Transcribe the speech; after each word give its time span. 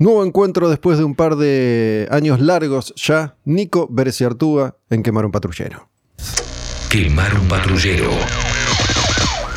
Nuevo 0.00 0.24
encuentro 0.24 0.70
después 0.70 0.96
de 0.96 1.04
un 1.04 1.14
par 1.14 1.36
de 1.36 2.08
años 2.10 2.40
largos 2.40 2.94
ya. 2.96 3.36
Nico 3.44 3.86
Bereciartúa 3.90 4.78
en 4.88 5.02
Quemar 5.02 5.26
un 5.26 5.30
Patrullero. 5.30 5.90
Quemar 6.88 7.38
un 7.38 7.46
patrullero. 7.48 8.08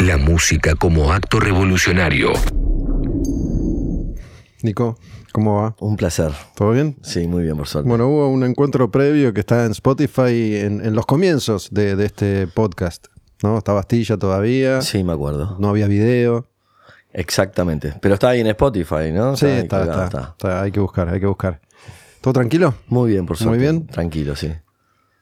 La 0.02 0.18
música 0.18 0.76
como 0.76 1.14
acto 1.14 1.40
revolucionario. 1.40 2.34
Nico, 4.64 4.98
¿cómo 5.32 5.62
va? 5.62 5.78
Un 5.80 5.96
placer. 5.96 6.34
¿Todo 6.56 6.72
bien? 6.72 6.98
Sí, 7.04 7.26
muy 7.26 7.44
bien, 7.44 7.56
por 7.56 7.70
suerte. 7.70 7.88
Bueno, 7.88 8.10
hubo 8.10 8.28
un 8.28 8.44
encuentro 8.44 8.92
previo 8.92 9.34
que 9.34 9.40
está 9.40 9.64
en 9.64 9.72
Spotify 9.72 10.58
en, 10.58 10.86
en 10.86 10.94
los 10.94 11.06
comienzos 11.06 11.70
de, 11.72 11.96
de 11.96 12.06
este 12.06 12.48
podcast. 12.48 13.08
¿no? 13.42 13.58
Está 13.58 13.72
Bastilla 13.72 14.18
todavía. 14.18 14.82
Sí, 14.82 15.06
me 15.06 15.14
acuerdo. 15.14 15.56
No 15.58 15.70
había 15.70 15.88
video. 15.88 16.50
Exactamente. 17.14 17.94
Pero 18.02 18.16
está 18.16 18.30
ahí 18.30 18.42
en 18.42 18.48
Spotify, 18.48 19.12
¿no? 19.14 19.36
Sí, 19.38 19.46
está, 19.46 19.84
está, 19.84 20.06
está. 20.32 20.62
Hay 20.64 20.72
que 20.72 20.80
buscar, 20.80 21.08
hay 21.10 21.20
que 21.20 21.26
buscar. 21.28 21.62
¿Todo 22.22 22.34
tranquilo? 22.34 22.74
Muy 22.88 23.12
bien, 23.12 23.26
por 23.26 23.38
Muy 23.38 23.44
suerte. 23.44 23.60
bien. 23.62 23.88
Tranquilo, 23.88 24.36
sí. 24.36 24.52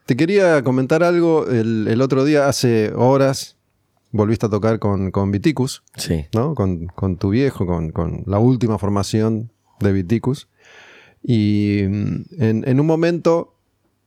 Te 0.05 0.15
quería 0.15 0.63
comentar 0.63 1.03
algo. 1.03 1.47
El, 1.47 1.87
el 1.89 2.01
otro 2.01 2.23
día, 2.23 2.47
hace 2.47 2.93
horas, 2.95 3.57
volviste 4.11 4.45
a 4.45 4.49
tocar 4.49 4.79
con, 4.79 5.11
con 5.11 5.31
Viticus, 5.31 5.83
Sí. 5.97 6.25
¿no? 6.33 6.55
Con, 6.55 6.87
con 6.87 7.17
tu 7.17 7.29
viejo, 7.29 7.65
con, 7.65 7.91
con 7.91 8.23
la 8.25 8.39
última 8.39 8.77
formación 8.77 9.51
de 9.79 9.91
Viticus. 9.91 10.47
Y 11.23 11.83
mm, 11.87 12.15
en, 12.39 12.63
en 12.67 12.79
un 12.79 12.85
momento, 12.87 13.55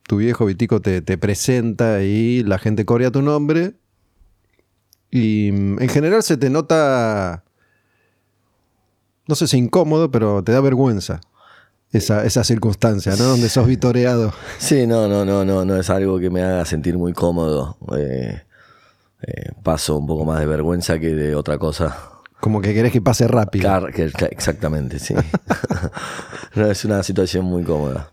tu 0.06 0.16
viejo 0.18 0.46
Vitico 0.46 0.80
te, 0.80 1.02
te 1.02 1.18
presenta 1.18 2.02
y 2.02 2.42
la 2.44 2.58
gente 2.58 2.84
corea 2.84 3.10
tu 3.10 3.22
nombre. 3.22 3.74
Y 5.10 5.50
mm, 5.52 5.82
en 5.82 5.88
general 5.88 6.22
se 6.22 6.36
te 6.36 6.50
nota, 6.50 7.44
no 9.26 9.34
sé 9.34 9.46
si 9.46 9.58
incómodo, 9.58 10.10
pero 10.10 10.42
te 10.44 10.52
da 10.52 10.60
vergüenza 10.60 11.20
esa, 11.92 12.24
esa 12.24 12.42
circunstancia, 12.44 13.14
¿no? 13.16 13.24
Donde 13.24 13.48
sos 13.48 13.66
vitoreado. 13.66 14.32
Sí, 14.58 14.86
no, 14.86 15.08
no, 15.08 15.24
no, 15.24 15.44
no, 15.44 15.64
no 15.64 15.76
es 15.76 15.90
algo 15.90 16.18
que 16.18 16.30
me 16.30 16.42
haga 16.42 16.64
sentir 16.64 16.98
muy 16.98 17.12
cómodo. 17.12 17.76
Eh, 17.96 18.42
eh, 19.22 19.50
paso 19.62 19.96
un 19.96 20.06
poco 20.06 20.24
más 20.24 20.40
de 20.40 20.46
vergüenza 20.46 20.98
que 20.98 21.14
de 21.14 21.34
otra 21.34 21.58
cosa. 21.58 21.96
Como 22.40 22.60
que 22.60 22.74
querés 22.74 22.92
que 22.92 23.00
pase 23.00 23.26
rápido. 23.28 23.62
Claro, 23.62 23.86
que- 23.86 24.10
que- 24.12 24.26
exactamente, 24.26 24.98
sí. 24.98 25.14
no, 26.54 26.66
es 26.70 26.84
una 26.84 27.02
situación 27.02 27.44
muy 27.44 27.62
cómoda. 27.64 28.12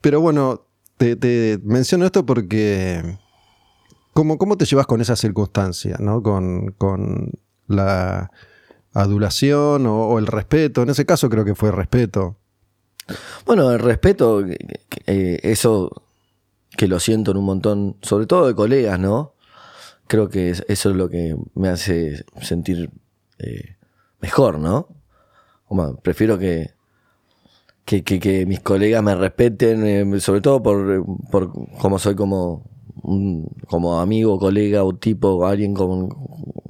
Pero 0.00 0.20
bueno, 0.20 0.62
te, 0.96 1.16
te 1.16 1.58
menciono 1.62 2.06
esto 2.06 2.24
porque. 2.24 3.18
¿Cómo, 4.14 4.38
cómo 4.38 4.56
te 4.56 4.64
llevas 4.64 4.86
con 4.86 5.00
esa 5.00 5.16
circunstancia? 5.16 5.96
¿no? 6.00 6.22
Con, 6.22 6.72
con 6.78 7.30
la 7.68 8.30
adulación 8.92 9.86
o, 9.86 10.18
el 10.18 10.26
respeto. 10.26 10.82
En 10.82 10.90
ese 10.90 11.06
caso 11.06 11.28
creo 11.30 11.44
que 11.44 11.54
fue 11.54 11.70
respeto. 11.72 12.36
Bueno, 13.46 13.70
el 13.72 13.78
respeto, 13.78 14.44
eh, 15.06 15.38
eso 15.42 15.90
que 16.76 16.86
lo 16.88 17.00
siento 17.00 17.32
en 17.32 17.36
un 17.38 17.44
montón, 17.44 17.96
sobre 18.02 18.26
todo 18.26 18.46
de 18.46 18.54
colegas, 18.54 18.98
¿no? 18.98 19.34
Creo 20.06 20.28
que 20.28 20.50
es- 20.50 20.64
eso 20.68 20.90
es 20.90 20.96
lo 20.96 21.08
que 21.08 21.36
me 21.54 21.68
hace 21.68 22.24
sentir 22.40 22.90
eh, 23.38 23.76
mejor, 24.20 24.58
¿no? 24.58 24.88
Prefiero 26.02 26.38
que, 26.38 26.70
que, 27.84 28.02
que- 28.04 28.46
mis 28.46 28.60
colegas 28.60 29.02
me 29.02 29.14
respeten, 29.14 29.86
eh, 29.86 30.20
sobre 30.20 30.40
todo 30.40 30.62
por, 30.62 31.04
por 31.30 31.52
como 31.78 31.98
soy 31.98 32.14
como, 32.14 32.64
un- 33.02 33.48
como 33.68 34.00
amigo, 34.00 34.38
colega 34.38 34.84
o 34.84 34.94
tipo, 34.94 35.46
alguien 35.46 35.74
con, 35.74 36.08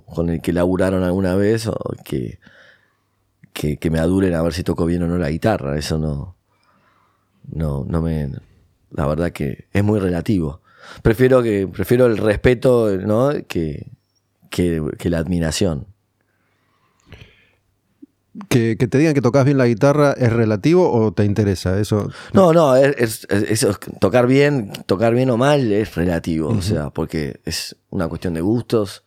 con 0.06 0.30
el 0.30 0.40
que 0.40 0.52
laburaron 0.52 1.02
alguna 1.02 1.34
vez, 1.34 1.66
o 1.66 1.76
que, 2.04 2.38
que, 3.52 3.90
me 3.90 3.98
adulen 3.98 4.34
a 4.34 4.42
ver 4.42 4.52
si 4.52 4.62
toco 4.64 4.86
bien 4.86 5.02
o 5.02 5.06
no 5.08 5.18
la 5.18 5.30
guitarra. 5.30 5.78
Eso 5.78 5.98
no, 5.98 6.36
no, 7.52 7.84
no 7.86 8.02
me, 8.02 8.30
la 8.90 9.06
verdad 9.06 9.32
que 9.32 9.66
es 9.72 9.84
muy 9.84 10.00
relativo. 10.00 10.60
Prefiero 11.02 11.42
que, 11.42 11.68
prefiero 11.68 12.06
el 12.06 12.16
respeto, 12.16 12.96
¿no? 12.96 13.30
Que, 13.46 13.86
que 14.50 15.10
la 15.10 15.18
admiración. 15.18 15.89
Que, 18.48 18.76
que 18.76 18.86
te 18.86 18.98
digan 18.98 19.12
que 19.14 19.20
tocas 19.22 19.44
bien 19.44 19.58
la 19.58 19.66
guitarra 19.66 20.12
es 20.12 20.32
relativo 20.32 20.88
o 20.92 21.12
te 21.12 21.24
interesa 21.24 21.80
eso. 21.80 22.08
No, 22.32 22.52
no, 22.52 22.76
es, 22.76 23.26
es- 23.28 23.50
eso 23.50 23.74
tocar 24.00 24.28
bien, 24.28 24.70
tocar 24.86 25.14
bien 25.14 25.30
o 25.30 25.36
mal 25.36 25.72
es 25.72 25.96
relativo, 25.96 26.48
o 26.50 26.62
sea, 26.62 26.90
porque 26.90 27.40
es 27.44 27.74
una 27.90 28.06
cuestión 28.08 28.34
de 28.34 28.40
gustos 28.40 29.02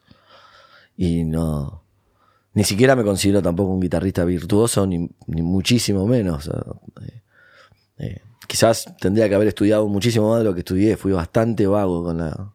y 0.97 1.23
no, 1.23 1.83
ni 2.53 2.65
siquiera 2.65 2.97
me 2.97 3.03
considero 3.05 3.41
tampoco 3.41 3.71
un 3.71 3.79
guitarrista 3.79 4.25
virtuoso, 4.25 4.85
ni, 4.85 5.09
ni 5.27 5.41
muchísimo 5.41 6.05
menos. 6.05 6.49
eh, 7.01 7.21
eh, 7.99 8.21
quizás 8.45 8.93
tendría 8.99 9.29
que 9.29 9.35
haber 9.35 9.47
estudiado 9.47 9.87
muchísimo 9.87 10.31
más 10.31 10.39
de 10.39 10.43
lo 10.45 10.53
que 10.53 10.59
estudié, 10.59 10.97
fui 10.97 11.13
bastante 11.13 11.65
vago 11.65 12.03
con, 12.03 12.17
la, 12.17 12.51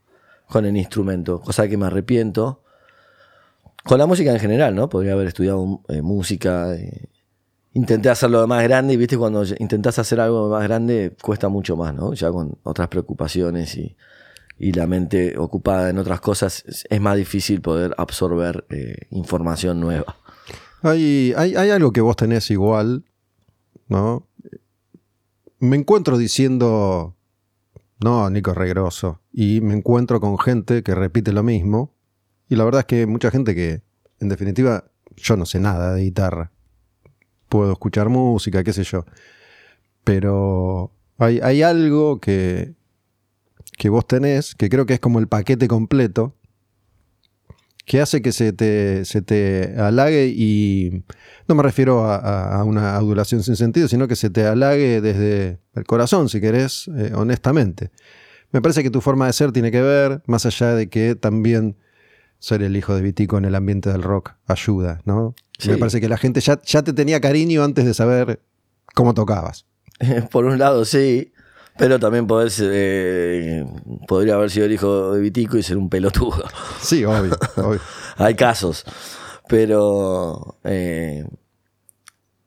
con 0.46 0.66
el 0.66 0.76
instrumento, 0.76 1.40
cosa 1.40 1.66
que 1.66 1.78
me 1.78 1.86
arrepiento. 1.86 2.62
Con 3.84 3.98
la 3.98 4.06
música 4.06 4.32
en 4.32 4.40
general, 4.40 4.74
¿no? 4.74 4.88
Podría 4.88 5.12
haber 5.12 5.28
estudiado 5.28 5.82
eh, 5.88 6.02
música, 6.02 6.74
eh, 6.74 7.08
intenté 7.72 8.10
hacerlo 8.10 8.46
más 8.46 8.62
grande 8.64 8.94
y 8.94 8.96
viste 8.96 9.16
cuando 9.16 9.44
intentás 9.58 9.98
hacer 9.98 10.20
algo 10.20 10.50
más 10.50 10.62
grande 10.64 11.16
cuesta 11.22 11.48
mucho 11.48 11.76
más, 11.76 11.94
¿no? 11.94 12.12
Ya 12.12 12.30
con 12.30 12.58
otras 12.64 12.88
preocupaciones 12.88 13.76
y, 13.76 13.96
y 14.58 14.72
la 14.72 14.86
mente 14.86 15.38
ocupada 15.38 15.90
en 15.90 15.98
otras 15.98 16.20
cosas 16.20 16.64
es, 16.66 17.00
más 17.00 17.16
difícil 17.16 17.60
poder 17.60 17.94
absorber 17.96 18.66
eh, 18.70 19.06
información 19.10 19.80
nueva. 19.80 20.16
Hay, 20.82 21.32
hay, 21.36 21.54
hay 21.54 21.70
algo 21.70 21.92
que 21.92 22.00
vos 22.00 22.16
tenés 22.16 22.50
igual, 22.50 23.04
¿no? 23.88 24.26
Me 25.60 25.76
encuentro 25.76 26.18
diciendo, 26.18 27.16
no, 28.00 28.30
Nico 28.30 28.54
regroso. 28.54 29.20
Y 29.32 29.60
me 29.60 29.74
encuentro 29.74 30.20
con 30.20 30.38
gente 30.38 30.82
que 30.82 30.94
repite 30.94 31.32
lo 31.32 31.42
mismo. 31.42 31.94
Y 32.48 32.56
la 32.56 32.64
verdad 32.64 32.80
es 32.80 32.86
que 32.86 33.06
mucha 33.06 33.30
gente 33.30 33.54
que, 33.54 33.82
en 34.20 34.28
definitiva, 34.28 34.90
yo 35.16 35.36
no 35.36 35.46
sé 35.46 35.60
nada 35.60 35.94
de 35.94 36.02
guitarra. 36.02 36.52
Puedo 37.48 37.72
escuchar 37.72 38.08
música, 38.08 38.64
qué 38.64 38.72
sé 38.72 38.84
yo. 38.84 39.04
Pero 40.04 40.92
hay, 41.18 41.40
hay 41.42 41.62
algo 41.62 42.20
que, 42.20 42.74
que 43.76 43.88
vos 43.88 44.06
tenés, 44.06 44.54
que 44.54 44.68
creo 44.68 44.86
que 44.86 44.94
es 44.94 45.00
como 45.00 45.18
el 45.18 45.28
paquete 45.28 45.68
completo, 45.68 46.34
que 47.88 48.02
hace 48.02 48.20
que 48.20 48.32
se 48.32 48.52
te, 48.52 49.04
se 49.06 49.22
te 49.22 49.74
halague 49.78 50.26
y 50.26 51.04
no 51.48 51.54
me 51.54 51.62
refiero 51.62 52.04
a, 52.04 52.62
una 52.64 52.96
adulación 52.96 53.42
sin 53.42 53.56
sentido, 53.56 53.88
sino 53.88 54.06
que 54.06 54.14
se 54.14 54.28
te 54.28 54.46
halague 54.46 55.00
desde 55.00 55.58
el 55.74 55.84
corazón, 55.84 56.28
si 56.28 56.38
querés, 56.40 56.90
eh, 56.94 57.12
honestamente. 57.14 57.90
Me 58.52 58.60
parece 58.60 58.82
que 58.82 58.90
tu 58.90 59.00
forma 59.00 59.26
de 59.26 59.32
ser 59.32 59.52
tiene 59.52 59.70
que 59.70 59.80
ver, 59.80 60.22
más 60.26 60.44
allá 60.44 60.74
de 60.74 60.90
que 60.90 61.14
también 61.14 61.76
ser 62.38 62.62
el 62.62 62.76
hijo 62.76 62.94
de 62.94 63.02
Vitico 63.02 63.38
en 63.38 63.44
el 63.44 63.54
ambiente 63.54 63.90
del 63.90 64.02
rock 64.02 64.32
ayuda, 64.46 65.00
¿no? 65.04 65.34
Sí. 65.58 65.70
Me 65.70 65.78
parece 65.78 66.00
que 66.00 66.08
la 66.08 66.16
gente 66.16 66.40
ya, 66.40 66.60
ya 66.62 66.82
te 66.82 66.92
tenía 66.92 67.20
cariño 67.20 67.64
antes 67.64 67.84
de 67.84 67.94
saber 67.94 68.40
cómo 68.94 69.14
tocabas. 69.14 69.66
Por 70.30 70.44
un 70.44 70.58
lado 70.58 70.84
sí, 70.84 71.32
pero 71.76 71.98
también 71.98 72.26
podés, 72.26 72.60
eh, 72.62 73.64
podría 74.06 74.34
haber 74.34 74.50
sido 74.50 74.66
el 74.66 74.72
hijo 74.72 75.12
de 75.12 75.20
Vitico 75.20 75.56
y 75.56 75.62
ser 75.62 75.76
un 75.76 75.88
pelotudo. 75.88 76.44
Sí, 76.80 77.04
obvio, 77.04 77.36
obvio. 77.56 77.80
Hay 78.16 78.34
casos. 78.34 78.84
Pero. 79.48 80.58
eh, 80.64 81.24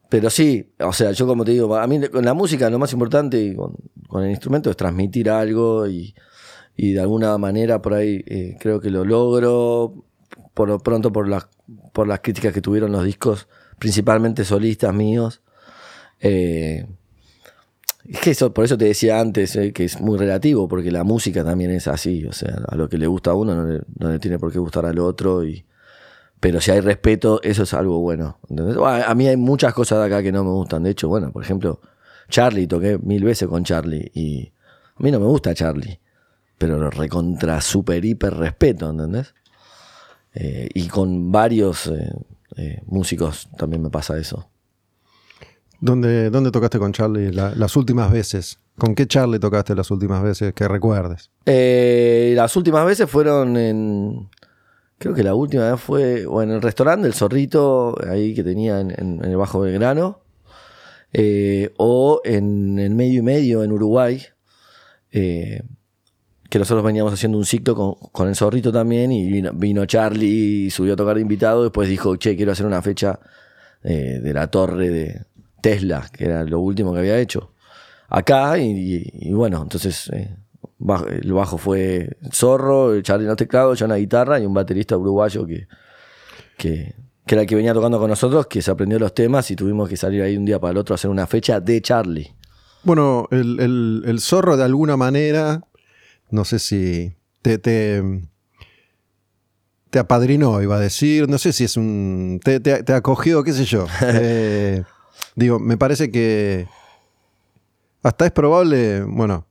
pero 0.07 0.29
sí, 0.29 0.73
o 0.79 0.91
sea, 0.91 1.11
yo 1.11 1.25
como 1.25 1.45
te 1.45 1.51
digo, 1.51 1.73
a 1.73 1.87
mí 1.87 2.05
con 2.09 2.25
la 2.25 2.33
música 2.33 2.69
lo 2.69 2.77
más 2.77 2.91
importante 2.91 3.41
y 3.41 3.55
con, 3.55 3.73
con 4.09 4.23
el 4.23 4.31
instrumento 4.31 4.69
es 4.69 4.75
transmitir 4.75 5.29
algo 5.29 5.87
y, 5.87 6.13
y 6.83 6.93
de 6.93 7.01
alguna 7.01 7.37
manera 7.37 7.79
por 7.79 7.93
ahí 7.93 8.23
eh, 8.25 8.57
creo 8.59 8.81
que 8.81 8.89
lo 8.89 9.05
logro. 9.05 10.03
Por 10.55 10.67
lo 10.67 10.79
pronto, 10.79 11.13
por 11.13 11.27
las, 11.27 11.47
por 11.93 12.07
las 12.07 12.21
críticas 12.21 12.55
que 12.55 12.61
tuvieron 12.61 12.91
los 12.91 13.05
discos, 13.05 13.47
principalmente 13.77 14.43
solistas 14.43 14.91
míos. 14.91 15.43
Eh, 16.21 16.87
es 18.09 18.19
que 18.21 18.31
eso, 18.31 18.51
por 18.51 18.65
eso 18.65 18.79
te 18.79 18.85
decía 18.85 19.19
antes 19.19 19.55
eh, 19.57 19.73
que 19.73 19.85
es 19.85 20.01
muy 20.01 20.17
relativo, 20.17 20.67
porque 20.67 20.91
la 20.91 21.03
música 21.03 21.43
también 21.43 21.69
es 21.69 21.87
así, 21.87 22.25
o 22.25 22.33
sea, 22.33 22.63
a 22.67 22.75
lo 22.75 22.89
que 22.89 22.97
le 22.97 23.05
gusta 23.05 23.29
a 23.29 23.35
uno 23.35 23.53
no 23.55 24.09
le, 24.09 24.17
tiene 24.17 24.39
por 24.39 24.51
qué 24.51 24.57
gustar 24.57 24.87
al 24.87 24.97
otro, 24.97 25.45
y, 25.45 25.63
pero 26.39 26.61
si 26.61 26.71
hay 26.71 26.79
respeto, 26.79 27.41
eso 27.43 27.61
es 27.61 27.75
algo 27.75 27.99
bueno. 27.99 28.39
Bueno, 28.49 28.83
a 28.85 29.13
mí 29.13 29.27
hay 29.27 29.37
muchas 29.37 29.75
cosas 29.75 29.99
de 29.99 30.05
acá 30.07 30.23
que 30.23 30.31
no 30.31 30.43
me 30.43 30.49
gustan, 30.49 30.81
de 30.81 30.89
hecho, 30.89 31.07
bueno, 31.07 31.31
por 31.31 31.43
ejemplo, 31.43 31.79
Charlie, 32.27 32.65
toqué 32.65 32.97
mil 32.97 33.23
veces 33.23 33.47
con 33.47 33.63
Charlie, 33.63 34.11
y 34.15 34.51
a 34.95 35.03
mí 35.03 35.11
no 35.11 35.19
me 35.19 35.27
gusta 35.27 35.53
Charlie, 35.53 36.00
pero 36.61 36.77
lo 36.77 36.91
recontra 36.91 37.59
super 37.59 38.05
hiper 38.05 38.35
respeto, 38.35 38.91
¿entendés? 38.91 39.33
Eh, 40.35 40.69
y 40.75 40.87
con 40.87 41.31
varios 41.31 41.87
eh, 41.87 42.13
eh, 42.55 42.81
músicos 42.85 43.49
también 43.57 43.81
me 43.81 43.89
pasa 43.89 44.15
eso. 44.19 44.47
¿Dónde, 45.79 46.29
dónde 46.29 46.51
tocaste 46.51 46.77
con 46.77 46.93
Charlie 46.93 47.31
la- 47.31 47.55
las 47.55 47.75
últimas 47.75 48.11
veces? 48.11 48.59
¿Con 48.77 48.93
qué 48.93 49.07
Charlie 49.07 49.39
tocaste 49.39 49.73
las 49.73 49.89
últimas 49.89 50.21
veces 50.21 50.53
que 50.53 50.67
recuerdes? 50.67 51.31
Las 51.45 52.55
últimas 52.55 52.85
veces 52.85 53.09
fueron 53.09 53.57
en. 53.57 54.29
Creo 54.99 55.15
que 55.15 55.23
la 55.23 55.33
última 55.33 55.71
vez 55.71 55.81
fue 55.81 56.27
o 56.27 56.43
en 56.43 56.51
el 56.51 56.61
restaurante 56.61 57.05
del 57.07 57.15
Zorrito, 57.15 57.95
ahí 58.07 58.35
que 58.35 58.43
tenía 58.43 58.79
en, 58.79 58.91
en- 58.91 59.25
en 59.25 59.31
el 59.31 59.37
Bajo 59.37 59.61
Belgrano. 59.61 60.19
o 61.77 62.21
en 62.23 62.77
el 62.77 62.93
medio 62.93 63.19
y 63.19 63.23
medio 63.23 63.63
en 63.63 63.71
Uruguay, 63.71 64.21
que 66.51 66.59
nosotros 66.59 66.83
veníamos 66.83 67.13
haciendo 67.13 67.37
un 67.37 67.45
ciclo 67.45 67.95
con, 68.11 68.27
el 68.27 68.35
zorrito 68.35 68.73
también 68.73 69.09
y 69.13 69.41
vino, 69.53 69.85
Charlie 69.85 70.65
y 70.65 70.69
subió 70.69 70.93
a 70.93 70.95
tocar 70.97 71.15
de 71.15 71.21
invitado, 71.21 71.63
después 71.63 71.87
dijo, 71.87 72.17
che, 72.17 72.35
quiero 72.35 72.51
hacer 72.51 72.65
una 72.65 72.81
fecha 72.81 73.21
eh, 73.83 74.19
de 74.21 74.33
la 74.33 74.47
torre 74.47 74.89
de 74.89 75.25
Tesla, 75.61 76.05
que 76.11 76.25
era 76.25 76.43
lo 76.43 76.59
último 76.59 76.91
que 76.91 76.99
había 76.99 77.17
hecho, 77.19 77.53
acá 78.09 78.57
y, 78.57 79.31
bueno, 79.31 79.61
entonces 79.61 80.09
eh, 80.09 80.35
el 81.21 81.31
bajo 81.31 81.57
fue 81.57 82.17
Zorro, 82.33 83.01
Charlie 83.01 83.23
en 83.23 83.29
los 83.29 83.37
teclados, 83.37 83.79
yo 83.79 83.85
en 83.85 83.91
la 83.91 83.97
guitarra 83.97 84.37
y 84.37 84.45
un 84.45 84.53
baterista 84.53 84.97
uruguayo 84.97 85.47
que, 85.47 85.67
que, 86.57 86.95
que 87.25 87.35
era 87.35 87.43
el 87.43 87.47
que 87.47 87.55
venía 87.55 87.73
tocando 87.73 87.97
con 87.97 88.09
nosotros, 88.09 88.47
que 88.47 88.61
se 88.61 88.71
aprendió 88.71 88.99
los 88.99 89.13
temas 89.13 89.49
y 89.51 89.55
tuvimos 89.55 89.87
que 89.87 89.95
salir 89.95 90.21
ahí 90.21 90.35
un 90.35 90.43
día 90.43 90.59
para 90.59 90.71
el 90.71 90.77
otro 90.79 90.93
a 90.93 90.95
hacer 90.95 91.09
una 91.09 91.27
fecha 91.27 91.61
de 91.61 91.81
Charlie. 91.81 92.35
Bueno, 92.83 93.29
el- 93.31 94.03
el 94.05 94.19
zorro 94.19 94.57
de 94.57 94.65
alguna 94.65 94.97
manera, 94.97 95.61
no 96.31 96.45
sé 96.45 96.59
si 96.59 97.15
te, 97.41 97.57
te, 97.57 98.01
te 99.89 99.99
apadrinó, 99.99 100.61
iba 100.61 100.77
a 100.77 100.79
decir, 100.79 101.27
no 101.29 101.37
sé 101.37 101.53
si 101.53 101.63
es 101.65 101.77
un... 101.77 102.39
te, 102.43 102.59
te- 102.59 102.83
te 102.83 102.93
acogió, 102.93 103.43
qué 103.43 103.53
sé 103.53 103.65
yo. 103.65 103.85
Eh, 104.03 104.83
digo, 105.35 105.59
me 105.59 105.77
parece 105.77 106.11
que 106.11 106.67
hasta 108.03 108.25
es 108.25 108.31
probable, 108.31 109.03
bueno, 109.03 109.45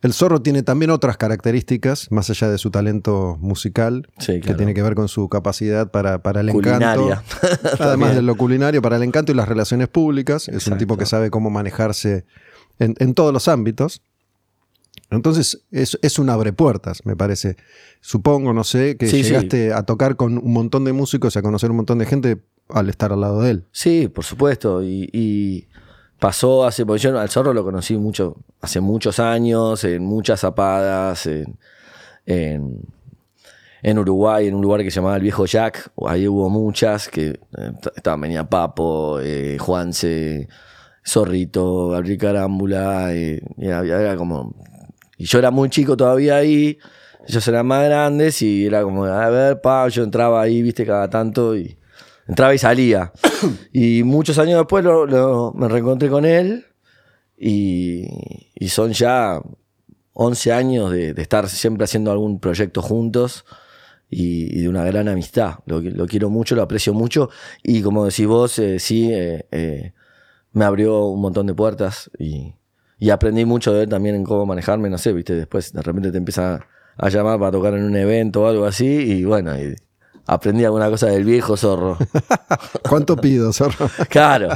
el 0.00 0.12
zorro 0.12 0.42
tiene 0.42 0.64
también 0.64 0.90
otras 0.90 1.16
características, 1.16 2.10
más 2.10 2.28
allá 2.28 2.50
de 2.50 2.58
su 2.58 2.72
talento 2.72 3.36
musical, 3.40 4.08
Sí, 4.18 4.40
que 4.40 4.54
tiene 4.54 4.74
que 4.74 4.82
ver 4.82 4.96
con 4.96 5.06
su 5.06 5.28
capacidad 5.28 5.92
para, 5.92 6.22
para 6.24 6.40
el 6.40 6.50
Culinaria. 6.50 7.22
encanto. 7.62 7.84
Además 7.84 8.16
de 8.16 8.22
lo 8.22 8.34
culinario, 8.36 8.82
para 8.82 8.96
el 8.96 9.04
encanto 9.04 9.30
y 9.30 9.36
las 9.36 9.48
relaciones 9.48 9.86
públicas. 9.86 10.48
Es 10.48 10.66
un 10.66 10.76
tipo 10.76 10.96
que 10.96 11.06
sabe 11.06 11.30
cómo 11.30 11.50
manejarse 11.50 12.24
en, 12.80 12.96
en 12.98 13.14
todos 13.14 13.32
los 13.32 13.46
ámbitos. 13.46 14.02
Entonces, 15.16 15.64
es, 15.70 15.98
es 16.02 16.18
un 16.18 16.30
abre 16.30 16.52
puertas, 16.52 17.04
me 17.04 17.16
parece. 17.16 17.56
Supongo, 18.00 18.52
no 18.52 18.64
sé, 18.64 18.96
que 18.96 19.06
Sí, 19.06 19.22
sí. 19.22 19.30
llegaste 19.30 19.72
a 19.72 19.82
tocar 19.84 20.16
con 20.16 20.38
un 20.38 20.52
montón 20.52 20.84
de 20.84 20.92
músicos 20.92 21.36
y 21.36 21.38
a 21.38 21.42
conocer 21.42 21.70
un 21.70 21.76
montón 21.76 21.98
de 21.98 22.06
gente 22.06 22.42
al 22.68 22.88
estar 22.88 23.12
al 23.12 23.20
lado 23.20 23.42
de 23.42 23.50
él. 23.50 23.64
Sí, 23.72 24.08
por 24.08 24.24
supuesto. 24.24 24.82
Y, 24.82 25.08
y 25.12 25.68
pasó 26.18 26.64
hace, 26.64 26.86
porque 26.86 27.02
yo 27.02 27.18
al 27.18 27.28
zorro 27.28 27.52
lo 27.52 27.64
conocí 27.64 27.96
mucho, 27.96 28.36
hace 28.60 28.80
muchos 28.80 29.18
años, 29.18 29.84
en 29.84 30.04
muchas 30.04 30.40
zapadas, 30.40 31.26
en, 31.26 31.58
en, 32.26 32.80
en 33.82 33.98
Uruguay, 33.98 34.46
en 34.46 34.54
un 34.54 34.62
lugar 34.62 34.82
que 34.82 34.90
se 34.90 34.96
llamaba 34.96 35.16
el 35.16 35.22
Viejo 35.22 35.44
Jack. 35.46 35.90
Ahí 36.06 36.26
hubo 36.28 36.48
muchas, 36.48 37.08
que 37.08 37.28
eh, 37.58 37.72
estaban, 37.96 38.20
venía 38.20 38.48
Papo, 38.48 39.18
eh, 39.20 39.58
Juanse, 39.58 40.48
Zorrito, 41.04 41.88
Gabriel 41.88 42.18
Carámbula, 42.18 43.12
eh, 43.14 43.42
y 43.58 43.66
era, 43.66 43.80
era 43.82 44.16
como... 44.16 44.54
Y 45.22 45.26
yo 45.26 45.38
era 45.38 45.52
muy 45.52 45.68
chico 45.70 45.96
todavía 45.96 46.34
ahí, 46.34 46.78
ellos 47.28 47.46
eran 47.46 47.64
más 47.64 47.84
grandes 47.84 48.42
y 48.42 48.66
era 48.66 48.82
como, 48.82 49.04
a 49.04 49.30
ver, 49.30 49.60
pa, 49.60 49.86
yo 49.86 50.02
entraba 50.02 50.42
ahí, 50.42 50.62
viste, 50.62 50.84
cada 50.84 51.08
tanto 51.08 51.56
y 51.56 51.78
entraba 52.26 52.52
y 52.52 52.58
salía. 52.58 53.12
y 53.72 54.02
muchos 54.02 54.36
años 54.40 54.58
después 54.58 54.82
lo- 54.82 55.06
lo- 55.06 55.52
me 55.54 55.68
reencontré 55.68 56.08
con 56.08 56.24
él 56.24 56.66
y, 57.38 58.04
y 58.56 58.68
son 58.68 58.92
ya 58.92 59.40
11 60.12 60.52
años 60.52 60.90
de, 60.90 61.14
de 61.14 61.22
estar 61.22 61.48
siempre 61.48 61.84
haciendo 61.84 62.10
algún 62.10 62.40
proyecto 62.40 62.82
juntos 62.82 63.44
y, 64.10 64.58
y 64.58 64.62
de 64.62 64.68
una 64.68 64.82
gran 64.84 65.06
amistad. 65.08 65.60
Lo, 65.66 65.80
lo 65.80 66.06
quiero 66.06 66.30
mucho, 66.30 66.56
lo 66.56 66.62
aprecio 66.62 66.94
mucho 66.94 67.30
y 67.62 67.80
como 67.82 68.04
decís 68.06 68.26
vos, 68.26 68.58
eh, 68.58 68.80
sí, 68.80 69.08
eh, 69.12 69.46
eh, 69.52 69.92
me 70.52 70.64
abrió 70.64 71.04
un 71.06 71.20
montón 71.20 71.46
de 71.46 71.54
puertas 71.54 72.10
y, 72.18 72.54
y 73.04 73.10
aprendí 73.10 73.44
mucho 73.44 73.72
de 73.72 73.82
él 73.82 73.88
también 73.88 74.14
en 74.14 74.22
cómo 74.22 74.46
manejarme, 74.46 74.88
no 74.88 74.96
sé, 74.96 75.12
viste, 75.12 75.34
después 75.34 75.72
de 75.72 75.82
repente 75.82 76.12
te 76.12 76.18
empieza 76.18 76.60
a 76.96 77.08
llamar 77.08 77.36
para 77.40 77.50
tocar 77.50 77.74
en 77.74 77.82
un 77.82 77.96
evento 77.96 78.42
o 78.42 78.46
algo 78.46 78.64
así 78.64 78.86
y 78.86 79.24
bueno, 79.24 79.58
y 79.58 79.74
aprendí 80.26 80.64
alguna 80.64 80.88
cosa 80.88 81.08
del 81.08 81.24
viejo 81.24 81.56
zorro. 81.56 81.98
¿Cuánto 82.88 83.16
pido, 83.16 83.52
zorro? 83.52 83.90
Claro. 84.08 84.50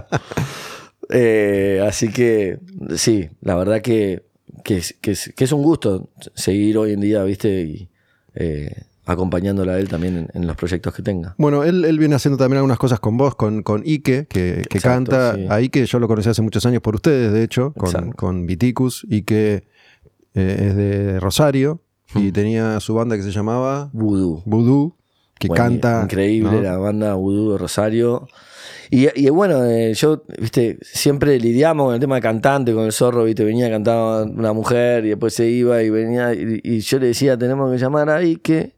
Eh, 1.08 1.84
así 1.86 2.10
que 2.12 2.58
sí, 2.96 3.28
la 3.40 3.54
verdad 3.56 3.80
que, 3.80 4.24
que, 4.64 4.76
es, 4.78 4.94
que 5.00 5.12
es- 5.12 5.32
que 5.36 5.44
es 5.44 5.52
un 5.52 5.62
gusto 5.62 6.10
seguir 6.34 6.78
hoy 6.78 6.92
en 6.92 7.00
día, 7.00 7.22
viste, 7.24 7.48
y 7.62 7.88
eh, 8.34 8.70
acompañándolo 9.06 9.72
a 9.72 9.78
él 9.78 9.88
también 9.88 10.16
en, 10.16 10.28
en 10.34 10.46
los 10.46 10.56
proyectos 10.56 10.92
que 10.94 11.02
tenga. 11.02 11.34
Bueno, 11.38 11.64
él, 11.64 11.84
él 11.84 11.98
viene 11.98 12.14
haciendo 12.16 12.36
también 12.36 12.58
algunas 12.58 12.78
cosas 12.78 13.00
con 13.00 13.16
vos, 13.16 13.34
con, 13.36 13.62
con 13.62 13.82
Ike, 13.86 14.26
que, 14.28 14.64
que 14.68 14.78
Exacto, 14.78 15.10
canta. 15.12 15.34
sí. 15.36 15.46
A 15.48 15.54
Ike 15.56 15.86
yo 15.86 15.98
lo 15.98 16.08
conocí 16.08 16.28
hace 16.28 16.42
muchos 16.42 16.66
años 16.66 16.82
por 16.82 16.94
ustedes, 16.96 17.32
de 17.32 17.42
hecho, 17.42 17.72
con, 17.72 18.12
con 18.12 18.46
Viticus. 18.46 19.06
Ike 19.10 19.64
eh, 20.34 20.56
es 20.68 20.76
de 20.76 21.20
Rosario 21.20 21.80
Hmm. 22.14 22.18
y 22.20 22.30
tenía 22.30 22.78
su 22.78 22.94
banda 22.94 23.16
que 23.16 23.24
se 23.24 23.32
llamaba 23.32 23.90
Voodoo. 23.92 24.40
Voodoo, 24.46 24.96
que 25.40 25.48
Bueno, 25.48 25.64
canta. 25.64 26.02
Increíble 26.04 26.52
¿no? 26.52 26.60
la 26.60 26.76
banda 26.76 27.14
Voodoo 27.14 27.50
de 27.54 27.58
Rosario. 27.58 28.28
Y, 28.92 29.08
y 29.20 29.28
bueno, 29.30 29.64
eh, 29.64 29.92
yo, 29.94 30.22
viste, 30.40 30.78
siempre 30.82 31.40
lidiamos 31.40 31.86
con 31.86 31.94
el 31.94 32.00
tema 32.00 32.14
de 32.14 32.20
cantante, 32.20 32.72
con 32.74 32.84
el 32.84 32.92
zorro, 32.92 33.24
viste, 33.24 33.42
venía, 33.44 33.68
cantaba 33.68 34.22
una 34.22 34.52
mujer 34.52 35.04
y 35.04 35.08
después 35.08 35.34
se 35.34 35.48
iba 35.48 35.82
y 35.82 35.90
venía, 35.90 36.32
y, 36.32 36.60
y 36.62 36.78
yo 36.78 37.00
le 37.00 37.08
decía, 37.08 37.36
tenemos 37.36 37.72
que 37.72 37.78
llamar 37.78 38.08
a 38.08 38.18
Ike. 38.18 38.75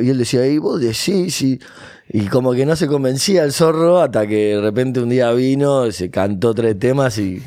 Y 0.00 0.10
él 0.10 0.18
decía, 0.18 0.46
y 0.46 0.58
vos 0.58 0.80
decís, 0.80 1.40
y, 1.42 1.60
y 2.08 2.26
como 2.26 2.52
que 2.52 2.66
no 2.66 2.74
se 2.74 2.86
convencía 2.86 3.44
el 3.44 3.52
zorro 3.52 4.00
hasta 4.00 4.26
que 4.26 4.56
de 4.56 4.60
repente 4.60 5.00
un 5.00 5.08
día 5.10 5.30
vino, 5.32 5.90
se 5.92 6.10
cantó 6.10 6.54
tres 6.54 6.78
temas 6.78 7.18
y 7.18 7.42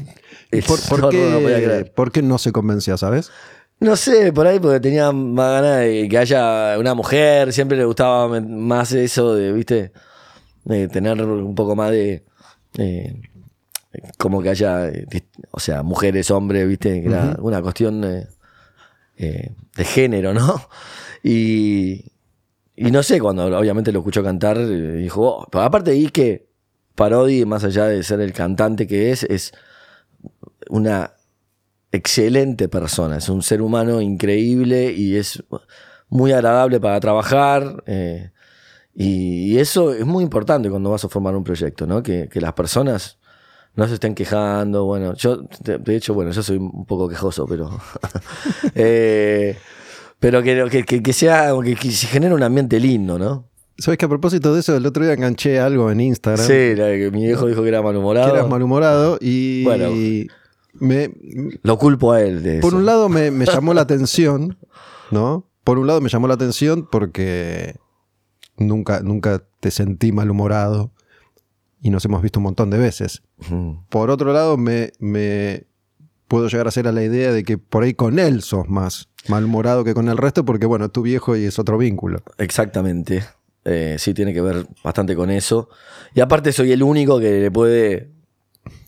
el 0.52 0.64
¿Por, 0.64 0.80
por 0.80 0.80
zorro 0.80 1.10
qué, 1.10 1.30
no 1.30 1.40
podía 1.40 1.58
creer. 1.58 1.94
por 1.94 2.12
qué 2.12 2.22
no 2.22 2.38
se 2.38 2.52
convencía, 2.52 2.98
sabes? 2.98 3.32
No 3.80 3.96
sé, 3.96 4.32
por 4.32 4.46
ahí 4.46 4.60
porque 4.60 4.80
tenía 4.80 5.12
más 5.12 5.62
ganas 5.62 5.80
de 5.80 6.08
que 6.08 6.18
haya 6.18 6.78
una 6.78 6.94
mujer, 6.94 7.52
siempre 7.52 7.78
le 7.78 7.86
gustaba 7.86 8.28
más 8.40 8.92
eso 8.92 9.34
de, 9.34 9.52
viste, 9.52 9.92
de 10.66 10.88
tener 10.88 11.20
un 11.22 11.56
poco 11.56 11.76
más 11.76 11.90
de, 11.92 12.24
eh, 12.78 13.22
como 14.18 14.42
que 14.42 14.50
haya, 14.50 14.88
eh, 14.88 15.06
o 15.52 15.60
sea, 15.60 15.84
mujeres, 15.84 16.30
hombres, 16.32 16.68
viste, 16.68 17.02
que 17.02 17.08
era 17.08 17.36
una 17.40 17.62
cuestión 17.62 18.04
eh, 18.04 18.28
eh, 19.18 19.52
de 19.76 19.86
género, 19.86 20.34
¿no? 20.34 20.62
Y, 21.24 22.06
no 22.78 23.04
sé, 23.04 23.20
cuando 23.20 23.46
obviamente 23.58 23.92
lo 23.92 24.00
escuchó 24.00 24.24
cantar, 24.24 24.58
eh, 24.58 24.94
dijo, 24.94 25.22
"Oh", 25.22 25.60
aparte 25.60 25.92
de 25.92 26.10
que 26.10 26.48
Parodi, 26.96 27.46
más 27.46 27.64
allá 27.64 27.86
de 27.86 28.04
ser 28.04 28.22
el 28.22 28.34
cantante 28.34 28.88
que 28.88 29.12
es, 29.12 29.24
es 29.24 29.54
una 30.70 31.14
excelente 31.92 32.70
persona, 32.70 33.18
es 33.18 33.30
un 33.30 33.44
ser 33.44 33.62
humano 33.62 34.02
increíble 34.02 34.92
y 34.94 35.16
es 35.18 35.44
muy 36.10 36.32
agradable 36.32 36.80
para 36.80 37.00
trabajar. 37.00 37.84
eh, 37.88 38.32
y, 38.96 39.58
eso 39.60 39.94
es 39.94 40.06
muy 40.06 40.24
importante 40.24 40.70
cuando 40.70 40.90
vas 40.92 41.06
a 41.06 41.10
formar 41.10 41.36
un 41.36 41.44
proyecto, 41.44 41.88
¿no? 41.88 42.04
Que 42.04 42.30
las 42.36 42.54
personas 42.54 43.21
no 43.76 43.88
se 43.88 43.96
estén 43.96 44.16
quejando. 44.16 44.86
Bueno, 44.86 45.14
yo, 45.16 45.44
de, 45.64 45.96
hecho, 45.96 46.14
bueno, 46.14 46.32
yo 46.32 46.44
soy 46.44 46.58
un 46.58 46.86
poco 46.86 47.08
quejoso, 47.10 47.46
pero. 47.48 47.70
eh, 48.76 49.58
pero 50.20 50.44
que, 50.44 50.68
que, 50.70 50.84
que- 50.84 51.02
que 51.04 51.14
sea, 51.14 51.52
que, 51.64 51.76
que 51.76 51.92
se 51.92 52.08
genere 52.08 52.34
un 52.36 52.44
ambiente 52.44 52.80
lindo, 52.80 53.18
¿no? 53.18 53.48
¿Sabes 53.78 53.98
que 53.98 54.06
a 54.06 54.10
propósito 54.10 54.54
de 54.54 54.60
eso, 54.60 54.76
el 54.76 54.86
otro 54.86 55.04
día 55.04 55.14
enganché 55.14 55.60
algo 55.60 55.90
en 55.90 56.02
Instagram? 56.02 56.46
Sí, 56.46 56.76
la 56.76 56.88
que 56.90 57.10
mi 57.12 57.26
viejo 57.26 57.48
dijo 57.48 57.64
que 57.64 57.70
era 57.70 57.80
Que 57.80 57.84
malhumorado. 57.86 58.36
eras 58.36 58.48
malhumorado 58.48 59.18
y 59.20 59.64
Bueno. 59.64 59.90
me, 60.74 61.12
Lo 61.64 61.78
culpo 61.80 62.12
a 62.12 62.22
él 62.22 62.44
de 62.44 62.60
Por 62.60 62.70
eso. 62.70 62.78
un 62.78 62.86
lado 62.86 63.10
me, 63.10 63.32
me 63.32 63.46
llamó 63.52 63.74
la 63.74 63.82
atención, 63.82 64.58
¿no? 65.10 65.48
Por 65.64 65.80
un 65.80 65.88
lado 65.88 66.00
me 66.02 66.10
llamó 66.10 66.28
la 66.28 66.36
atención 66.36 66.88
porque 66.92 67.76
nunca, 68.58 69.00
nunca 69.02 69.42
te 69.60 69.72
sentí 69.72 70.12
malhumorado 70.12 70.92
y 71.82 71.90
nos 71.90 72.06
hemos 72.06 72.22
visto 72.22 72.40
un 72.40 72.44
montón 72.44 72.70
de 72.70 72.78
veces. 72.78 73.22
Por 73.90 74.10
otro 74.12 74.32
lado, 74.34 74.56
me, 74.58 74.92
me 75.00 75.66
puedo 76.28 76.48
llegar 76.48 76.68
a 76.68 76.70
hacer 76.70 76.88
a 76.88 76.92
la 76.92 77.04
idea 77.04 77.32
de 77.32 77.44
que 77.44 77.58
por 77.58 77.84
ahí 77.84 77.94
con 77.94 78.20
él 78.20 78.42
sos 78.44 78.70
más 78.70 79.10
malhumorado 79.28 79.84
que 79.84 79.94
con 79.94 80.08
el 80.10 80.18
resto 80.18 80.46
porque, 80.46 80.66
bueno, 80.66 80.86
es 80.86 80.92
tu 80.92 81.02
viejo 81.02 81.36
y 81.36 81.46
es 81.46 81.60
otro 81.60 81.78
vínculo. 81.78 82.22
Exactamente. 82.38 83.24
Eh, 83.66 83.96
sí, 84.00 84.14
tiene 84.14 84.34
que 84.34 84.42
ver 84.42 84.66
bastante 84.84 85.16
con 85.16 85.30
eso. 85.30 85.70
Y 86.16 86.20
aparte 86.22 86.52
soy 86.52 86.72
el 86.72 86.82
único 86.84 87.20
que 87.20 87.40
le 87.42 87.52
puede 87.52 88.10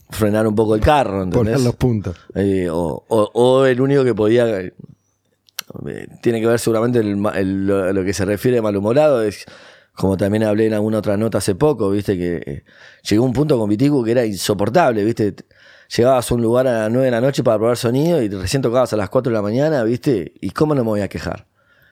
frenar 0.09 0.45
un 0.47 0.55
poco 0.55 0.75
el 0.75 0.81
carro, 0.81 1.27
Poner 1.29 1.59
los 1.59 1.75
puntos. 1.75 2.15
Eh, 2.35 2.67
o, 2.71 3.03
o- 3.07 3.31
o 3.33 3.65
el 3.65 3.81
único 3.81 4.03
que 4.03 4.13
podía... 4.15 4.61
eh, 4.61 4.73
tiene 6.21 6.39
que 6.41 6.47
ver 6.47 6.59
seguramente 6.59 6.99
el 6.99 7.65
lo, 7.67 7.91
lo 7.93 8.03
que 8.03 8.13
se 8.13 8.25
refiere 8.25 8.59
a 8.59 8.61
malhumorado. 8.61 9.23
Es, 9.23 9.45
como 9.95 10.17
también 10.17 10.43
hablé 10.43 10.67
en 10.67 10.73
alguna 10.73 10.99
otra 10.99 11.17
nota 11.17 11.37
hace 11.37 11.55
poco, 11.55 11.89
viste 11.89 12.17
que 12.17 12.43
eh, 12.45 12.63
llegó 13.07 13.23
un 13.25 13.33
punto 13.33 13.57
con 13.57 13.69
Viticu 13.69 14.03
que 14.03 14.11
era 14.11 14.25
insoportable, 14.25 15.03
viste. 15.03 15.35
Llegabas 15.95 16.31
a 16.31 16.33
un 16.33 16.41
lugar 16.41 16.65
a 16.65 16.83
las 16.83 16.91
9 16.91 17.05
de 17.05 17.11
la 17.11 17.21
noche 17.21 17.43
para 17.43 17.57
probar 17.57 17.77
sonido 17.77 18.21
y 18.21 18.29
recién 18.29 18.63
tocabas 18.63 18.93
a 18.93 18.97
las 18.97 19.09
4 19.09 19.29
de 19.29 19.35
la 19.35 19.43
mañana, 19.43 19.83
viste. 19.83 20.33
¿Y 20.41 20.49
cómo 20.51 20.73
no 20.73 20.83
me 20.83 20.89
voy 20.89 21.01
a 21.01 21.07
quejar? 21.07 21.45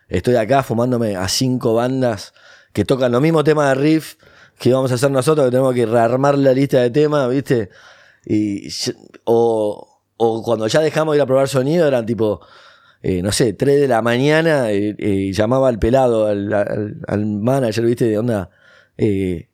Estoy 0.08 0.36
acá 0.36 0.64
fumándome 0.64 1.16
a 1.16 1.28
cinco 1.28 1.76
bandas 1.76 2.34
que 2.74 2.84
tocan 2.84 3.12
los 3.12 3.22
mismos 3.22 3.44
temas 3.44 3.70
de 3.70 3.76
riff 3.76 4.16
¿qué 4.62 4.70
íbamos 4.70 4.92
a 4.92 4.96
hacer 4.96 5.10
nosotros? 5.10 5.48
Que 5.48 5.52
tenemos 5.52 5.74
que 5.74 5.88
rearmar 5.88 6.38
la 6.38 6.54
lista 6.54 6.80
de 6.82 6.92
temas, 6.92 7.28
¿viste? 7.30 7.70
Y, 8.26 8.70
o, 9.24 10.02
o 10.18 10.44
cuando 10.44 10.68
ya 10.68 10.82
dejamos 10.82 11.14
de 11.14 11.18
ir 11.18 11.22
a 11.24 11.26
probar 11.26 11.48
sonido, 11.48 11.88
eran 11.88 12.06
tipo, 12.06 12.42
eh, 13.04 13.22
no 13.22 13.32
sé, 13.32 13.54
3 13.54 13.82
de 13.82 13.88
la 13.88 14.02
mañana, 14.02 14.72
eh, 14.72 14.96
eh, 14.98 15.32
llamaba 15.34 15.70
al 15.70 15.80
pelado, 15.80 16.28
al, 16.28 16.54
al- 16.54 16.98
al 17.08 17.26
manager, 17.26 17.86
¿viste? 17.86 18.06
De 18.06 18.18
onda. 18.18 18.50
eh, 18.98 19.48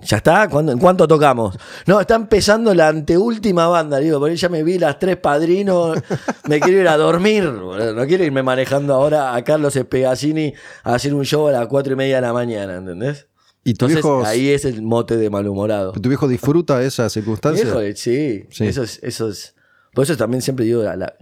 ¿Ya 0.00 0.16
está? 0.18 0.48
¿Cuándo- 0.48 0.72
¿En 0.72 0.78
cuánto 0.78 1.06
tocamos? 1.06 1.58
No, 1.86 2.00
está 2.00 2.14
empezando 2.14 2.74
la 2.74 2.88
anteúltima 2.88 3.66
banda, 3.68 3.98
digo, 3.98 4.18
por 4.20 4.30
ahí 4.30 4.36
ya 4.36 4.48
me 4.48 4.62
vi 4.62 4.78
las 4.78 4.98
tres 4.98 5.16
padrinos, 5.18 5.98
me 6.48 6.60
quiero 6.60 6.80
ir 6.80 6.88
a 6.88 6.96
dormir, 6.96 7.44
no 7.44 8.06
quiero 8.06 8.24
irme 8.24 8.42
manejando 8.42 8.94
ahora 8.94 9.34
a 9.34 9.44
Carlos 9.44 9.76
Espegacini 9.76 10.54
a 10.84 10.94
hacer 10.94 11.12
un 11.14 11.24
show 11.24 11.48
a 11.48 11.52
las 11.52 11.66
cuatro 11.66 11.92
y 11.92 11.96
media 11.96 12.16
de 12.16 12.22
la 12.22 12.32
mañana, 12.32 12.76
¿entendés? 12.76 13.26
¿Y 13.64 13.74
tu 13.74 13.84
Entonces 13.86 13.96
viejo, 13.96 14.24
ahí 14.24 14.48
es 14.50 14.64
el 14.64 14.80
mote 14.82 15.16
de 15.16 15.28
malhumorado. 15.30 15.92
tu 15.92 16.08
viejo 16.08 16.26
disfruta 16.26 16.82
esa 16.82 17.10
circunstancia? 17.10 17.64
Híjole, 17.66 17.94
sí, 17.94 18.44
Sí. 18.50 18.66
Eso 18.66 18.82
es, 18.84 18.98
eso 19.02 19.28
es. 19.28 19.54
Por 19.92 20.04
eso 20.04 20.16
también 20.16 20.40
siempre 20.42 20.64
digo, 20.64 20.82
la- 20.82 20.96
la- 20.96 21.14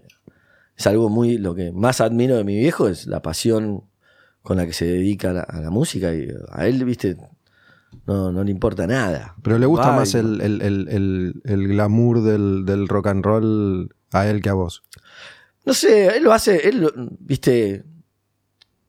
es 0.80 0.86
algo 0.86 1.10
muy, 1.10 1.36
lo 1.36 1.54
que 1.54 1.72
más 1.72 2.00
admiro 2.00 2.36
de 2.36 2.44
mi 2.44 2.56
viejo 2.56 2.88
es 2.88 3.06
la 3.06 3.20
pasión 3.20 3.84
con 4.40 4.56
la 4.56 4.64
que 4.66 4.72
se 4.72 4.86
dedica 4.86 5.28
a 5.28 5.32
la, 5.34 5.40
a 5.42 5.60
la 5.60 5.68
música. 5.70 6.14
Y 6.14 6.26
a 6.50 6.66
él, 6.66 6.82
viste, 6.86 7.18
no, 8.06 8.32
no 8.32 8.42
le 8.42 8.50
importa 8.50 8.86
nada. 8.86 9.36
Pero 9.42 9.58
le 9.58 9.66
gusta 9.66 9.90
Va 9.90 9.96
más 9.96 10.14
y- 10.14 10.16
el, 10.18 10.40
el- 10.40 10.62
el- 10.62 11.42
el- 11.44 11.68
glamour 11.68 12.22
del, 12.22 12.64
del 12.64 12.88
rock 12.88 13.08
and 13.08 13.22
roll 13.24 13.94
a 14.12 14.26
él 14.26 14.40
que 14.40 14.48
a 14.48 14.54
vos. 14.54 14.82
No 15.66 15.74
sé, 15.74 16.16
él 16.16 16.24
lo 16.24 16.32
hace, 16.32 16.66
él, 16.66 16.80
lo- 16.80 16.92
viste, 17.18 17.84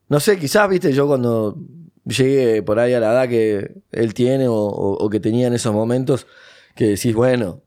no 0.08 0.22
sé, 0.22 0.40
quizás, 0.40 0.70
viste, 0.70 0.94
yo 0.94 1.08
cuando 1.08 1.58
llegue 2.06 2.64
por 2.64 2.80
ahí 2.80 2.94
a 2.94 3.02
la 3.02 3.12
edad 3.12 3.28
que 3.28 3.82
él 3.92 4.14
tiene 4.14 4.48
o, 4.48 4.54
o- 4.56 4.94
o 5.06 5.10
que 5.10 5.20
tenía 5.20 5.48
en 5.48 5.54
esos 5.54 5.74
momentos, 5.74 6.26
que 6.74 6.86
decís, 6.88 7.14
bueno, 7.14 7.64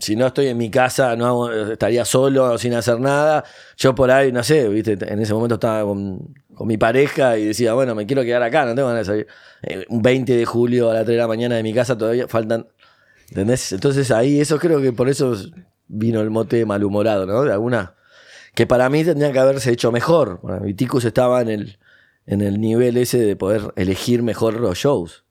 si 0.00 0.16
no 0.16 0.26
estoy 0.26 0.48
en 0.48 0.56
mi 0.56 0.70
casa, 0.70 1.14
no 1.16 1.26
hago- 1.26 1.52
estaría 1.72 2.04
solo, 2.04 2.56
sin 2.58 2.74
hacer 2.74 2.98
nada. 3.00 3.44
Yo 3.76 3.94
por 3.94 4.10
ahí, 4.10 4.32
no 4.32 4.42
sé, 4.42 4.68
viste, 4.68 4.92
en 5.00 5.20
ese 5.20 5.34
momento 5.34 5.54
estaba 5.54 5.82
con, 5.82 6.34
con 6.54 6.66
mi 6.66 6.76
pareja 6.78 7.38
y 7.38 7.46
decía, 7.46 7.74
bueno, 7.74 7.94
me 7.94 8.06
quiero 8.06 8.22
quedar 8.22 8.42
acá, 8.42 8.64
no 8.64 8.74
tengo 8.74 8.88
ganas 8.88 9.06
de 9.06 9.12
salir. 9.12 9.26
Eh, 9.62 9.84
un 9.88 10.02
20 10.02 10.36
de 10.36 10.44
julio 10.44 10.90
a 10.90 10.94
las 10.94 11.04
3 11.04 11.14
de 11.16 11.20
la 11.22 11.28
mañana 11.28 11.56
de 11.56 11.62
mi 11.62 11.72
casa 11.74 11.96
todavía 11.96 12.28
faltan, 12.28 12.66
¿entendés? 13.28 13.72
Entonces 13.72 14.10
ahí, 14.10 14.40
eso 14.40 14.58
creo 14.58 14.80
que 14.80 14.92
por 14.92 15.08
eso 15.08 15.34
vino 15.86 16.20
el 16.20 16.30
mote 16.30 16.64
malhumorado, 16.66 17.26
¿no? 17.26 17.42
De 17.42 17.52
alguna 17.52 17.94
que 18.54 18.66
para 18.66 18.88
mí 18.90 19.04
tendría 19.04 19.30
que 19.32 19.38
haberse 19.38 19.70
hecho 19.70 19.92
mejor. 19.92 20.40
Bueno, 20.42 20.60
Viticus 20.60 21.04
estaba 21.04 21.40
en 21.42 21.48
el, 21.48 21.78
en 22.26 22.40
el 22.40 22.60
nivel 22.60 22.96
ese 22.96 23.18
de 23.18 23.36
poder 23.36 23.72
elegir 23.76 24.22
mejor 24.22 24.54
los 24.60 24.76
shows. 24.78 25.24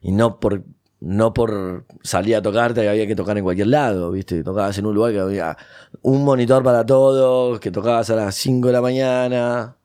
Y 0.00 0.10
no 0.12 0.40
por, 0.40 0.64
no 1.00 1.34
por 1.34 1.84
salir 2.02 2.36
a 2.36 2.42
tocarte 2.42 2.88
había 2.88 3.06
que 3.06 3.16
tocar 3.16 3.36
en 3.36 3.44
cualquier 3.44 3.68
lado, 3.68 4.10
¿viste? 4.10 4.42
Tocabas 4.42 4.78
en 4.78 4.86
un 4.86 4.94
lugar 4.94 5.12
que 5.12 5.20
había 5.20 5.56
un 6.02 6.24
monitor 6.24 6.62
para 6.62 6.84
todos, 6.86 7.60
que 7.60 7.70
tocabas 7.70 8.08
a 8.10 8.16
las 8.16 8.34
5 8.34 8.68
de 8.68 8.72
la 8.72 8.80
mañana. 8.80 9.76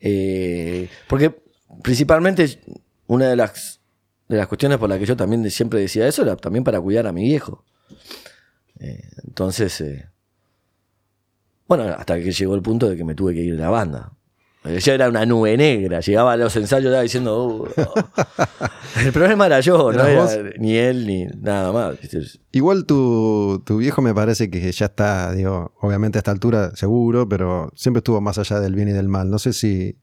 Eh, 0.00 0.88
porque 1.08 1.42
principalmente 1.82 2.60
una 3.08 3.28
de 3.28 3.36
las, 3.36 3.80
de 4.28 4.36
las 4.36 4.46
cuestiones 4.46 4.78
por 4.78 4.88
las 4.88 4.98
que 4.98 5.06
yo 5.06 5.16
también 5.16 5.50
siempre 5.50 5.80
decía 5.80 6.06
eso 6.06 6.22
era 6.22 6.36
también 6.36 6.64
para 6.64 6.80
cuidar 6.80 7.06
a 7.06 7.12
mi 7.12 7.22
viejo. 7.22 7.64
Eh, 8.78 9.08
entonces, 9.26 9.80
eh, 9.80 10.08
bueno, 11.66 11.84
hasta 11.84 12.16
que 12.16 12.30
llegó 12.30 12.54
el 12.54 12.62
punto 12.62 12.88
de 12.88 12.96
que 12.96 13.04
me 13.04 13.14
tuve 13.14 13.34
que 13.34 13.40
ir 13.40 13.56
de 13.56 13.62
la 13.62 13.70
banda. 13.70 14.12
Yo 14.76 14.92
era 14.92 15.08
una 15.08 15.24
nube 15.24 15.56
negra, 15.56 16.00
llegaba 16.00 16.32
a 16.32 16.36
los 16.36 16.54
ensayos 16.56 16.86
estaba 16.86 17.02
diciendo, 17.02 17.46
"Uh, 17.46 17.68
oh". 17.76 17.94
el 19.04 19.12
problema 19.12 19.46
era 19.46 19.60
yo, 19.60 19.92
no 19.92 20.04
¿Eras 20.04 20.32
era 20.34 20.50
ni 20.58 20.76
él 20.76 21.06
ni 21.06 21.26
nada 21.26 21.72
más. 21.72 21.96
Igual 22.52 22.84
tu, 22.84 23.62
tu 23.64 23.78
viejo 23.78 24.02
me 24.02 24.14
parece 24.14 24.50
que 24.50 24.70
ya 24.72 24.86
está, 24.86 25.32
digo, 25.32 25.72
obviamente 25.80 26.18
a 26.18 26.20
esta 26.20 26.30
altura 26.30 26.74
seguro, 26.76 27.28
pero 27.28 27.70
siempre 27.74 27.98
estuvo 27.98 28.20
más 28.20 28.38
allá 28.38 28.60
del 28.60 28.74
bien 28.74 28.88
y 28.88 28.92
del 28.92 29.08
mal. 29.08 29.30
No 29.30 29.38
sé 29.38 29.52
si, 29.52 29.96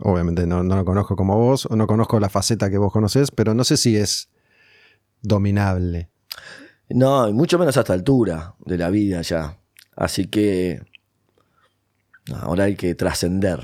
obviamente 0.00 0.46
no, 0.46 0.62
no 0.62 0.76
lo 0.76 0.84
conozco 0.84 1.16
como 1.16 1.36
vos, 1.36 1.66
o 1.66 1.76
no 1.76 1.86
conozco 1.86 2.18
la 2.20 2.28
faceta 2.28 2.70
que 2.70 2.78
vos 2.78 2.92
conocés, 2.92 3.30
pero 3.30 3.54
no 3.54 3.64
sé 3.64 3.76
si 3.76 3.96
es 3.96 4.28
dominable. 5.22 6.08
No, 6.90 7.28
y 7.28 7.32
mucho 7.32 7.58
menos 7.58 7.76
a 7.76 7.80
esta 7.80 7.92
altura 7.92 8.54
de 8.64 8.78
la 8.78 8.90
vida 8.90 9.20
ya. 9.22 9.58
Así 9.94 10.26
que 10.26 10.80
ahora 12.40 12.64
hay 12.64 12.76
que 12.76 12.94
trascender. 12.94 13.60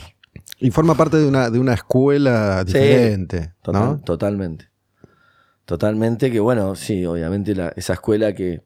Y 0.60 0.70
forma 0.70 0.94
parte 0.94 1.16
de 1.18 1.26
una, 1.26 1.50
de 1.50 1.58
una 1.58 1.74
escuela 1.74 2.64
Sí, 2.66 2.72
diferente, 2.72 3.54
Total- 3.62 3.82
¿no? 3.82 4.00
Totalmente. 4.00 4.68
Totalmente 5.64 6.30
que, 6.30 6.40
bueno, 6.40 6.74
sí, 6.76 7.04
obviamente 7.06 7.54
la- 7.54 7.72
esa 7.76 7.94
escuela 7.94 8.34
que, 8.34 8.62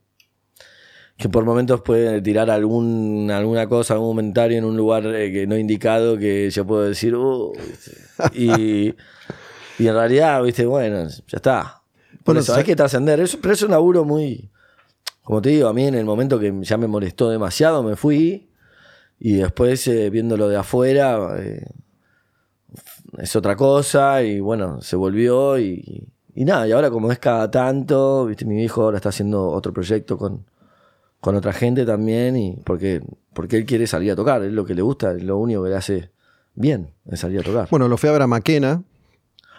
que 1.17 1.28
por 1.28 1.45
momentos 1.45 1.81
puede 1.81 2.21
tirar 2.23 2.50
algún, 2.50 3.31
alguna 3.33 3.69
cosa, 3.69 3.95
algún 3.95 4.11
comentario 4.11 4.59
en 4.59 4.64
un 4.64 4.76
lugar 4.76 5.07
eh, 5.07 5.33
que 5.33 5.47
no 5.47 5.57
indicado 5.57 6.19
que 6.19 6.50
yo 6.50 6.67
puedo 6.67 6.83
decir, 6.85 7.14
"Uh", 7.14 7.52
y, 8.33 8.95
y 9.78 9.87
en 9.87 9.95
realidad, 9.95 10.43
viste, 10.43 10.67
bueno, 10.67 11.09
ya 11.09 11.37
está. 11.37 11.83
Por 12.25 12.35
Bueno, 12.35 12.40
eso, 12.40 12.55
hay 12.55 12.64
que 12.64 12.76
trascender. 12.76 13.21
Eso- 13.21 13.38
Pero 13.40 13.55
es 13.55 13.62
un 13.62 13.71
laburo 13.71 14.05
muy, 14.05 14.50
como 15.23 15.40
te 15.40 15.50
digo, 15.50 15.69
a 15.69 15.73
mí 15.73 15.87
en 15.87 15.95
el 15.95 16.05
momento 16.05 16.38
que 16.38 16.52
ya 16.62 16.76
me 16.76 16.87
molestó 16.88 17.31
demasiado, 17.31 17.83
me 17.83 17.95
fui 17.97 18.48
y 19.21 19.35
después 19.35 19.87
eh, 19.89 20.11
viéndolo 20.11 20.49
de 20.49 20.57
afuera... 20.57 21.37
eh, 21.39 21.67
es 23.17 23.35
otra 23.37 23.57
cosa 23.57 24.23
y 24.23 24.39
bueno, 24.41 24.83
se 24.83 24.95
volvió 24.95 25.59
y, 25.59 26.07
y 26.35 26.45
nada, 26.45 26.69
y 26.69 26.73
ahora 26.73 26.91
como 26.91 27.11
es 27.11 27.19
cada 27.19 27.51
tanto, 27.51 28.27
viste, 28.27 28.45
mi 28.45 28.63
hijo 28.63 28.83
ahora 28.83 28.99
está 28.99 29.09
haciendo 29.09 29.49
otro 29.49 29.73
proyecto 29.73 30.19
con, 30.19 30.45
con 31.21 31.35
otra 31.35 31.53
gente 31.55 31.87
también 31.87 32.37
y 32.37 32.57
porque, 32.65 33.03
porque 33.33 33.57
él 33.57 33.65
quiere 33.65 33.87
salir 33.87 34.13
a 34.13 34.17
tocar, 34.17 34.43
es 34.43 34.53
lo 34.53 34.65
que 34.67 34.75
le 34.75 34.83
gusta, 34.83 35.13
es 35.13 35.23
lo 35.23 35.39
único 35.39 35.65
que 35.65 35.71
le 35.71 35.77
hace 35.77 36.11
bien, 36.55 36.91
es 37.07 37.21
salir 37.21 37.41
a 37.41 37.43
tocar. 37.43 37.69
Bueno, 37.71 37.89
lo 37.89 37.97
fui 37.97 38.11
a 38.11 38.13
ver 38.13 38.23
a 38.23 38.27
Maquena, 38.27 38.83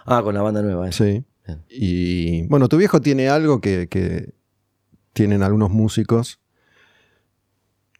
Ah, 0.05 0.21
con 0.23 0.33
la 0.33 0.41
banda 0.41 0.61
nueva, 0.61 0.87
eh. 0.87 0.91
sí. 0.91 1.23
Bien. 1.45 1.63
Y 1.69 2.47
bueno, 2.47 2.67
tu 2.67 2.77
viejo 2.77 3.01
tiene 3.01 3.29
algo 3.29 3.61
que, 3.61 3.87
que 3.87 4.33
tienen 5.13 5.41
algunos 5.43 5.71
músicos. 5.71 6.39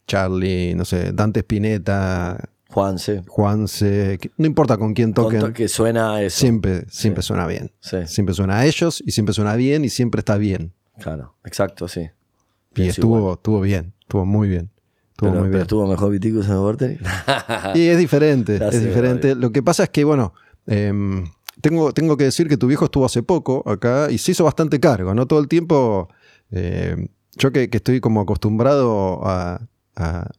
Charlie, 0.10 0.74
no 0.76 0.84
sé, 0.86 1.12
Dante 1.14 1.42
Spinetta, 1.42 2.50
Juanse. 2.72 3.24
Juanse, 3.28 4.20
no 4.38 4.46
importa 4.46 4.78
con 4.78 4.94
quién 4.94 5.14
Con 5.14 5.26
toquen, 5.26 5.40
to- 5.40 5.54
que 5.54 5.68
suena 5.68 6.22
eso. 6.22 6.40
siempre, 6.40 6.86
siempre 6.90 7.24
suena 7.24 7.46
bien. 7.48 7.72
Sí, 7.80 7.98
Siempre 8.06 8.34
suena 8.36 8.58
a 8.60 8.66
ellos 8.66 9.02
y 9.06 9.12
siempre 9.12 9.34
suena 9.34 9.56
bien 9.56 9.86
y 9.86 9.90
siempre 9.90 10.20
está 10.20 10.38
bien. 10.38 10.74
claro, 11.00 11.36
exacto, 11.46 11.88
sí. 11.88 12.02
Y 12.02 12.74
Pienso 12.74 13.02
estuvo, 13.02 13.18
igual. 13.20 13.34
estuvo 13.36 13.62
bien, 13.62 13.94
estuvo 14.02 14.26
muy 14.26 14.48
bien. 14.50 14.70
Estuvo 15.12 15.30
Pero, 15.32 15.40
muy 15.42 15.48
pero 15.50 15.52
bien. 15.52 15.62
estuvo 15.62 15.88
mejor 15.88 16.12
Viticus 16.12 16.48
en 16.48 16.56
Vorterix. 16.58 17.02
Y 17.76 17.88
es 17.88 17.98
diferente, 17.98 18.56
es 18.72 18.84
diferente. 18.84 19.36
Lo 19.36 19.52
que 19.52 19.62
pasa 19.64 19.84
es 19.84 19.90
que, 19.90 20.04
bueno, 20.04 20.34
em, 20.68 21.26
tengo, 21.62 21.92
tengo 21.94 22.16
que 22.18 22.24
decir 22.26 22.48
que 22.48 22.56
tu 22.58 22.68
viejo 22.68 22.86
estuvo 22.86 23.06
hace 23.06 23.22
poco 23.24 23.64
acá 23.70 24.10
y 24.12 24.18
se 24.18 24.32
hizo 24.32 24.44
bastante 24.44 24.80
cargo, 24.80 25.14
¿no? 25.14 25.26
Todo 25.28 25.40
el 25.40 25.48
tiempo, 25.48 26.08
em, 26.52 27.08
yo 27.36 27.52
que, 27.52 27.70
que 27.70 27.78
estoy 27.78 28.00
como 28.00 28.22
acostumbrado 28.22 29.22
a, 29.28 29.62
a 30.00 30.32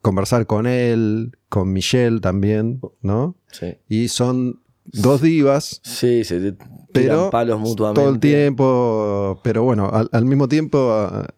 conversar 0.00 0.46
con 0.46 0.66
él, 0.66 1.36
con 1.48 1.72
Michelle 1.72 2.20
también, 2.20 2.80
¿no? 3.00 3.36
sí. 3.50 3.76
Y 3.88 4.08
son 4.08 4.60
dos 4.84 5.22
divas, 5.22 5.80
Sí, 5.84 6.24
se 6.24 6.40
tiran 6.40 6.58
pero 6.92 7.30
palos 7.30 7.60
mutuamente. 7.60 8.00
todo 8.00 8.10
el 8.12 8.18
tiempo, 8.20 9.40
pero 9.44 9.62
bueno, 9.62 9.88
al, 9.92 10.08
al 10.12 10.24
mismo 10.24 10.48
tiempo 10.48 10.90
ah, 10.92 11.28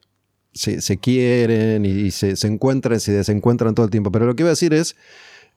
se, 0.53 0.81
se 0.81 0.97
quieren 0.99 1.85
y, 1.85 2.11
se, 2.11 2.37
se 2.37 2.47
encuentran 2.47 2.97
y 2.97 3.01
se 3.01 3.13
desencuentran 3.13 3.75
todo 3.75 3.85
el 3.85 3.91
tiempo. 3.91 4.11
Pero 4.11 4.25
lo 4.27 4.35
que 4.35 4.43
iba 4.45 4.49
a 4.49 4.53
decir 4.53 4.73
es, 4.73 4.97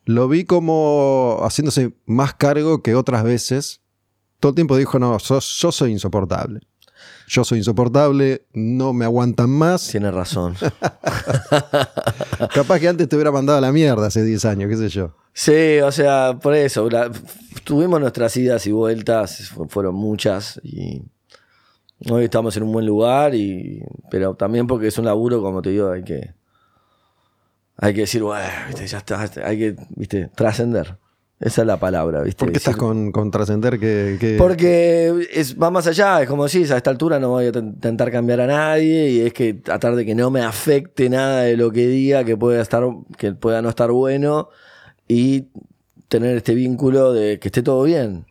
lo 0.05 0.27
vi 0.27 0.43
como 0.43 1.39
haciéndose 1.43 1.93
más 2.05 2.33
cargo 2.33 2.81
que 2.83 2.95
otras 2.95 3.23
veces. 3.23 3.81
Todo 4.39 4.49
el 4.51 4.55
tiempo 4.55 4.75
dijo, 4.77 4.99
no, 4.99 5.17
sos- 5.19 5.57
yo 5.61 5.71
soy 5.71 5.91
insoportable. 5.93 6.59
Yo 7.27 7.43
soy 7.43 7.57
insoportable, 7.59 8.43
no 8.53 8.93
me 8.93 9.05
aguantan 9.05 9.49
más. 9.49 9.87
Tiene 9.89 10.11
razón. 10.11 10.55
Capaz 12.53 12.79
que 12.79 12.87
antes 12.87 13.07
te 13.09 13.15
hubiera 13.15 13.31
mandado 13.31 13.57
a 13.57 13.61
la 13.61 13.71
mierda 13.71 14.07
hace 14.07 14.23
10 14.23 14.45
años, 14.45 14.69
qué 14.69 14.77
sé 14.77 14.89
yo. 14.89 15.15
Sí, 15.33 15.79
o 15.79 15.91
sea, 15.91 16.37
por 16.41 16.55
eso. 16.55 16.89
la- 16.89 17.11
tuvimos 17.63 17.99
nuestras 17.99 18.35
idas 18.37 18.65
y 18.67 18.71
vueltas, 18.71 19.49
fu- 19.49 19.67
fueron 19.67 19.95
muchas. 19.95 20.59
Y 20.63 21.01
hoy 22.09 22.25
estamos 22.25 22.55
en 22.57 22.63
un 22.63 22.71
buen 22.71 22.85
lugar, 22.85 23.35
y, 23.35 23.83
pero 24.09 24.35
también 24.35 24.67
porque 24.67 24.87
es 24.87 24.97
un 24.97 25.05
laburo, 25.05 25.41
como 25.41 25.61
te 25.61 25.69
digo, 25.71 25.91
hay 25.91 26.03
que. 26.03 26.33
Hay 27.79 27.93
que 27.93 28.01
decir, 28.01 28.23
bueno, 28.23 28.47
viste, 28.67 28.87
ya 28.87 28.97
está, 28.97 29.29
hay 29.45 29.57
que, 29.59 29.75
viste, 29.89 30.31
trascender. 30.35 30.97
Esa 31.39 31.61
es 31.61 31.67
la 31.67 31.77
palabra, 31.79 32.23
¿viste? 32.23 32.39
¿Por 32.45 32.51
qué 32.51 32.57
estás 32.57 32.75
con, 32.75 33.11
con 33.11 33.29
trascender 33.29 33.79
que, 33.79 34.17
que- 34.19 34.37
Porque 34.39 35.27
es, 35.31 35.55
va 35.61 35.69
más 35.69 35.85
allá, 35.85 36.21
es 36.23 36.27
como 36.27 36.45
decís, 36.45 36.71
a 36.71 36.77
esta 36.77 36.89
altura 36.89 37.19
no 37.19 37.29
voy 37.29 37.45
a 37.45 37.51
ten- 37.51 37.67
intentar 37.67 38.11
cambiar 38.11 38.41
a 38.41 38.47
nadie 38.47 39.09
y 39.11 39.19
es 39.21 39.33
que 39.33 39.53
tratar 39.53 39.95
de 39.95 40.03
que 40.03 40.15
no 40.15 40.31
me 40.31 40.41
afecte 40.41 41.09
nada 41.09 41.41
de 41.43 41.55
lo 41.55 41.71
que 41.71 41.85
diga, 41.87 42.23
que 42.23 42.35
pueda 42.35 42.59
estar, 42.61 42.83
que 43.17 43.33
pueda 43.33 43.61
no 43.61 43.69
estar 43.69 43.91
bueno 43.91 44.49
y 45.07 45.49
tener 46.07 46.37
este 46.37 46.55
vínculo 46.55 47.13
de 47.13 47.37
que 47.39 47.49
esté 47.49 47.61
todo 47.61 47.83
bien. 47.83 48.25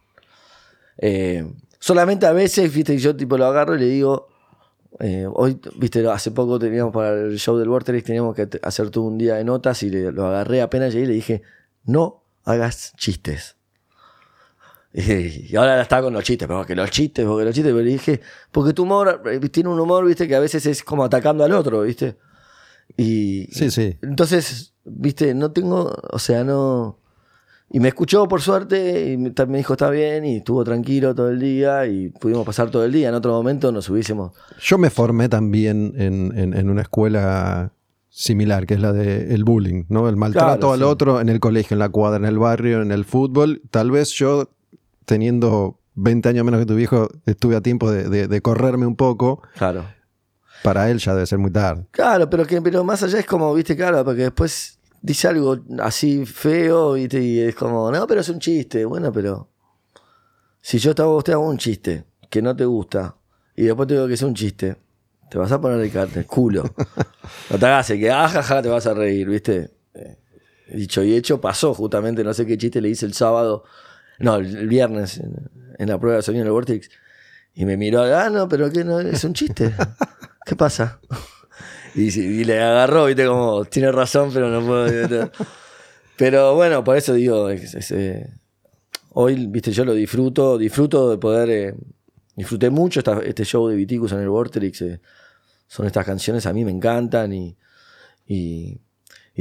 Eh, 0.99 1.47
Solamente 1.79 2.27
a 2.27 2.33
veces, 2.33 2.75
viste, 2.75 2.99
yo 2.99 3.15
tipo 3.15 3.39
lo 3.39 3.45
agarro 3.47 3.77
y 3.77 3.79
le 3.79 3.85
digo, 3.87 4.27
eh, 4.99 5.29
hoy, 5.33 5.61
viste, 5.77 6.05
hace 6.09 6.33
poco 6.33 6.59
teníamos 6.59 6.93
para 6.93 7.13
el 7.13 7.39
show 7.39 7.57
del 7.57 7.69
Vortex, 7.69 8.03
teníamos 8.03 8.35
que 8.35 8.49
hacer 8.63 8.91
todo 8.91 9.05
un 9.05 9.17
día 9.19 9.37
de 9.37 9.45
notas 9.45 9.81
y 9.85 9.91
le- 9.91 10.11
lo 10.11 10.27
agarré 10.27 10.63
apenas 10.63 10.93
llegué 10.93 11.05
y 11.05 11.09
le 11.09 11.15
dije, 11.15 11.43
no 11.85 12.25
hagas 12.47 12.95
chistes. 12.97 13.57
Y 14.95 15.55
ahora 15.57 15.83
está 15.83 16.01
con 16.01 16.13
los 16.15 16.25
chistes, 16.25 16.49
pero 16.49 16.65
que 16.65 16.75
los 16.75 16.91
chistes, 16.91 17.27
porque 17.27 17.45
los 17.45 17.55
chistes, 17.55 17.73
pero 17.75 17.85
dije, 17.85 18.21
porque 18.51 18.73
tu 18.73 18.85
humor 18.85 19.23
eh, 19.31 19.39
tiene 19.51 19.69
un 19.69 19.79
humor, 19.79 20.07
viste, 20.07 20.27
que 20.27 20.35
a 20.35 20.41
veces 20.41 20.65
es 20.65 20.83
como 20.83 21.05
atacando 21.05 21.45
al 21.45 21.53
otro, 21.53 21.83
viste. 21.83 22.17
Y 22.97 23.47
Sí, 23.53 23.71
sí. 23.71 23.99
entonces, 24.01 24.73
viste, 24.85 25.35
no 25.35 25.53
tengo, 25.53 25.95
o 26.11 26.19
sea, 26.19 26.45
no. 26.45 26.99
Y 27.69 27.81
me 27.81 27.89
escuchó 27.89 28.29
por 28.29 28.41
suerte 28.41 29.11
y 29.13 29.17
me 29.19 29.59
dijo 29.59 29.73
está 29.75 29.91
bien 29.91 30.25
y 30.25 30.37
estuvo 30.37 30.63
tranquilo 30.65 31.15
todo 31.17 31.29
el 31.31 31.41
día 31.41 31.85
y 31.87 32.11
pudimos 32.11 32.47
pasar 32.47 32.71
todo 32.71 32.85
el 32.85 32.93
día. 32.93 33.09
En 33.09 33.15
otro 33.17 33.33
momento 33.33 33.73
nos 33.73 33.91
hubiésemos. 33.91 34.33
Yo 34.63 34.79
me 34.79 34.89
formé 34.89 35.29
también 35.29 35.93
en, 35.97 36.33
en- 36.39 36.55
en 36.55 36.71
una 36.71 36.83
escuela 36.83 37.73
similar, 38.19 38.67
que 38.67 38.73
es 38.75 38.81
la 38.81 38.95
de 38.95 39.35
el 39.35 39.45
bullying, 39.45 39.85
¿no? 39.91 40.09
El 40.09 40.17
maltrato 40.17 40.57
Claro, 40.69 40.73
al 40.73 40.79
sí. 40.79 40.85
otro 40.85 41.21
en 41.21 41.29
el 41.29 41.39
colegio, 41.39 41.75
en 41.75 41.79
la 41.81 41.91
cuadra, 41.91 42.17
en 42.17 42.25
el 42.25 42.39
barrio, 42.39 42.81
en 42.81 42.91
el 42.91 43.05
fútbol. 43.05 43.61
Tal 43.71 43.91
vez 43.91 44.11
yo, 44.13 44.49
teniendo 45.05 45.79
20 45.97 46.31
años 46.31 46.45
menos 46.47 46.61
que 46.61 46.67
tu 46.67 46.75
viejo, 46.75 47.09
estuve 47.27 47.57
a 47.57 47.61
tiempo 47.61 47.91
de, 47.91 48.09
de- 48.09 48.27
de 48.27 48.41
correrme 48.41 48.87
un 48.87 48.97
poco. 48.97 49.43
Claro. 49.59 49.85
Para 50.63 50.91
él 50.91 50.99
ya 50.99 51.13
debe 51.15 51.27
ser 51.27 51.39
muy 51.39 51.51
tarde. 51.51 51.87
Claro, 51.91 52.29
pero 52.31 52.47
que 52.47 52.63
pero 52.63 52.83
más 52.85 53.03
allá 53.03 53.19
es 53.19 53.27
como, 53.27 53.53
viste, 53.55 53.77
claro, 53.77 54.03
porque 54.03 54.23
después 54.23 54.79
dice 55.03 55.29
algo 55.29 55.59
así 55.81 56.25
feo 56.25 56.95
¿viste? 56.95 57.23
y 57.23 57.41
es 57.41 57.55
como, 57.55 57.91
no, 57.93 58.07
pero 58.07 58.23
es 58.23 58.29
un 58.31 58.39
chiste. 58.39 58.87
Bueno, 58.87 59.13
pero 59.13 59.51
si 60.63 60.79
yo 60.79 60.95
te 60.95 61.03
hago, 61.03 61.23
te 61.23 61.33
hago 61.33 61.47
un 61.47 61.59
chiste 61.59 62.05
que 62.31 62.41
no 62.41 62.57
te 62.57 62.65
gusta 62.65 63.15
y 63.55 63.65
después 63.65 63.87
te 63.87 63.95
digo 63.95 64.09
que 64.09 64.15
es 64.15 64.23
un 64.23 64.35
chiste, 64.35 64.77
te 65.31 65.39
vas 65.39 65.51
a 65.53 65.61
poner 65.61 65.81
el, 65.81 65.91
car- 65.93 66.09
el 66.15 66.27
culo. 66.27 66.63
no 67.51 67.59
te 67.59 67.67
hagas 67.67 67.91
el 67.91 68.01
que, 68.01 68.11
ajaja, 68.11 68.63
te 68.63 68.69
vas 68.69 68.87
a 68.87 68.95
reír, 68.95 69.29
¿viste? 69.29 69.71
Eh, 69.95 70.17
Dicho 70.69 71.03
y 71.05 71.15
hecho, 71.15 71.41
pasó 71.41 71.75
justamente, 71.75 72.25
no 72.25 72.35
sé 72.35 72.45
qué 72.45 72.59
chiste 72.59 72.81
le 72.81 72.89
hice 72.89 73.07
el 73.07 73.15
sábado, 73.15 73.63
no, 74.19 74.37
el, 74.37 74.67
viernes 74.67 75.21
en, 75.79 75.89
la 75.89 75.99
prueba 75.99 76.17
de 76.17 76.23
sonido 76.23 76.43
en 76.43 76.47
el 76.49 76.53
Vortex. 76.53 76.91
Y 77.55 77.65
me 77.65 77.77
miró, 77.77 78.03
ah, 78.03 78.29
no, 78.31 78.49
pero 78.49 78.71
que 78.71 78.83
no, 78.85 78.99
es 79.01 79.23
un 79.25 79.33
chiste. 79.33 79.73
¿Qué 80.47 80.57
pasa? 80.57 81.01
Y, 81.95 82.09
y 82.21 82.45
le 82.45 82.61
agarró, 82.63 83.07
viste, 83.07 83.25
como, 83.27 83.65
tiene 83.65 83.91
razón, 83.91 84.31
pero 84.35 84.51
no 84.51 84.61
puedo. 84.67 85.31
Pero 86.19 86.55
bueno, 86.55 86.85
por 86.85 86.97
eso 86.97 87.15
digo, 87.15 87.49
es- 87.49 87.75
es, 87.75 87.91
eh, 87.91 88.29
hoy, 89.13 89.47
viste, 89.47 89.73
yo 89.73 89.85
lo 89.87 89.95
disfruto, 89.95 90.59
disfruto 90.59 91.09
de 91.11 91.17
poder, 91.17 91.51
eh, 91.51 91.75
disfruté 92.37 92.71
mucho 92.71 93.01
esta- 93.01 93.21
este 93.21 93.45
show 93.45 93.67
de 93.69 93.77
Viticus 93.77 94.13
en 94.13 94.21
el 94.21 94.29
Vortex. 94.29 94.83
eh, 94.83 95.01
son 95.67 95.87
estas 95.87 96.07
canciones, 96.07 96.47
a 96.47 96.53
mí 96.53 96.65
me 96.65 96.71
encantan 96.71 97.33
y, 97.33 97.57
y, 98.27 98.79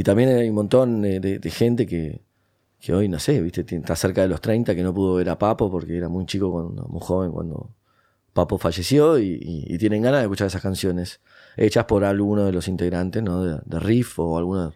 también 0.03 0.29
hay 0.29 0.49
un 0.49 0.55
montón 0.55 1.01
de, 1.01 1.51
gente 1.51 1.85
que, 1.85 2.21
que 2.79 2.93
hoy, 2.93 3.07
no 3.07 3.19
sé, 3.19 3.41
viste, 3.41 3.65
está 3.75 3.95
cerca 3.95 4.21
de 4.21 4.27
los 4.27 4.41
30 4.41 4.75
que 4.75 4.83
no 4.83 4.93
pudo 4.93 5.15
ver 5.15 5.29
a 5.29 5.37
Papo 5.37 5.69
porque 5.71 5.97
era 5.97 6.09
muy 6.09 6.25
chico, 6.25 6.51
cuando, 6.51 6.83
muy 6.87 7.01
joven 7.01 7.31
cuando 7.31 7.75
Papo 8.33 8.57
falleció 8.57 9.17
y, 9.19 9.77
tienen 9.79 10.01
ganas 10.01 10.19
de 10.19 10.25
escuchar 10.25 10.47
esas 10.47 10.61
canciones 10.61 11.21
hechas 11.57 11.85
por 11.85 12.03
alguno 12.03 12.45
de 12.45 12.51
los 12.51 12.67
integrantes, 12.67 13.23
¿no? 13.23 13.43
De, 13.43 13.79
Riff 13.79 14.19
o 14.19 14.37
algunos 14.37 14.73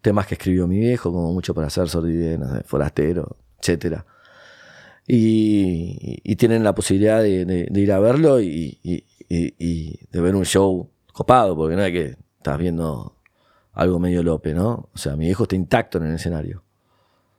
temas 0.00 0.26
que 0.26 0.34
escribió 0.34 0.66
mi 0.66 0.78
viejo, 0.78 1.12
como 1.12 1.32
mucho 1.32 1.54
para 1.54 1.66
hacer 1.66 1.88
sordidez, 1.88 2.38
de 2.38 2.62
forastero, 2.62 3.36
etcétera. 3.58 4.06
Y, 5.12 6.20
y 6.22 6.36
tienen 6.36 6.62
la 6.64 6.74
posibilidad 6.74 7.20
de, 7.22 7.44
de- 7.44 7.66
de 7.70 7.80
ir 7.80 7.92
a 7.92 7.98
verlo 7.98 8.40
y, 8.40 8.78
y- 8.82 9.04
y- 9.28 9.54
y 9.58 9.98
de 10.10 10.20
ver 10.20 10.34
un 10.36 10.44
show 10.44 10.88
copado, 11.12 11.56
porque 11.56 11.76
no 11.76 11.82
es 11.84 11.92
que 11.92 12.16
estás 12.38 12.58
viendo 12.58 13.16
algo 13.72 13.98
medio 13.98 14.22
lope, 14.22 14.54
¿no? 14.54 14.88
O 14.92 14.98
sea, 14.98 15.16
mi 15.16 15.26
viejo 15.26 15.44
está 15.44 15.56
intacto 15.56 15.98
en 15.98 16.06
el 16.06 16.14
escenario. 16.14 16.62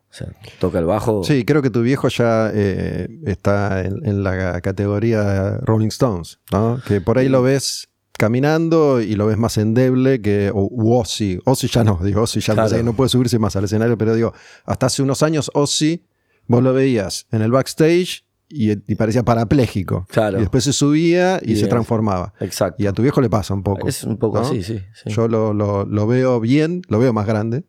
O 0.09 0.13
sea, 0.13 0.27
toca 0.59 0.79
el 0.79 0.85
bajo. 0.85 1.23
Sí, 1.23 1.45
creo 1.45 1.61
que 1.61 1.69
tu 1.69 1.81
viejo 1.81 2.09
ya 2.09 2.51
eh, 2.53 3.07
está 3.25 3.81
en, 3.85 4.05
en 4.05 4.23
la 4.23 4.59
categoría 4.61 5.57
Rolling 5.61 5.87
Stones, 5.87 6.39
¿no? 6.51 6.81
Que 6.85 6.99
por 7.01 7.17
ahí 7.17 7.29
lo 7.29 7.41
ves 7.41 7.87
caminando 8.17 9.01
y 9.01 9.15
lo 9.15 9.25
ves 9.27 9.37
más 9.37 9.57
endeble 9.57 10.21
que 10.21 10.51
o, 10.53 10.67
u 10.69 10.93
Ozzy. 10.93 11.39
Ozzy 11.45 11.67
ya 11.67 11.83
no, 11.83 11.99
digo, 12.03 12.21
Ozzy 12.21 12.41
ya 12.41 12.53
Claro. 12.53 12.83
no 12.83 12.93
puede 12.93 13.09
subirse 13.09 13.39
más 13.39 13.55
al 13.55 13.63
escenario, 13.63 13.97
pero 13.97 14.13
digo, 14.13 14.33
hasta 14.65 14.87
hace 14.87 15.01
unos 15.01 15.23
años 15.23 15.49
Ozzy, 15.53 16.03
vos 16.51 16.63
lo 16.63 16.73
veías 16.73 17.27
en 17.31 17.41
el 17.41 17.51
backstage 17.51 18.25
y, 18.49 18.71
y 18.71 18.95
parecía 18.95 19.23
parapléjico. 19.23 20.05
Claro. 20.09 20.37
Y 20.37 20.41
después 20.41 20.63
se 20.63 20.73
subía 20.73 21.39
y, 21.41 21.53
Y 21.53 21.55
se 21.55 21.63
es- 21.63 21.69
transformaba. 21.69 22.33
Exacto. 22.39 22.81
Y 22.83 22.87
a 22.87 22.93
tu 22.93 23.01
viejo 23.01 23.21
le 23.21 23.29
pasa 23.29 23.53
un 23.53 23.63
poco. 23.63 23.87
es 23.87 24.03
un 24.03 24.17
poco 24.17 24.39
¿no? 24.41 24.47
así, 24.47 24.61
sí. 24.63 24.79
sí. 24.93 25.09
Yo 25.09 25.27
lo, 25.27 25.53
lo- 25.53 25.85
lo 25.85 26.07
veo 26.07 26.39
bien, 26.39 26.81
lo 26.89 26.99
veo 26.99 27.13
más 27.13 27.25
grande 27.25 27.63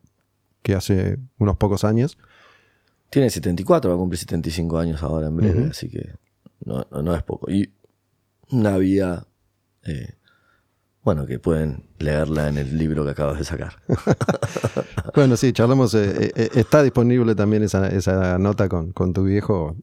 que 0.61 0.75
hace 0.75 1.17
unos 1.37 1.57
pocos 1.57 1.83
años. 1.83 2.17
Tiene 3.09 3.29
74, 3.29 3.89
va 3.91 3.95
a 3.95 3.99
cumplir 3.99 4.17
75 4.19 4.77
años 4.79 5.03
ahora 5.03 5.27
en 5.27 5.35
breve, 5.35 5.67
así 5.69 5.87
que 5.89 6.13
no, 6.65 6.85
no- 6.91 7.01
no 7.01 7.15
es 7.15 7.23
poco. 7.23 7.49
Y 7.51 7.71
una 8.49 8.77
vida, 8.77 9.27
eh, 9.83 10.15
bueno, 11.03 11.25
que 11.25 11.39
pueden 11.39 11.83
leerla 11.99 12.47
en 12.49 12.57
el 12.57 12.77
libro 12.77 13.03
que 13.03 13.11
acabas 13.11 13.39
de 13.39 13.45
sacar. 13.45 13.75
Bueno, 15.15 15.37
sí, 15.37 15.53
charlamos. 15.53 15.93
eh, 15.93 16.31
eh, 16.35 16.49
está 16.55 16.81
disponible 16.81 17.35
también 17.35 17.61
esa, 17.61 17.87
esa 17.89 18.39
nota 18.39 18.67
con, 18.67 18.93
con 18.93 19.13
tu 19.13 19.23
viejo. 19.25 19.75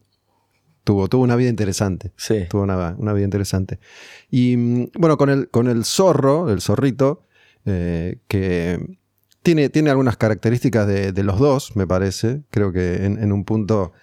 Tuvo, 0.83 1.07
tuvo 1.07 1.23
una 1.23 1.37
vida 1.37 1.49
interesante. 1.49 2.11
Sí. 2.17 2.47
Tuvo 2.49 2.63
una, 2.63 2.95
una 2.97 3.13
vida 3.13 3.23
interesante. 3.23 3.79
Y 4.29 4.57
mm, 4.57 4.91
bueno, 4.99 5.17
con 5.17 5.29
el, 5.29 5.49
con 5.49 5.69
el 5.69 5.85
zorro, 5.85 6.49
el 6.49 6.59
zorrito, 6.59 7.23
eh, 7.63 8.19
que 8.27 8.97
tiene, 9.41 9.69
tiene 9.69 9.89
algunas 9.89 10.17
características 10.17 10.85
de, 10.85 11.13
de 11.13 11.23
los 11.23 11.39
dos, 11.39 11.77
me 11.77 11.87
parece. 11.87 12.41
Creo 12.49 12.73
que 12.73 13.05
en, 13.05 13.23
en 13.23 13.31
un 13.31 13.45
punto 13.45 13.93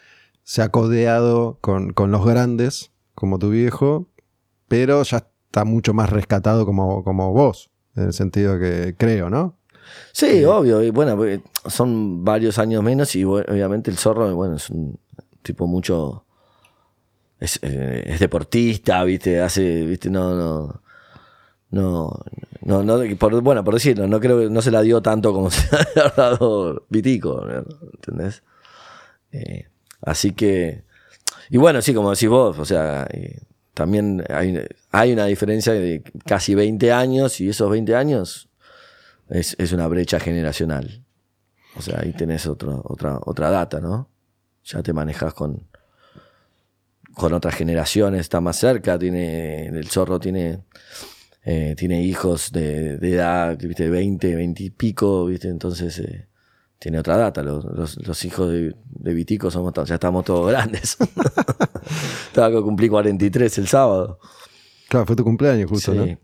se 0.45 0.63
ha 0.63 0.71
codeado 0.71 1.59
con, 1.61 1.93
con 1.93 2.11
los 2.11 2.25
grandes, 2.25 2.93
como 3.15 3.39
tu 3.39 3.51
viejo, 3.51 4.09
pero 4.67 5.03
ya 5.03 5.29
está 5.49 5.65
mucho 5.65 5.95
más 5.95 6.11
rescatado 6.11 6.67
como, 6.67 7.03
como 7.03 7.33
vos, 7.33 7.71
en 7.97 8.05
el 8.05 8.13
sentido 8.13 8.59
que 8.59 8.95
creo, 8.97 9.31
¿no? 9.31 9.57
Sí, 10.13 10.45
obvio. 10.45 10.83
Y 10.83 10.91
bueno, 10.91 11.17
porque 11.17 11.43
son 11.67 12.23
varios 12.23 12.59
años 12.59 12.83
menos 12.83 13.17
y 13.17 13.25
obviamente 13.25 13.91
el 13.91 13.97
zorro, 13.97 14.35
bueno, 14.35 14.57
es 14.57 14.71
un 14.71 14.99
tipo 15.43 15.67
mucho... 15.67 16.25
Es, 17.41 17.61
eh, 17.63 18.03
es 18.05 18.19
deportista, 18.19 19.05
viste, 19.05 19.41
hace, 19.41 19.87
viste, 19.87 20.11
no, 20.11 20.35
no, 20.35 20.83
no, 21.71 22.25
no, 22.63 22.83
no, 22.83 23.17
por, 23.17 23.41
bueno, 23.43 23.63
por 23.63 23.75
decirlo, 23.75 24.09
no 24.09 24.19
creo 24.19 24.41
que 24.41 24.51
no 24.51 24.61
se 24.61 24.73
la 24.73 24.83
dio 24.83 25.01
tanto 25.01 25.33
como 25.33 25.49
se 25.51 25.69
la 25.95 26.03
ha 26.03 26.13
dado 26.17 26.85
Vitico. 26.89 27.47
¿entendés? 27.95 28.43
Eh, 29.31 29.69
así 30.03 30.33
que, 30.33 30.83
y 31.49 31.59
bueno, 31.59 31.81
sí, 31.81 31.95
como 31.95 32.11
decís 32.11 32.29
vos, 32.29 32.59
o 32.59 32.65
sea, 32.65 33.07
eh, 33.13 33.41
también 33.79 34.25
hay, 34.29 34.67
hay 34.91 35.13
una 35.13 35.27
diferencia 35.27 35.73
de 35.73 36.03
casi 36.27 36.57
20 36.57 36.91
años 36.91 37.41
y 37.41 37.49
esos 37.49 37.71
20 37.71 37.95
años 37.95 38.49
es, 39.31 39.55
es 39.57 39.71
una 39.71 39.87
brecha 39.87 40.19
generacional. 40.19 41.05
O 41.77 41.83
sea, 41.83 42.01
ahí 42.01 42.13
tenés 42.13 42.49
otro, 42.49 42.83
otra, 42.85 43.21
otra 43.25 43.51
data, 43.51 43.79
¿no? 43.79 44.11
Ya 44.65 44.83
te 44.83 44.93
manejas 44.93 45.33
con, 45.33 45.69
con 47.15 47.33
otras 47.33 47.55
generaciones, 47.55 48.23
está 48.23 48.41
más 48.41 48.57
cerca, 48.57 48.99
tiene, 48.99 49.69
el 49.69 49.87
zorro 49.87 50.19
tiene, 50.19 50.65
eh, 51.45 51.77
tiene 51.79 52.03
hijos 52.03 52.51
de, 52.51 52.99
de 52.99 53.13
edad, 53.13 53.57
viste, 53.59 53.89
20, 53.89 54.35
20 54.35 54.61
y 54.65 54.71
pico, 54.71 55.27
viste, 55.27 55.51
entonces 55.51 56.01
eh, 56.01 56.27
tiene 56.79 56.99
otra 56.99 57.17
data. 57.17 57.43
Los, 57.43 57.65
los- 57.65 58.07
los 58.07 58.25
hijos 58.25 58.51
de, 58.51 58.75
de 58.85 59.15
Vitico 59.15 59.51
somos, 59.51 59.73
ya 59.87 59.95
estamos 59.95 60.25
todos 60.25 60.51
grandes. 60.51 60.97
Estaba 62.29 62.51
que 62.51 62.63
cumplí 62.63 62.89
43 62.89 63.59
el 63.59 63.69
sábado. 63.69 64.19
Claro, 64.89 65.07
fue 65.07 65.17
tu 65.17 65.25
cumpleaños 65.25 65.71
justo, 65.71 65.93
Sí. 65.93 65.99
¿no? 65.99 66.19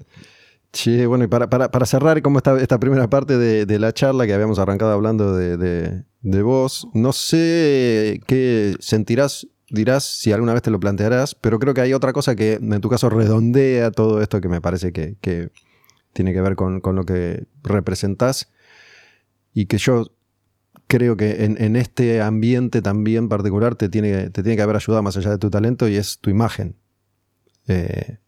Che, 0.72 1.06
bueno, 1.06 1.22
y 1.24 1.28
para, 1.28 1.48
para, 1.48 1.70
para 1.70 1.86
cerrar 1.86 2.20
como 2.20 2.38
esta, 2.38 2.60
esta 2.60 2.80
primera 2.80 3.08
parte 3.08 3.38
de, 3.38 3.64
de 3.64 3.78
la 3.78 3.92
charla 3.92 4.26
que 4.26 4.34
habíamos 4.34 4.58
arrancado 4.58 4.90
hablando 4.92 5.36
de, 5.36 5.56
de- 5.56 6.02
de 6.22 6.42
vos, 6.42 6.88
no 6.94 7.12
sé 7.12 8.20
qué 8.26 8.74
sentirás, 8.80 9.46
dirás 9.70 10.02
si 10.02 10.32
alguna 10.32 10.52
vez 10.52 10.62
te 10.62 10.70
lo 10.72 10.80
plantearás, 10.80 11.36
pero 11.36 11.60
creo 11.60 11.74
que 11.74 11.80
hay 11.82 11.92
otra 11.92 12.12
cosa 12.12 12.34
que 12.34 12.54
en 12.54 12.80
tu 12.80 12.88
caso 12.88 13.08
redondea 13.08 13.92
todo 13.92 14.20
esto 14.20 14.40
que 14.40 14.48
me 14.48 14.60
parece 14.60 14.92
que, 14.92 15.16
que 15.20 15.50
tiene 16.12 16.32
que 16.32 16.40
ver 16.40 16.56
con, 16.56 16.80
con 16.80 16.96
lo 16.96 17.04
que 17.04 17.44
representás 17.62 18.50
y 19.52 19.66
que 19.66 19.78
yo 19.78 20.06
creo 20.86 21.16
que 21.16 21.44
en, 21.44 21.60
en 21.62 21.76
este 21.76 22.20
ambiente 22.22 22.82
también 22.82 23.28
particular 23.28 23.74
te 23.74 23.88
tiene, 23.88 24.30
te 24.30 24.42
tiene 24.42 24.56
que 24.56 24.62
haber 24.62 24.76
ayudado 24.76 25.02
más 25.02 25.16
allá 25.16 25.30
de 25.30 25.38
tu 25.38 25.50
talento 25.50 25.88
y 25.88 25.96
es 25.96 26.18
tu 26.18 26.30
imagen. 26.30 26.76
Eh, 27.68 28.18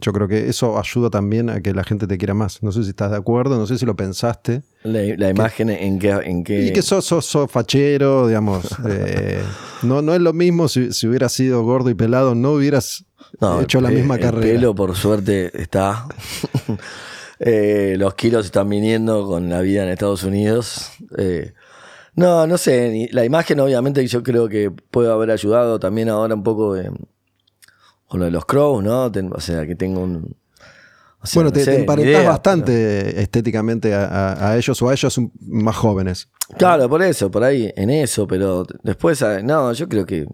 Yo 0.00 0.12
creo 0.12 0.28
que 0.28 0.48
eso 0.48 0.78
ayuda 0.78 1.10
también 1.10 1.50
a 1.50 1.60
que 1.60 1.74
la 1.74 1.84
gente 1.84 2.06
te 2.06 2.16
quiera 2.16 2.32
más. 2.32 2.62
No 2.62 2.72
sé 2.72 2.84
si 2.84 2.90
estás 2.90 3.10
de 3.10 3.18
acuerdo, 3.18 3.58
no 3.58 3.66
sé 3.66 3.76
si 3.76 3.84
lo 3.84 3.94
pensaste. 3.96 4.62
La, 4.82 5.00
la 5.16 5.28
imagen 5.28 5.68
en 5.68 5.98
que, 5.98 6.10
en 6.10 6.42
que... 6.42 6.66
Y 6.66 6.72
que 6.72 6.80
sos, 6.80 7.04
sos, 7.04 7.26
sos 7.26 7.50
fachero, 7.50 8.26
digamos. 8.28 8.64
eh, 8.88 9.42
no, 9.82 10.00
no 10.00 10.14
es 10.14 10.20
lo 10.20 10.32
mismo 10.32 10.68
si, 10.68 10.92
si 10.92 11.06
hubieras 11.06 11.32
sido 11.32 11.62
gordo 11.64 11.90
y 11.90 11.94
pelado, 11.94 12.34
no 12.34 12.52
hubieras 12.52 13.04
No, 13.40 13.60
hecho 13.60 13.78
el 13.78 13.84
la 13.84 13.90
misma 13.90 14.14
el 14.14 14.20
carrera. 14.22 14.46
pelo, 14.54 14.74
por 14.74 14.96
suerte, 14.96 15.50
está. 15.60 16.06
Eh, 17.42 17.94
los 17.98 18.14
kilos 18.14 18.44
están 18.44 18.68
viniendo 18.68 19.26
con 19.26 19.48
la 19.48 19.62
vida 19.62 19.82
en 19.82 19.88
Estados 19.88 20.24
Unidos. 20.24 20.90
Eh, 21.16 21.54
no, 22.14 22.46
no 22.46 22.58
sé. 22.58 22.90
ni- 22.90 23.08
La 23.08 23.24
imagen, 23.24 23.58
obviamente, 23.60 24.06
yo 24.06 24.22
creo 24.22 24.46
que 24.48 24.70
puede 24.70 25.10
haber 25.10 25.30
ayudado 25.30 25.80
también 25.80 26.10
ahora 26.10 26.34
un 26.34 26.42
poco 26.42 26.76
eh, 26.76 26.90
con 28.06 28.20
lo 28.20 28.26
de 28.26 28.30
los 28.30 28.44
crows, 28.44 28.84
¿no? 28.84 29.10
Ten- 29.10 29.32
o 29.34 29.40
sea, 29.40 29.66
que 29.66 29.74
tengo 29.74 30.02
un. 30.02 30.36
o 31.22 31.26
sea, 31.26 31.42
bueno, 31.42 31.48
no 31.48 31.52
te, 31.54 31.64
sé, 31.64 31.86
idea, 32.02 32.28
bastante 32.28 33.22
estéticamente 33.22 33.94
a, 33.94 34.04
a- 34.04 34.50
a 34.50 34.56
ellos 34.58 34.80
o 34.82 34.88
a 34.90 34.92
ellos 34.92 35.18
más 35.40 35.76
jóvenes. 35.76 36.28
Claro, 36.58 36.88
por 36.90 37.00
eso, 37.02 37.30
por 37.30 37.42
ahí, 37.44 37.72
en 37.74 37.88
eso, 37.90 38.26
pero 38.26 38.66
después, 38.82 39.22
ah, 39.22 39.40
no, 39.42 39.72
yo 39.72 39.88
creo 39.88 40.04
que. 40.04 40.26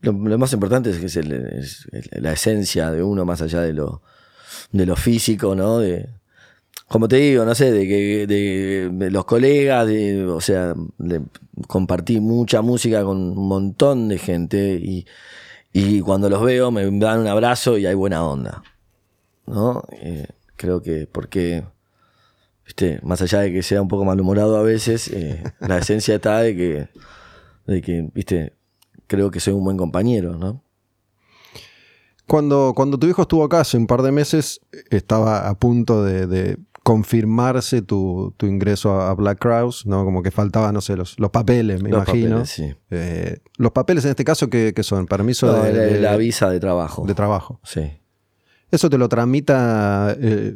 Lo, 0.00 0.12
lo 0.12 0.38
más 0.38 0.52
importante 0.54 0.90
es 0.90 0.98
que 0.98 1.06
es, 1.06 1.16
el- 1.16 1.32
es 1.32 1.86
la 2.12 2.32
esencia 2.32 2.90
de 2.90 3.02
uno 3.02 3.24
más 3.26 3.42
allá 3.42 3.60
de 3.60 3.74
lo, 3.74 4.02
de 4.72 4.86
lo 4.86 4.96
físico, 4.96 5.54
¿no? 5.54 5.78
De, 5.78 6.08
como 6.88 7.06
te 7.06 7.16
digo, 7.16 7.44
no 7.44 7.54
sé, 7.54 7.70
de 7.70 7.86
que 7.86 8.26
de, 8.26 9.10
los 9.12 9.24
colegas, 9.24 9.86
de, 9.86 10.24
o 10.26 10.40
sea, 10.40 10.74
compartí 11.68 12.20
mucha 12.20 12.62
música 12.62 13.04
con 13.04 13.16
un 13.16 13.48
montón 13.48 14.08
de 14.08 14.18
gente 14.18 14.74
y, 14.82 15.06
y 15.72 16.00
cuando 16.00 16.28
los 16.28 16.42
veo 16.42 16.70
me 16.70 16.84
dan 16.98 17.20
un 17.20 17.28
abrazo 17.28 17.78
y 17.78 17.86
hay 17.86 17.94
buena 17.94 18.24
onda, 18.24 18.64
¿no? 19.46 19.84
Eh, 19.92 20.26
creo 20.56 20.82
que 20.82 21.06
porque, 21.06 21.64
viste, 22.66 22.98
más 23.04 23.22
allá 23.22 23.40
de 23.40 23.52
que 23.52 23.62
sea 23.62 23.82
un 23.82 23.88
poco 23.88 24.04
malhumorado 24.04 24.56
a 24.56 24.62
veces, 24.62 25.08
eh, 25.08 25.42
la 25.60 25.78
esencia 25.78 26.16
está 26.16 26.40
de 26.40 26.56
que, 26.56 26.88
de 27.66 27.82
que, 27.82 28.10
viste, 28.12 28.54
creo 29.06 29.30
que 29.30 29.38
soy 29.38 29.54
un 29.54 29.64
buen 29.64 29.76
compañero, 29.76 30.36
¿no? 30.36 30.64
Cuando, 32.30 32.74
cuando 32.76 32.96
tu 32.96 33.08
hijo 33.08 33.22
estuvo 33.22 33.42
acá 33.42 33.58
hace 33.60 33.76
un 33.76 33.88
par 33.88 34.02
de 34.02 34.12
meses, 34.12 34.60
estaba 34.90 35.48
a 35.48 35.58
punto 35.58 36.04
de, 36.04 36.28
de 36.28 36.58
confirmarse 36.84 37.82
tu, 37.82 38.32
tu 38.36 38.46
ingreso 38.46 38.92
a, 39.00 39.12
Black 39.16 39.40
Crowes, 39.40 39.84
¿no? 39.84 40.04
Como 40.04 40.22
que 40.22 40.30
faltaban, 40.30 40.72
no 40.74 40.80
sé, 40.80 40.94
los, 40.96 41.18
los 41.18 41.30
papeles, 41.30 41.82
me 41.82 41.90
Los 41.90 42.04
imagino. 42.06 42.30
papeles, 42.36 42.50
sí. 42.50 42.72
Eh, 42.90 43.38
los 43.56 43.72
papeles 43.72 44.04
en 44.04 44.10
este 44.10 44.22
caso, 44.24 44.48
¿qué, 44.48 44.72
qué 44.74 44.84
son? 44.84 45.06
Permiso 45.06 45.46
No, 45.48 45.62
de, 45.64 45.72
la, 45.72 45.78
de- 45.82 46.00
la 46.00 46.16
visa 46.16 46.48
de 46.48 46.60
trabajo. 46.60 47.04
de 47.04 47.14
trabajo. 47.14 47.58
Sí. 47.64 47.82
¿Eso 48.70 48.88
te 48.88 48.96
lo 48.96 49.08
tramita 49.08 50.14
eh, 50.16 50.54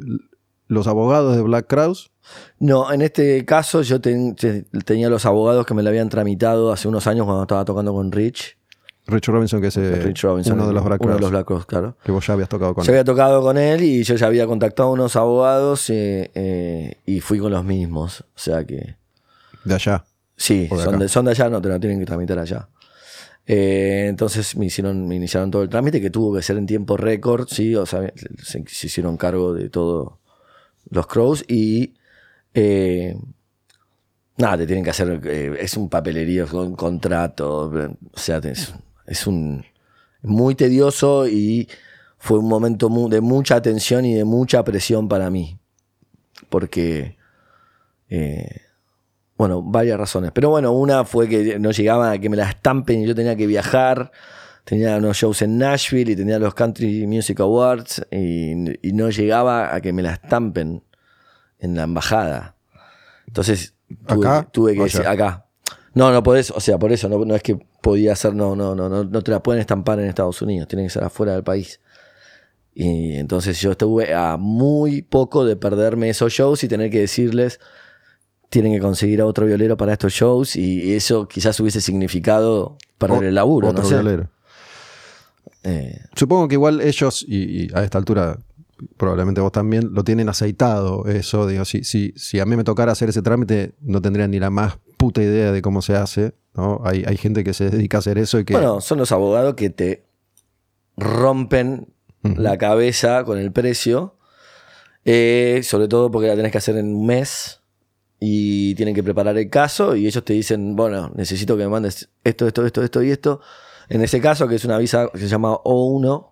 los 0.68 0.86
abogados 0.86 1.34
de 1.34 1.42
Black 1.42 1.66
Crowes? 1.66 2.12
No, 2.60 2.92
en 2.92 3.02
este 3.02 3.44
caso 3.44 3.82
yo 3.82 4.00
ten- 4.00 4.36
te- 4.36 4.62
tenía 4.84 5.10
los 5.10 5.26
abogados 5.26 5.66
que 5.66 5.74
me 5.74 5.82
lo 5.82 5.88
habían 5.88 6.08
tramitado 6.08 6.72
hace 6.72 6.86
unos 6.86 7.08
años 7.08 7.26
cuando 7.26 7.42
estaba 7.42 7.64
tocando 7.64 7.92
con 7.92 8.12
Rich. 8.12 8.58
Rich 9.06 9.28
Robinson, 9.28 9.60
que 9.60 9.66
es 9.66 9.76
eh, 9.76 9.96
Rich 10.02 10.22
Robinson. 10.22 10.54
uno 10.54 10.66
de 10.66 10.72
los 10.72 10.84
Black 10.84 11.00
uno 11.02 11.14
de 11.14 11.20
los 11.20 11.30
Black 11.30 11.66
claro. 11.66 11.96
que 12.02 12.10
vos 12.10 12.26
ya 12.26 12.32
habías 12.32 12.48
tocado 12.48 12.74
con 12.74 12.84
Yo 12.84 12.90
él. 12.92 12.98
había 12.98 13.04
tocado 13.04 13.42
con 13.42 13.58
él 13.58 13.82
y 13.82 14.02
yo 14.02 14.14
ya 14.16 14.26
había 14.26 14.46
contactado 14.46 14.88
a 14.88 14.92
unos 14.92 15.14
abogados 15.16 15.90
eh, 15.90 16.30
eh, 16.34 16.98
y 17.04 17.20
fui 17.20 17.38
con 17.38 17.52
los 17.52 17.64
mismos. 17.64 18.20
O 18.22 18.38
sea 18.38 18.64
que 18.64 18.96
De 19.64 19.74
allá. 19.74 20.04
sí, 20.36 20.68
de 20.68 20.78
son 20.78 20.98
de, 20.98 21.08
son 21.08 21.24
de 21.26 21.32
allá, 21.32 21.50
no 21.50 21.60
te 21.60 21.68
lo 21.68 21.78
tienen 21.78 21.98
que 22.00 22.06
tramitar 22.06 22.38
allá. 22.38 22.68
Eh, 23.46 24.06
entonces 24.08 24.56
me 24.56 24.64
hicieron, 24.66 25.06
me 25.06 25.16
iniciaron 25.16 25.50
todo 25.50 25.62
el 25.62 25.68
trámite 25.68 26.00
que 26.00 26.08
tuvo 26.08 26.34
que 26.34 26.40
ser 26.42 26.56
en 26.56 26.64
tiempo 26.66 26.96
récord, 26.96 27.46
sí, 27.46 27.74
o 27.76 27.84
sea, 27.84 28.10
se, 28.42 28.64
se 28.66 28.86
hicieron 28.86 29.18
cargo 29.18 29.52
de 29.52 29.68
todo 29.68 30.20
los 30.90 31.06
crows 31.06 31.44
y 31.46 31.94
eh, 32.54 33.16
nada, 34.38 34.58
te 34.58 34.66
tienen 34.66 34.84
que 34.84 34.90
hacer, 34.90 35.20
eh, 35.24 35.56
es 35.60 35.76
un 35.76 35.88
papelerío 35.88 36.46
con 36.46 36.74
contrato, 36.74 37.70
o 37.70 38.18
sea, 38.18 38.38
es, 38.38 38.72
es 39.06 39.26
un 39.26 39.64
muy 40.22 40.54
tedioso 40.54 41.28
y 41.28 41.68
fue 42.18 42.38
un 42.38 42.48
momento 42.48 42.88
de 43.08 43.20
mucha 43.20 43.60
tensión 43.60 44.04
y 44.04 44.14
de 44.14 44.24
mucha 44.24 44.64
presión 44.64 45.08
para 45.08 45.30
mí, 45.30 45.58
porque 46.48 47.18
eh, 48.08 48.62
bueno, 49.36 49.62
varias 49.62 49.98
razones. 49.98 50.30
Pero 50.32 50.50
bueno, 50.50 50.72
una 50.72 51.04
fue 51.04 51.28
que 51.28 51.58
no 51.58 51.70
llegaba 51.70 52.12
a 52.12 52.18
que 52.18 52.28
me 52.28 52.36
la 52.36 52.48
estampen 52.48 53.02
y 53.02 53.06
yo 53.06 53.14
tenía 53.14 53.36
que 53.36 53.46
viajar. 53.46 54.12
Tenía 54.64 54.96
unos 54.96 55.18
shows 55.18 55.42
en 55.42 55.58
Nashville 55.58 56.12
y 56.12 56.16
tenía 56.16 56.38
los 56.38 56.54
Country 56.54 57.06
Music 57.06 57.40
Awards 57.40 58.06
y, 58.10 58.88
y 58.88 58.92
no 58.94 59.10
llegaba 59.10 59.74
a 59.74 59.80
que 59.80 59.92
me 59.92 60.02
la 60.02 60.14
estampen 60.14 60.82
en 61.58 61.74
la 61.74 61.82
embajada. 61.82 62.56
Entonces 63.26 63.74
tuve, 64.06 64.26
¿Acá 64.26 64.48
tuve 64.50 64.74
que 64.74 64.84
decir, 64.84 65.06
acá. 65.06 65.46
No, 65.92 66.12
no 66.12 66.22
podés, 66.22 66.50
o 66.50 66.60
sea, 66.60 66.78
por 66.78 66.92
eso, 66.92 67.08
no, 67.08 67.24
no 67.24 67.34
es 67.34 67.42
que 67.42 67.58
podía 67.84 68.14
hacer, 68.14 68.34
no, 68.34 68.56
no, 68.56 68.74
no, 68.74 68.88
no, 68.88 69.04
no 69.04 69.22
te 69.22 69.30
la 69.30 69.42
pueden 69.42 69.60
estampar 69.60 70.00
en 70.00 70.06
Estados 70.06 70.40
Unidos, 70.40 70.66
tiene 70.68 70.84
que 70.84 70.90
ser 70.90 71.04
afuera 71.04 71.34
del 71.34 71.44
país. 71.44 71.80
Y 72.74 73.12
entonces 73.16 73.60
yo 73.60 73.72
estuve 73.72 74.14
a 74.14 74.38
muy 74.38 75.02
poco 75.02 75.44
de 75.44 75.54
perderme 75.54 76.08
esos 76.08 76.32
shows 76.32 76.64
y 76.64 76.68
tener 76.68 76.90
que 76.90 77.00
decirles, 77.00 77.60
tienen 78.48 78.72
que 78.72 78.80
conseguir 78.80 79.20
a 79.20 79.26
otro 79.26 79.44
violero 79.46 79.76
para 79.76 79.92
estos 79.92 80.12
shows 80.14 80.56
y 80.56 80.94
eso 80.94 81.28
quizás 81.28 81.60
hubiese 81.60 81.80
significado 81.82 82.78
perder 82.96 83.18
O- 83.24 83.28
el 83.28 83.34
laburo, 83.34 83.68
otro 83.68 83.82
no 83.82 83.88
sé. 83.88 83.94
violero. 83.96 84.30
Eh, 85.62 86.00
Supongo 86.16 86.48
que 86.48 86.54
igual 86.54 86.80
ellos, 86.80 87.24
y, 87.28 87.64
y 87.66 87.68
a 87.74 87.84
esta 87.84 87.98
altura 87.98 88.38
probablemente 88.96 89.40
vos 89.40 89.52
también, 89.52 89.92
lo 89.92 90.04
tienen 90.04 90.28
aceitado 90.28 91.06
eso. 91.06 91.46
Digo, 91.46 91.64
si, 91.64 91.84
si, 91.84 92.12
si 92.16 92.40
a 92.40 92.46
mí 92.46 92.56
me 92.56 92.64
tocara 92.64 92.92
hacer 92.92 93.08
ese 93.08 93.22
trámite, 93.22 93.74
no 93.80 94.00
tendría 94.00 94.28
ni 94.28 94.38
la 94.38 94.50
más 94.50 94.78
puta 94.96 95.22
idea 95.22 95.52
de 95.52 95.62
cómo 95.62 95.82
se 95.82 95.96
hace. 95.96 96.34
¿no? 96.54 96.80
Hay, 96.84 97.04
hay 97.06 97.16
gente 97.16 97.44
que 97.44 97.54
se 97.54 97.70
dedica 97.70 97.98
a 97.98 98.00
hacer 98.00 98.18
eso 98.18 98.38
y 98.38 98.44
que... 98.44 98.54
Bueno, 98.54 98.80
son 98.80 98.98
los 98.98 99.12
abogados 99.12 99.54
que 99.54 99.70
te 99.70 100.04
rompen 100.96 101.88
la 102.22 102.56
cabeza 102.56 103.24
con 103.24 103.38
el 103.38 103.52
precio, 103.52 104.16
eh, 105.04 105.60
sobre 105.62 105.88
todo 105.88 106.10
porque 106.10 106.28
la 106.28 106.36
tenés 106.36 106.52
que 106.52 106.58
hacer 106.58 106.76
en 106.76 106.94
un 106.94 107.06
mes 107.06 107.60
y 108.18 108.74
tienen 108.76 108.94
que 108.94 109.02
preparar 109.02 109.36
el 109.36 109.50
caso 109.50 109.94
y 109.94 110.06
ellos 110.06 110.24
te 110.24 110.32
dicen, 110.32 110.76
bueno, 110.76 111.12
necesito 111.14 111.56
que 111.56 111.64
me 111.64 111.68
mandes 111.68 112.08
esto, 112.24 112.46
esto, 112.46 112.64
esto, 112.64 112.82
esto 112.82 113.02
y 113.02 113.10
esto. 113.10 113.40
En 113.90 114.02
ese 114.02 114.20
caso, 114.20 114.48
que 114.48 114.54
es 114.54 114.64
una 114.64 114.78
visa 114.78 115.10
que 115.12 115.18
se 115.18 115.28
llama 115.28 115.52
O1, 115.64 116.30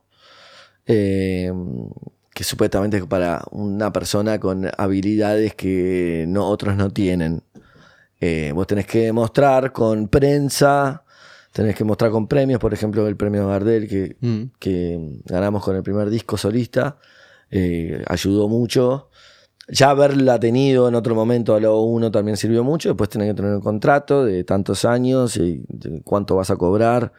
eh, 0.87 1.53
que 2.43 2.49
supuestamente 2.49 2.97
es 2.97 3.07
para 3.07 3.45
una 3.53 3.93
persona 3.93 4.41
con 4.41 4.69
habilidades 4.77 5.55
que 5.55 6.25
no, 6.27 6.49
otros 6.49 6.75
no 6.75 6.91
tienen. 6.91 7.45
Eh, 8.21 8.51
vos 8.53 8.67
tenés 8.67 8.85
que 8.87 9.05
demostrar 9.05 9.71
con 9.71 10.09
prensa, 10.09 11.05
tenés 11.53 11.77
que 11.77 11.85
mostrar 11.85 12.11
con 12.11 12.27
premios, 12.27 12.59
por 12.59 12.75
ejemplo, 12.75 13.07
el 13.07 13.17
premio 13.17 13.47
Gardel 13.47 13.89
que, 13.89 14.17
Mm. 14.21 14.43
que 14.59 15.21
ganamos 15.25 15.63
con 15.63 15.77
el 15.77 15.85
primer 15.85 16.11
disco 16.11 16.37
solista, 16.37 16.97
eh, 17.49 18.03
ayudó 18.09 18.49
mucho. 18.49 19.09
Ya 19.69 19.91
haberla 19.91 20.41
tenido 20.41 20.89
en 20.89 20.97
otro 20.97 21.15
momento 21.15 21.55
a 21.55 21.61
lo 21.61 21.81
uno 21.83 22.11
también 22.11 22.37
sirvió 22.37 22.65
mucho. 22.65 22.89
Después 22.89 23.09
tenés 23.09 23.29
que 23.29 23.35
tener 23.35 23.55
un 23.55 23.61
contrato 23.61 24.25
de 24.25 24.43
tantos 24.43 24.85
años 24.85 25.37
y 25.37 25.63
de 25.69 26.03
cuánto 26.03 26.35
vas 26.35 26.51
a 26.51 26.57
cobrar. 26.57 27.13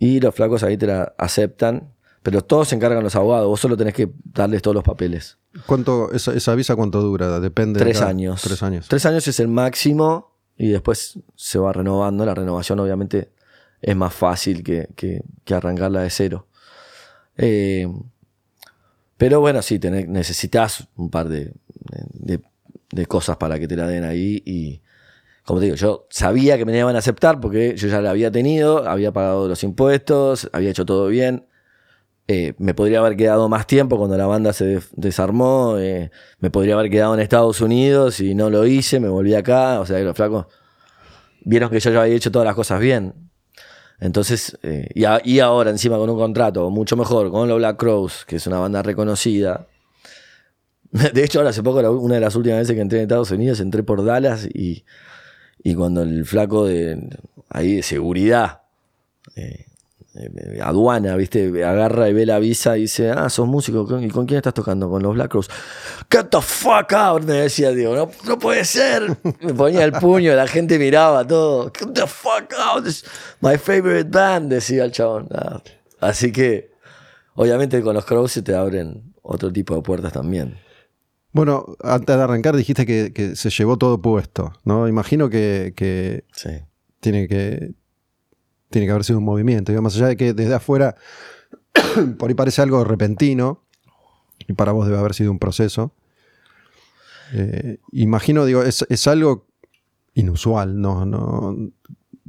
Y 0.00 0.18
los 0.18 0.34
flacos 0.34 0.64
ahí 0.64 0.76
te 0.76 0.88
la 0.88 1.14
aceptan. 1.16 1.92
Pero 2.22 2.42
todos 2.42 2.68
se 2.68 2.76
encargan 2.76 3.02
los 3.02 3.16
abogados. 3.16 3.48
Vos 3.48 3.60
solo 3.60 3.76
tenés 3.76 3.94
que 3.94 4.12
darles 4.24 4.62
todos 4.62 4.74
los 4.76 4.84
papeles. 4.84 5.38
¿Cuánto, 5.66 6.12
esa, 6.12 6.32
esa 6.34 6.54
visa 6.54 6.76
cuánto 6.76 7.00
dura? 7.02 7.40
Depende. 7.40 7.78
de 7.80 7.84
Tres 7.84 8.00
años. 8.00 8.42
Tres 8.42 8.62
años. 8.62 8.86
Tres 8.88 9.04
años 9.06 9.26
es 9.26 9.40
el 9.40 9.48
máximo 9.48 10.32
y 10.56 10.68
después 10.68 11.18
se 11.34 11.58
va 11.58 11.72
renovando. 11.72 12.24
La 12.24 12.34
renovación 12.34 12.78
obviamente 12.78 13.32
es 13.80 13.96
más 13.96 14.14
fácil 14.14 14.62
que, 14.62 14.88
que- 14.94 15.22
que 15.44 15.54
arrancarla 15.54 16.02
de 16.02 16.10
cero. 16.10 16.46
Eh, 17.36 17.88
pero 19.16 19.40
bueno, 19.40 19.62
sí, 19.62 19.78
tenés- 19.78 20.06
necesitas 20.08 20.88
un 20.96 21.10
par 21.10 21.28
de, 21.28 21.52
de- 22.12 22.40
de 22.92 23.06
cosas 23.06 23.36
para 23.36 23.58
que 23.58 23.66
te 23.66 23.76
la 23.76 23.86
den 23.86 24.04
ahí 24.04 24.42
y 24.44 24.80
como 25.44 25.58
te 25.58 25.64
digo, 25.66 25.76
yo 25.76 26.06
sabía 26.10 26.56
que 26.56 26.64
me 26.64 26.70
la 26.72 26.78
iban 26.78 26.94
a 26.94 27.00
aceptar 27.00 27.40
porque 27.40 27.74
yo 27.76 27.88
ya 27.88 28.00
la 28.00 28.10
había 28.10 28.30
tenido, 28.30 28.88
había 28.88 29.12
pagado 29.12 29.48
los 29.48 29.64
impuestos, 29.64 30.48
había 30.52 30.70
hecho 30.70 30.84
todo 30.86 31.08
bien. 31.08 31.46
Eh, 32.28 32.54
me 32.58 32.72
podría 32.72 33.00
haber 33.00 33.16
quedado 33.16 33.48
más 33.48 33.66
tiempo 33.66 33.98
cuando 33.98 34.16
la 34.16 34.26
banda 34.26 34.52
se 34.52 34.64
des- 34.64 34.88
desarmó. 34.96 35.76
eh, 35.78 36.10
me 36.38 36.50
podría 36.50 36.74
haber 36.74 36.90
quedado 36.90 37.14
en 37.14 37.20
Estados 37.20 37.60
Unidos 37.60 38.20
y 38.20 38.34
no 38.34 38.48
lo 38.50 38.66
hice, 38.66 39.00
me 39.00 39.08
volví 39.08 39.34
acá. 39.34 39.80
O 39.80 39.86
sea, 39.86 39.98
los 40.00 40.16
flacos 40.16 40.46
vieron 41.44 41.70
que 41.70 41.80
yo 41.80 41.90
ya 41.90 42.02
había 42.02 42.14
hecho 42.14 42.30
todas 42.30 42.46
las 42.46 42.54
cosas 42.54 42.80
bien. 42.80 43.14
Entonces, 44.00 44.58
eh, 44.62 44.88
y, 44.94 45.38
ahora 45.40 45.70
encima 45.70 45.96
con 45.96 46.10
un 46.10 46.16
contrato 46.18 46.70
mucho 46.70 46.96
mejor, 46.96 47.30
con 47.30 47.48
los 47.48 47.58
Black 47.58 47.76
Crows, 47.76 48.24
que 48.24 48.36
es 48.36 48.46
una 48.46 48.58
banda 48.58 48.82
reconocida. 48.82 49.66
De 50.90 51.24
hecho, 51.24 51.38
ahora 51.38 51.50
hace 51.50 51.62
poco, 51.62 51.78
una 51.92 52.16
de 52.16 52.20
las 52.20 52.34
últimas 52.34 52.58
veces 52.60 52.74
que 52.74 52.80
entré 52.82 52.98
en 52.98 53.02
Estados 53.04 53.30
Unidos, 53.30 53.60
entré 53.60 53.82
por 53.82 54.04
Dallas 54.04 54.46
y, 54.52 54.84
y 55.62 55.74
cuando 55.74 56.02
el 56.02 56.24
flaco 56.24 56.66
de 56.66 57.10
ahí 57.48 57.76
de 57.76 57.82
seguridad 57.82 58.62
eh, 60.14 60.60
aduana, 60.62 61.16
¿viste? 61.16 61.64
Agarra 61.64 62.08
y 62.08 62.12
ve 62.12 62.26
la 62.26 62.38
visa 62.38 62.76
y 62.76 62.82
dice, 62.82 63.10
ah, 63.10 63.28
sos 63.30 63.46
músico, 63.46 63.86
¿y 64.00 64.08
con 64.08 64.26
quién 64.26 64.38
estás 64.38 64.54
tocando? 64.54 64.90
Con 64.90 65.02
los 65.02 65.14
Black 65.14 65.30
Crowes. 65.30 65.48
Get 66.10 66.26
the 66.30 66.40
fuck 66.40 66.92
out, 66.92 67.22
me 67.24 67.34
decía, 67.34 67.70
digo, 67.70 67.94
no, 67.96 68.10
no 68.26 68.38
puede 68.38 68.64
ser. 68.64 69.16
Me 69.40 69.54
ponía 69.54 69.84
el 69.84 69.92
puño, 69.92 70.34
la 70.34 70.46
gente 70.46 70.78
miraba 70.78 71.26
todo. 71.26 71.70
Get 71.78 71.92
the 71.94 72.06
fuck 72.06 72.52
out, 72.58 72.86
It's 72.86 73.04
my 73.40 73.56
favorite 73.56 74.10
band, 74.10 74.50
decía 74.52 74.84
el 74.84 74.92
chabón. 74.92 75.28
Ah, 75.34 75.62
Así 76.00 76.32
que, 76.32 76.72
obviamente 77.34 77.80
con 77.80 77.94
los 77.94 78.04
Crowes 78.04 78.32
se 78.32 78.42
te 78.42 78.54
abren 78.54 79.14
otro 79.22 79.52
tipo 79.52 79.74
de 79.76 79.82
puertas 79.82 80.12
también. 80.12 80.58
Bueno, 81.34 81.64
antes 81.82 82.14
de 82.14 82.22
arrancar 82.22 82.54
dijiste 82.56 82.84
que, 82.84 83.12
que 83.14 83.36
se 83.36 83.48
llevó 83.48 83.78
todo 83.78 84.02
puesto, 84.02 84.52
¿no? 84.64 84.86
Imagino 84.88 85.30
que, 85.30 85.72
que 85.74 86.24
Sí. 86.34 86.50
tiene 87.00 87.26
que 87.28 87.72
tiene 88.72 88.86
que 88.86 88.90
haber 88.92 89.04
sido 89.04 89.20
un 89.20 89.24
movimiento. 89.24 89.70
Digo, 89.70 89.82
más 89.82 89.94
allá 89.94 90.08
de 90.08 90.16
que 90.16 90.34
desde 90.34 90.54
afuera 90.54 90.96
por 92.18 92.28
ahí 92.28 92.34
parece 92.34 92.60
algo 92.62 92.82
repentino, 92.82 93.62
y 94.48 94.54
para 94.54 94.72
vos 94.72 94.86
debe 94.86 94.98
haber 94.98 95.14
sido 95.14 95.30
un 95.30 95.38
proceso. 95.38 95.92
Eh, 97.34 97.78
imagino, 97.92 98.44
digo, 98.44 98.62
es, 98.62 98.84
es 98.88 99.06
algo 99.06 99.46
inusual, 100.14 100.80
no, 100.80 101.06
no, 101.06 101.56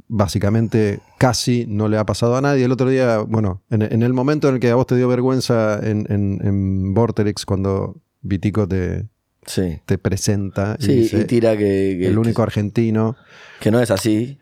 básicamente 0.08 1.00
casi 1.18 1.66
no 1.68 1.88
le 1.88 1.98
ha 1.98 2.06
pasado 2.06 2.36
a 2.36 2.40
nadie. 2.40 2.64
El 2.64 2.72
otro 2.72 2.88
día, 2.88 3.18
bueno, 3.18 3.62
en, 3.70 3.82
en 3.82 4.02
el 4.02 4.12
momento 4.12 4.48
en 4.48 4.54
el 4.54 4.60
que 4.60 4.70
a 4.70 4.76
vos 4.76 4.86
te 4.86 4.96
dio 4.96 5.08
vergüenza 5.08 5.80
en, 5.82 6.06
en, 6.08 6.38
en 6.42 6.94
Vorterix, 6.94 7.44
cuando 7.44 7.96
Vitico 8.22 8.66
te, 8.68 9.06
Sí. 9.46 9.78
te 9.84 9.98
presenta 9.98 10.76
y 10.80 10.84
Sí, 10.84 10.92
dice, 10.94 11.20
y 11.20 11.24
tira 11.24 11.52
que, 11.52 11.96
que, 12.00 12.06
el 12.06 12.16
único 12.16 12.42
argentino, 12.42 13.16
que 13.60 13.70
no 13.70 13.78
es 13.80 13.90
así. 13.90 14.38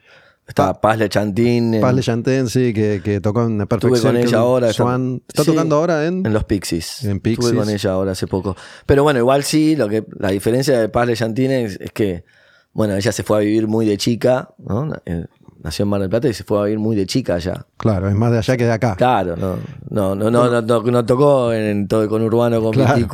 Está 0.47 0.81
Paz 0.81 0.99
Lechantín 0.99 1.79
Paz 1.81 1.95
Leyanten, 1.95 2.49
sí, 2.49 2.73
que, 2.75 3.01
que 3.03 3.21
tocó 3.21 3.45
en 3.45 3.59
Perfect 3.59 3.95
Estuve 3.95 4.01
con 4.01 4.17
ella 4.17 4.39
ahora, 4.39 4.71
está- 4.71 4.83
Swan. 4.83 5.23
¿Está 5.29 5.45
sí. 5.45 5.51
tocando 5.51 5.77
ahora 5.77 6.05
en...? 6.07 6.27
en 6.27 6.33
los 6.33 6.45
Pixies. 6.45 7.05
En 7.05 7.21
Pixies. 7.21 7.47
Estuve 7.47 7.61
con 7.65 7.71
ella 7.73 7.93
ahora 7.93 8.13
hace 8.13 8.27
poco. 8.27 8.57
Pero 8.85 9.03
bueno, 9.05 9.21
igual 9.21 9.45
sí, 9.45 9.77
lo 9.77 9.89
que 9.89 10.05
la 10.19 10.29
diferencia 10.31 10.79
de 10.79 10.89
Paz 10.89 11.07
Leyantín 11.07 11.51
es, 11.53 11.79
es 11.81 11.93
que, 11.93 12.25
bueno, 12.73 12.95
ella 12.97 13.13
se 13.13 13.23
fue 13.23 13.37
a 13.39 13.41
vivir 13.41 13.69
muy 13.69 13.87
de 13.87 13.97
chica, 13.97 14.51
¿no? 14.59 14.93
Eh, 15.07 15.27
Nació 15.65 15.85
en 15.85 15.91
Mar 15.91 16.01
del 16.01 16.11
Plata 16.11 16.27
y 16.27 16.35
se 16.35 16.43
fue 16.43 16.59
a 16.59 16.65
vivir 16.65 16.81
muy 16.81 16.97
de 16.97 17.07
chica 17.07 17.37
allá. 17.37 17.67
Claro, 17.77 18.09
es 18.09 18.17
más 18.17 18.33
de 18.33 18.39
allá 18.39 18.57
que 18.57 18.65
de 18.65 18.73
acá. 18.73 18.97
Claro, 18.97 19.37
no, 19.37 19.59
no, 19.91 20.17
no, 20.17 20.29
no, 20.29 20.51
no, 20.51 20.61
no- 20.61 20.83
no 20.83 21.07
tocó 21.07 21.53
en 21.53 21.87
todo 21.87 22.09
con 22.09 22.21
Urbano, 22.21 22.61
con 22.61 22.73
Claro. 22.73 23.07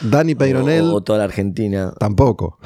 Dani 0.00 0.34
Peyronel 0.34 0.86
o, 0.86 0.94
o 0.94 1.00
toda 1.04 1.20
la 1.20 1.24
Argentina. 1.26 1.94
tampoco. 1.96 2.58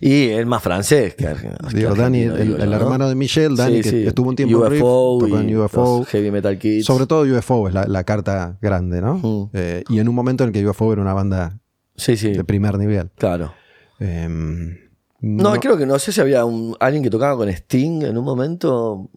Y 0.00 0.28
es 0.28 0.46
más 0.46 0.62
francés 0.62 1.14
que, 1.14 1.24
que 1.26 1.76
Digo, 1.76 1.94
Dani, 1.94 2.22
el, 2.22 2.36
digo 2.36 2.56
el 2.56 2.62
yo, 2.62 2.66
¿no? 2.66 2.76
hermano 2.76 3.08
de 3.08 3.14
Michelle, 3.14 3.54
Dani, 3.56 3.76
Sí, 3.76 3.82
que 3.82 3.90
sí. 3.90 4.06
estuvo 4.06 4.28
un 4.30 4.36
tiempo 4.36 4.64
en 4.64 4.70
Riff, 4.72 4.82
UFO 4.82 5.18
tocó 5.20 5.38
en 5.38 5.48
y 5.48 5.56
UFO. 5.56 6.04
Heavy 6.04 6.30
Metal 6.30 6.58
Kids. 6.58 6.84
Sobre 6.84 7.06
todo 7.06 7.22
UFO 7.22 7.68
es 7.68 7.74
la, 7.74 7.86
la 7.86 8.04
carta 8.04 8.58
grande, 8.60 9.00
¿no? 9.00 9.14
Mm. 9.22 9.50
Eh, 9.54 9.84
y 9.88 9.98
en 9.98 10.08
un 10.08 10.14
momento 10.14 10.44
en 10.44 10.48
el 10.48 10.52
que 10.54 10.66
UFO 10.68 10.92
era 10.92 11.02
una 11.02 11.14
banda 11.14 11.58
Sí, 11.96 12.16
sí, 12.16 12.32
de 12.32 12.44
primer 12.44 12.76
nivel. 12.78 13.10
claro. 13.16 13.52
Em, 13.98 14.76
No, 15.20 15.54
creo 15.54 15.78
que 15.78 15.86
no 15.86 15.98
sé 15.98 16.12
si 16.12 16.20
había 16.20 16.44
un, 16.44 16.76
alguien 16.78 17.02
que 17.02 17.08
tocaba 17.10 17.36
con 17.36 17.48
Sting 17.48 18.02
en 18.02 18.18
un 18.18 18.24
momento. 18.24 19.08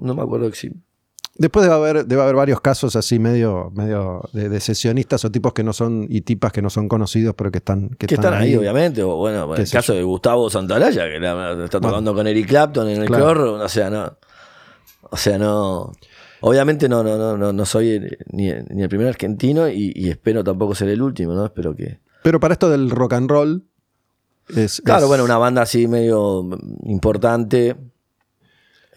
No 0.00 0.14
me 0.14 0.22
acuerdo 0.22 0.52
sí. 0.52 0.70
Después 1.38 1.62
debe 1.64 1.74
haber, 1.76 2.04
debe 2.06 2.20
haber 2.22 2.34
varios 2.34 2.60
casos 2.60 2.96
así 2.96 3.20
medio, 3.20 3.70
medio 3.74 4.22
de, 4.32 4.48
de 4.48 4.58
sesionistas 4.60 5.24
o 5.24 5.30
tipos 5.30 5.52
que 5.52 5.62
no 5.62 5.72
son, 5.72 6.06
y 6.10 6.22
tipas 6.22 6.50
que 6.52 6.60
no 6.60 6.68
son 6.68 6.88
conocidos, 6.88 7.34
pero 7.36 7.52
que 7.52 7.58
están, 7.58 7.90
que 7.90 8.08
Que 8.08 8.16
están 8.16 8.34
ahí, 8.34 8.56
obviamente. 8.56 9.02
O 9.04 9.14
bueno, 9.16 9.54
en 9.54 9.60
el 9.62 9.70
caso 9.70 9.94
de 9.94 10.02
Gustavo 10.02 10.50
Santaraya, 10.50 11.04
que 11.08 11.20
la- 11.20 11.64
está 11.64 11.80
tocando 11.80 12.12
con 12.12 12.26
Eric 12.26 12.48
Clapton 12.48 12.88
en 12.88 13.02
el 13.02 13.06
Claro. 13.06 13.24
corro. 13.26 13.52
O 13.54 13.68
sea, 13.68 13.88
no. 13.88 14.16
O 15.10 15.16
sea, 15.16 15.38
no. 15.38 15.92
Obviamente 16.40 16.88
no, 16.88 17.02
no, 17.04 17.16
no, 17.16 17.36
no, 17.36 17.52
no 17.52 17.64
soy 17.64 18.00
ni, 18.32 18.50
ni 18.70 18.82
el 18.82 18.88
primer 18.88 19.06
argentino 19.08 19.68
y, 19.68 19.92
y 19.94 20.08
espero 20.10 20.42
tampoco 20.44 20.74
ser 20.74 20.88
el 20.88 21.02
último, 21.02 21.34
¿no? 21.34 21.44
Espero 21.44 21.74
que. 21.74 22.00
Pero 22.24 22.40
para 22.40 22.52
esto 22.54 22.68
del 22.68 22.90
rock 22.90 23.12
and 23.12 23.30
roll, 23.30 23.64
es, 24.56 24.80
Claro, 24.84 25.02
es- 25.02 25.08
bueno, 25.08 25.24
una 25.24 25.38
banda 25.38 25.62
así 25.62 25.86
medio 25.86 26.44
importante. 26.84 27.76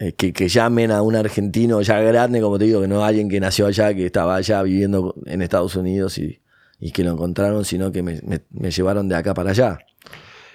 Eh, 0.02 0.12
que, 0.14 0.32
que 0.32 0.48
llamen 0.48 0.90
a 0.90 1.02
un 1.02 1.14
argentino 1.14 1.80
ya 1.82 2.00
grande, 2.00 2.40
como 2.40 2.58
te 2.58 2.64
digo, 2.64 2.80
que 2.80 2.88
no 2.88 3.04
alguien 3.04 3.28
que 3.28 3.38
nació 3.40 3.66
allá, 3.66 3.94
que 3.94 4.06
estaba 4.06 4.34
allá 4.36 4.62
viviendo 4.62 5.14
en 5.26 5.42
Estados 5.42 5.76
Unidos 5.76 6.18
y, 6.18 6.40
y 6.80 6.90
que 6.92 7.04
lo 7.04 7.12
encontraron, 7.12 7.64
sino 7.64 7.92
que 7.92 8.02
me, 8.02 8.20
me- 8.24 8.70
llevaron 8.70 9.08
de 9.08 9.14
acá 9.16 9.32
para 9.34 9.50
allá. 9.50 9.78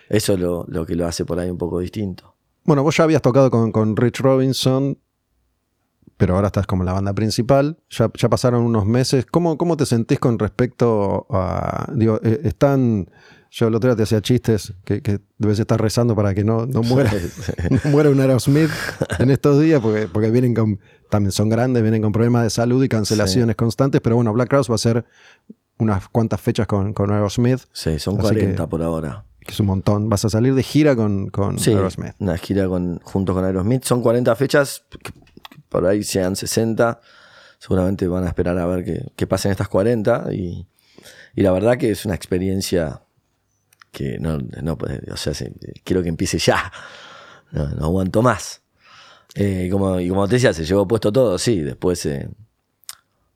Eso 0.09 0.33
es 0.33 0.39
lo, 0.39 0.65
lo 0.67 0.85
que 0.85 0.95
lo 0.95 1.05
hace 1.07 1.23
por 1.25 1.39
ahí 1.39 1.49
un 1.49 1.57
poco 1.57 1.79
distinto. 1.79 2.33
Bueno, 2.65 2.83
vos 2.83 2.97
ya 2.97 3.03
habías 3.05 3.21
tocado 3.21 3.49
con, 3.49 3.71
con 3.71 3.95
Rich 3.95 4.19
Robinson, 4.19 4.97
pero 6.17 6.35
ahora 6.35 6.47
estás 6.47 6.65
como 6.65 6.83
la 6.83 6.93
banda 6.93 7.13
principal. 7.13 7.77
Ya, 7.89 8.09
ya 8.17 8.27
pasaron 8.29 8.63
unos 8.63 8.85
meses. 8.85 9.25
¿Cómo, 9.25 9.57
¿Cómo 9.57 9.77
te 9.77 9.85
sentís 9.85 10.19
con 10.19 10.39
respecto 10.39 11.27
a. 11.29 11.91
Digo, 11.93 12.19
eh, 12.23 12.41
están. 12.43 13.09
Yo 13.49 13.67
el 13.67 13.75
otro 13.75 13.89
día 13.89 13.95
te 13.95 14.03
hacía 14.03 14.21
chistes 14.21 14.73
que, 14.83 15.01
que 15.01 15.19
debes 15.37 15.57
estar 15.59 15.79
rezando 15.81 16.15
para 16.15 16.33
que 16.33 16.43
no, 16.43 16.65
no 16.65 16.81
muera, 16.83 17.11
no 17.69 17.91
muera 17.91 18.09
un 18.09 18.19
Aerosmith 18.19 18.69
en 19.19 19.31
estos 19.31 19.59
días, 19.61 19.81
porque, 19.81 20.07
porque 20.07 20.29
vienen 20.31 20.53
con. 20.53 20.79
También 21.09 21.31
son 21.31 21.47
grandes, 21.49 21.81
vienen 21.83 22.01
con 22.01 22.11
problemas 22.11 22.43
de 22.43 22.49
salud 22.49 22.83
y 22.83 22.89
cancelaciones 22.89 23.55
constantes. 23.55 24.01
Pero 24.01 24.17
bueno, 24.17 24.33
Black 24.33 24.49
Crowes 24.49 24.69
va 24.69 24.75
a 24.75 24.79
ser 24.79 25.05
unas 25.79 26.09
cuantas 26.09 26.41
fechas 26.41 26.67
con, 26.67 26.91
con 26.93 27.11
Aerosmith, 27.11 27.61
Sí, 27.71 27.97
son 27.99 28.15
Así 28.15 28.23
40 28.23 28.63
que- 28.63 28.67
por 28.67 28.81
ahora. 28.83 29.23
que 29.39 29.51
es 29.53 29.59
un 29.61 29.67
montón. 29.67 30.09
Vas 30.09 30.25
a 30.25 30.29
salir 30.29 30.53
de 30.53 30.63
gira 30.63 30.95
con, 30.97 31.29
con 31.29 31.57
Sí, 31.59 31.71
Aerosmith. 31.71 32.13
una 32.19 32.37
gira 32.37 32.67
con, 32.67 32.99
junto 33.03 33.33
con 33.33 33.45
Aerosmith. 33.45 33.83
Son 33.85 34.01
40 34.01 34.35
fechas, 34.35 34.83
que- 34.89 34.97
que 34.99 35.11
por 35.69 35.85
ahí 35.85 36.03
sean 36.03 36.35
60. 36.35 36.99
Seguramente 37.59 38.07
van 38.07 38.25
a 38.25 38.27
esperar 38.27 38.57
a 38.57 38.65
ver 38.65 38.83
que, 38.83 39.05
que 39.15 39.25
pasen 39.27 39.51
estas 39.51 39.69
40. 39.69 40.25
Y, 40.33 40.67
y 41.35 41.41
la 41.41 41.51
verdad 41.53 41.77
que 41.77 41.91
es 41.91 42.03
una 42.05 42.15
experiencia 42.15 43.01
que 43.91 44.19
no, 44.19 44.37
no 44.61 44.77
o 45.11 45.17
sea, 45.17 45.33
sí, 45.33 45.45
quiero 45.83 46.01
que 46.03 46.09
empiece 46.09 46.37
ya. 46.37 46.71
No, 47.51 47.67
no 47.69 47.85
aguanto 47.85 48.21
más. 48.21 48.61
Eh, 49.35 49.65
y 49.67 49.69
como, 49.69 49.99
y 49.99 50.09
como 50.09 50.27
te 50.27 50.35
decía, 50.35 50.53
se 50.53 50.65
llevó 50.65 50.87
puesto 50.87 51.11
todo, 51.11 51.37
sí. 51.37 51.61
Después, 51.61 52.05
eh, 52.05 52.29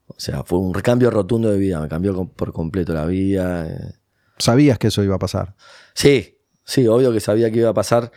o 0.07 0.15
sea, 0.17 0.43
fue 0.43 0.59
un 0.59 0.73
recambio 0.73 1.09
rotundo 1.09 1.49
de 1.51 1.57
vida. 1.57 1.79
Me 1.79 1.87
cambió 1.87 2.25
por 2.25 2.51
completo 2.53 2.93
la 2.93 3.05
vida. 3.05 3.67
eh. 3.67 3.93
Sabías 4.37 4.77
que 4.77 4.87
eso 4.87 5.03
iba 5.03 5.15
a 5.15 5.19
pasar. 5.19 5.55
Sí, 5.93 6.37
sí, 6.63 6.87
obvio 6.87 7.11
que 7.13 7.19
sabía 7.19 7.51
que 7.51 7.59
iba 7.59 7.69
a 7.69 7.73
pasar. 7.73 8.11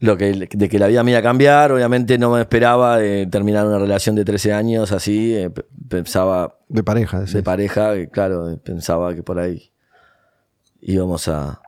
Lo 0.00 0.16
que, 0.16 0.48
de 0.48 0.68
que 0.68 0.78
la 0.78 0.86
vida 0.86 1.02
me 1.02 1.10
iba 1.10 1.18
a 1.18 1.22
cambiar, 1.24 1.72
obviamente 1.72 2.18
no 2.18 2.30
me 2.30 2.40
esperaba 2.40 3.02
eh, 3.02 3.26
terminar 3.26 3.66
una 3.66 3.80
relación 3.80 4.14
de 4.14 4.24
13 4.24 4.52
años 4.52 4.92
así. 4.92 5.34
pe- 5.52 5.64
pensaba 5.88 6.58
De 6.68 6.84
pareja, 6.84 7.18
decís. 7.20 7.34
de 7.34 7.42
pareja, 7.42 8.06
claro, 8.06 8.60
pensaba 8.62 9.12
que 9.14 9.24
por 9.24 9.40
ahí 9.40 9.72
íbamos 10.80 11.28
a, 11.28 11.62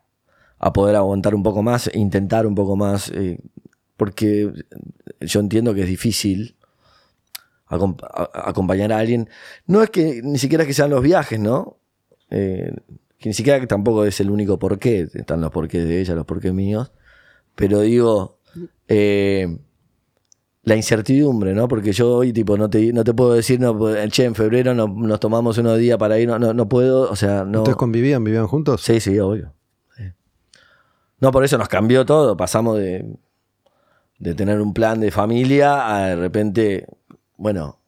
a 0.58 0.72
poder 0.72 0.96
aguantar 0.96 1.34
un 1.34 1.42
poco 1.42 1.62
más, 1.62 1.90
intentar 1.94 2.46
un 2.46 2.54
poco 2.54 2.76
más, 2.76 3.10
eh, 3.10 3.38
porque 3.96 4.52
yo 5.20 5.40
entiendo 5.40 5.74
que 5.74 5.82
es 5.82 5.88
difícil 5.88 6.56
acompañar 7.66 8.92
a 8.92 8.98
alguien. 8.98 9.28
No 9.66 9.82
es 9.82 9.90
que 9.90 10.20
ni 10.22 10.38
siquiera 10.38 10.66
que 10.66 10.74
sean 10.74 10.90
los 10.90 11.02
viajes, 11.02 11.38
¿no? 11.38 11.78
Eh, 12.30 12.74
que 13.18 13.28
ni 13.28 13.34
siquiera 13.34 13.60
que 13.60 13.66
tampoco 13.66 14.04
es 14.04 14.20
el 14.20 14.30
único 14.30 14.58
porqué, 14.58 15.08
están 15.12 15.40
los 15.40 15.50
porqués 15.50 15.86
de 15.86 16.00
ella, 16.00 16.14
los 16.14 16.26
porqués 16.26 16.52
míos, 16.52 16.92
pero 17.54 17.80
digo, 17.80 18.38
eh, 18.88 19.58
la 20.62 20.76
incertidumbre, 20.76 21.54
¿no? 21.54 21.68
Porque 21.68 21.92
yo 21.92 22.16
hoy, 22.16 22.32
tipo, 22.32 22.56
no 22.58 22.68
te, 22.68 22.92
no 22.92 23.02
te 23.02 23.14
puedo 23.14 23.32
decir, 23.32 23.58
no, 23.60 23.76
pues, 23.76 24.10
che, 24.12 24.24
en 24.24 24.34
febrero 24.34 24.74
no- 24.74 24.88
nos 24.88 25.18
tomamos 25.18 25.56
unos 25.58 25.78
días 25.78 25.96
para 25.98 26.18
ir, 26.18 26.28
no, 26.28 26.38
no, 26.38 26.52
no 26.52 26.68
puedo, 26.68 27.10
o 27.10 27.16
sea, 27.16 27.44
no. 27.44 27.60
¿Ustedes 27.60 27.76
convivían? 27.76 28.22
¿Vivían 28.24 28.46
juntos? 28.46 28.82
Sí, 28.82 29.00
sí, 29.00 29.18
obvio. 29.18 29.54
Sí. 29.96 30.04
No, 31.20 31.30
por 31.32 31.44
eso 31.44 31.56
nos 31.56 31.68
cambió 31.68 32.04
todo. 32.04 32.36
Pasamos 32.36 32.78
de, 32.78 33.06
de 34.18 34.34
tener 34.34 34.60
un 34.60 34.74
plan 34.74 35.00
de 35.00 35.10
familia 35.10 35.94
a 35.96 36.06
de 36.08 36.16
repente, 36.16 36.86
bueno, 37.38 37.78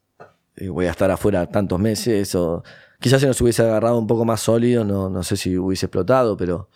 eh, 0.56 0.68
voy 0.68 0.87
a 0.87 0.90
estar 0.90 1.11
afuera 1.11 1.46
tantos 1.46 1.78
meses. 1.78 2.35
O 2.35 2.62
quizás 3.00 3.20
si 3.20 3.26
nos 3.26 3.40
hubiese 3.42 3.62
agarrado 3.62 3.98
un 3.98 4.06
poco 4.06 4.24
más 4.24 4.40
sólido, 4.40 4.82
no, 4.85 5.11
no 5.11 5.22
sé 5.22 5.37
si 5.37 5.58
hubiese 5.58 5.87
explotado, 5.87 6.37
pero 6.38 6.68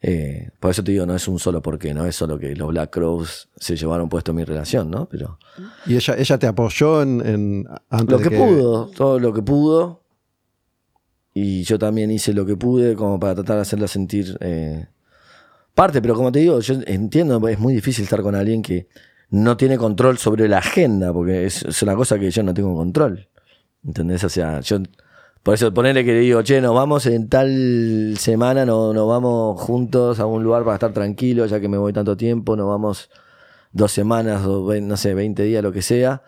eh, 0.00 0.50
por 0.60 0.70
eso 0.70 0.84
te 0.84 0.92
digo, 0.92 1.06
no 1.06 1.14
es 1.16 1.26
un 1.28 1.38
solo 1.38 1.60
porqué, 1.60 1.92
no 1.92 2.06
es 2.06 2.14
solo 2.14 2.38
que 2.38 2.54
los 2.54 2.68
Black 2.68 2.90
Crows 2.90 3.48
se 3.56 3.76
llevaron 3.76 4.08
puesto 4.08 4.32
mi 4.32 4.44
relación, 4.44 4.90
¿no? 4.90 5.08
Pero 5.08 5.38
¿Y 5.86 5.96
ella, 5.96 6.14
ella 6.16 6.38
te 6.38 6.46
apoyó 6.46 7.02
en, 7.02 7.20
en- 7.26 7.68
antes 7.90 8.10
lo 8.12 8.18
de 8.18 8.28
que, 8.28 8.36
pudo, 8.36 8.86
todo 8.90 9.18
lo 9.18 9.32
que 9.32 9.42
pudo. 9.42 10.02
Y 11.34 11.62
yo 11.64 11.78
también 11.78 12.10
hice 12.10 12.32
lo 12.32 12.44
que 12.46 12.56
pude 12.56 12.94
como 12.94 13.18
para 13.20 13.34
tratar 13.36 13.56
de 13.56 13.62
hacerla 13.62 13.86
sentir 13.88 14.36
eh, 14.40 14.86
parte. 15.74 16.00
Pero 16.02 16.14
como 16.14 16.32
te 16.32 16.40
digo, 16.40 16.58
yo 16.60 16.74
entiendo, 16.86 17.46
es 17.48 17.58
muy 17.58 17.74
difícil 17.74 18.04
estar 18.04 18.22
con 18.22 18.34
alguien 18.34 18.62
que 18.62 18.88
no 19.30 19.56
tiene 19.56 19.76
control 19.78 20.18
sobre 20.18 20.48
la 20.48 20.58
agenda, 20.58 21.12
porque 21.12 21.44
es, 21.46 21.62
es 21.64 21.82
una 21.82 21.94
cosa 21.94 22.18
que 22.18 22.30
yo 22.30 22.42
no 22.42 22.54
tengo 22.54 22.74
control. 22.74 23.28
¿Entendés? 23.84 24.24
O 24.24 24.28
sea, 24.28 24.60
yo... 24.60 24.78
Por 25.42 25.54
eso 25.54 25.72
ponerle 25.72 26.04
que 26.04 26.12
le 26.12 26.20
digo, 26.20 26.42
che, 26.42 26.60
nos 26.60 26.74
vamos 26.74 27.06
en 27.06 27.28
tal 27.28 28.14
semana, 28.18 28.66
no- 28.66 28.92
nos 28.92 29.08
vamos 29.08 29.60
juntos 29.60 30.20
a 30.20 30.26
un 30.26 30.42
lugar 30.44 30.62
para 30.64 30.74
estar 30.74 30.92
tranquilos, 30.92 31.50
ya 31.50 31.60
que 31.60 31.68
me 31.68 31.78
voy 31.78 31.92
tanto 31.92 32.16
tiempo, 32.16 32.56
nos 32.56 32.66
vamos 32.68 33.10
dos 33.72 33.92
semanas 33.92 34.44
o 34.46 34.72
no 34.80 34.96
sé, 34.96 35.14
20 35.14 35.42
días, 35.44 35.62
lo 35.62 35.72
que 35.72 35.82
sea. 35.82 36.22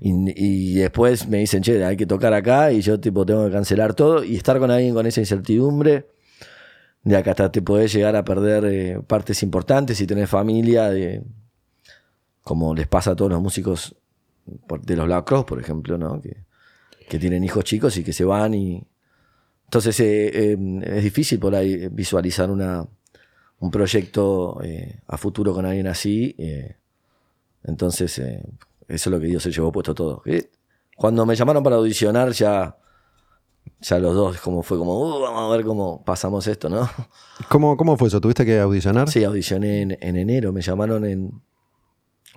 Y, 0.00 0.12
y 0.36 0.74
después 0.74 1.28
me 1.28 1.38
dicen, 1.38 1.62
che, 1.62 1.84
hay 1.84 1.96
que 1.96 2.06
tocar 2.06 2.34
acá 2.34 2.72
y 2.72 2.80
yo 2.80 2.98
tipo 2.98 3.24
tengo 3.24 3.44
que 3.46 3.52
cancelar 3.52 3.94
todo 3.94 4.24
y 4.24 4.36
estar 4.36 4.58
con 4.58 4.70
alguien 4.70 4.94
con 4.94 5.06
esa 5.06 5.20
incertidumbre. 5.20 6.08
De 7.04 7.16
acá 7.16 7.32
hasta 7.32 7.52
te 7.52 7.62
podés 7.62 7.92
llegar 7.92 8.16
a 8.16 8.24
perder 8.24 8.64
eh, 8.64 9.00
partes 9.06 9.42
importantes 9.42 9.98
si 9.98 10.06
tenés 10.06 10.28
familia, 10.30 10.88
de, 10.90 11.22
como 12.42 12.74
les 12.74 12.86
pasa 12.88 13.12
a 13.12 13.16
todos 13.16 13.30
los 13.30 13.40
músicos 13.42 13.94
de 14.82 14.96
los 14.96 15.06
Black 15.06 15.26
Cross, 15.26 15.44
por 15.44 15.60
ejemplo, 15.60 15.96
¿no? 15.98 16.20
Que, 16.20 16.43
que 17.08 17.18
tienen 17.18 17.44
hijos 17.44 17.64
chicos 17.64 17.96
y 17.96 18.04
que 18.04 18.12
se 18.12 18.24
van 18.24 18.54
y... 18.54 18.86
Entonces 19.64 19.98
eh, 20.00 20.52
eh, 20.52 20.80
es 20.84 21.02
difícil 21.02 21.38
por 21.38 21.54
ahí 21.54 21.88
visualizar 21.88 22.50
una, 22.50 22.86
un 23.58 23.70
proyecto 23.70 24.60
eh, 24.62 25.00
a 25.06 25.16
futuro 25.16 25.52
con 25.52 25.66
alguien 25.66 25.86
así. 25.86 26.36
entonces, 27.64 28.18
eso 28.18 28.38
es 28.88 29.06
lo 29.06 29.18
que 29.18 29.26
Dios 29.26 29.42
se 29.42 29.50
llevó 29.50 29.72
puesto 29.72 29.94
todo. 29.94 30.22
Cuando 30.96 31.26
me 31.26 31.34
llamaron 31.34 31.62
para 31.62 31.76
audicionar, 31.76 32.30
ya, 32.32 32.76
ya 33.80 33.98
los 33.98 34.14
dos, 34.14 34.40
como 34.40 34.62
fue 34.62 34.78
como, 34.78 34.98
"Uh, 35.00 35.20
vamos 35.22 35.50
a 35.52 35.56
ver 35.56 35.64
cómo 35.64 36.04
pasamos 36.04 36.46
esto, 36.46 36.68
¿no? 36.68 36.88
¿Cómo, 37.48 37.76
¿Cómo 37.76 37.96
fue 37.96 38.08
eso? 38.08 38.20
¿Tuviste 38.20 38.44
que 38.44 38.60
audicionar? 38.60 39.08
Sí, 39.08 39.24
audicioné 39.24 39.82
en, 39.82 39.98
en 40.00 40.16
enero, 40.16 40.52
me 40.52 40.62
llamaron 40.62 41.04
en 41.04 41.42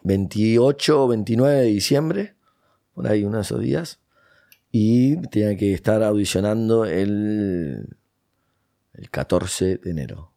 28 0.04 1.04
o 1.04 1.08
29 1.08 1.56
de 1.56 1.64
diciembre, 1.66 2.36
por 2.94 3.08
ahí 3.08 3.24
uno 3.24 3.38
de 3.38 3.44
esos 3.44 3.60
días, 3.62 4.00
y 4.72 5.18
tenía 5.28 5.56
que 5.58 5.74
estar 5.74 6.04
audicionando 6.04 6.86
el, 6.86 7.98
el 8.94 9.10
14 9.10 9.78
de 9.78 9.92
enero. 9.92 10.34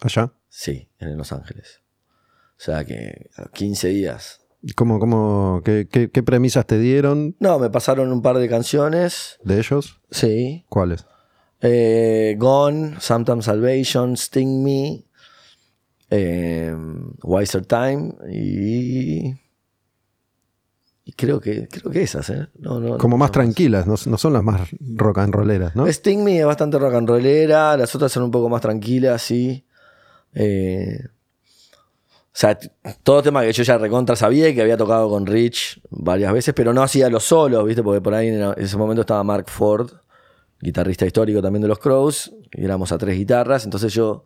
Allá. 0.00 0.32
Sí, 0.48 0.88
en 0.98 1.16
Los 1.16 1.32
Ángeles. 1.32 1.82
O 2.58 2.60
sea 2.62 2.84
que 2.84 3.30
a 3.36 3.48
15 3.50 3.88
días. 3.88 4.40
¿Cómo, 4.74 4.98
cómo, 4.98 5.60
qué, 5.64 5.86
qué- 5.90 6.10
qué 6.10 6.22
premisas 6.22 6.66
te 6.66 6.78
dieron 6.78 7.36
No, 7.38 7.58
me 7.58 7.70
pasaron 7.70 8.10
un 8.12 8.22
par 8.22 8.38
de 8.38 8.48
canciones. 8.48 9.38
de 9.44 9.58
ellos? 9.58 10.00
Sí. 10.10 10.64
¿Cuáles? 10.68 11.06
Eh, 11.60 12.36
Gone, 12.38 12.96
Sometimes 13.00 13.44
Salvation, 13.46 14.14
Sting 14.16 14.62
Me, 14.62 15.04
eh, 16.10 16.74
Wiser 17.22 17.64
Time 17.66 18.14
y. 18.30 19.34
Y 21.08 21.12
creo 21.12 21.40
que, 21.40 21.68
creo 21.68 21.92
que 21.92 22.02
esas, 22.02 22.28
¿eh? 22.30 22.48
No, 22.58 22.80
no, 22.80 22.98
Como 22.98 23.14
no, 23.14 23.18
más 23.18 23.30
tranquilas, 23.30 23.86
no, 23.86 23.94
no 24.06 24.18
son 24.18 24.32
las 24.32 24.42
más 24.42 24.68
rock 24.80 25.18
and 25.18 25.32
rolleras, 25.32 25.76
¿no? 25.76 25.86
Sting 25.86 26.24
Me 26.24 26.40
es 26.40 26.44
bastante 26.44 26.80
rock 26.80 26.94
and 26.94 27.08
rollera, 27.08 27.76
las 27.76 27.94
otras 27.94 28.10
son 28.10 28.24
un 28.24 28.32
poco 28.32 28.48
más 28.48 28.60
tranquilas, 28.60 29.22
sí. 29.22 29.64
Eh, 30.34 30.98
o 31.06 32.28
sea, 32.32 32.58
todo 33.04 33.22
tema 33.22 33.42
que 33.42 33.52
yo 33.52 33.62
ya 33.62 33.78
recontra 33.78 34.16
sabía 34.16 34.48
y 34.48 34.54
que 34.56 34.62
había 34.62 34.76
tocado 34.76 35.08
con 35.08 35.26
Rich 35.26 35.80
varias 35.90 36.32
veces, 36.32 36.52
pero 36.54 36.74
no 36.74 36.82
hacía 36.82 37.08
los 37.08 37.22
solos, 37.22 37.64
¿viste? 37.64 37.84
Porque 37.84 38.00
por 38.00 38.12
ahí 38.12 38.26
en 38.26 38.54
ese 38.56 38.76
momento 38.76 39.02
estaba 39.02 39.22
Mark 39.22 39.48
Ford, 39.48 39.92
guitarrista 40.60 41.06
histórico 41.06 41.40
también 41.40 41.62
de 41.62 41.68
los 41.68 41.78
Crows, 41.78 42.34
y 42.50 42.64
éramos 42.64 42.90
a 42.90 42.98
tres 42.98 43.16
guitarras, 43.16 43.64
entonces 43.64 43.94
yo 43.94 44.24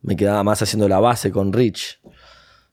me 0.00 0.16
quedaba 0.16 0.42
más 0.42 0.62
haciendo 0.62 0.88
la 0.88 1.00
base 1.00 1.30
con 1.30 1.52
Rich. 1.52 2.00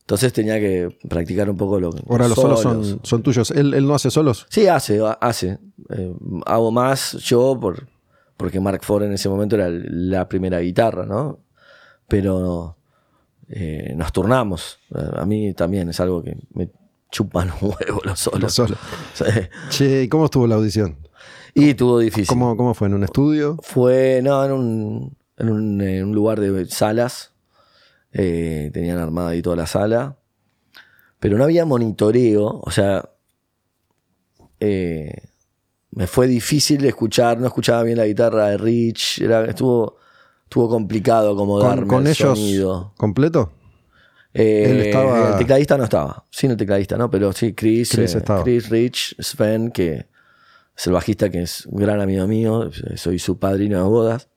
Entonces 0.10 0.34
tenía 0.34 0.60
que 0.60 0.90
practicar 1.08 1.48
un 1.52 1.56
poco 1.56 1.80
lo 1.80 1.92
Ahora 2.10 2.28
los 2.28 2.36
solos 2.36 2.62
son, 2.62 3.00
son 3.04 3.22
tuyos. 3.22 3.52
¿Él, 3.52 3.76
él 3.76 3.86
no 3.86 3.94
hace 3.94 4.10
solos? 4.10 4.48
Sí, 4.50 4.66
hace, 4.66 5.00
hace. 5.22 5.60
Eh, 5.90 6.14
hago 6.48 6.72
más 6.72 7.12
yo 7.20 7.60
por, 7.62 7.88
porque 8.36 8.60
Mark 8.60 8.84
Ford 8.84 9.04
en 9.04 9.14
ese 9.14 9.30
momento 9.30 9.56
era 9.56 9.70
la 9.70 10.28
primera 10.28 10.62
guitarra, 10.62 11.06
¿no? 11.06 11.42
Pero 12.08 12.76
eh, 13.50 13.94
nos 13.96 14.12
turnamos. 14.12 14.80
Eh, 14.96 15.12
A 15.14 15.28
mí 15.28 15.54
también 15.54 15.90
es 15.90 16.00
algo 16.00 16.24
que 16.24 16.36
me 16.56 16.72
chupan 17.12 17.52
un 17.62 17.70
huevo 17.80 18.02
los 18.04 18.20
solos. 18.20 18.42
Los 18.42 18.54
solos. 18.56 18.80
Sí. 19.14 19.26
Che, 19.70 20.04
¿y 20.06 20.08
cómo 20.08 20.26
estuvo 20.26 20.48
la 20.48 20.56
audición? 20.56 20.98
Y 21.54 21.76
tuvo 21.76 22.00
difícil. 22.00 22.26
¿Cómo, 22.26 22.58
¿Cómo 22.58 22.74
fue? 22.74 22.88
¿En 22.88 22.96
un 22.96 23.04
estudio? 23.04 23.58
Fue, 23.62 24.22
no, 24.24 24.44
en 24.44 24.52
un, 24.54 25.18
en 25.38 25.50
un, 25.50 25.82
en 25.82 26.06
un 26.06 26.16
lugar 26.16 26.40
de 26.40 26.66
salas. 26.66 27.32
Eh, 28.12 28.72
tenían 28.74 28.98
armada 28.98 29.30
ahí 29.30 29.42
toda 29.42 29.56
la 29.56 29.68
sala. 29.68 30.18
Pero 31.20 31.38
no 31.38 31.44
había 31.44 31.66
monitoreo. 31.66 32.62
O 32.64 32.72
sea, 32.72 33.10
eh, 34.60 35.14
me 35.92 36.08
fue 36.08 36.28
difícil 36.28 36.84
escuchar. 36.86 37.40
No 37.40 37.48
escuchaba 37.48 37.84
bien 37.84 37.98
la 37.98 38.06
guitarra 38.06 38.50
de 38.50 38.58
Rich. 38.58 39.22
Era, 39.22 39.46
estuvo, 39.46 39.98
estuvo 40.44 40.70
complicado 40.70 41.34
acomodarme 41.34 41.88
¿Con, 41.88 42.08
ellos 42.08 42.18
sonido. 42.40 42.94
completo? 42.98 43.52
Eh, 44.34 44.66
Él 44.70 44.80
estaba- 44.82 45.32
El 45.32 45.38
tecladista 45.38 45.78
no 45.78 45.84
estaba. 45.86 46.26
Sin 46.30 46.52
el 46.52 46.58
tecladista, 46.58 46.98
¿no? 46.98 47.10
Pero 47.10 47.34
sí, 47.34 47.54
Chris, 47.54 47.92
Chris. 47.92 48.16
Chris, 48.44 48.70
Rich, 48.70 49.16
Sven, 49.20 49.72
que 49.72 50.06
es 50.78 50.88
el 50.88 50.94
bajista, 50.94 51.30
que 51.30 51.42
es 51.42 51.66
un 51.66 51.80
gran 51.80 52.00
amigo 52.00 52.26
mío. 52.28 52.70
Soy 52.96 53.20
su 53.20 53.40
padrino 53.40 53.78
de 53.78 53.84
bodas. 53.84 54.30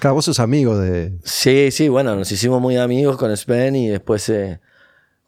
Claro, 0.00 0.14
vos 0.14 0.24
sos 0.24 0.38
amigo 0.40 0.78
de. 0.78 1.18
Sí, 1.24 1.70
sí, 1.70 1.88
bueno, 1.88 2.14
nos 2.16 2.30
hicimos 2.30 2.60
muy 2.60 2.76
amigos 2.76 3.16
con 3.16 3.36
Sven 3.36 3.74
y 3.76 3.88
después, 3.88 4.28
eh, 4.28 4.60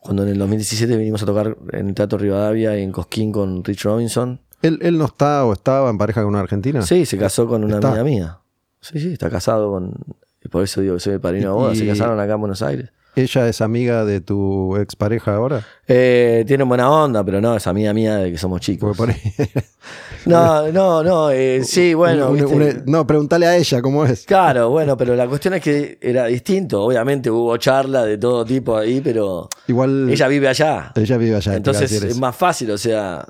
cuando 0.01 0.23
en 0.23 0.29
el 0.31 0.39
2017 0.39 0.97
vinimos 0.97 1.23
a 1.23 1.27
tocar 1.27 1.57
en 1.73 1.89
el 1.89 1.95
Teatro 1.95 2.19
Rivadavia 2.19 2.79
y 2.79 2.83
en 2.83 2.93
Cosquín 2.93 3.33
con 3.33 3.65
Rich 3.65 3.85
Robinson. 3.85 4.41
¿Él, 4.63 4.79
él 4.83 4.99
no 4.99 5.07
está 5.07 5.45
o 5.45 5.53
estaba 5.53 5.91
en 5.91 5.99
pareja 5.99 6.21
con 6.23 6.29
una 6.31 6.41
argentina? 6.41 6.83
Sí, 6.83 7.07
se 7.07 7.17
casó 7.19 7.47
con 7.49 7.65
una 7.65 7.77
Está. 7.77 7.89
amiga 7.89 8.05
mía. 8.05 8.39
Sí, 8.81 9.01
sí, 9.01 9.13
está 9.13 9.29
casado 9.31 9.71
con. 9.71 9.95
Y 10.43 10.49
por 10.49 10.63
eso 10.63 10.81
digo 10.81 10.95
que 10.95 11.01
soy 11.01 11.15
el 11.15 11.21
padrino 11.21 11.49
de 11.49 11.55
bodas. 11.55 11.79
Se 11.79 11.87
casaron 11.87 12.19
acá 12.21 12.35
en 12.35 12.41
Buenos 12.41 12.63
Aires. 12.63 12.91
¿Ella 13.17 13.49
es 13.49 13.61
amiga 13.61 14.05
de 14.05 14.21
tu 14.21 14.77
expareja 14.77 15.35
ahora? 15.35 15.67
Eh, 15.89 16.45
tienen 16.47 16.69
buena 16.69 16.91
onda, 16.91 17.25
pero 17.25 17.41
no, 17.41 17.57
es 17.57 17.67
amiga 17.67 17.93
mía 17.93 18.17
de 18.19 18.31
que 18.33 18.39
somos 18.39 18.61
chicos. 18.61 18.97
Por 18.97 19.11
ahí- 19.11 19.17
No, 20.27 20.71
no, 20.71 21.03
no. 21.03 21.31
eh, 21.31 21.63
sí, 21.65 21.95
bueno. 21.95 22.29
Un- 22.31 22.35
viste. 22.37 22.55
un- 22.55 22.83
no, 22.87 23.07
pregúntale 23.07 23.47
a 23.47 23.57
ella 23.57 23.81
cómo 23.81 24.05
es. 24.05 24.25
Claro, 24.27 24.69
bueno, 24.71 24.97
pero 24.97 25.17
la 25.17 25.27
cuestión 25.27 25.55
es 25.55 25.63
que 25.63 25.99
era 26.01 26.27
distinto. 26.27 26.83
Obviamente 26.85 27.31
hubo 27.31 27.57
charla 27.57 28.05
de 28.05 28.19
todo 28.19 28.45
tipo 28.45 28.77
ahí, 28.77 29.01
pero 29.01 29.49
Igual. 29.67 30.11
ella 30.11 30.29
vive 30.29 30.49
allá. 30.49 30.93
ella 30.95 31.17
vive 31.17 31.37
allá. 31.37 31.57
Entonces 31.57 31.91
es 31.91 32.19
más 32.19 32.37
fácil, 32.37 32.71
o 32.71 32.79
sea, 32.79 33.27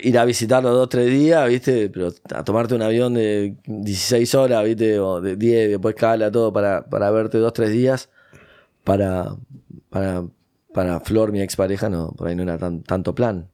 ir 0.00 0.18
a 0.18 0.24
visitarlo 0.24 0.70
dos, 0.70 0.88
tres 0.88 1.10
días, 1.10 1.46
¿viste? 1.48 1.90
Pero 1.90 2.12
a 2.34 2.44
tomarte 2.44 2.74
un 2.74 2.82
avión 2.82 3.14
de 3.14 3.56
16 3.66 4.34
horas, 4.36 4.64
¿viste? 4.64 4.98
O 5.00 5.20
de 5.20 5.36
10, 5.36 5.70
después 5.70 5.94
cala 5.96 6.30
todo 6.30 6.52
para, 6.52 6.84
para 6.88 7.10
verte 7.10 7.38
dos, 7.38 7.52
tres 7.52 7.70
días. 7.70 8.08
Para, 8.86 9.34
para, 9.90 10.24
para 10.72 11.00
Flor, 11.00 11.32
mi 11.32 11.40
expareja, 11.42 11.88
no, 11.90 12.12
por 12.12 12.28
ahí 12.28 12.36
no 12.36 12.44
era 12.44 12.56
tan, 12.56 12.84
tanto 12.84 13.14
plan. 13.16 13.50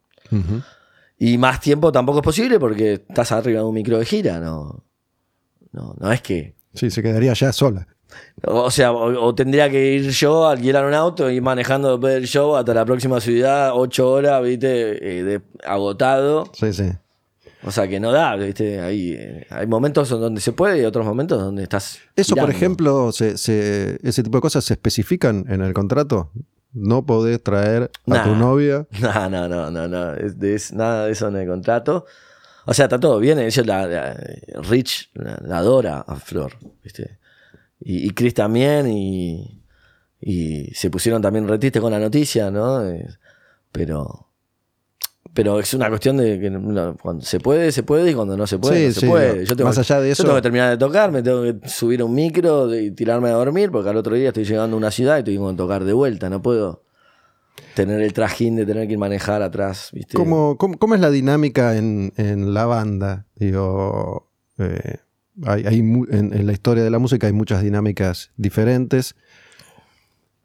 Y 1.19 1.39
más 1.39 1.59
tiempo 1.61 1.91
tampoco 1.91 2.19
es 2.19 2.25
posible 2.25 2.61
porque 2.61 2.93
estás 3.09 3.33
arriba 3.33 3.61
de 3.61 3.65
un 3.67 3.75
micro 3.75 3.99
de 3.99 4.05
gira, 4.05 4.39
no. 4.41 4.85
No, 5.73 5.95
no 5.99 6.13
es 6.13 6.21
que. 6.21 6.55
Sí, 6.75 6.91
se 6.91 7.03
quedaría 7.03 7.31
allá 7.31 7.51
sola. 7.53 7.87
O 8.45 8.71
sea, 8.71 8.93
o, 8.93 9.25
o 9.27 9.35
tendría 9.35 9.71
que 9.71 9.95
ir 9.95 10.11
yo 10.11 10.45
a 10.47 10.53
alquilar 10.53 10.85
un 10.85 10.93
auto 10.93 11.31
y 11.31 11.37
ir 11.37 11.43
manejando 11.43 11.93
después 11.93 12.13
del 12.13 12.27
show 12.27 12.55
hasta 12.57 12.75
la 12.75 12.85
próxima 12.85 13.19
ciudad, 13.21 13.71
ocho 13.75 14.11
horas, 14.11 14.43
¿viste? 14.43 15.21
Eh, 15.21 15.23
de- 15.25 15.41
agotado. 15.65 16.45
Sí, 16.53 16.73
sí. 16.75 16.91
O 17.65 17.71
sea, 17.71 17.87
que 17.87 18.01
no 18.01 18.11
da, 18.11 18.35
¿viste? 18.37 18.81
Hay, 18.81 19.17
hay 19.51 19.67
momentos 19.67 20.11
en 20.11 20.21
donde 20.21 20.41
se 20.41 20.53
puede 20.53 20.83
y 20.83 20.85
otros 20.85 21.07
momentos 21.07 21.41
donde 21.41 21.63
estás. 21.63 21.99
Eso, 22.17 22.35
por 22.35 22.51
ejemplo, 22.57 23.13
se, 23.13 23.39
se- 23.39 23.99
ese 24.03 24.23
tipo 24.23 24.39
de 24.39 24.43
cosas 24.43 24.65
se 24.65 24.75
especifican 24.75 25.45
en 25.49 25.63
el 25.63 25.73
contrato. 25.73 26.31
No 26.73 27.05
podés 27.07 27.43
traer 27.43 27.91
a 28.11 28.25
tu 28.25 28.35
novia. 28.35 28.87
No, 29.01 29.29
no, 29.31 29.49
no, 29.49 29.71
no, 29.71 29.87
no. 29.89 30.15
Es, 30.15 30.73
nada 30.73 31.07
de 31.07 31.13
eso 31.13 31.29
en 31.29 31.37
el 31.37 31.47
contrato. 31.47 32.05
O 32.65 32.75
sea, 32.75 32.87
está 32.87 32.99
todo 32.99 33.19
bien. 33.21 33.39
Ella, 33.39 33.63
la, 33.65 33.87
la- 33.87 34.17
Rich, 34.63 35.11
la, 35.15 35.39
la 35.45 35.59
adora 35.59 36.01
a 36.01 36.17
Flor, 36.17 36.55
¿viste? 36.83 37.19
Y, 37.81 38.07
y 38.09 38.11
Chris 38.11 38.35
también. 38.35 38.89
Y, 38.89 39.63
y 40.21 40.67
se 40.75 40.91
pusieron 40.91 41.21
también 41.23 41.47
retistes 41.47 41.81
con 41.83 41.93
la 41.93 41.99
noticia, 42.01 42.51
¿no? 42.51 42.83
Pero. 43.71 44.29
Pero 45.35 45.59
es 45.61 45.73
una 45.73 45.89
cuestión 45.89 46.17
de 46.19 46.39
que 46.39 46.51
no, 46.51 46.97
cuando 47.01 47.25
se 47.25 47.41
puede, 47.41 47.73
se 47.73 47.83
puede, 47.83 48.11
y 48.11 48.15
cuando 48.15 48.37
no 48.37 48.47
se 48.47 48.59
puede, 48.59 48.77
Sí, 48.81 48.87
no 48.89 48.93
se 48.93 49.01
sí, 49.01 49.07
puede. 49.07 49.45
Yo 49.47 49.57
tengo, 49.57 49.69
más 49.71 49.79
allá 49.79 50.01
de 50.01 50.09
yo 50.09 50.13
eso- 50.13 50.25
tengo 50.25 50.37
que 50.37 50.43
terminar 50.43 50.71
de 50.71 50.77
tocar, 50.77 51.11
me 51.11 51.23
tengo 51.23 51.43
que 51.43 51.69
subir 51.69 52.01
a 52.03 52.05
un 52.05 52.15
micro 52.15 52.75
y 52.75 52.91
tirarme 52.91 53.29
a 53.31 53.33
dormir, 53.33 53.71
porque 53.71 53.89
al 53.89 53.97
otro 53.97 54.15
día 54.15 54.29
estoy 54.29 54.45
llegando 54.45 54.77
a 54.77 54.79
una 54.79 54.91
ciudad 54.91 55.19
y 55.19 55.23
tengo 55.25 55.51
que 55.51 55.57
tocar 55.57 55.85
de 55.85 55.93
vuelta. 55.95 56.29
No 56.29 56.43
puedo 56.43 56.83
tener 57.75 58.03
el 58.03 58.13
trajín 58.13 58.57
de 58.57 58.67
tener 58.67 58.87
que 58.89 58.99
manejar 58.99 59.41
atrás, 59.43 59.89
¿viste? 59.93 60.15
¿Cómo, 60.17 60.59
cómo, 60.59 60.77
cómo 60.77 60.95
es 60.97 61.01
la 61.01 61.11
dinámica 61.11 61.77
en, 61.77 62.13
en 62.17 62.53
la 62.53 62.67
banda? 62.67 63.27
Digo, 63.37 64.29
eh, 64.59 64.97
hay, 65.47 65.65
hay 65.65 65.79
en 65.79 66.47
la 66.47 66.53
historia 66.53 66.83
de 66.85 66.91
la 66.91 66.99
música 66.99 67.27
hay 67.27 67.33
muchas 67.33 67.63
dinámicas 67.63 68.33
diferentes. 68.37 69.15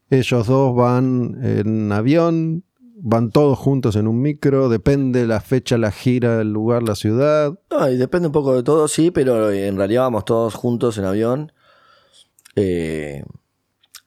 Ellos 0.10 0.48
dos 0.48 0.74
van 0.76 1.38
en 1.44 1.92
avión, 1.92 2.64
van 3.00 3.32
todos 3.32 3.58
juntos 3.58 3.96
en 3.96 4.08
un 4.08 4.22
micro, 4.22 4.70
depende 4.70 5.28
la 5.28 5.40
fecha, 5.42 5.78
la 5.78 5.92
gira, 5.92 6.42
el 6.42 6.52
lugar, 6.52 6.84
la 6.84 6.96
ciudad. 6.96 7.58
No, 7.70 7.90
y 7.90 7.98
depende 7.98 8.28
un 8.28 8.32
poco 8.32 8.56
de 8.56 8.64
todo, 8.64 8.88
sí, 8.88 9.12
pero 9.12 9.52
en 9.52 9.78
realidad 9.78 10.04
vamos 10.04 10.26
todos 10.26 10.56
juntos 10.56 10.98
en 10.98 11.06
avión. 11.06 11.52
Eh, 12.56 13.24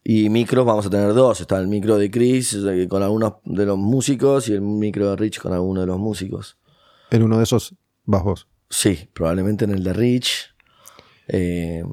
Y 0.03 0.29
micros 0.31 0.65
vamos 0.67 0.87
a 0.87 0.91
tener 0.91 1.13
dos. 1.15 1.41
Está 1.41 1.59
el 1.59 1.69
micro 1.69 1.97
de 1.99 2.11
Chris 2.11 2.57
con 2.89 3.03
algunos 3.03 3.35
de 3.45 3.67
los 3.67 3.79
músicos 3.79 4.49
y 4.49 4.55
el 4.55 4.63
micro 4.63 5.11
de 5.11 5.17
Rich 5.17 5.41
con 5.41 5.53
alguno 5.53 5.83
de 5.83 5.87
los 5.87 5.99
músicos. 5.99 6.57
En 7.11 7.23
uno 7.23 7.37
de 7.37 7.45
esos 7.45 7.75
vas 8.07 8.25
vos. 8.25 8.49
Sí, 8.71 9.09
probablemente 9.13 9.67
en 9.67 9.73
el 9.73 9.85
de 9.85 9.93
Rich. 9.93 10.55
Eh, 11.29 11.85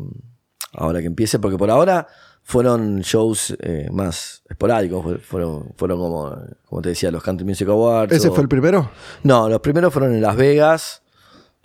ahora 0.73 1.01
que 1.01 1.07
empiece, 1.07 1.37
porque 1.37 1.57
por 1.57 1.69
ahora 1.69 2.07
fueron 2.49 3.01
shows 3.01 3.57
eh, 3.59 3.89
más 3.91 4.41
esporádicos. 4.49 5.03
fue- 5.03 5.17
Fueron, 5.17 5.73
fueron 5.75 5.99
como, 5.99 6.33
como 6.65 6.81
te 6.81 6.89
decía, 6.89 7.11
los 7.11 7.21
Country 7.21 7.45
Music 7.45 7.67
Awards. 7.67 8.13
¿Ese 8.13 8.29
o- 8.29 8.33
fue 8.33 8.41
el 8.43 8.47
primero? 8.47 8.89
No, 9.23 9.49
los 9.49 9.59
primeros 9.59 9.91
fueron 9.91 10.13
en 10.15 10.21
Las 10.21 10.37
Vegas. 10.37 11.01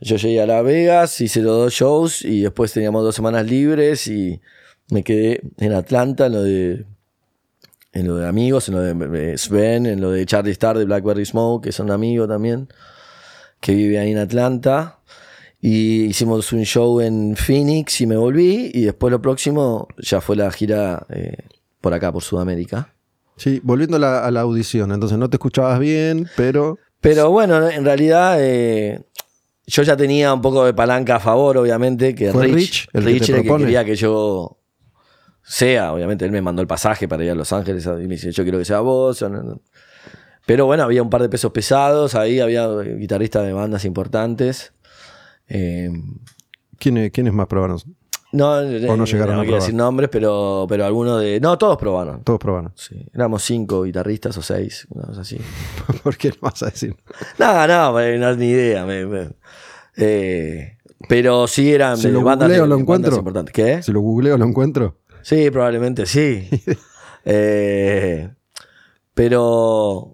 Yo 0.00 0.16
llegué 0.16 0.42
a 0.42 0.46
Las 0.46 0.64
Vegas, 0.64 1.20
hice 1.20 1.40
los 1.40 1.56
dos 1.56 1.72
shows 1.72 2.24
y 2.24 2.40
después 2.42 2.72
teníamos 2.72 3.04
dos 3.04 3.14
semanas 3.14 3.46
libres 3.46 4.08
y 4.08 4.40
me 4.90 5.04
quedé 5.04 5.40
en 5.58 5.72
Atlanta 5.72 6.26
en 6.26 6.32
lo 6.32 6.42
de 6.42 6.84
en 7.92 8.06
lo 8.08 8.16
de 8.16 8.26
amigos, 8.26 8.68
en 8.68 8.74
lo 8.74 8.80
de 8.80 9.32
eh, 9.34 9.38
Sven, 9.38 9.86
en 9.86 10.00
lo 10.00 10.10
de 10.10 10.26
Charlie 10.26 10.50
Star 10.50 10.76
de 10.76 10.84
Blackberry 10.86 11.24
Smoke, 11.24 11.62
que 11.62 11.70
es 11.70 11.78
un 11.78 11.92
amigo 11.92 12.26
también, 12.26 12.66
que 13.60 13.74
vive 13.74 14.00
ahí 14.00 14.10
en 14.10 14.18
Atlanta. 14.18 14.98
Y 15.62 16.06
hicimos 16.06 16.52
un 16.52 16.64
show 16.64 17.00
en 17.00 17.36
Phoenix 17.36 18.00
y 18.00 18.06
me 18.06 18.16
volví. 18.16 18.70
Y 18.74 18.82
después 18.82 19.10
lo 19.12 19.22
próximo 19.22 19.86
ya 19.96 20.20
fue 20.20 20.36
la 20.36 20.50
gira 20.50 21.06
eh, 21.08 21.36
por 21.80 21.94
acá, 21.94 22.12
por 22.12 22.22
Sudamérica. 22.22 22.92
Sí, 23.36 23.60
volviendo 23.62 23.96
a 23.96 24.00
la, 24.00 24.26
a 24.26 24.30
la 24.30 24.40
audición. 24.40 24.92
Entonces 24.92 25.16
no 25.18 25.30
te 25.30 25.36
escuchabas 25.36 25.78
bien, 25.78 26.28
pero. 26.36 26.78
Pero 27.00 27.30
bueno, 27.30 27.70
en 27.70 27.84
realidad 27.84 28.36
eh, 28.40 29.04
yo 29.66 29.82
ya 29.82 29.96
tenía 29.96 30.34
un 30.34 30.42
poco 30.42 30.64
de 30.64 30.74
palanca 30.74 31.16
a 31.16 31.20
favor, 31.20 31.56
obviamente, 31.56 32.14
que 32.14 32.30
¿Fue 32.30 32.46
Rich, 32.46 32.54
Rich 32.56 32.88
el 32.92 33.04
que 33.04 33.10
Rich 33.10 33.26
te 33.26 33.32
era 33.32 33.40
el 33.40 33.48
que 33.48 33.56
quería 33.56 33.84
que 33.84 33.96
yo 33.96 34.58
sea, 35.42 35.92
obviamente 35.92 36.24
él 36.24 36.30
me 36.30 36.40
mandó 36.40 36.62
el 36.62 36.68
pasaje 36.68 37.08
para 37.08 37.24
ir 37.24 37.30
a 37.30 37.34
Los 37.34 37.52
Ángeles 37.52 37.84
y 37.86 38.06
me 38.06 38.14
dice, 38.14 38.30
yo 38.32 38.42
quiero 38.42 38.58
que 38.58 38.64
sea 38.64 38.80
vos. 38.80 39.24
Pero 40.46 40.66
bueno, 40.66 40.82
había 40.82 41.02
un 41.02 41.10
par 41.10 41.22
de 41.22 41.28
pesos 41.28 41.52
pesados, 41.52 42.14
ahí 42.14 42.40
había 42.40 42.68
guitarristas 42.68 43.44
de 43.44 43.52
bandas 43.52 43.84
importantes. 43.84 44.72
Eh, 45.48 45.90
¿quiénes, 46.78 47.10
quiénes 47.10 47.32
más 47.32 47.46
probaron? 47.46 47.78
no, 48.32 48.52
O 48.54 48.96
no 48.96 49.04
llegaron 49.04 49.38
a 49.38 49.42
quiero 49.42 49.56
decir 49.56 49.74
nombres, 49.74 50.08
pero, 50.10 50.64
pero 50.68 50.86
algunos 50.86 51.20
de... 51.20 51.38
No, 51.40 51.58
todos 51.58 51.76
probaron. 51.76 52.22
Todos 52.24 52.38
probaron. 52.40 52.72
Sí, 52.76 53.06
éramos 53.12 53.42
cinco 53.42 53.82
guitarristas 53.82 54.36
o 54.38 54.42
seis, 54.42 54.86
una 54.90 55.04
cosa 55.06 55.20
así. 55.20 55.38
¿Por 56.02 56.16
qué 56.16 56.30
no 56.30 56.36
vas 56.40 56.62
a 56.62 56.66
decir? 56.66 56.96
No, 57.38 57.66
no, 57.66 58.00
eh, 58.00 58.16
no 58.18 58.34
ni 58.36 58.46
idea. 58.48 58.86
me- 58.86 59.04
me- 59.06 59.30
eh, 59.96 60.78
pero 61.08 61.46
sí 61.46 61.72
eran 61.72 61.98
Si 61.98 62.08
lo 62.08 62.22
bandas, 62.22 62.48
googleo, 62.48 62.66
lo 62.66 62.78
encuentro. 62.78 63.16
importantes. 63.16 63.52
¿Qué? 63.52 63.82
Si 63.82 63.92
lo 63.92 64.00
googleo, 64.00 64.38
lo 64.38 64.46
encuentro. 64.46 64.96
Sí, 65.22 65.50
probablemente 65.50 66.06
sí. 66.06 66.48
Eh, 67.24 68.28
pero 69.14 70.12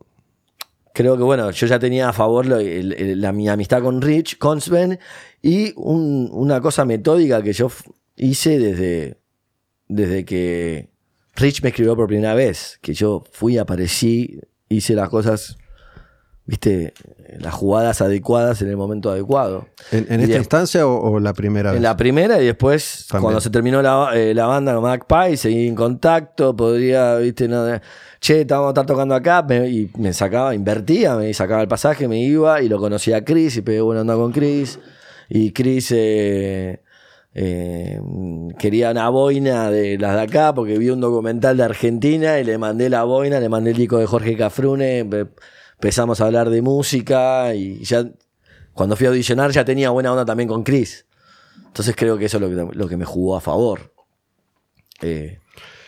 creo 0.99 1.17
que 1.17 1.23
bueno, 1.23 1.49
yo 1.53 1.67
ya 1.69 1.79
tenía 1.79 2.09
a 2.09 2.13
favor 2.13 2.45
la, 2.45 3.31
mi 3.33 3.49
amistad 3.49 3.81
con 3.83 4.03
Rich, 4.03 4.37
con 4.39 4.61
Sven, 4.61 4.99
y 5.41 5.73
un- 5.77 6.29
una 6.33 6.61
cosa 6.61 6.85
metódica 6.85 7.41
que 7.41 7.53
yo 7.53 7.71
hice 8.17 8.59
desde, 8.59 9.17
desde 9.87 10.25
que 10.25 10.89
Rich 11.37 11.63
me 11.63 11.69
escribió 11.69 11.95
por 11.95 12.09
primera 12.09 12.35
vez, 12.35 12.81
que 12.83 12.95
yo 12.95 13.23
fui, 13.31 13.59
aparecí, 13.59 14.41
hice 14.69 14.95
las 14.97 15.09
cosas, 15.09 15.57
viste, 16.47 16.95
las 17.39 17.55
jugadas 17.55 18.01
adecuadas 18.01 18.61
en 18.63 18.69
el 18.71 18.77
momento 18.77 19.09
adecuado. 19.13 19.69
¿En, 19.93 20.05
esta 20.21 20.27
de- 20.33 20.37
instancia 20.39 20.85
o, 20.85 21.13
o 21.13 21.21
la 21.21 21.33
primera 21.33 21.71
vez? 21.71 21.77
en 21.77 21.83
la 21.85 21.97
primera 21.97 22.43
y 22.43 22.47
después, 22.47 23.07
También. 23.09 23.23
cuando 23.23 23.41
se 23.41 23.51
terminó 23.51 23.81
la, 23.83 24.11
eh, 24.15 24.35
la 24.35 24.47
banda 24.47 24.75
con 24.75 24.83
Magpie, 24.83 25.37
seguí 25.37 25.69
en 25.69 25.77
contacto, 25.77 26.57
podría, 26.57 27.17
viste, 27.19 27.47
no, 27.47 27.63
de- 27.65 27.81
che, 28.21 28.45
te 28.45 28.55
vamos 28.55 28.69
a 28.69 28.71
estar 28.71 28.87
tocando 28.87 29.15
acá, 29.15 29.47
y 29.67 29.91
me 29.99 30.13
sacaba, 30.13 30.55
invertía, 30.55 31.17
me 31.17 31.33
sacaba 31.35 31.63
el 31.63 31.69
pasaje, 31.69 32.09
me 32.09 32.21
iba 32.21 32.63
y 32.63 32.69
lo 32.69 32.79
conocía 32.79 33.19
a 33.19 33.25
Chris 33.25 33.57
y 33.57 33.63
pegué 33.63 33.81
buena 33.81 34.01
onda 34.03 34.15
con 34.15 34.33
Chris. 34.33 34.79
Y 35.29 35.53
Chris 35.53 35.93
eh, 35.93 36.83
eh, 37.35 38.01
quería 38.59 38.91
una 38.91 39.09
boina 39.11 39.71
de 39.71 39.99
las 39.99 40.15
de 40.15 40.23
acá 40.23 40.55
porque 40.55 40.79
vi 40.79 40.91
un 40.91 41.01
documental 41.01 41.57
de 41.57 41.63
Argentina 41.65 42.41
y 42.41 42.45
le 42.45 42.59
mandé 42.59 42.89
la 42.89 43.05
boina, 43.05 43.39
le 43.39 43.49
mandé 43.49 43.73
el 43.73 43.77
disco 43.77 43.99
de 43.99 44.07
Jorge 44.07 44.37
Cafrune, 44.37 45.05
empe- 45.05 45.29
empezamos 45.75 46.21
a 46.21 46.27
hablar 46.27 46.51
de 46.51 46.63
música 46.63 47.55
y 47.55 47.85
ya 47.85 48.05
cuando 48.73 48.97
fui 48.97 49.07
a 49.07 49.11
audicionar 49.11 49.51
ya 49.51 49.65
tenía 49.65 49.91
buena 49.91 50.13
onda 50.13 50.25
también 50.25 50.49
con 50.49 50.63
Chris. 50.63 51.07
Entonces 51.67 51.95
creo 51.95 52.17
que 52.17 52.25
eso 52.25 52.39
es 52.39 52.41
lo 52.41 52.49
que, 52.49 52.77
lo 52.77 52.89
que 52.89 52.97
me 52.97 53.05
jugó 53.05 53.37
a 53.37 53.41
favor. 53.41 53.93
Eh, 55.03 55.39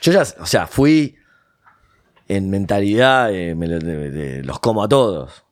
yo 0.02 0.12
ya, 0.12 0.22
o 0.38 0.46
sea, 0.46 0.66
fui 0.66 1.16
en 2.36 2.50
mentalidad, 2.50 3.32
eh, 3.34 3.54
me 3.54 3.66
lo- 3.66 3.78
de- 3.78 4.10
de- 4.10 4.42
los 4.44 4.58
como 4.60 4.82
a 4.82 4.88
todos. 4.88 5.44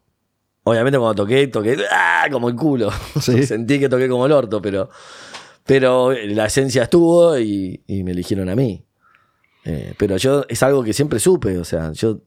Obviamente 0.64 0.98
cuando 0.98 1.22
toqué, 1.24 1.46
toqué 1.48 1.76
¡ah! 1.90 2.26
como 2.30 2.48
el 2.48 2.54
culo. 2.56 2.90
Sí. 3.20 3.44
Sentí 3.46 3.78
que 3.80 3.88
toqué 3.88 4.08
como 4.08 4.26
el 4.26 4.32
orto, 4.32 4.60
pero, 4.62 4.90
pero 5.64 6.12
la 6.12 6.46
esencia 6.46 6.84
estuvo 6.84 7.38
y, 7.38 7.82
y 7.86 8.02
me 8.04 8.10
eligieron 8.12 8.48
a 8.48 8.54
mí. 8.56 8.84
Eh, 9.64 9.94
pero 9.98 10.16
yo 10.16 10.44
es 10.48 10.62
algo 10.62 10.82
que 10.84 10.92
siempre 10.92 11.18
supe, 11.20 11.58
o 11.58 11.64
sea, 11.64 11.92
yo 11.92 12.20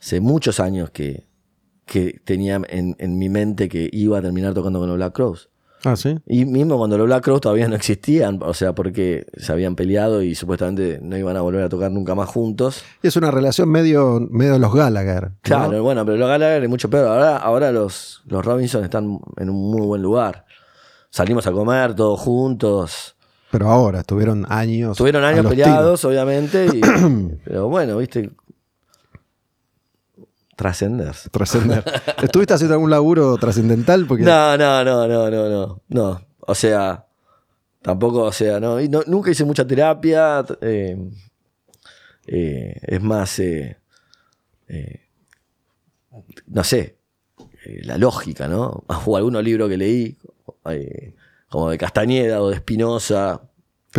hace 0.00 0.20
muchos 0.20 0.60
años 0.60 0.90
que, 0.90 1.24
que 1.86 2.20
tenía 2.24 2.60
en, 2.68 2.96
en 2.98 3.18
mi 3.18 3.28
mente 3.28 3.68
que 3.68 3.88
iba 3.92 4.18
a 4.18 4.22
terminar 4.22 4.52
tocando 4.54 4.78
con 4.80 4.88
los 4.88 4.96
Black 4.96 5.14
Crows. 5.14 5.48
Ah, 5.86 5.94
sí. 5.96 6.18
Y 6.26 6.44
mismo 6.44 6.76
cuando 6.78 6.98
los 6.98 7.06
Black 7.06 7.22
Crows 7.22 7.40
todavía 7.40 7.68
no 7.68 7.76
existían, 7.76 8.40
o 8.42 8.52
sea, 8.54 8.74
porque 8.74 9.26
se 9.36 9.52
habían 9.52 9.76
peleado 9.76 10.20
y 10.22 10.34
supuestamente 10.34 10.98
no 11.00 11.16
iban 11.16 11.36
a 11.36 11.40
volver 11.42 11.62
a 11.62 11.68
tocar 11.68 11.92
nunca 11.92 12.14
más 12.16 12.28
juntos. 12.28 12.82
Y 13.02 13.06
es 13.06 13.16
una 13.16 13.30
relación 13.30 13.68
medio, 13.70 14.18
medio 14.30 14.58
los 14.58 14.74
Gallagher. 14.74 15.22
¿no? 15.30 15.36
Claro, 15.42 15.82
bueno, 15.82 16.04
pero 16.04 16.16
los 16.18 16.28
Gallagher 16.28 16.64
es 16.64 16.68
mucho 16.68 16.90
peor. 16.90 17.06
Ahora, 17.06 17.36
ahora 17.36 17.70
los, 17.70 18.22
los 18.26 18.44
Robinson 18.44 18.82
están 18.82 19.20
en 19.36 19.48
un 19.50 19.70
muy 19.70 19.86
buen 19.86 20.02
lugar. 20.02 20.44
Salimos 21.10 21.46
a 21.46 21.52
comer 21.52 21.94
todos 21.94 22.18
juntos. 22.20 23.16
Pero 23.52 23.68
ahora, 23.70 24.00
estuvieron 24.00 24.44
años. 24.48 24.98
Tuvieron 24.98 25.22
años 25.24 25.46
peleados, 25.46 26.04
obviamente. 26.04 26.66
y- 26.66 26.80
pero 27.44 27.68
bueno, 27.68 27.96
viste. 27.98 28.30
Trascender. 30.56 31.14
Trascender. 31.30 31.84
¿Estuviste 32.22 32.54
haciendo 32.54 32.74
algún 32.74 32.90
laburo 32.90 33.36
trascendental? 33.36 34.06
Porque 34.06 34.24
No, 34.24 34.56
no, 34.56 34.82
no, 34.84 35.06
no, 35.06 35.30
no, 35.30 35.48
no. 35.48 35.82
No. 35.88 36.26
O 36.40 36.54
sea, 36.54 37.06
tampoco, 37.82 38.22
o 38.22 38.32
sea, 38.32 38.58
no. 38.58 38.80
y 38.80 38.88
no- 38.88 39.02
nunca 39.06 39.30
hice 39.30 39.44
mucha 39.44 39.66
terapia. 39.66 40.44
eh, 40.62 40.96
eh, 42.26 42.80
es 42.82 43.02
más, 43.02 43.38
eh, 43.38 43.76
no 46.46 46.64
sé, 46.64 46.96
la 47.82 47.98
lógica, 47.98 48.48
¿no? 48.48 48.84
O 49.06 49.16
algunos 49.16 49.44
libros 49.44 49.68
que 49.68 49.76
leí, 49.76 50.16
como 51.48 51.70
de 51.70 51.78
Castañeda 51.78 52.40
o 52.42 52.48
de 52.48 52.56
Espinosa. 52.56 53.42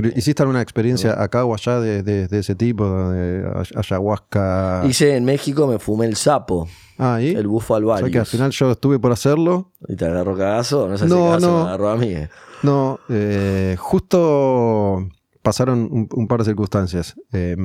Pero 0.02 0.10
¿Hiciste 0.16 0.44
alguna 0.44 0.62
experiencia 0.62 1.22
acá 1.22 1.44
o 1.44 1.54
allá 1.56 1.80
de, 1.80 2.04
de- 2.04 2.28
de 2.28 2.40
ese 2.40 2.54
tipo? 2.56 3.10
De 3.10 3.50
ay- 3.56 3.66
ayahuasca. 3.76 4.84
Hice 4.88 5.16
en 5.16 5.26
México, 5.26 5.66
me 5.68 5.80
fumé 5.80 6.06
el 6.06 6.16
sapo, 6.16 6.68
Ah, 7.00 7.20
¿y? 7.22 7.30
el 7.30 7.48
bufo 7.48 7.74
O 7.76 7.98
sea 7.98 8.10
que 8.10 8.20
al 8.20 8.26
final 8.28 8.52
yo 8.52 8.72
estuve 8.72 9.00
por 9.00 9.12
hacerlo. 9.12 9.72
¿Y 9.88 9.96
te 9.96 10.06
agarró 10.06 10.38
cagazo? 10.38 10.88
No 10.88 10.98
sé 10.98 11.06
si 11.06 11.10
No, 11.14 11.26
cagazo 11.26 11.48
no. 11.48 11.58
me 11.64 11.68
agarró 11.70 11.90
a 11.90 11.96
mí. 11.98 12.10
eh. 12.10 12.30
No, 12.64 13.00
eh, 13.10 13.76
justo 13.80 15.08
pasaron 15.42 15.80
un, 15.92 16.08
un 16.14 16.28
par 16.28 16.40
de 16.40 16.46
circunstancias. 16.46 17.16
Eh, 17.34 17.56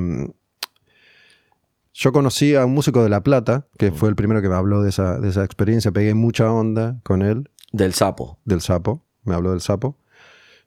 yo 1.93 2.11
conocí 2.11 2.55
a 2.55 2.65
un 2.65 2.73
músico 2.73 3.03
de 3.03 3.09
La 3.09 3.21
Plata, 3.21 3.67
que 3.77 3.91
fue 3.91 4.09
el 4.09 4.15
primero 4.15 4.41
que 4.41 4.49
me 4.49 4.55
habló 4.55 4.81
de 4.81 4.89
esa, 4.89 5.19
de 5.19 5.29
esa 5.29 5.43
experiencia. 5.43 5.91
Pegué 5.91 6.13
mucha 6.15 6.51
onda 6.51 6.99
con 7.03 7.21
él, 7.21 7.49
Del 7.71 7.93
sapo. 7.93 8.39
del 8.45 8.61
sapo. 8.61 9.03
Me 9.23 9.35
habló 9.35 9.51
del 9.51 9.61
sapo. 9.61 9.97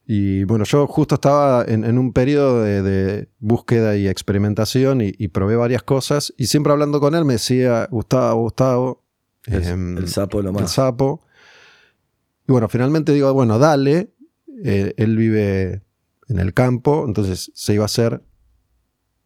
Y 0.09 0.45
bueno, 0.45 0.65
yo 0.65 0.87
justo 0.87 1.17
estaba 1.17 1.65
en, 1.67 1.85
en 1.85 1.99
un 1.99 2.13
periodo 2.13 2.63
de, 2.63 2.81
de 2.83 3.29
búsqueda 3.41 3.97
y 3.97 4.07
experimentación 4.07 5.01
y, 5.01 5.13
y 5.19 5.29
probé 5.29 5.57
varias 5.57 5.83
cosas. 5.83 6.33
Y 6.37 6.47
siempre 6.47 6.73
hablando 6.73 7.01
con 7.01 7.17
él 7.17 7.25
me 7.25 7.35
decía, 7.35 7.89
Gustavo, 7.91 8.43
Gustavo. 8.43 9.03
El, 9.47 9.65
em, 9.65 9.99
el 9.99 10.09
sapo 10.09 10.43
lo 10.43 10.51
el 10.51 10.55
más. 10.55 10.73
sapo. 10.73 11.23
Y 12.49 12.53
bueno, 12.53 12.69
finalmente 12.69 13.13
digo, 13.13 13.33
bueno, 13.35 13.59
dale. 13.59 14.13
Eh, 14.65 14.95
él 14.97 15.17
vive 15.17 15.83
en 16.29 16.39
el 16.39 16.55
campo, 16.55 17.05
entonces 17.07 17.51
se 17.55 17.75
iba 17.75 17.85
a 17.85 17.87
hacer 17.87 18.23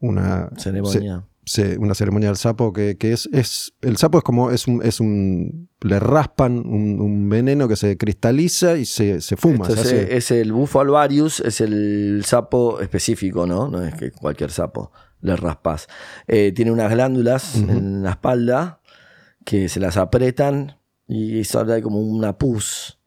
una 0.01 0.51
Ceremonia. 0.57 1.27
Se- 1.45 1.79
una 1.79 1.95
ceremonia 1.95 2.29
del 2.29 2.37
sapo 2.37 2.73
que, 2.73 2.97
que 2.97 3.13
es, 3.13 3.29
es. 3.33 3.73
El 3.81 3.97
sapo 3.97 4.19
es 4.19 4.25
como. 4.25 4.51
Es 4.51 4.67
un. 4.69 4.83
Es 4.85 5.01
un 5.01 5.69
le 5.83 5.99
raspan 5.99 6.59
un, 6.59 7.01
un 7.01 7.29
veneno 7.31 7.67
que 7.67 7.75
se 7.77 7.97
cristaliza 7.97 8.77
y 8.77 8.85
se, 8.85 9.21
se 9.23 9.37
fuma. 9.37 9.65
se 9.67 9.73
Entonces, 9.73 9.93
hace- 10.05 10.17
es 10.17 10.31
el 10.31 10.53
bufo 10.53 10.81
alvarius, 10.81 11.41
es 11.41 11.61
el 11.63 12.23
sapo 12.27 12.81
específico, 12.81 13.47
¿no? 13.47 13.69
No 13.69 13.83
es 13.83 13.95
que 13.95 14.11
cualquier 14.13 14.51
sapo 14.51 14.93
le 15.23 15.37
raspas. 15.37 15.87
Eh, 16.29 16.53
tiene 16.55 16.71
unas 16.71 16.91
glándulas 16.93 17.57
en 17.57 18.03
la 18.03 18.11
espalda 18.11 18.81
que 19.45 19.69
se 19.71 19.81
las 19.81 19.97
apretan 19.97 20.77
y 21.09 21.45
sale 21.45 21.81
como 21.83 22.01
una 22.01 22.37
pus. 22.39 23.00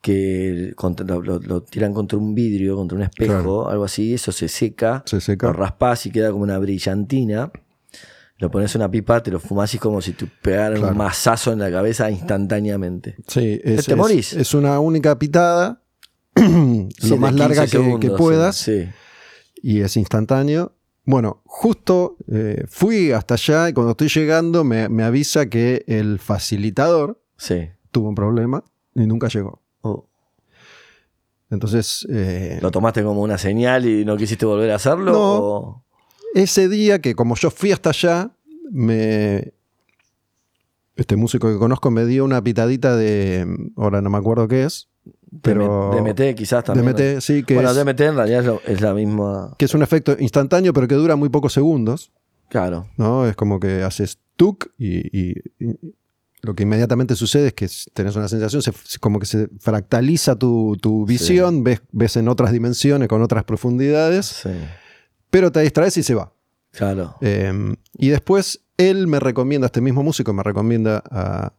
Que 0.00 0.72
contra- 0.76 1.04
lo, 1.06 1.62
tiran 1.62 1.92
contra 1.92 2.18
un 2.18 2.34
vidrio, 2.34 2.76
contra 2.76 2.96
un 2.96 3.02
espejo, 3.02 3.32
Claro. 3.32 3.68
algo 3.68 3.84
así, 3.84 4.14
eso 4.14 4.32
se 4.32 4.48
seca, 4.48 5.02
Se 5.06 5.20
seca. 5.20 5.48
lo 5.48 5.52
raspás 5.52 6.06
y 6.06 6.10
queda 6.10 6.30
como 6.30 6.42
una 6.44 6.58
brillantina. 6.58 7.50
Lo 8.38 8.50
pones 8.50 8.74
en 8.74 8.80
una 8.80 8.90
pipa, 8.90 9.22
te 9.22 9.30
lo 9.30 9.38
fumás 9.38 9.74
y 9.74 9.76
es 9.76 9.82
como 9.82 10.00
si 10.00 10.12
te 10.12 10.26
pegaran 10.26 10.78
Claro. 10.78 10.92
un 10.92 10.98
mazazo 10.98 11.52
en 11.52 11.58
la 11.58 11.70
cabeza 11.70 12.10
instantáneamente. 12.10 13.16
Sí, 13.26 13.60
es, 13.62 13.84
Te 13.84 13.92
es- 13.92 13.96
morís. 13.98 14.32
es 14.32 14.54
una 14.54 14.80
única 14.80 15.18
pitada, 15.18 15.82
lo 16.34 17.16
más 17.18 17.34
larga 17.34 17.66
15 17.66 17.98
que, 18.00 18.08
que 18.08 18.10
puedas, 18.16 18.56
Sí. 18.56 18.88
y 19.62 19.80
es 19.80 19.96
instantáneo. 19.98 20.74
Bueno, 21.04 21.42
justo 21.44 22.16
eh, 22.32 22.64
fui 22.68 23.12
hasta 23.12 23.34
allá 23.34 23.68
y 23.68 23.72
cuando 23.74 23.90
estoy 23.90 24.08
llegando 24.08 24.64
me, 24.64 24.88
me 24.88 25.02
avisa 25.02 25.46
que 25.50 25.84
el 25.86 26.18
facilitador 26.18 27.20
sí. 27.36 27.68
tuvo 27.90 28.08
un 28.08 28.14
problema 28.14 28.64
y 28.94 29.06
nunca 29.06 29.28
llegó. 29.28 29.60
Entonces, 31.50 32.06
eh, 32.10 32.58
¿Lo 32.62 32.70
tomaste 32.70 33.02
como 33.02 33.22
una 33.22 33.36
señal 33.38 33.84
y 33.86 34.04
no 34.04 34.16
quisiste 34.16 34.46
volver 34.46 34.70
a 34.70 34.76
hacerlo? 34.76 35.12
No. 35.12 35.18
o- 35.20 35.84
ese 36.34 36.68
día 36.68 37.00
que 37.00 37.14
como 37.16 37.34
yo 37.34 37.50
fui 37.50 37.72
hasta 37.72 37.90
allá, 37.90 38.30
me... 38.70 39.52
Este 40.96 41.16
músico 41.16 41.50
que 41.50 41.58
conozco 41.58 41.90
me 41.90 42.04
dio 42.04 42.24
una 42.24 42.42
pitadita 42.42 42.94
de... 42.96 43.46
Ahora 43.76 44.00
no 44.02 44.10
me 44.10 44.18
acuerdo 44.18 44.46
qué 44.46 44.64
es. 44.64 44.88
Pero... 45.42 45.90
DMT 45.94 46.36
quizás 46.36 46.62
también. 46.64 46.94
DMT, 46.94 47.20
sí, 47.20 47.42
que, 47.42 47.54
bueno, 47.54 47.70
es, 47.70 47.76
DMT 47.76 48.00
en 48.00 48.16
realidad 48.16 48.60
es, 48.66 48.80
la 48.80 48.92
misma. 48.94 49.54
que 49.58 49.64
es 49.64 49.74
un 49.74 49.82
efecto 49.82 50.14
instantáneo 50.18 50.72
pero 50.72 50.86
que 50.88 50.94
dura 50.94 51.16
muy 51.16 51.30
pocos 51.30 51.52
segundos. 51.52 52.12
Claro. 52.48 52.86
¿no? 52.96 53.26
Es 53.26 53.34
como 53.36 53.58
que 53.60 53.82
haces 53.82 54.18
tuk 54.36 54.66
y, 54.78 54.98
y- 55.16 55.34
y 55.58 55.76
lo 56.42 56.54
que 56.54 56.62
inmediatamente 56.62 57.14
sucede 57.16 57.48
es 57.48 57.54
que 57.54 57.68
tenés 57.92 58.16
una 58.16 58.28
sensación, 58.28 58.62
se- 58.62 58.72
como 58.98 59.18
que 59.18 59.26
se 59.26 59.48
fractaliza 59.58 60.36
tu, 60.36 60.76
tu 60.80 61.04
visión, 61.06 61.62
ves, 61.64 61.82
ves 61.92 62.16
en 62.16 62.28
otras 62.28 62.52
dimensiones, 62.52 63.08
con 63.08 63.22
otras 63.22 63.44
profundidades, 63.44 64.26
Sí. 64.26 64.50
pero 65.30 65.52
te 65.52 65.60
distraes 65.60 65.96
y 65.96 66.02
se 66.02 66.14
va. 66.14 66.32
Claro. 66.72 67.16
Eh, 67.20 67.52
y 67.94 68.08
después 68.08 68.64
él 68.76 69.06
me 69.06 69.20
recomienda, 69.20 69.66
este 69.66 69.80
mismo 69.80 70.02
músico 70.02 70.32
me 70.32 70.42
recomienda 70.42 71.02
a, 71.10 71.52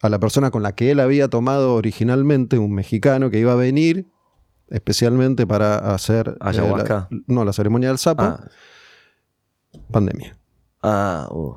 a 0.00 0.08
la 0.08 0.18
persona 0.18 0.50
con 0.50 0.62
la 0.62 0.74
que 0.74 0.90
él 0.90 1.00
había 1.00 1.28
tomado 1.28 1.74
originalmente, 1.74 2.58
un 2.58 2.72
mexicano 2.72 3.30
que 3.30 3.38
iba 3.38 3.52
a 3.52 3.56
venir 3.56 4.06
especialmente 4.68 5.46
para 5.46 5.94
hacer... 5.94 6.28
eh, 6.28 6.36
¿Ayahuasca? 6.40 7.08
la- 7.10 7.18
no, 7.26 7.44
la 7.44 7.52
ceremonia 7.52 7.88
del 7.90 7.98
sapo, 7.98 8.22
Ah, 8.22 8.44
pandemia. 9.90 10.36
ah, 10.82 11.28
uh. 11.30 11.54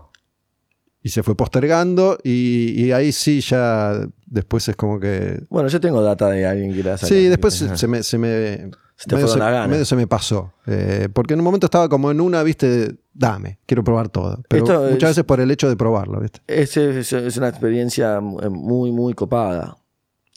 Y 1.04 1.10
se 1.10 1.24
fue 1.24 1.36
postergando 1.36 2.18
y, 2.24 2.74
y 2.86 2.92
ahí 2.92 3.12
sí 3.12 3.42
ya 3.42 4.00
después 4.28 4.68
es 4.70 4.76
como 4.76 5.00
que... 5.00 5.42
Bueno, 5.50 5.68
yo 5.68 5.80
tengo 5.82 6.02
data 6.04 6.30
de 6.30 6.46
alguien 6.46 6.74
que 6.74 6.84
la 6.84 6.98
saca. 6.98 7.08
Sí, 7.08 7.26
después 7.28 7.56
se, 7.56 7.76
se 7.76 7.88
me... 7.88 8.04
Se 8.04 8.18
me 8.20 8.70
Se 8.96 9.08
te 9.10 9.16
medio 9.16 9.34
ganas. 9.36 9.68
medio 9.68 9.84
se 9.86 9.96
me 9.96 10.06
pasó. 10.06 10.54
Eh, 10.68 11.10
porque 11.12 11.34
en 11.34 11.40
un 11.40 11.44
momento 11.46 11.66
estaba 11.66 11.90
como 11.90 12.12
en 12.12 12.22
una, 12.22 12.44
viste, 12.44 12.98
dame, 13.14 13.58
quiero 13.66 13.84
probar 13.84 14.10
todo. 14.10 14.44
Pero 14.48 14.64
Esto 14.64 14.80
muchas 14.92 15.10
es- 15.10 15.16
veces 15.18 15.24
por 15.24 15.40
el 15.42 15.50
hecho 15.50 15.68
de 15.70 15.76
probarlo, 15.76 16.20
viste. 16.20 16.40
Es, 16.46 16.78
es- 16.78 17.12
es 17.14 17.38
una 17.38 17.48
experiencia 17.50 18.20
muy, 18.22 18.92
muy 18.92 19.16
copada. 19.16 19.78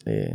Eh, 0.07 0.35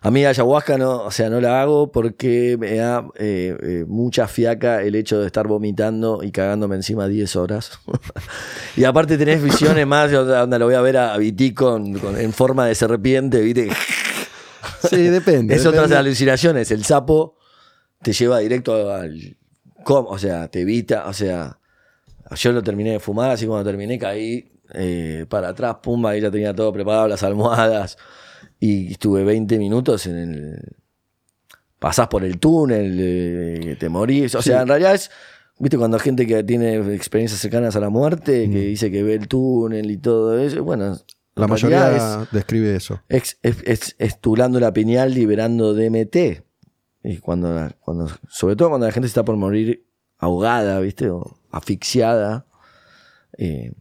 a 0.00 0.10
mí 0.10 0.24
ayahuasca 0.24 0.78
no, 0.78 1.02
o 1.04 1.10
sea, 1.10 1.28
no 1.28 1.40
la 1.40 1.60
hago 1.60 1.90
porque 1.90 2.56
me 2.58 2.76
da 2.76 3.04
eh, 3.16 3.56
eh, 3.62 3.84
mucha 3.88 4.28
fiaca 4.28 4.82
el 4.82 4.94
hecho 4.94 5.18
de 5.20 5.26
estar 5.26 5.46
vomitando 5.48 6.22
y 6.22 6.30
cagándome 6.30 6.76
encima 6.76 7.08
10 7.08 7.34
horas. 7.36 7.80
y 8.76 8.84
aparte 8.84 9.18
tenés 9.18 9.42
visiones 9.42 9.86
más, 9.88 10.10
donde 10.12 10.58
lo 10.58 10.66
voy 10.66 10.74
a 10.76 10.80
ver 10.80 10.96
a, 10.98 11.14
a 11.14 11.18
Viti 11.18 11.52
con, 11.52 11.98
con- 11.98 12.18
en 12.18 12.32
forma 12.32 12.66
de 12.66 12.74
serpiente, 12.74 13.40
¿viste? 13.40 13.68
Sí, 14.88 15.02
depende. 15.08 15.54
Es 15.56 15.64
depende. 15.64 15.68
otras 15.84 15.98
alucinaciones. 15.98 16.70
El 16.70 16.84
sapo 16.84 17.36
te 18.02 18.12
lleva 18.12 18.38
directo 18.38 18.92
al. 18.92 19.36
¿Cómo? 19.84 20.08
O 20.10 20.18
sea, 20.18 20.48
te 20.48 20.60
evita. 20.60 21.06
O 21.08 21.12
sea, 21.12 21.58
yo 22.36 22.52
lo 22.52 22.62
terminé 22.62 22.92
de 22.92 23.00
fumar, 23.00 23.30
así 23.32 23.46
cuando 23.46 23.68
terminé 23.68 23.98
caí 23.98 24.52
eh, 24.74 25.26
para 25.28 25.48
atrás, 25.48 25.76
pumba, 25.82 26.16
y 26.16 26.20
ya 26.20 26.30
tenía 26.30 26.54
todo 26.54 26.72
preparado, 26.72 27.08
las 27.08 27.22
almohadas. 27.22 27.96
Y 28.60 28.92
estuve 28.92 29.24
20 29.24 29.58
minutos 29.58 30.06
en 30.06 30.16
el. 30.16 30.76
Pasás 31.78 32.08
por 32.08 32.24
el 32.24 32.38
túnel, 32.38 32.96
eh, 33.00 33.76
te 33.78 33.88
morís. 33.88 34.34
O 34.34 34.42
sea, 34.42 34.62
en 34.62 34.68
realidad 34.68 34.94
es. 34.94 35.10
¿Viste 35.60 35.76
cuando 35.76 35.96
hay 35.96 36.02
gente 36.02 36.26
que 36.26 36.42
tiene 36.44 36.76
experiencias 36.94 37.40
cercanas 37.40 37.74
a 37.76 37.80
la 37.80 37.88
muerte, 37.90 38.48
que 38.50 38.60
dice 38.60 38.90
que 38.92 39.02
ve 39.02 39.14
el 39.14 39.26
túnel 39.28 39.90
y 39.90 39.96
todo 39.96 40.38
eso? 40.38 40.62
Bueno. 40.62 40.96
La 41.34 41.46
mayoría 41.46 41.96
es- 42.22 42.32
describe 42.32 42.74
eso. 42.74 43.00
es, 43.08 43.38
es, 43.42 43.62
es- 43.64 43.96
la 44.60 44.72
pineal 44.72 45.14
liberando 45.14 45.72
DMT. 45.74 46.42
Y 47.04 47.18
cuando, 47.18 47.68
cuando, 47.80 48.08
sobre 48.28 48.56
todo 48.56 48.70
cuando 48.70 48.86
la 48.88 48.92
gente 48.92 49.06
está 49.06 49.24
por 49.24 49.36
morir 49.36 49.84
ahogada, 50.18 50.80
¿viste? 50.80 51.10
O 51.10 51.38
asfixiada, 51.52 52.46
eh, 53.36 53.72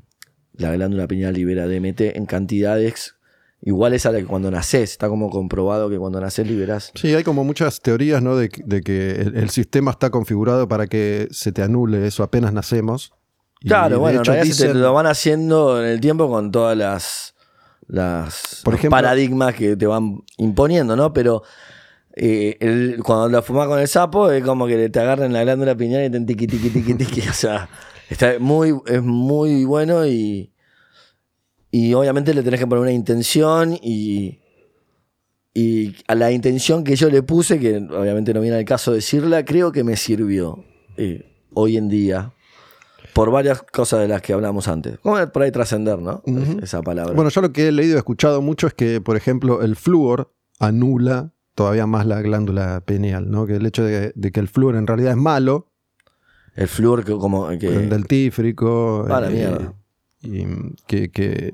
la 0.54 0.72
glándula 0.74 1.08
pineal 1.08 1.34
libera 1.34 1.68
DMT 1.68 2.16
en 2.16 2.26
cantidades 2.28 3.16
iguales 3.62 4.06
a 4.06 4.12
la 4.12 4.20
que 4.20 4.26
cuando 4.26 4.52
naces. 4.52 4.92
Está 4.92 5.10
como 5.10 5.30
comprobado 5.30 5.90
que 5.90 5.98
cuando 5.98 6.20
naces 6.22 6.48
liberas. 6.48 6.92
Sí, 6.96 7.14
hay 7.14 7.24
como 7.24 7.44
muchas 7.44 7.82
teorías, 7.82 8.22
¿no? 8.22 8.36
De, 8.38 8.50
que- 8.50 8.64
de 8.66 8.82
que 8.82 9.12
el, 9.22 9.36
el 9.38 9.50
sistema 9.50 9.92
está 9.92 10.10
configurado 10.10 10.68
para 10.68 10.88
que 10.88 11.28
se 11.32 11.52
te 11.52 11.64
anule 11.64 12.06
eso 12.08 12.24
apenas 12.24 12.54
nacemos. 12.54 13.12
Y 13.62 13.68
Claro, 13.70 14.00
bueno, 14.00 14.22
hecho 14.22 14.32
en 14.32 14.36
realidad 14.38 14.56
se 14.56 14.68
te 14.68 14.74
lo 14.76 14.94
van 14.94 15.08
haciendo 15.08 15.82
en 15.84 15.90
el 15.90 16.00
tiempo 16.00 16.30
con 16.30 16.52
todas 16.52 16.78
las, 16.78 17.34
las 17.88 18.62
Por 18.64 18.76
ejemplo- 18.76 18.92
paradigmas 18.92 19.56
que 19.56 19.76
te 19.76 19.88
van 19.88 20.24
imponiendo, 20.38 20.96
¿no? 20.96 21.12
Pero 21.14 21.42
eh, 22.16 22.58
el- 22.60 23.02
cuando 23.04 23.30
la 23.30 23.42
fumás 23.42 23.68
con 23.68 23.80
el 23.80 23.88
sapo 23.88 24.30
es 24.32 24.44
como 24.44 24.68
que 24.68 24.90
te 24.90 25.00
agarran 25.00 25.34
la 25.34 25.42
glándula 25.44 25.76
pineal 25.76 26.06
y 26.06 26.10
te 26.12 26.20
tiqui, 26.22 26.48
tiqui, 26.48 26.70
tiqui, 26.70 26.94
tiqui. 26.94 27.22
O 27.28 27.34
sea, 27.34 27.68
está 28.10 28.36
muy, 28.40 28.76
es 28.86 29.02
muy 29.02 29.66
bueno 29.66 30.06
y, 30.06 30.52
y 31.72 31.94
obviamente 31.94 32.34
le 32.34 32.44
tenés 32.44 32.60
que 32.60 32.68
poner 32.68 32.82
una 32.82 32.92
intención 32.92 33.78
y, 33.82 34.40
y 35.54 35.96
a 36.08 36.16
la 36.16 36.32
intención 36.32 36.84
que 36.84 36.96
yo 36.96 37.10
le 37.10 37.24
puse, 37.24 37.60
que 37.60 37.78
obviamente 37.78 38.34
no 38.34 38.42
viene 38.42 38.58
al 38.58 38.66
caso 38.66 38.94
decirla, 38.94 39.44
creo 39.46 39.72
que 39.72 39.84
me 39.84 39.96
sirvió 39.98 40.64
eh, 40.98 41.26
hoy 41.54 41.78
en 41.78 41.90
día 41.90 42.34
por 43.14 43.32
varias 43.32 43.64
cosas 43.64 44.02
de 44.02 44.08
las 44.08 44.22
que 44.22 44.34
hablamos 44.34 44.68
antes. 44.68 45.00
Como 45.00 45.18
por 45.32 45.42
ahí 45.42 45.52
trascender, 45.52 46.00
¿no? 46.00 46.22
Esa 46.62 46.84
palabra. 46.84 47.14
Bueno, 47.14 47.32
yo 47.32 47.42
lo 47.42 47.52
que 47.52 47.68
he 47.68 47.72
leído 47.72 47.96
y 47.96 47.98
escuchado 47.98 48.42
mucho 48.42 48.68
es 48.68 48.74
que, 48.76 49.02
por 49.02 49.18
ejemplo, 49.18 49.64
el 49.64 49.76
flúor 49.76 50.32
anula 50.60 51.34
todavía 51.56 51.88
más 51.88 52.06
la 52.06 52.22
glándula 52.22 52.82
pineal, 52.86 53.32
¿no? 53.32 53.48
Que 53.48 53.56
el 53.56 53.66
hecho 53.66 53.84
de, 53.84 54.12
de 54.14 54.32
que 54.32 54.40
el 54.40 54.48
flúor 54.48 54.76
en 54.76 54.86
realidad 54.86 55.12
es 55.12 55.18
malo, 55.18 55.72
el 56.56 56.68
flúor 56.68 57.04
que 57.04 57.14
como 57.14 57.50
que 57.58 57.68
el 57.68 57.90
dentífrico, 57.90 59.08
Ah, 59.10 59.22
la 59.22 59.30
eh, 59.30 59.34
mierda. 59.34 59.74
Y 60.28 60.46
que, 60.88 61.10
que 61.12 61.54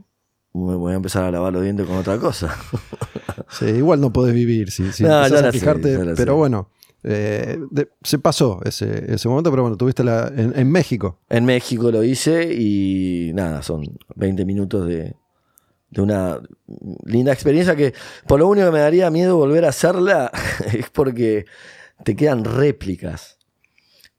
me 0.54 0.76
voy 0.76 0.94
a 0.94 0.96
empezar 0.98 1.24
a 1.24 1.32
lavar 1.32 1.54
los 1.54 1.64
dientes 1.64 1.86
con 1.88 1.98
otra 1.98 2.18
cosa. 2.18 2.56
sí, 3.50 3.66
igual 3.66 4.02
no 4.02 4.12
podés 4.14 4.34
vivir 4.34 4.72
si, 4.72 4.92
si 4.92 5.04
No, 5.04 5.10
empezás 5.26 5.32
ya 5.42 5.50
a 5.50 5.52
sé, 5.52 5.60
fijarte, 5.60 5.98
pero 6.16 6.16
sé. 6.16 6.30
bueno, 6.32 6.70
eh, 7.04 7.58
de- 7.72 7.90
se 8.04 8.20
pasó 8.20 8.60
ese, 8.64 9.12
ese 9.14 9.28
momento, 9.28 9.50
pero 9.52 9.64
bueno, 9.64 9.78
tuviste 9.78 10.04
la, 10.04 10.32
en, 10.36 10.54
en 10.58 10.72
México. 10.72 11.20
En 11.30 11.46
México 11.46 11.92
lo 11.92 12.04
hice 12.04 12.54
y 12.54 13.32
nada, 13.34 13.62
son 13.62 13.84
20 14.16 14.46
minutos 14.46 14.88
de, 14.88 15.16
de 15.90 16.02
una 16.02 16.40
linda 17.06 17.34
experiencia 17.34 17.76
que 17.76 17.94
por 18.28 18.40
lo 18.40 18.48
único 18.48 18.68
que 18.68 18.72
me 18.74 18.80
daría 18.80 19.10
miedo 19.12 19.36
volver 19.38 19.66
a 19.66 19.70
hacerla 19.70 20.32
es 20.74 20.90
porque 20.90 21.46
te 22.04 22.16
quedan 22.16 22.44
réplicas. 22.44 23.38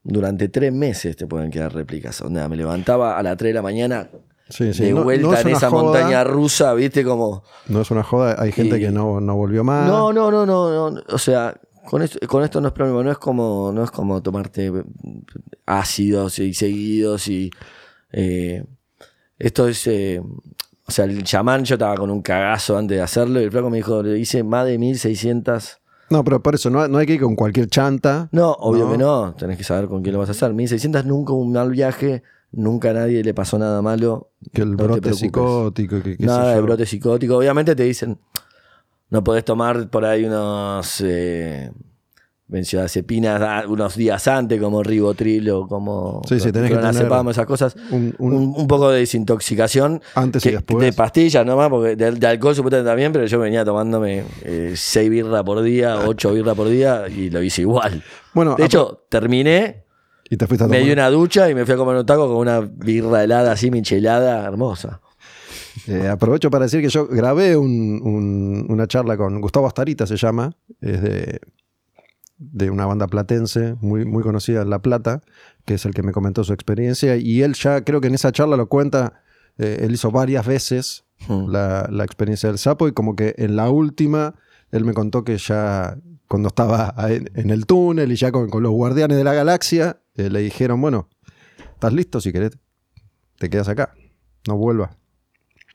Durante 0.06 0.48
tres 0.50 0.70
meses 0.70 1.16
te 1.16 1.26
pueden 1.26 1.50
quedar 1.50 1.72
réplicas. 1.72 2.20
O 2.20 2.28
sea, 2.28 2.46
me 2.48 2.56
levantaba 2.56 3.18
a 3.18 3.22
las 3.22 3.38
3 3.38 3.50
de 3.50 3.54
la 3.54 3.62
mañana 3.62 4.10
Sí, 4.48 4.74
sí, 4.74 4.84
de 4.84 4.90
no- 4.90 4.98
no 4.98 5.04
vuelta 5.04 5.38
es 5.40 5.46
en 5.46 5.52
esa 5.52 5.70
joda, 5.70 5.82
montaña 5.82 6.22
rusa, 6.24 6.74
¿viste? 6.74 7.02
Como... 7.04 7.42
No 7.68 7.80
es 7.80 7.90
una 7.90 8.02
joda, 8.02 8.36
hay 8.38 8.52
gente 8.52 8.76
Y- 8.76 8.80
que 8.80 8.90
no, 8.90 9.20
no 9.20 9.36
volvió 9.36 9.64
más. 9.64 9.86
No, 9.88 10.12
no, 10.12 10.30
no, 10.30 10.44
no, 10.44 10.90
no. 10.90 11.02
O 11.08 11.18
sea, 11.18 11.54
con 11.86 12.02
esto, 12.02 12.18
con 12.28 12.44
esto 12.44 12.60
no 12.60 12.68
es 12.68 12.74
problema. 12.74 13.02
No 13.02 13.10
es 13.10 13.18
como, 13.18 13.72
no 13.72 13.82
es 13.84 13.90
como 13.90 14.22
tomarte 14.22 14.70
ácidos 15.66 16.38
y 16.38 16.54
seguidos 16.54 17.28
y 17.28 17.50
eh, 18.12 18.64
esto 19.38 19.68
es. 19.68 19.86
eh, 19.86 20.20
o 20.86 20.92
sea, 20.92 21.06
el 21.06 21.24
chamán, 21.24 21.64
yo 21.64 21.76
estaba 21.76 21.94
con 21.94 22.10
un 22.10 22.20
cagazo 22.20 22.76
antes 22.76 22.98
de 22.98 23.02
hacerlo 23.02 23.40
y 23.40 23.44
el 23.44 23.50
flaco 23.50 23.70
me 23.70 23.78
dijo, 23.78 24.02
le 24.02 24.18
hice 24.18 24.42
más 24.44 24.66
de 24.66 24.76
1600. 24.78 25.78
No, 26.10 26.22
pero 26.22 26.42
por 26.42 26.54
eso, 26.54 26.68
no, 26.68 26.86
no 26.88 26.98
hay 26.98 27.06
que 27.06 27.14
ir 27.14 27.22
con 27.22 27.34
cualquier 27.34 27.68
chanta. 27.68 28.28
No, 28.32 28.52
obvio 28.52 28.84
No. 28.84 28.92
que 28.92 28.98
no. 28.98 29.34
Tenés 29.34 29.56
que 29.56 29.64
saber 29.64 29.88
con 29.88 30.02
quién 30.02 30.12
lo 30.12 30.18
vas 30.18 30.28
a 30.28 30.32
hacer. 30.32 30.52
1600 30.52 31.06
nunca 31.06 31.32
un 31.32 31.52
mal 31.52 31.70
viaje, 31.70 32.22
nunca 32.56 32.90
a 32.90 32.92
nadie 32.94 33.22
le 33.22 33.34
pasó 33.34 33.58
nada 33.58 33.80
malo. 33.82 34.30
Que 34.52 34.62
el 34.62 34.72
No 34.72 34.84
brote 34.84 35.12
psicótico, 35.14 36.02
que 36.02 36.16
sé 36.16 36.24
Nada 36.24 36.54
de 36.54 36.60
brote 36.60 36.86
psicótico. 36.86 37.36
Obviamente 37.36 37.74
te 37.76 37.82
dicen, 37.84 38.18
no 39.10 39.22
podés 39.24 39.44
tomar 39.44 39.88
por 39.90 40.04
ahí 40.04 40.24
unos 40.24 41.00
eh, 41.04 41.70
benzodiazepinas 42.46 43.66
unos 43.66 43.96
días 43.96 44.28
antes, 44.28 44.60
como 44.60 44.82
ribotril 44.82 45.50
o 45.50 45.66
como 45.66 46.20
Sí, 46.28 46.38
sí, 46.38 46.52
tenés 46.52 46.70
que 46.70 46.76
tener 46.76 46.90
esas 47.30 47.46
cosas. 47.46 47.74
un- 47.90 48.14
un- 48.18 48.32
Un, 48.34 48.54
un 48.56 48.66
poco 48.68 48.90
de 48.90 49.00
desintoxicación. 49.00 50.02
Antes 50.14 50.44
y 50.44 50.50
que- 50.50 50.54
después. 50.56 50.84
De 50.84 50.92
pastillas 50.92 51.44
nomás, 51.46 51.68
porque 51.70 51.96
de, 51.96 52.12
de 52.12 52.26
alcohol 52.26 52.54
supuestamente 52.54 52.88
también, 52.90 53.12
pero 53.12 53.26
yo 53.26 53.38
venía 53.38 53.64
tomándome 53.64 54.24
eh, 54.42 54.74
seis 54.76 55.08
birras 55.10 55.42
por 55.42 55.62
día, 55.62 55.98
ocho 56.06 56.32
birras 56.32 56.54
por 56.54 56.68
día 56.68 57.04
y 57.08 57.30
lo 57.30 57.42
hice 57.42 57.62
igual. 57.62 58.02
Bueno, 58.34 58.56
De 58.56 58.64
hecho, 58.66 59.04
terminé, 59.08 59.83
y 60.30 60.36
te 60.36 60.46
fuiste 60.46 60.64
a 60.64 60.68
me 60.68 60.80
di 60.80 60.90
una 60.90 61.08
ducha 61.10 61.50
y 61.50 61.54
me 61.54 61.64
fui 61.64 61.74
a 61.74 61.76
comer 61.76 61.96
un 61.96 62.06
taco 62.06 62.26
con 62.28 62.36
una 62.36 62.60
birra 62.60 63.22
helada 63.24 63.52
así, 63.52 63.70
michelada, 63.70 64.44
hermosa. 64.44 65.00
Eh, 65.86 66.08
aprovecho 66.08 66.50
para 66.50 66.64
decir 66.64 66.80
que 66.80 66.88
yo 66.88 67.06
grabé 67.06 67.56
un- 67.56 68.00
un- 68.02 68.66
una 68.68 68.86
charla 68.86 69.16
con 69.16 69.40
Gustavo 69.40 69.66
Astarita, 69.66 70.06
se 70.06 70.16
llama, 70.16 70.52
es 70.80 71.02
de, 71.02 71.40
de 72.38 72.70
una 72.70 72.86
banda 72.86 73.06
platense 73.06 73.74
muy, 73.80 74.04
muy 74.04 74.22
conocida 74.22 74.62
en 74.62 74.70
La 74.70 74.80
Plata, 74.80 75.20
que 75.64 75.74
es 75.74 75.84
el 75.84 75.92
que 75.94 76.02
me 76.02 76.12
comentó 76.12 76.44
su 76.44 76.52
experiencia, 76.52 77.16
y 77.16 77.42
él 77.42 77.54
ya 77.54 77.82
creo 77.84 78.00
que 78.00 78.08
en 78.08 78.14
esa 78.14 78.32
charla 78.32 78.56
lo 78.56 78.68
cuenta, 78.68 79.22
eh, 79.58 79.78
él 79.82 79.92
hizo 79.92 80.10
varias 80.10 80.46
veces 80.46 81.04
Mm. 81.28 81.48
la, 81.48 81.88
la 81.90 82.04
experiencia 82.04 82.48
del 82.48 82.58
sapo, 82.58 82.86
y 82.88 82.92
como 82.92 83.14
que 83.16 83.34
en 83.38 83.54
la 83.56 83.70
última, 83.70 84.34
él 84.72 84.84
me 84.84 84.92
contó 84.94 85.22
que 85.24 85.38
ya 85.38 85.96
cuando 86.34 86.48
estaba 86.48 86.92
en, 87.10 87.30
en 87.36 87.50
el 87.50 87.64
túnel 87.64 88.10
y 88.10 88.16
ya 88.16 88.32
con, 88.32 88.50
con 88.50 88.60
los 88.64 88.72
guardianes 88.72 89.16
de 89.16 89.22
la 89.22 89.34
galaxia, 89.34 90.00
eh, 90.16 90.30
le 90.30 90.40
dijeron, 90.40 90.80
bueno, 90.80 91.08
¿estás 91.74 91.92
listo 91.92 92.20
si 92.20 92.32
querés? 92.32 92.58
Te 93.38 93.48
quedas 93.48 93.68
acá, 93.68 93.94
no 94.48 94.56
vuelvas. 94.56 94.90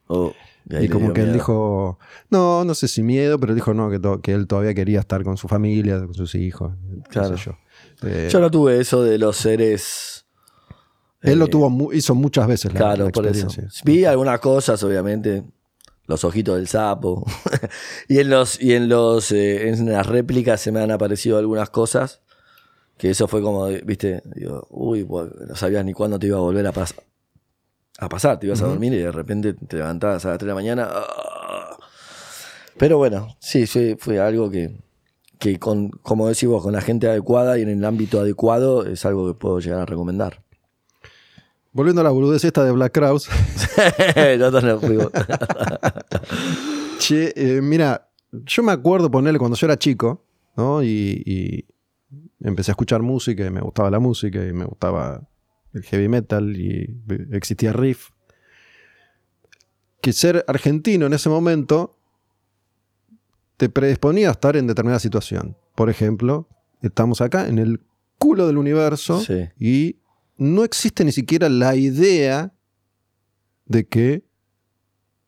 Oh, 0.08 0.34
Y 0.70 0.90
como 0.90 1.14
que 1.14 1.22
él 1.22 1.32
dijo, 1.32 1.98
no, 2.30 2.66
no 2.66 2.76
sé 2.76 2.90
si 2.90 3.04
miedo, 3.04 3.40
pero 3.40 3.56
dijo 3.56 3.74
no, 3.74 3.90
que, 3.90 4.00
to- 4.00 4.20
que 4.22 4.34
él 4.34 4.48
todavía 4.48 4.74
quería 4.74 5.00
estar 5.00 5.24
con 5.24 5.38
su 5.38 5.48
familia, 5.48 5.98
con 6.02 6.14
sus 6.14 6.36
hijos. 6.36 6.74
Claro. 7.08 7.38
sé 7.38 7.44
yo. 7.46 7.58
Eh, 8.04 8.28
Yo 8.30 8.42
no 8.42 8.52
tuve 8.52 8.82
eso 8.82 9.02
de 9.02 9.18
los 9.18 9.38
seres. 9.38 10.26
él 11.22 11.40
lo 11.40 11.46
eh, 11.46 11.50
tuvo, 11.50 11.70
mu- 11.70 11.94
hizo 11.94 12.16
muchas 12.16 12.48
veces 12.48 12.74
la, 12.74 12.80
Claro, 12.80 13.06
la 13.06 13.12
por 13.12 13.26
eso. 13.28 13.48
Vi 13.86 14.04
algunas 14.04 14.42
cosas, 14.42 14.84
obviamente. 14.84 15.46
Los 16.10 16.24
ojitos 16.26 16.58
del 16.58 16.68
sapo. 16.68 17.24
y 18.10 18.18
en 18.20 18.30
los, 18.32 18.60
y 18.62 18.74
en 18.74 18.90
los 18.90 19.32
eh, 19.32 19.70
en 19.70 19.90
las 19.92 20.06
réplicas 20.08 20.60
se 20.60 20.72
me 20.72 20.82
han 20.82 20.90
aparecido 20.92 21.38
algunas 21.38 21.70
cosas. 21.70 22.22
Que 22.98 23.12
eso 23.12 23.28
fue 23.30 23.42
como, 23.42 23.68
viste, 23.68 24.22
digo, 24.26 24.68
uy, 24.72 25.06
pues, 25.06 25.30
no 25.48 25.56
sabías 25.56 25.86
ni 25.86 25.94
cuándo 25.94 26.20
te 26.20 26.28
iba 26.28 26.38
a 26.38 26.42
volver 26.42 26.66
a, 26.68 26.74
pas- 26.74 26.96
a 28.00 28.10
pasar. 28.10 28.40
Te 28.40 28.48
ibas 28.48 28.62
a 28.62 28.68
dormir 28.68 28.92
y 28.94 28.98
de 28.98 29.12
repente 29.12 29.54
te 29.54 29.78
levantabas 29.78 30.26
a 30.26 30.30
las 30.30 30.38
3 30.40 30.48
de 30.48 30.50
la 30.50 30.56
mañana. 30.56 30.88
¡ah! 30.92 31.78
Pero 32.78 32.98
bueno, 32.98 33.36
sí, 33.40 33.68
fue, 33.68 33.96
fue 34.00 34.20
algo 34.20 34.50
que, 34.50 34.78
que 35.38 35.60
con, 35.60 35.90
como 35.92 36.28
decís 36.28 36.50
vos, 36.50 36.64
con 36.64 36.74
la 36.74 36.82
gente 36.82 37.08
adecuada 37.08 37.58
y 37.58 37.62
en 37.62 37.70
el 37.70 37.86
ámbito 37.86 38.20
adecuado 38.20 38.86
es 38.86 39.06
algo 39.06 39.28
que 39.32 39.40
puedo 39.40 39.60
llegar 39.60 39.82
a 39.82 39.86
recomendar. 39.86 40.42
Volviendo 41.80 42.02
a 42.02 42.04
la 42.04 42.10
boludez 42.10 42.44
esta 42.44 42.66
de 42.66 42.72
Black 42.74 42.92
Crowes, 42.92 43.30
Nosotros 44.38 44.64
nos 44.66 44.82
fuimos. 44.82 45.08
che, 47.00 47.32
eh, 47.38 47.62
mira, 47.62 48.10
yo 48.34 48.64
me 48.64 48.74
acuerdo 48.74 49.10
ponerle 49.10 49.40
cuando 49.40 49.56
yo 49.56 49.66
era 49.66 49.80
chico, 49.80 50.26
¿no? 50.58 50.84
Y, 50.84 51.24
y 51.26 51.66
empecé 52.46 52.72
a 52.72 52.74
escuchar 52.74 53.02
música 53.02 53.46
y 53.46 53.50
me 53.50 53.62
gustaba 53.62 53.90
la 53.90 54.00
música 54.00 54.46
y 54.46 54.52
me 54.52 54.66
gustaba 54.66 55.26
el 55.72 55.84
heavy 55.84 56.10
metal 56.10 56.54
y 56.58 57.00
existía 57.32 57.72
riff. 57.72 58.10
Que 60.02 60.12
ser 60.12 60.44
argentino 60.50 61.06
en 61.06 61.14
ese 61.14 61.30
momento 61.30 61.98
te 63.56 63.70
predisponía 63.70 64.28
a 64.28 64.32
estar 64.32 64.58
en 64.58 64.68
determinada 64.68 65.00
situación. 65.00 65.56
Por 65.76 65.90
ejemplo, 65.90 66.50
estamos 66.82 67.22
acá 67.22 67.48
en 67.48 67.58
el 67.58 67.80
culo 68.18 68.48
del 68.48 68.58
universo 68.58 69.22
Sí. 69.22 69.48
y 69.58 69.99
no 70.40 70.64
existe 70.64 71.04
ni 71.04 71.12
siquiera 71.12 71.50
la 71.50 71.76
idea 71.76 72.54
de 73.66 73.88
que 73.88 74.24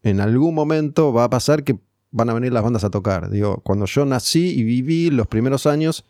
en 0.03 0.19
algún 0.19 0.55
momento 0.55 1.13
va 1.13 1.25
a 1.25 1.29
pasar 1.29 1.63
que 1.63 1.79
van 2.09 2.29
a 2.29 2.33
venir 2.33 2.51
las 2.51 2.63
bandas 2.63 2.83
a 2.83 2.89
tocar. 2.89 3.29
Digo, 3.29 3.61
cuando 3.63 3.85
yo 3.85 4.05
nací 4.05 4.57
y 4.57 4.63
viví 4.63 5.09
los 5.11 5.27
primeros 5.27 5.67
años, 5.67 6.05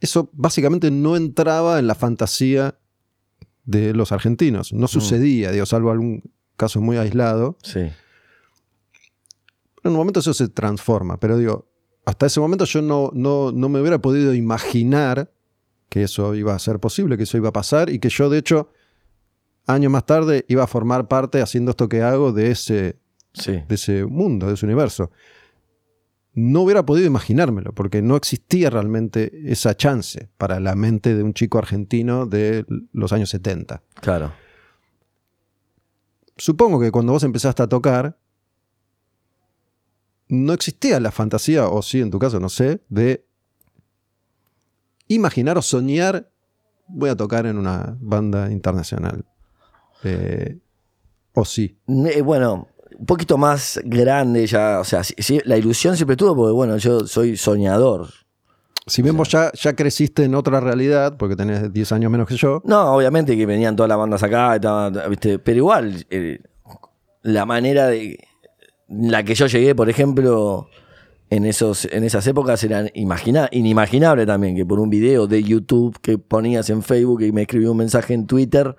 eso 0.00 0.30
básicamente 0.32 0.90
no 0.90 1.16
entraba 1.16 1.78
en 1.78 1.86
la 1.86 1.94
fantasía 1.94 2.78
de 3.64 3.94
los 3.94 4.12
argentinos. 4.12 4.72
No 4.72 4.88
sucedía, 4.88 5.52
digo, 5.52 5.64
salvo 5.64 5.90
algún 5.90 6.22
caso 6.56 6.80
muy 6.80 6.96
aislado. 6.96 7.56
Sí. 7.62 7.80
En 7.80 7.92
un 9.84 9.94
momento 9.94 10.20
eso 10.20 10.34
se 10.34 10.48
transforma, 10.48 11.18
pero 11.20 11.38
digo, 11.38 11.70
hasta 12.04 12.26
ese 12.26 12.40
momento 12.40 12.64
yo 12.64 12.82
no, 12.82 13.10
no, 13.14 13.52
no 13.52 13.68
me 13.68 13.80
hubiera 13.80 14.00
podido 14.00 14.34
imaginar 14.34 15.32
que 15.90 16.04
eso 16.04 16.34
iba 16.34 16.54
a 16.54 16.58
ser 16.58 16.78
posible, 16.80 17.18
que 17.18 17.24
eso 17.24 17.36
iba 17.36 17.50
a 17.50 17.52
pasar 17.52 17.90
y 17.90 17.98
que 17.98 18.08
yo 18.08 18.30
de 18.30 18.38
hecho 18.38 18.70
años 19.66 19.92
más 19.92 20.06
tarde 20.06 20.46
iba 20.48 20.62
a 20.64 20.66
formar 20.66 21.06
parte 21.08 21.42
haciendo 21.42 21.72
esto 21.72 21.88
que 21.88 22.00
hago 22.02 22.32
de 22.32 22.50
ese, 22.50 22.96
Sí. 23.34 23.52
de 23.68 23.74
ese 23.74 24.06
mundo, 24.06 24.46
de 24.46 24.54
ese 24.54 24.64
universo. 24.66 25.10
No 26.32 26.62
hubiera 26.62 26.86
podido 26.86 27.06
imaginármelo, 27.06 27.72
porque 27.74 28.02
no 28.02 28.16
existía 28.16 28.70
realmente 28.70 29.30
esa 29.52 29.76
chance 29.76 30.30
para 30.38 30.58
la 30.60 30.74
mente 30.76 31.14
de 31.14 31.22
un 31.24 31.34
chico 31.34 31.58
argentino 31.58 32.24
de 32.26 32.64
los 32.92 33.12
años 33.12 33.28
70. 33.30 33.82
Claro. 34.00 34.32
Supongo 36.36 36.80
que 36.80 36.90
cuando 36.90 37.12
vos 37.12 37.22
empezaste 37.24 37.62
a 37.62 37.68
tocar, 37.68 38.16
no 40.28 40.52
existía 40.52 41.00
la 41.00 41.10
fantasía, 41.10 41.68
o 41.68 41.82
sí, 41.82 42.00
en 42.00 42.10
tu 42.10 42.18
caso, 42.18 42.38
no 42.40 42.48
sé, 42.48 42.80
de 42.88 43.26
imaginar 45.14 45.58
o 45.58 45.62
soñar, 45.62 46.30
voy 46.86 47.10
a 47.10 47.16
tocar 47.16 47.46
en 47.46 47.58
una 47.58 47.96
banda 48.00 48.50
internacional. 48.50 49.24
Eh, 50.04 50.58
o 51.34 51.44
sí. 51.44 51.78
Eh, 51.88 52.22
Bueno, 52.22 52.68
un 52.98 53.06
poquito 53.06 53.38
más 53.38 53.80
grande 53.84 54.46
ya, 54.46 54.80
o 54.80 54.84
sea, 54.84 55.02
la 55.44 55.56
ilusión 55.56 55.96
siempre 55.96 56.16
tuvo 56.16 56.34
porque, 56.36 56.52
bueno, 56.52 56.76
yo 56.76 57.06
soy 57.06 57.36
soñador. 57.36 58.08
Si 58.86 59.02
vos 59.02 59.28
ya, 59.28 59.52
ya 59.52 59.74
creciste 59.74 60.24
en 60.24 60.34
otra 60.34 60.58
realidad, 60.58 61.16
porque 61.16 61.36
tenés 61.36 61.72
10 61.72 61.92
años 61.92 62.10
menos 62.10 62.26
que 62.26 62.36
yo, 62.36 62.62
No, 62.64 62.94
obviamente 62.94 63.36
que 63.36 63.46
venían 63.46 63.76
todas 63.76 63.88
las 63.88 63.98
bandas 63.98 64.22
acá, 64.22 64.56
estaban, 64.56 64.94
¿viste? 65.08 65.38
pero 65.38 65.58
igual, 65.58 66.06
eh, 66.10 66.40
la 67.22 67.46
manera 67.46 67.88
de 67.88 68.18
la 68.88 69.22
que 69.22 69.34
yo 69.34 69.46
llegué, 69.46 69.74
por 69.74 69.88
ejemplo, 69.88 70.68
en, 71.30 71.46
esos, 71.46 71.86
en 71.86 72.04
esas 72.04 72.26
épocas 72.26 72.62
era 72.64 72.86
imagina- 72.94 73.48
inimaginable 73.52 74.26
también 74.26 74.56
que 74.56 74.66
por 74.66 74.80
un 74.80 74.90
video 74.90 75.26
de 75.26 75.42
YouTube 75.42 75.96
que 76.02 76.18
ponías 76.18 76.68
en 76.70 76.82
Facebook 76.82 77.22
y 77.22 77.32
me 77.32 77.42
escribió 77.42 77.70
un 77.72 77.78
mensaje 77.78 78.14
en 78.14 78.26
Twitter. 78.26 78.76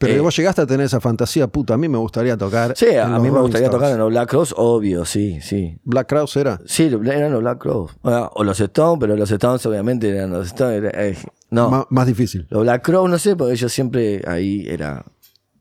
pero 0.00 0.14
Eh. 0.14 0.20
vos 0.20 0.36
llegaste 0.36 0.62
a 0.62 0.66
tener 0.66 0.86
esa 0.86 1.00
fantasía, 1.00 1.48
puta, 1.48 1.74
a 1.74 1.76
mí 1.76 1.88
me 1.88 1.98
gustaría 1.98 2.36
tocar. 2.36 2.72
Sí, 2.76 2.94
a 2.94 3.06
mí 3.06 3.12
me 3.22 3.30
Rolling 3.30 3.40
gustaría 3.42 3.66
Stones. 3.66 3.70
tocar 3.82 3.90
en 3.94 3.98
los 3.98 4.10
Black 4.10 4.28
Cross, 4.30 4.54
obvio, 4.56 5.04
sí, 5.04 5.40
sí. 5.40 5.76
Black 5.82 6.08
Crowes 6.08 6.36
era. 6.36 6.60
Sí, 6.66 6.84
eran 6.84 7.32
los 7.32 7.40
Black. 7.40 7.64
Bueno, 8.02 8.30
o 8.34 8.44
los 8.44 8.60
Stones, 8.60 8.98
pero 9.00 9.16
los 9.16 9.28
Stones 9.28 9.66
obviamente 9.66 10.08
eran 10.08 10.30
los 10.30 10.46
Stones. 10.46 10.84
era- 10.84 11.04
eh, 11.04 11.16
no, 11.50 11.84
más 11.90 12.06
difícil. 12.06 12.46
los 12.48 12.62
Black 12.62 12.84
Crows 12.84 13.10
no 13.10 13.18
sé, 13.18 13.34
porque 13.34 13.56
yo 13.56 13.68
siempre 13.68 14.22
ahí 14.28 14.64
era. 14.68 15.04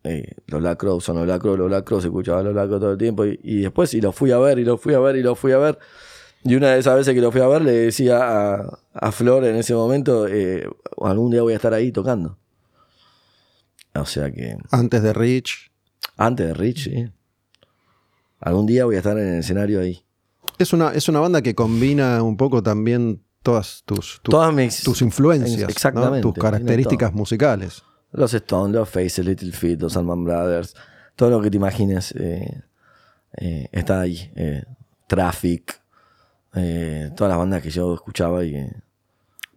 Eh, 0.09 0.35
los 0.47 0.61
Black 0.61 0.79
Crows, 0.79 1.07
los 1.07 1.25
Black 1.25 1.83
Crows, 1.83 2.05
escuchaba 2.05 2.41
los 2.43 2.53
Black 2.53 2.67
Crows 2.67 2.81
todo 2.81 2.91
el 2.91 2.97
tiempo. 2.97 3.25
Y, 3.25 3.39
y 3.43 3.61
después, 3.61 3.93
y 3.93 4.01
los 4.01 4.15
fui 4.15 4.31
a 4.31 4.37
ver, 4.37 4.59
y 4.59 4.63
los 4.63 4.79
fui 4.79 4.93
a 4.93 4.99
ver, 4.99 5.15
y 5.15 5.23
los 5.23 5.37
fui 5.37 5.51
a 5.51 5.57
ver. 5.57 5.77
Y 6.43 6.55
una 6.55 6.71
de 6.71 6.79
esas 6.79 6.95
veces 6.95 7.13
que 7.13 7.21
los 7.21 7.31
fui 7.31 7.41
a 7.41 7.47
ver, 7.47 7.61
le 7.61 7.71
decía 7.71 8.19
a, 8.21 8.79
a 8.93 9.11
Flor 9.11 9.43
en 9.45 9.55
ese 9.55 9.73
momento: 9.73 10.27
eh, 10.27 10.69
algún 11.01 11.31
día 11.31 11.41
voy 11.41 11.53
a 11.53 11.57
estar 11.57 11.73
ahí 11.73 11.91
tocando. 11.91 12.37
O 13.95 14.05
sea 14.05 14.31
que. 14.31 14.57
Antes 14.71 15.01
de 15.03 15.13
Rich. 15.13 15.71
Antes 16.15 16.47
de 16.47 16.53
Rich, 16.53 16.83
sí. 16.85 17.11
Algún 18.39 18.65
día 18.65 18.85
voy 18.85 18.95
a 18.95 18.99
estar 18.99 19.17
en 19.17 19.27
el 19.27 19.39
escenario 19.39 19.81
ahí. 19.81 20.03
Es 20.59 20.73
una, 20.73 20.91
es 20.93 21.09
una 21.09 21.19
banda 21.19 21.41
que 21.41 21.55
combina 21.55 22.21
un 22.23 22.37
poco 22.37 22.63
también 22.63 23.23
todas 23.43 23.83
tus, 23.85 24.19
tus, 24.21 24.31
Todas 24.31 24.53
mis. 24.53 24.83
tus 24.83 25.01
influencias, 25.01 25.61
¿no? 25.61 25.67
Exactamente, 25.67 26.21
tus 26.21 26.33
características 26.33 27.13
musicales. 27.13 27.83
Los 28.11 28.33
Stones, 28.33 28.73
los 28.75 28.89
Faces, 28.89 29.19
Little 29.25 29.51
Feat, 29.51 29.81
los 29.81 29.97
Allman 29.97 30.23
Brothers, 30.23 30.75
todo 31.15 31.29
lo 31.29 31.41
que 31.41 31.49
te 31.51 31.57
imagines 31.57 32.13
eh, 32.17 32.63
eh, 33.37 33.67
está 33.71 34.01
ahí. 34.01 34.31
Eh, 34.35 34.63
Traffic, 35.07 35.79
todas 36.51 37.29
las 37.29 37.37
bandas 37.37 37.61
que 37.61 37.69
yo 37.69 37.93
escuchaba 37.93 38.43
y 38.43 38.69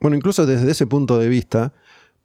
Bueno, 0.01 0.17
incluso 0.17 0.47
desde 0.47 0.71
ese 0.71 0.87
punto 0.87 1.19
de 1.19 1.29
vista, 1.29 1.73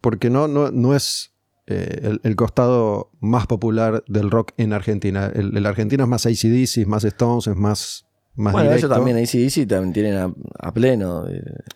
porque 0.01 0.29
no, 0.29 0.47
no, 0.47 0.69
no 0.71 0.95
es 0.95 1.31
el, 1.65 2.19
el 2.23 2.35
costado 2.35 3.09
más 3.19 3.47
popular 3.47 4.03
del 4.07 4.29
rock 4.29 4.51
en 4.57 4.73
Argentina. 4.73 5.31
El, 5.33 5.57
el 5.57 5.65
argentino 5.65 6.03
es 6.03 6.09
más 6.09 6.25
ACDC, 6.27 6.77
es 6.79 6.87
más 6.87 7.03
Stones, 7.03 7.47
es 7.47 7.55
más, 7.55 8.05
más 8.35 8.53
Bueno, 8.53 8.69
directo. 8.69 8.87
ellos 8.87 8.97
también, 8.97 9.17
ACDC 9.17 9.67
también 9.67 9.93
tienen 9.93 10.15
a, 10.17 10.33
a 10.59 10.71
pleno. 10.73 11.25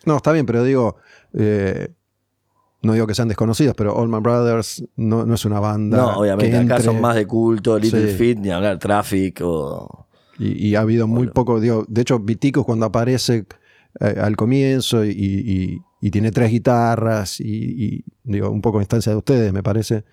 No, 0.04 0.16
está 0.16 0.30
bien, 0.30 0.46
pero 0.46 0.62
digo, 0.62 0.96
eh, 1.32 1.88
no 2.82 2.92
digo 2.94 3.06
que 3.06 3.14
sean 3.14 3.28
desconocidos, 3.28 3.74
pero 3.76 3.98
Allman 4.00 4.22
Brothers 4.22 4.84
no, 4.96 5.26
no 5.26 5.34
es 5.34 5.44
una 5.44 5.60
banda. 5.60 5.96
no, 5.98 6.18
obviamente, 6.18 6.50
que 6.50 6.56
acá 6.56 6.62
entre- 6.76 6.84
son 6.84 7.00
más 7.00 7.14
de 7.14 7.26
culto, 7.26 7.78
Little 7.78 8.08
Sí. 8.10 8.16
Feat, 8.16 8.38
ni 8.38 8.50
hablar, 8.50 8.78
Traffic 8.78 9.40
o... 9.42 10.06
Y, 10.38 10.68
y 10.68 10.74
ha 10.74 10.80
habido 10.80 11.06
muy 11.06 11.26
poco, 11.28 11.60
digo, 11.60 11.84
de 11.88 12.00
hecho, 12.00 12.18
Viticus 12.18 12.64
cuando 12.64 12.86
aparece 12.86 13.44
eh, 14.00 14.14
al 14.20 14.36
comienzo 14.36 15.04
y, 15.04 15.10
y- 15.10 15.78
y 16.00 16.10
tiene 16.10 16.30
tres 16.32 16.50
guitarras 16.50 17.40
y, 17.40 18.02
digo, 18.24 18.48
un 18.50 18.62
poco 18.62 18.78
a 18.78 18.82
instancia 18.82 19.12
de 19.12 19.18
ustedes, 19.18 19.52
me 19.52 19.62
parece. 19.62 20.04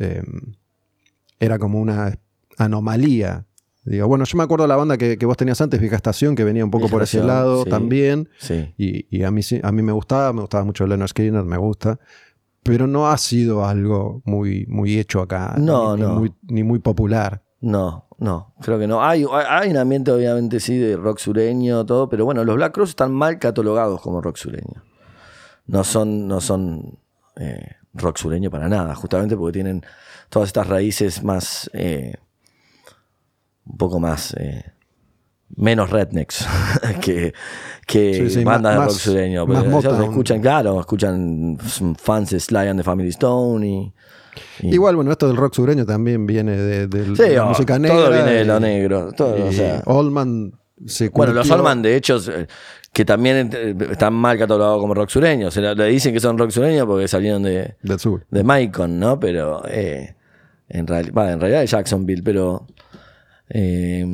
eh, 0.00 0.22
era 1.38 1.58
como 1.58 1.80
una 1.80 2.18
anomalía. 2.58 3.46
Digo, 3.84 4.06
bueno, 4.06 4.24
yo 4.24 4.38
me 4.38 4.44
acuerdo 4.44 4.62
de 4.64 4.68
la 4.68 4.76
banda 4.76 4.96
que, 4.96 5.18
que 5.18 5.26
vos 5.26 5.36
tenías 5.36 5.60
antes, 5.60 5.80
Vieja 5.80 5.96
Estación, 5.96 6.36
que 6.36 6.44
venía 6.44 6.64
un 6.64 6.70
poco 6.70 6.84
Vieja 6.84 6.92
por 6.92 7.02
ese 7.02 7.18
Estación, 7.18 7.26
lado 7.36 7.64
sí. 7.64 7.70
también. 7.70 8.28
Sí. 8.38 8.72
Y, 8.78 9.06
y 9.16 9.24
a, 9.24 9.30
mí, 9.32 9.40
a 9.62 9.72
mí 9.72 9.82
me 9.82 9.92
gustaba, 9.92 10.32
me 10.32 10.40
gustaba 10.42 10.64
mucho 10.64 10.86
Leonard 10.86 11.08
Skinner, 11.08 11.42
me 11.44 11.56
gusta. 11.56 11.98
Pero 12.62 12.86
no 12.86 13.08
ha 13.10 13.18
sido 13.18 13.64
algo 13.66 14.22
muy, 14.24 14.66
muy 14.68 14.98
hecho 14.98 15.20
acá. 15.20 15.56
No, 15.58 15.96
ni, 15.96 16.02
ni 16.02 16.08
no. 16.08 16.14
muy, 16.14 16.32
ni 16.42 16.62
muy 16.62 16.78
popular. 16.78 17.42
No, 17.60 18.06
no, 18.18 18.54
creo 18.60 18.78
que 18.78 18.86
no. 18.86 19.02
Hay, 19.04 19.24
hay- 19.32 19.70
un 19.70 19.76
ambiente, 19.76 20.12
obviamente, 20.12 20.60
sí, 20.60 20.78
de 20.78 20.96
rock 20.96 21.18
sureño, 21.18 21.84
todo, 21.84 22.08
pero 22.08 22.24
bueno, 22.24 22.44
los 22.44 22.54
Black 22.54 22.72
Crowes 22.74 22.90
están 22.90 23.12
mal 23.12 23.38
catalogados 23.40 24.00
como 24.00 24.20
rock 24.20 24.36
sureño. 24.36 24.84
No 25.66 25.82
son, 25.82 26.26
no 26.28 26.40
son 26.40 26.98
eh, 27.36 27.66
rock 27.94 28.16
sureño 28.18 28.48
para 28.50 28.68
nada, 28.68 28.94
justamente 28.94 29.36
porque 29.36 29.54
tienen 29.54 29.84
todas 30.28 30.48
estas 30.48 30.66
raíces 30.68 31.22
más, 31.24 31.68
eh, 31.72 32.14
un 33.66 33.76
poco 33.76 34.00
más, 34.00 34.34
eh, 34.38 34.64
menos 35.56 35.90
rednecks 35.90 36.46
que, 37.00 37.32
que 37.86 38.14
Sí, 38.14 38.30
sí, 38.30 38.44
bandas 38.44 38.76
más- 38.76 38.86
de 38.86 38.92
rock 38.92 38.98
sureño. 39.00 39.46
Porque 39.46 39.68
ellos 39.68 40.00
escuchan, 40.00 40.40
claro, 40.40 40.80
escuchan 40.80 41.58
fans 41.98 42.30
de 42.30 42.40
Sly 42.40 42.68
and 42.68 42.80
the 42.80 42.84
Family 42.84 43.10
Stone 43.10 43.66
y... 43.66 43.92
y- 44.60 44.74
Igual, 44.74 44.96
bueno, 44.96 45.12
esto 45.12 45.28
del 45.28 45.36
rock 45.36 45.54
sureño 45.54 45.84
también 45.84 46.26
viene 46.26 46.56
de, 46.56 46.86
de 46.86 47.16
Sí, 47.16 47.34
la 47.34 47.44
oh, 47.44 47.48
música 47.50 47.78
negra. 47.78 47.96
todo 47.96 48.10
viene 48.10 48.30
de 48.32 48.44
lo 48.44 48.58
negro. 48.60 49.12
Todo, 49.12 49.46
o 49.46 49.52
sea. 49.52 49.82
Allman 49.86 50.52
se 50.86 51.10
Bueno, 51.10 51.32
los 51.34 51.50
Allman, 51.50 51.82
de 51.82 51.96
hecho, 51.96 52.18
que 52.92 53.04
también 53.04 53.50
eh, 53.52 53.76
están 53.90 54.14
mal 54.14 54.38
catalogados 54.38 54.80
como 54.80 54.94
rock 54.94 55.10
sureños. 55.10 55.52
Se 55.54 55.60
le 55.60 55.84
dicen 55.86 56.12
que 56.14 56.20
son 56.20 56.38
rock 56.38 56.50
sureños 56.50 56.86
porque 56.86 57.06
salieron 57.08 57.42
de, 57.42 57.76
del 57.82 57.98
sur. 58.00 58.24
de 58.30 58.42
Macon, 58.42 58.98
¿no? 58.98 59.20
Pero 59.20 59.62
eh, 59.68 60.14
en, 60.68 60.86
real- 60.86 61.08
en 61.14 61.40
realidad 61.40 61.60
de 61.60 61.66
Jacksonville, 61.66 62.22
pero. 62.22 62.66
Eh, 63.54 64.06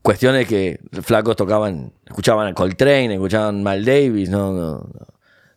cuestiones 0.00 0.46
que 0.46 0.80
flacos 1.02 1.36
tocaban, 1.36 1.92
escuchaban 2.06 2.48
a 2.48 2.54
Coltrane, 2.54 3.14
escuchaban 3.14 3.62
Mal 3.62 3.84
Davis, 3.84 4.30
no, 4.30 4.52
no, 4.52 4.90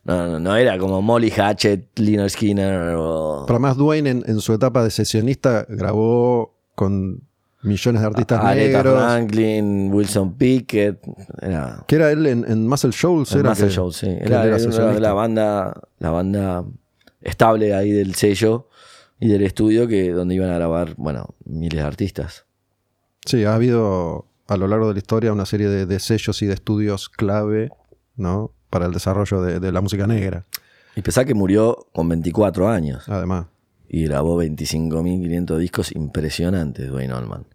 no, 0.04 0.40
no, 0.40 0.56
era 0.56 0.78
como 0.78 1.00
Molly 1.00 1.30
Hatchet, 1.30 1.98
Liner 1.98 2.28
Skinner 2.28 2.94
o. 2.96 3.44
Pero 3.46 3.56
además 3.56 3.76
Dwayne 3.76 4.22
en, 4.26 4.40
su 4.40 4.52
etapa 4.52 4.82
de 4.82 4.90
sesionista 4.90 5.64
grabó 5.68 6.56
con 6.74 7.22
millones 7.62 8.00
de 8.00 8.06
artistas 8.06 8.54
negros. 8.54 8.96
Franklin, 8.96 9.92
Wilson 9.92 10.34
Pickett, 10.34 11.00
era 11.40 11.84
Que 11.86 11.96
era 11.96 12.10
él 12.10 12.26
en, 12.26 12.44
en 12.48 12.66
Muscle 12.66 12.90
Shoals. 12.92 13.32
Era 13.32 13.50
Muscle 13.50 13.68
Shoals, 13.68 13.96
sí. 13.96 14.08
Era, 14.20 14.44
la 14.44 15.12
banda, 15.12 15.74
la 15.98 16.10
banda 16.10 16.64
estable 17.20 17.74
ahí 17.74 17.90
del 17.90 18.14
sello 18.16 18.68
y 19.20 19.28
del 19.28 19.42
estudio 19.42 19.86
que 19.88 20.10
donde 20.12 20.34
iban 20.34 20.50
a 20.50 20.54
grabar, 20.54 20.94
bueno, 20.96 21.34
miles 21.44 21.80
de 21.82 21.86
artistas. 21.86 22.44
Sí, 23.24 23.44
ha 23.44 23.54
habido 23.54 24.26
a 24.46 24.56
lo 24.56 24.68
largo 24.68 24.88
de 24.88 24.94
la 24.94 24.98
historia 24.98 25.32
una 25.32 25.46
serie 25.46 25.68
de, 25.68 25.86
de 25.86 25.98
sellos 26.00 26.40
y 26.42 26.46
de 26.46 26.54
estudios 26.54 27.08
clave, 27.08 27.70
¿no? 28.16 28.52
Para 28.70 28.86
el 28.86 28.92
desarrollo 28.92 29.42
de, 29.42 29.58
de 29.60 29.72
la 29.72 29.80
música 29.80 30.06
negra, 30.06 30.44
Y 30.94 31.02
pensá 31.02 31.24
que 31.24 31.34
murió 31.34 31.86
con 31.92 32.08
24 32.08 32.68
años 32.68 33.08
además. 33.08 33.46
y 33.88 34.04
grabó 34.04 34.40
25.500 34.42 35.58
discos 35.58 35.92
impresionantes, 35.94 36.88
Dwayne 36.88 37.12
Allman. 37.12 37.46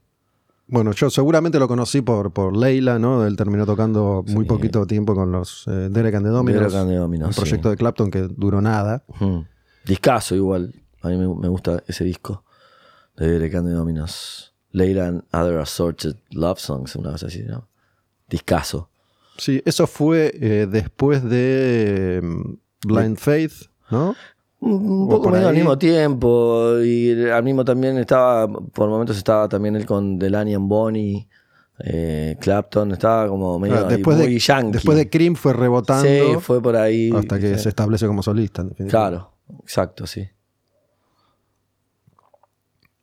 Bueno, 0.67 0.91
yo 0.93 1.09
seguramente 1.09 1.59
lo 1.59 1.67
conocí 1.67 2.01
por, 2.01 2.31
por 2.31 2.55
Leila, 2.55 2.97
¿no? 2.97 3.25
Él 3.25 3.35
terminó 3.35 3.65
tocando 3.65 4.23
muy 4.27 4.45
Sí. 4.45 4.47
poquito 4.49 4.85
tiempo 4.87 5.13
con 5.15 5.31
los 5.31 5.65
eh, 5.67 5.89
Derek 5.91 6.15
and 6.15 6.25
the 6.25 6.31
Dominos. 6.31 6.61
Derek 6.61 6.75
and 6.75 6.89
the 6.89 6.95
Dominos, 6.95 7.27
un 7.29 7.33
sí. 7.33 7.41
proyecto 7.41 7.69
de 7.69 7.75
Clapton 7.77 8.09
que 8.09 8.21
duró 8.21 8.61
nada. 8.61 9.03
Discaso 9.85 10.35
igual. 10.35 10.73
A 11.01 11.07
mí 11.09 11.17
me, 11.17 11.27
me 11.27 11.47
gusta 11.47 11.83
ese 11.87 12.03
disco 12.03 12.43
de 13.17 13.49
the 13.49 13.59
Dominos. 13.59 14.53
Leila 14.71 15.07
and 15.07 15.23
Other 15.33 15.57
Assorted 15.59 16.15
Love 16.31 16.59
Songs, 16.59 16.95
una 16.95 17.11
cosa 17.11 17.27
así, 17.27 17.43
¿no? 17.43 17.67
Discaso. 18.29 18.89
Sí, 19.37 19.61
eso 19.65 19.85
fue 19.87 20.31
eh, 20.39 20.67
después 20.69 21.23
de 21.23 22.21
mm, 22.23 22.53
Blind 22.87 23.17
Faith, 23.17 23.53
¿no? 23.89 24.15
Un 24.61 25.09
poco 25.09 25.29
medio 25.29 25.47
al 25.47 25.55
mismo 25.55 25.77
tiempo. 25.77 26.79
Y 26.83 27.29
al 27.29 27.43
mismo 27.43 27.65
también 27.65 27.97
estaba, 27.97 28.47
por 28.47 28.89
momentos 28.89 29.17
estaba 29.17 29.49
también 29.49 29.75
él 29.75 29.85
con 29.85 30.19
Delaney 30.19 30.53
and 30.53 30.69
Bonnie, 30.69 31.27
eh, 31.79 32.37
Clapton, 32.39 32.91
estaba 32.91 33.27
como 33.27 33.57
medio 33.57 33.75
Ah, 33.77 33.87
ahí 33.87 33.95
después, 33.95 34.17
muy 34.17 34.27
de, 34.27 34.39
yankee. 34.39 34.73
después 34.73 34.97
de 34.97 35.09
Cream 35.09 35.35
fue 35.35 35.53
rebotando 35.53 36.07
Sí, 36.07 36.21
fue 36.39 36.61
por 36.61 36.75
ahí. 36.75 37.11
hasta 37.13 37.39
que 37.39 37.55
sí. 37.57 37.63
se 37.63 37.69
establece 37.69 38.05
como 38.05 38.21
solista. 38.21 38.61
en. 38.61 38.87
Claro, 38.87 39.31
exacto, 39.63 40.05
sí. 40.05 40.27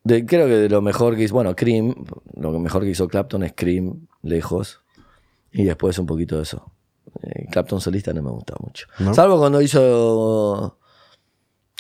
De- 0.09 0.27
creo 0.27 0.47
que 0.47 0.55
de 0.55 0.69
lo 0.69 0.81
mejor 0.83 1.17
que 1.17 1.23
hizo, 1.25 1.35
bueno, 1.35 1.55
Cream, 1.55 1.95
lo 2.35 2.59
mejor 2.59 2.83
que 2.83 2.91
hizo 2.91 3.07
Clapton 3.09 3.43
es 3.45 3.53
Cream, 3.55 4.07
lejos. 4.23 4.81
Y 5.53 5.65
después 5.65 5.99
un 5.99 6.07
poquito 6.07 6.37
de 6.37 6.43
eso. 6.43 6.71
Eh, 7.23 7.47
Clapton 7.51 7.81
solista 7.81 8.13
no 8.13 8.23
me 8.23 8.31
gusta 8.31 8.55
mucho. 8.61 8.87
¿No? 8.99 9.15
Salvo 9.15 9.39
cuando 9.39 9.61
hizo 9.63 10.79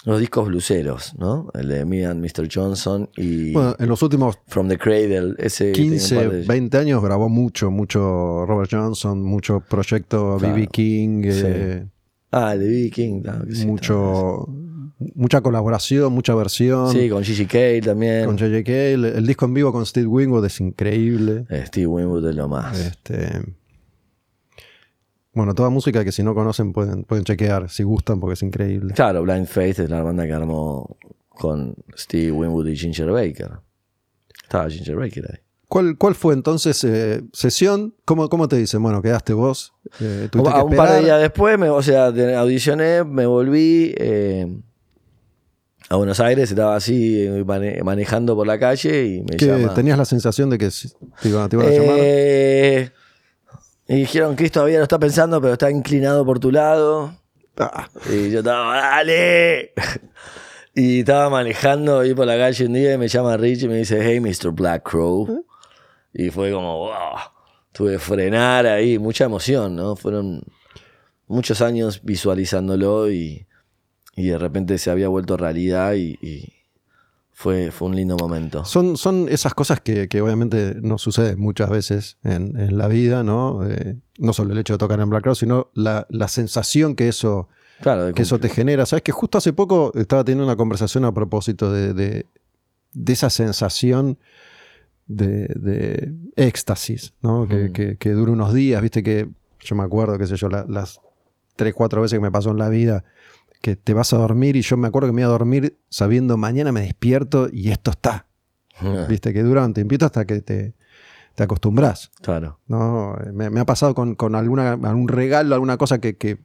los 0.04 0.20
discos 0.20 0.46
bluseros, 0.48 1.14
¿no? 1.18 1.50
El 1.54 1.68
de 1.68 1.84
Me 1.84 2.06
and 2.06 2.20
Mr. 2.24 2.48
Johnson 2.52 3.10
y 3.16 3.52
Bueno, 3.52 3.74
en 3.78 3.88
los 3.88 4.00
últimos 4.02 4.38
From 4.46 4.68
the 4.68 4.78
Cradle. 4.78 5.34
Ese 5.38 5.72
tiene 5.72 5.88
un 5.88 5.92
15, 5.98 6.16
par 6.16 6.30
de- 6.30 6.46
20 6.46 6.78
años 6.78 7.02
grabó 7.02 7.28
mucho, 7.28 7.70
mucho 7.70 8.46
Robert 8.46 8.70
Johnson, 8.72 9.22
mucho 9.22 9.60
proyecto 9.60 10.36
Claro. 10.38 10.54
B.B. 10.54 10.66
King, 10.68 11.22
eh, 11.26 11.86
Ah, 12.30 12.52
el 12.54 12.60
de 12.60 12.66
B.B. 12.68 12.90
King, 12.90 13.20
claro 13.22 13.44
que 13.46 13.54
sí, 13.54 13.66
mucho, 13.66 14.46
mucha 15.14 15.40
colaboración, 15.40 16.12
mucha 16.12 16.34
versión. 16.34 16.90
Sí, 16.92 17.08
con 17.08 17.22
Gigi 17.24 17.46
Cale 17.46 17.80
también. 17.80 18.24
Con 18.26 18.38
J.J. 18.38 18.72
el, 18.72 19.04
el 19.04 19.26
disco 19.26 19.44
en 19.46 19.54
vivo 19.54 19.72
con 19.72 19.84
Steve 19.86 20.06
Wingwood 20.06 20.44
es 20.46 20.60
increíble. 20.60 21.46
Eh, 21.50 21.64
Steve 21.66 21.86
Winwood 21.86 22.28
es 22.28 22.34
lo 22.36 22.48
más. 22.48 22.78
Este, 22.78 23.40
bueno, 25.32 25.54
toda 25.54 25.70
música 25.70 26.04
que 26.04 26.12
si 26.12 26.22
no 26.22 26.34
conocen 26.34 26.72
pueden, 26.72 27.04
pueden 27.04 27.24
chequear 27.24 27.70
si 27.70 27.82
gustan 27.84 28.18
porque 28.18 28.34
es 28.34 28.42
increíble. 28.42 28.94
Claro, 28.94 29.22
Blind 29.22 29.46
Faith 29.46 29.78
es 29.78 29.90
la 29.90 30.02
banda 30.02 30.26
que 30.26 30.32
armó 30.32 30.96
con 31.28 31.76
Steve 31.96 32.32
Winwood 32.32 32.66
y 32.68 32.76
Ginger 32.76 33.10
Baker. 33.10 33.52
Estaba 34.42 34.68
Ginger 34.68 34.96
Baker 34.96 35.24
ahí. 35.30 35.38
¿Cuál, 35.68 35.98
cuál 35.98 36.14
fue 36.14 36.32
entonces 36.32 36.82
eh, 36.84 37.22
sesión? 37.34 37.94
¿Cómo, 38.06 38.28
¿Cómo 38.30 38.48
te 38.48 38.56
dicen? 38.56 38.82
Bueno, 38.82 39.02
quedaste 39.02 39.34
vos. 39.34 39.74
eh, 40.00 40.28
que 40.32 40.38
un 40.38 40.74
par 40.74 40.92
de 40.92 41.02
días 41.04 41.20
después, 41.20 41.58
me, 41.58 41.68
o 41.68 41.82
sea, 41.82 42.06
audicioné, 42.06 43.04
me 43.04 43.26
volví 43.26 43.94
eh, 43.98 44.60
a 45.90 45.96
Buenos 45.96 46.20
Aires, 46.20 46.50
estaba 46.50 46.76
así 46.76 47.22
eh, 47.26 47.44
mane- 47.44 47.82
manejando 47.82 48.36
por 48.36 48.46
la 48.46 48.58
calle 48.58 49.04
y 49.06 49.20
me 49.22 49.36
¿Qué, 49.36 49.46
llama. 49.46 49.72
¿Tenías 49.74 49.96
la 49.98 50.04
sensación 50.04 50.50
de 50.50 50.58
que 50.58 50.68
te 51.22 51.28
iban, 51.28 51.48
te 51.48 51.56
iban 51.56 51.66
a 51.66 51.70
llamar? 51.70 51.96
Eh, 51.98 52.90
y 53.88 53.94
dijeron, 53.96 54.36
Chris 54.36 54.52
todavía 54.52 54.76
lo 54.78 54.82
está 54.82 54.98
pensando, 54.98 55.40
pero 55.40 55.54
está 55.54 55.70
inclinado 55.70 56.24
por 56.26 56.38
tu 56.40 56.50
lado. 56.52 57.14
Ah, 57.56 57.88
Y 58.12 58.30
yo 58.30 58.40
estaba, 58.40 58.76
dale. 58.76 59.72
Y 60.74 61.00
estaba 61.00 61.28
manejando 61.28 61.98
ahí 61.98 62.14
por 62.14 62.24
la 62.24 62.38
calle 62.38 62.66
un 62.66 62.74
día 62.74 62.94
y 62.94 62.98
me 62.98 63.08
llama 63.08 63.36
Rich 63.36 63.64
y 63.64 63.68
me 63.68 63.78
dice, 63.78 63.98
hey, 64.00 64.20
Mr. 64.20 64.52
Black 64.52 64.88
Crow. 64.88 65.44
Y 66.14 66.30
fue 66.30 66.52
como, 66.52 66.78
wow. 66.78 66.92
Tuve 67.72 67.92
que 67.94 67.98
frenar 67.98 68.64
ahí, 68.64 68.96
mucha 68.96 69.24
emoción, 69.24 69.74
¿no? 69.74 69.96
Fueron 69.96 70.40
muchos 71.26 71.62
años 71.62 72.00
visualizándolo 72.04 73.10
y, 73.10 73.47
y 74.18 74.26
de 74.28 74.38
repente 74.38 74.78
se 74.78 74.90
había 74.90 75.08
vuelto 75.08 75.36
realidad 75.36 75.94
y, 75.94 76.18
y 76.20 76.52
fue, 77.32 77.70
fue 77.70 77.88
un 77.88 77.96
lindo 77.96 78.16
momento. 78.16 78.64
Son, 78.64 78.96
son 78.96 79.28
esas 79.30 79.54
cosas 79.54 79.80
que, 79.80 80.08
que 80.08 80.20
obviamente 80.20 80.74
no 80.82 80.98
suceden 80.98 81.38
muchas 81.38 81.70
veces 81.70 82.16
en, 82.24 82.58
en 82.58 82.76
la 82.76 82.88
vida, 82.88 83.22
¿no? 83.22 83.64
Eh, 83.64 83.96
no 84.18 84.32
solo 84.32 84.52
el 84.52 84.58
hecho 84.58 84.74
de 84.74 84.78
tocar 84.78 84.98
en 85.00 85.08
Black 85.08 85.22
Crowes, 85.22 85.38
sino 85.38 85.70
la, 85.74 86.06
la 86.10 86.26
sensación 86.28 86.96
que 86.96 87.06
eso, 87.08 87.48
Claro, 87.80 88.12
que 88.12 88.22
eso 88.22 88.40
te 88.40 88.48
genera. 88.48 88.86
Sabes 88.86 89.02
que 89.04 89.12
justo 89.12 89.38
hace 89.38 89.52
poco 89.52 89.92
estaba 89.94 90.24
teniendo 90.24 90.44
una 90.44 90.56
conversación 90.56 91.04
a 91.04 91.12
propósito 91.14 91.72
de, 91.72 91.94
de- 91.94 92.26
de 92.92 93.12
esa 93.12 93.30
sensación 93.30 94.18
de, 95.06 95.46
de 95.54 96.12
éxtasis, 96.36 97.14
¿no? 97.22 97.46
Que, 97.46 97.70
que- 97.72 97.96
que 97.96 98.10
dura 98.10 98.32
unos 98.32 98.52
días, 98.52 98.82
viste 98.82 99.02
que 99.02 99.28
yo 99.60 99.76
me 99.76 99.84
acuerdo, 99.84 100.18
qué 100.18 100.26
sé 100.26 100.36
yo, 100.36 100.48
la- 100.48 100.64
las 100.68 101.00
tres, 101.56 101.72
cuatro 101.74 102.02
veces 102.02 102.18
que 102.18 102.22
me 102.22 102.30
pasó 102.32 102.50
en 102.50 102.58
la 102.58 102.68
vida, 102.68 103.04
que 103.60 103.76
te 103.76 103.94
vas 103.94 104.12
a 104.12 104.18
dormir 104.18 104.56
y 104.56 104.62
yo 104.62 104.76
me 104.76 104.88
acuerdo 104.88 105.08
que 105.08 105.12
me 105.12 105.22
iba 105.22 105.28
a 105.28 105.32
dormir 105.32 105.78
sabiendo 105.88 106.36
mañana 106.36 106.72
me 106.72 106.82
despierto 106.82 107.48
y 107.52 107.70
esto 107.70 107.90
está. 107.90 108.26
cumplir. 108.78 109.06
Viste 109.08 109.32
que 109.32 109.42
dura 109.42 109.64
un 109.64 109.74
tiempito 109.74 110.06
hasta 110.06 110.24
que 110.24 110.40
te, 110.40 110.74
te 111.34 111.42
acostumbras. 111.42 112.10
Claro. 112.22 112.58
¿no? 112.66 113.16
Me, 113.32 113.50
me 113.50 113.60
ha 113.60 113.64
pasado 113.66 113.94
con, 113.94 114.14
con 114.14 114.34
alguna, 114.34 114.72
algún 114.72 115.08
regalo, 115.08 115.54
alguna 115.54 115.76
cosa 115.76 116.00
que, 116.00 116.16
que, 116.16 116.38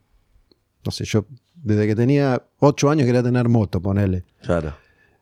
no 0.86 0.92
sé, 0.92 1.06
yo 1.06 1.26
desde 1.56 1.88
que 1.88 1.96
tenía 1.96 2.44
ocho 2.60 2.90
años 2.90 3.06
quería 3.06 3.24
tener 3.24 3.48
moto, 3.48 3.82
ponele. 3.82 4.24
Claro. 4.42 4.74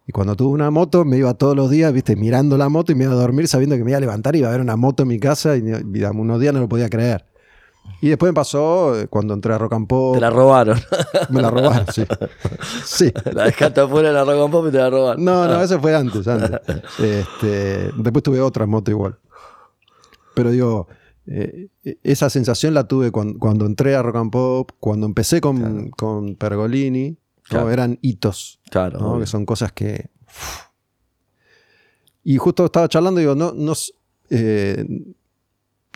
Y 0.07 0.11
cuando 0.11 0.35
tuve 0.35 0.53
una 0.53 0.71
moto 0.71 1.05
me 1.05 1.17
iba 1.17 1.33
todos 1.35 1.55
los 1.55 1.69
días, 1.69 1.93
viste, 1.93 2.15
mirando 2.15 2.57
la 2.57 2.69
moto 2.69 2.91
y 2.91 2.95
me 2.95 3.03
iba 3.03 3.13
a 3.13 3.17
dormir 3.17 3.47
sabiendo 3.47 3.75
que 3.75 3.83
me 3.83 3.91
iba 3.91 3.97
a 3.97 4.01
levantar 4.01 4.35
y 4.35 4.39
iba 4.39 4.47
a 4.47 4.51
haber 4.51 4.61
una 4.61 4.75
moto 4.75 5.03
en 5.03 5.09
mi 5.09 5.19
casa 5.19 5.55
y, 5.57 5.61
y 5.61 6.03
unos 6.03 6.39
días 6.39 6.53
no 6.53 6.59
lo 6.61 6.67
podía 6.69 6.89
creer. 6.89 7.25
Y 8.01 8.09
después 8.09 8.31
me 8.31 8.33
pasó 8.33 8.99
eh, 8.99 9.07
cuando 9.07 9.33
entré 9.35 9.53
a 9.53 9.57
Rock 9.59 9.73
and 9.73 9.87
Pop. 9.87 10.15
Te 10.15 10.21
la 10.21 10.29
robaron. 10.31 10.79
Me 11.29 11.41
la 11.41 11.51
robaron, 11.51 11.85
sí. 11.93 12.03
Sí. 12.83 13.11
la 13.31 13.45
dejaste 13.45 13.81
afuera 13.81 14.07
de 14.09 14.13
la 14.15 14.23
Rock 14.23 14.41
and 14.43 14.51
Pop 14.51 14.65
y 14.67 14.71
te 14.71 14.77
la 14.79 14.89
robaron. 14.89 15.23
No, 15.23 15.47
no, 15.47 15.61
eso 15.61 15.79
fue 15.79 15.95
antes, 15.95 16.27
antes. 16.27 16.59
Este, 16.99 17.91
después 17.95 18.23
tuve 18.23 18.41
otra 18.41 18.65
moto 18.65 18.89
igual. 18.89 19.19
Pero 20.33 20.49
digo, 20.49 20.87
eh, 21.27 21.67
esa 22.01 22.29
sensación 22.31 22.73
la 22.73 22.87
tuve 22.87 23.11
cuando, 23.11 23.37
cuando 23.37 23.65
entré 23.67 23.95
a 23.95 24.01
Rock 24.01 24.15
and 24.15 24.31
Pop, 24.31 24.71
cuando 24.79 25.05
empecé 25.05 25.39
con, 25.39 25.89
con 25.91 26.35
Pergolini. 26.35 27.11
¿no? 27.11 27.17
Claro. 27.43 27.69
Eran 27.69 27.99
hitos, 28.01 28.59
Claro. 28.71 29.19
que 29.19 29.25
son 29.27 29.45
cosas 29.45 29.71
que... 29.73 30.09
Y 32.23 32.37
justo 32.37 32.65
estaba 32.65 32.87
charlando 32.87 33.19
y 33.19 33.23
digo, 33.23 33.35
no, 33.35 33.51
no 33.53 33.73
eh, 34.29 34.85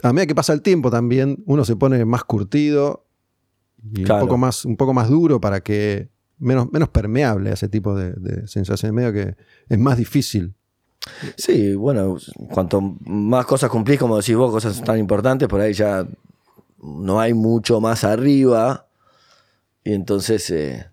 a 0.04 0.14
medida 0.14 0.28
que 0.28 0.36
pasa 0.36 0.54
el 0.54 0.62
tiempo 0.62 0.90
también, 0.92 1.44
uno 1.46 1.66
se 1.66 1.76
pone 1.76 2.04
más 2.06 2.24
curtido 2.24 3.06
y 3.94 4.04
Claro. 4.04 4.24
un, 4.24 4.28
poco 4.28 4.38
más, 4.38 4.66
un 4.66 4.78
poco 4.78 4.94
más 4.94 5.10
duro 5.10 5.40
para 5.40 5.62
que... 5.62 6.10
Menos, 6.38 6.70
menos 6.70 6.90
permeable 6.90 7.50
a 7.50 7.54
ese 7.54 7.70
tipo 7.70 7.96
de, 7.96 8.12
de 8.12 8.46
sensaciones, 8.48 8.94
medio 8.94 9.14
que 9.14 9.36
es 9.70 9.80
más 9.80 9.98
difícil. 9.98 10.54
Sí, 11.38 11.76
bueno, 11.76 12.18
cuanto 12.52 12.82
más 12.82 13.46
cosas 13.46 13.70
cumplís, 13.70 14.00
como 14.00 14.18
decís 14.18 14.36
vos, 14.36 14.52
cosas 14.52 14.84
tan 14.84 14.98
importantes, 14.98 15.48
por 15.48 15.62
ahí 15.62 15.72
ya 15.72 16.06
no 16.82 17.20
hay 17.22 17.34
mucho 17.34 17.80
más 17.80 18.04
arriba. 18.04 18.88
Y 19.84 19.94
entonces, 19.94 20.50
eh, 20.50 20.88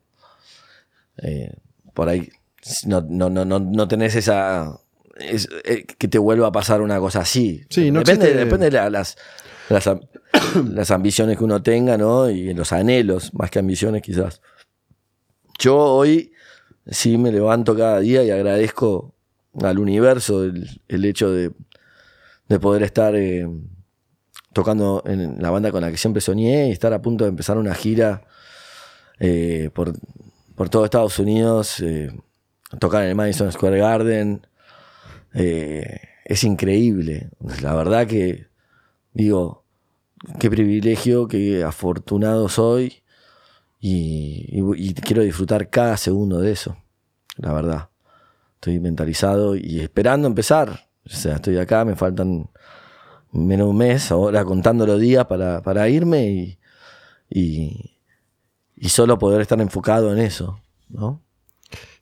eh, 1.22 1.56
por 1.92 2.08
ahí 2.08 2.30
no, 2.86 3.00
no, 3.00 3.30
no, 3.30 3.44
no, 3.44 3.58
no 3.58 3.88
tenés 3.88 4.14
esa. 4.14 4.78
Es- 5.22 5.48
eh, 5.64 5.84
que 5.86 6.08
te 6.08 6.18
vuelva 6.18 6.48
a 6.48 6.52
pasar 6.52 6.80
una 6.82 6.98
cosa 6.98 7.20
así. 7.20 7.64
Sí, 7.70 7.90
no 7.90 8.00
depende, 8.00 8.26
existe- 8.26 8.44
depende 8.44 8.66
de 8.66 8.72
la- 8.72 8.90
las, 8.90 9.16
las, 9.68 9.86
am- 9.86 10.00
las 10.72 10.90
ambiciones 10.90 11.38
que 11.38 11.44
uno 11.44 11.62
tenga, 11.62 11.96
¿no? 11.96 12.28
Y 12.30 12.52
los 12.54 12.72
anhelos, 12.72 13.32
más 13.34 13.50
que 13.50 13.58
ambiciones, 13.58 14.02
quizás. 14.02 14.40
Yo 15.58 15.76
hoy 15.78 16.32
sí 16.90 17.18
me 17.18 17.30
levanto 17.30 17.76
cada 17.76 18.00
día 18.00 18.22
y 18.24 18.30
agradezco 18.30 19.14
al 19.62 19.78
universo 19.78 20.44
el, 20.44 20.80
el 20.88 21.04
hecho 21.04 21.30
de, 21.30 21.52
de 22.48 22.58
poder 22.58 22.82
estar 22.82 23.14
eh, 23.14 23.46
tocando 24.52 25.02
en 25.06 25.40
la 25.40 25.50
banda 25.50 25.70
con 25.70 25.82
la 25.82 25.90
que 25.90 25.96
siempre 25.96 26.20
soñé 26.20 26.68
y 26.68 26.72
estar 26.72 26.92
a 26.92 27.00
punto 27.02 27.24
de 27.24 27.30
empezar 27.30 27.58
una 27.58 27.74
gira 27.74 28.22
eh, 29.20 29.70
por, 29.72 29.92
por 30.56 30.68
todo 30.68 30.84
Estados 30.84 31.18
Unidos, 31.18 31.80
eh, 31.80 32.10
tocar 32.80 33.02
en 33.04 33.10
el 33.10 33.14
Madison 33.14 33.52
Square 33.52 33.78
Garden. 33.78 34.46
Eh, 35.34 36.00
es 36.24 36.44
increíble. 36.44 37.30
La 37.60 37.74
verdad 37.74 38.06
que 38.06 38.46
digo, 39.12 39.64
qué 40.38 40.50
privilegio, 40.50 41.28
qué 41.28 41.64
afortunado 41.64 42.48
soy 42.48 43.02
y, 43.80 44.92
quiero 44.94 45.22
disfrutar 45.22 45.68
cada 45.68 45.96
segundo 45.96 46.40
de 46.40 46.52
eso, 46.52 46.76
la 47.36 47.52
verdad. 47.52 47.88
Estoy 48.54 48.78
mentalizado 48.78 49.56
y 49.56 49.80
esperando 49.80 50.28
empezar. 50.28 50.88
O 51.04 51.08
sea, 51.10 51.36
estoy 51.36 51.58
acá, 51.58 51.84
me 51.84 51.96
faltan 51.96 52.48
menos 53.32 53.68
un 53.68 53.76
mes, 53.76 54.12
ahora 54.12 54.44
contando 54.44 54.86
los 54.86 55.00
días 55.00 55.24
para, 55.26 55.62
para 55.62 55.88
irme 55.88 56.28
y, 56.30 56.58
y, 57.28 57.98
y 58.76 58.88
solo 58.90 59.18
poder 59.18 59.40
estar 59.40 59.60
enfocado 59.60 60.12
en 60.12 60.20
eso, 60.20 60.60
¿no? 60.88 61.20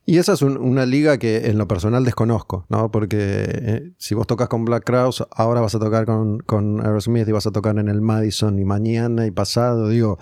Y 0.07 0.19
esa 0.19 0.33
es 0.33 0.43
un- 0.43 0.57
una 0.57 0.87
liga 0.87 1.19
que 1.19 1.47
en 1.49 1.59
lo 1.59 1.69
personal 1.69 2.05
desconozco, 2.05 2.67
¿no? 2.69 2.91
Porque 2.91 3.17
eh, 3.21 3.93
si 3.99 4.15
vos 4.15 4.27
tocas 4.27 4.49
con 4.49 4.65
Black 4.65 4.85
Crowes, 4.85 5.23
ahora 5.31 5.61
vas 5.61 5.75
a 5.75 5.79
tocar 5.79 6.05
con, 6.07 6.39
con 6.41 6.81
Aerosmith 6.85 7.29
y 7.29 7.33
vas 7.33 7.47
a 7.47 7.53
tocar 7.53 7.79
en 7.79 7.89
el 7.89 8.01
Madison 8.01 8.59
y 8.59 8.65
mañana 8.65 9.27
y 9.27 9.31
pasado. 9.31 9.89
Digo, 9.89 10.19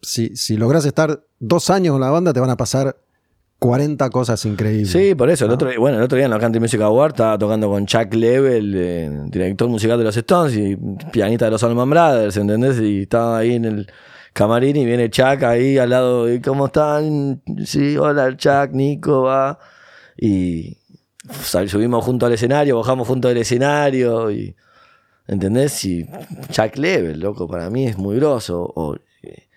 si, 0.00 0.36
si 0.36 0.56
logras 0.56 0.84
estar 0.84 1.24
dos 1.40 1.70
años 1.70 1.92
con 1.92 2.00
la 2.02 2.10
banda, 2.10 2.32
te 2.32 2.40
van 2.40 2.50
a 2.50 2.56
pasar 2.56 2.96
40 3.58 4.10
cosas 4.10 4.44
increíbles. 4.44 4.90
Sí, 4.92 5.14
por 5.14 5.30
eso. 5.30 5.46
El 5.46 5.50
otro, 5.52 5.70
bueno, 5.78 5.96
el 5.96 6.04
otro 6.04 6.16
día 6.16 6.26
en 6.26 6.30
la 6.30 6.38
Country 6.38 6.60
Music 6.60 6.80
Award 6.82 7.12
estaba 7.12 7.38
tocando 7.38 7.68
con 7.70 7.86
Chuck 7.86 8.12
Level, 8.12 8.74
eh, 8.76 9.10
director 9.30 9.66
musical 9.68 9.96
de 9.98 10.04
los 10.04 10.16
Stones 10.16 10.54
y 10.56 10.76
pianista 11.10 11.46
de 11.46 11.50
los 11.52 11.64
Allman 11.64 11.88
Brothers, 11.88 12.36
¿entendés? 12.36 12.78
Y 12.80 13.02
estaba 13.02 13.38
ahí 13.38 13.54
en 13.54 13.64
el 13.64 13.86
camarín 14.36 14.76
y 14.76 14.84
viene 14.84 15.08
Chuck 15.08 15.42
ahí 15.44 15.78
al 15.78 15.90
lado. 15.90 16.32
¿Y 16.32 16.40
cómo 16.40 16.66
están? 16.66 17.42
Sí, 17.64 17.96
hola 17.96 18.36
Chuck, 18.36 18.70
Nico, 18.72 19.22
va. 19.22 19.58
Y 20.16 20.76
subimos 21.66 22.04
junto 22.04 22.26
al 22.26 22.34
escenario, 22.34 22.76
bajamos 22.76 23.08
junto 23.08 23.28
al 23.28 23.36
escenario 23.36 24.30
y... 24.30 24.54
¿Entendés? 25.28 25.84
Y 25.84 26.06
Chuck 26.52 26.76
Level, 26.76 27.18
loco, 27.18 27.48
para 27.48 27.68
mí 27.68 27.86
es 27.86 27.98
muy 27.98 28.16
groso. 28.16 28.72
O, 28.76 28.94
eh, 29.22 29.48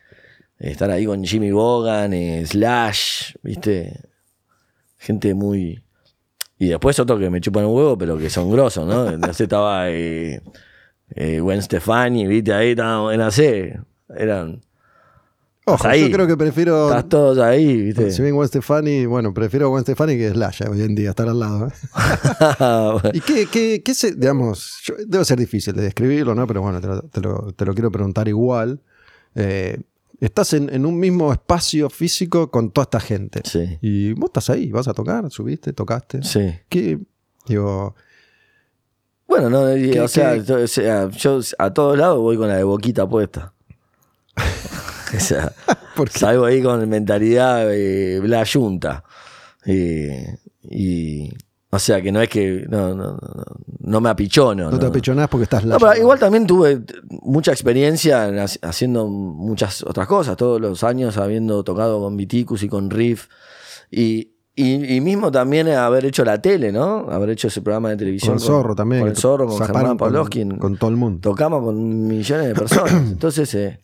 estar 0.57 0.89
ahí 0.89 1.05
con 1.05 1.23
Jimmy 1.23 1.51
Bogan, 1.51 2.11
eh, 2.13 2.43
Slash, 2.45 3.33
¿viste? 3.43 4.01
Gente 4.97 5.35
muy. 5.35 5.83
Y 6.57 6.69
después 6.69 6.99
otro 6.99 7.19
que 7.19 7.29
me 7.29 7.39
chupan 7.39 7.65
un 7.65 7.75
huevo, 7.75 7.97
pero 7.97 8.17
que 8.17 8.31
son 8.31 8.49
grosos, 8.49 8.87
¿no? 8.87 9.11
No 9.17 9.33
sé, 9.33 9.43
estaba 9.43 9.91
eh, 9.91 10.41
eh, 11.15 11.39
Gwen 11.39 11.61
Stefani, 11.61 12.25
¿viste? 12.25 12.51
Ahí 12.51 12.71
estábamos 12.71 13.13
en 13.13 13.21
AC. 13.21 13.39
Eran. 14.17 14.61
Ojo, 15.65 15.87
ahí. 15.87 16.01
yo 16.01 16.11
creo 16.11 16.25
que 16.25 16.35
prefiero. 16.35 16.87
Estás 16.89 17.09
todos 17.09 17.37
ahí, 17.37 17.81
¿viste? 17.83 18.09
Si 18.11 18.21
bien 18.23 18.33
Gwen 18.33 18.47
Stefani, 18.47 19.05
bueno, 19.05 19.33
prefiero 19.33 19.67
a 19.67 19.69
Gwen 19.69 19.83
Stefani 19.83 20.17
que 20.17 20.29
Slash 20.31 20.63
hoy 20.69 20.81
en 20.81 20.95
día, 20.95 21.11
estar 21.11 21.27
al 21.29 21.39
lado. 21.39 21.67
¿eh? 21.67 23.11
¿Y 23.13 23.21
qué, 23.21 23.45
qué, 23.51 23.83
qué 23.83 23.93
se, 23.93 24.13
digamos, 24.15 24.79
yo- 24.83 24.95
debe 25.05 25.23
ser 25.25 25.37
difícil 25.37 25.73
de 25.75 25.83
describirlo, 25.83 26.33
¿no? 26.33 26.47
Pero 26.47 26.61
bueno, 26.63 26.81
te 26.81 26.87
lo, 26.87 27.01
te 27.03 27.21
lo- 27.21 27.53
te 27.53 27.65
lo 27.65 27.73
quiero 27.73 27.91
preguntar 27.91 28.27
igual. 28.27 28.81
Eh, 29.35 29.79
estás 30.19 30.53
en, 30.53 30.73
en 30.73 30.87
un 30.87 30.97
mismo 30.99 31.31
espacio 31.31 31.89
físico 31.91 32.49
con 32.49 32.71
toda 32.71 32.83
esta 32.83 32.99
gente. 32.99 33.41
sí, 33.45 33.77
Y 33.81 34.13
vos 34.13 34.29
estás 34.29 34.49
ahí, 34.49 34.71
vas 34.71 34.87
a 34.87 34.93
tocar, 34.95 35.29
subiste, 35.29 35.71
tocaste. 35.73 36.23
sí. 36.23 36.51
¿Qué? 36.67 36.97
Digo, 37.47 37.95
Bueno, 39.27 39.49
no, 39.51 39.77
y, 39.77 39.91
¿Qué- 39.91 40.01
o, 40.01 40.07
sea, 40.07 40.33
qué- 40.43 40.51
o 40.53 40.67
sea, 40.67 41.09
yo 41.11 41.39
a 41.59 41.71
todos 41.73 41.95
lados 41.97 42.17
voy 42.19 42.37
con 42.37 42.47
la 42.47 42.55
de 42.57 42.63
boquita 42.63 43.07
puesta. 43.07 43.53
o 45.17 45.19
sea, 45.19 45.51
salgo 46.11 46.45
ahí 46.45 46.61
con 46.61 46.87
mentalidad 46.89 47.67
eh, 47.73 48.19
la 48.23 48.43
yunta. 48.43 49.03
Eh, 49.65 50.37
y. 50.63 51.31
O 51.71 51.77
sea, 51.77 52.01
que 52.01 52.11
no 52.11 52.19
es 52.21 52.29
que. 52.29 52.65
No, 52.67 52.95
no, 52.95 53.19
no, 53.81 54.01
me 54.01 54.09
apichono. 54.09 54.71
No 54.71 54.79
te 54.79 54.87
apichonás 54.87 55.27
porque 55.27 55.43
estás 55.43 55.63
pero 55.63 55.95
igual 55.95 56.17
también 56.17 56.47
tuve 56.47 56.81
mucha 57.21 57.51
experiencia 57.51 58.27
en 58.27 58.37
hac- 58.37 58.57
haciendo 58.63 59.07
muchas 59.07 59.83
otras 59.83 60.07
cosas, 60.07 60.35
todos 60.35 60.59
los 60.59 60.83
años 60.83 61.17
habiendo 61.17 61.63
tocado 61.63 61.99
con 61.99 62.17
Viticus 62.17 62.63
y 62.63 62.69
con 62.69 62.89
Riff. 62.89 63.27
Y, 63.91 64.31
y, 64.55 64.95
y 64.95 64.99
mismo 65.01 65.31
también 65.31 65.67
haber 65.69 66.05
hecho 66.05 66.25
la 66.25 66.41
tele, 66.41 66.71
¿no? 66.71 67.07
Haber 67.11 67.29
hecho 67.31 67.47
ese 67.49 67.61
programa 67.61 67.89
de 67.91 67.97
televisión. 67.97 68.33
Con 68.37 68.41
el 68.41 68.47
zorro 68.47 68.75
también. 68.75 69.01
Con 69.03 69.09
el 69.11 69.15
zorro, 69.17 69.45
con 69.45 69.59
Germán 69.59 69.85
con- 69.89 69.97
Pavlovsky. 69.97 70.45
Con, 70.57 70.75
todo 70.77 70.89
el 70.89 70.95
mundo. 70.97 71.19
Tocamos 71.21 71.63
con 71.63 72.07
millones 72.07 72.47
de 72.47 72.55
personas. 72.55 72.93
Entonces, 73.11 73.53
eh, 73.53 73.79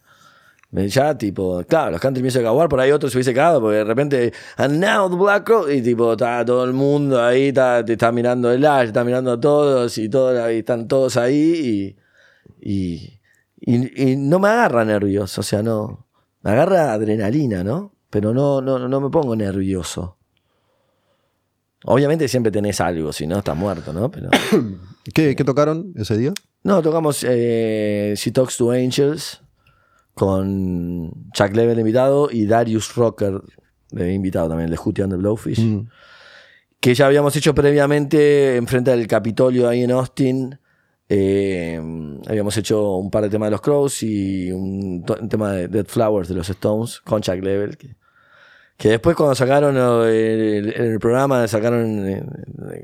ya 0.88 1.18
tipo, 1.18 1.64
claro, 1.68 1.92
los 1.92 2.02
country 2.02 2.22
music 2.24 2.44
award, 2.46 2.70
por 2.70 2.80
ahí 2.80 2.92
otros 2.92 3.12
se 3.12 3.18
hubiese 3.18 3.34
cagado, 3.34 3.62
porque 3.62 3.78
de 3.78 3.84
repente, 3.84 4.34
and 4.58 4.80
now 4.84 5.10
the 5.10 5.16
Black 5.16 5.44
Crow, 5.46 5.70
y 5.70 5.82
tipo, 5.82 6.14
está 6.14 6.44
todo 6.46 6.64
el 6.66 6.74
mundo 6.74 7.22
ahí, 7.24 7.48
está, 7.50 7.84
te 7.86 7.94
está 7.94 8.12
mirando 8.12 8.52
el 8.52 8.66
Ash, 8.66 8.88
está 8.88 9.04
mirando 9.04 9.32
a 9.34 9.40
todos, 9.40 9.98
y, 9.98 10.10
todo, 10.10 10.52
y 10.52 10.58
están 10.60 10.88
todos 10.88 11.18
ahí, 11.18 11.96
y, 12.62 12.76
y, 12.76 13.20
y- 13.62 14.12
y 14.12 14.16
no 14.18 14.40
me 14.40 14.50
agarra 14.50 14.84
nervioso, 14.86 15.42
o 15.42 15.44
sea, 15.44 15.62
no, 15.64 16.06
me 16.42 16.52
agarra 16.52 16.94
adrenalina, 16.94 17.64
¿no? 17.64 17.94
Pero 18.10 18.34
no, 18.34 18.62
no, 18.62 18.80
no 18.88 19.02
me 19.02 19.10
pongo 19.10 19.36
nervioso. 19.36 20.18
Obviamente 21.86 22.28
siempre 22.28 22.52
tenés 22.52 22.82
algo, 22.82 23.14
si 23.14 23.28
no 23.28 23.38
estás 23.40 23.56
muerto, 23.56 23.94
¿no? 23.94 24.10
Pero... 24.10 24.30
¿Qué, 25.14 25.36
qué 25.36 25.44
tocaron 25.44 25.94
ese 25.96 26.18
día? 26.18 26.34
No, 26.64 26.82
tocamos 26.82 27.24
eh, 27.28 28.16
She 28.18 28.32
Talks 28.32 28.58
to 28.58 28.72
Angels 28.72 29.42
con 30.16 31.30
Chuck 31.34 31.54
Level 31.54 31.78
invitado 31.78 32.30
y 32.32 32.46
Darius 32.48 32.96
Rocker 32.96 33.42
de 33.92 34.14
invitado 34.14 34.50
también, 34.50 34.66
el 34.66 34.72
de 34.72 34.78
Hootie 34.78 35.04
and 35.04 35.14
the 35.14 35.18
Blowfish. 35.18 35.60
Mm. 35.60 35.88
Que 36.80 36.94
ya 36.96 37.08
habíamos 37.08 37.36
hecho 37.36 37.54
previamente 37.54 38.56
enfrente 38.56 38.92
del 38.92 39.08
Capitolio 39.08 39.68
ahí 39.68 39.84
en 39.84 39.92
Austin. 39.92 40.58
Eh, 41.08 41.80
habíamos 42.28 42.58
hecho 42.58 42.96
un 42.96 43.12
par 43.12 43.24
de 43.24 43.30
temas 43.30 43.48
de 43.48 43.52
los 43.52 43.62
Crows 43.62 44.04
y 44.04 44.52
un, 44.52 45.04
tema 45.30 45.52
de 45.52 45.68
Dead 45.68 45.86
Flowers 45.86 46.30
de 46.30 46.36
los 46.36 46.50
Stones 46.50 47.02
con 47.02 47.22
Chuck 47.22 47.42
Level. 47.42 47.78
Que, 47.78 47.96
que 48.78 48.90
después 48.90 49.16
cuando 49.16 49.36
sacaron 49.36 49.76
eh, 50.08 50.58
el, 50.58 50.74
el 50.74 51.00
programa 51.00 51.48
sacaron 51.48 52.08
eh, 52.08 52.24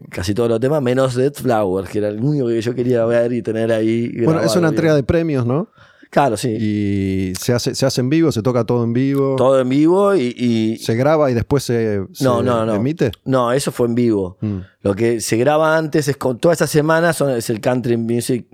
casi 0.09 0.33
todos 0.33 0.49
los 0.49 0.59
temas, 0.59 0.81
menos 0.81 1.15
Dead 1.15 1.33
Flowers, 1.33 1.89
que 1.89 1.99
era 1.99 2.09
el 2.09 2.21
único 2.23 2.47
que 2.47 2.61
yo 2.61 2.73
quería 2.75 3.05
ver 3.05 3.31
y 3.33 3.41
tener 3.41 3.71
ahí. 3.71 4.23
Bueno, 4.23 4.41
es 4.41 4.55
una 4.55 4.67
bien. 4.67 4.73
entrega 4.73 4.95
de 4.95 5.03
premios, 5.03 5.45
¿no? 5.45 5.69
Claro, 6.11 6.35
sí. 6.37 6.49
Y 6.59 7.33
se 7.39 7.53
hace, 7.53 7.73
se 7.73 7.85
hace 7.85 8.01
en 8.01 8.09
vivo, 8.09 8.31
se 8.33 8.43
toca 8.43 8.65
todo 8.65 8.83
en 8.83 8.91
vivo. 8.93 9.37
Todo 9.37 9.59
en 9.61 9.69
vivo 9.69 10.13
y... 10.13 10.35
y- 10.37 10.77
Se 10.77 10.93
graba 10.95 11.31
y 11.31 11.33
después 11.33 11.63
se, 11.63 12.05
se 12.11 12.23
no, 12.25 12.43
no, 12.43 12.65
no. 12.65 12.75
emite. 12.75 13.11
No, 13.25 13.51
eso 13.53 13.71
fue 13.71 13.87
en 13.87 13.95
vivo. 13.95 14.37
Mm. 14.41 14.57
Lo 14.83 14.93
que 14.93 15.21
se 15.21 15.37
graba 15.37 15.77
antes 15.77 16.07
es 16.09 16.17
con 16.17 16.37
toda 16.37 16.51
esta 16.53 16.67
semana 16.67 17.13
son, 17.13 17.31
es 17.31 17.49
el 17.49 17.61
Country 17.61 17.95
Music 17.95 18.45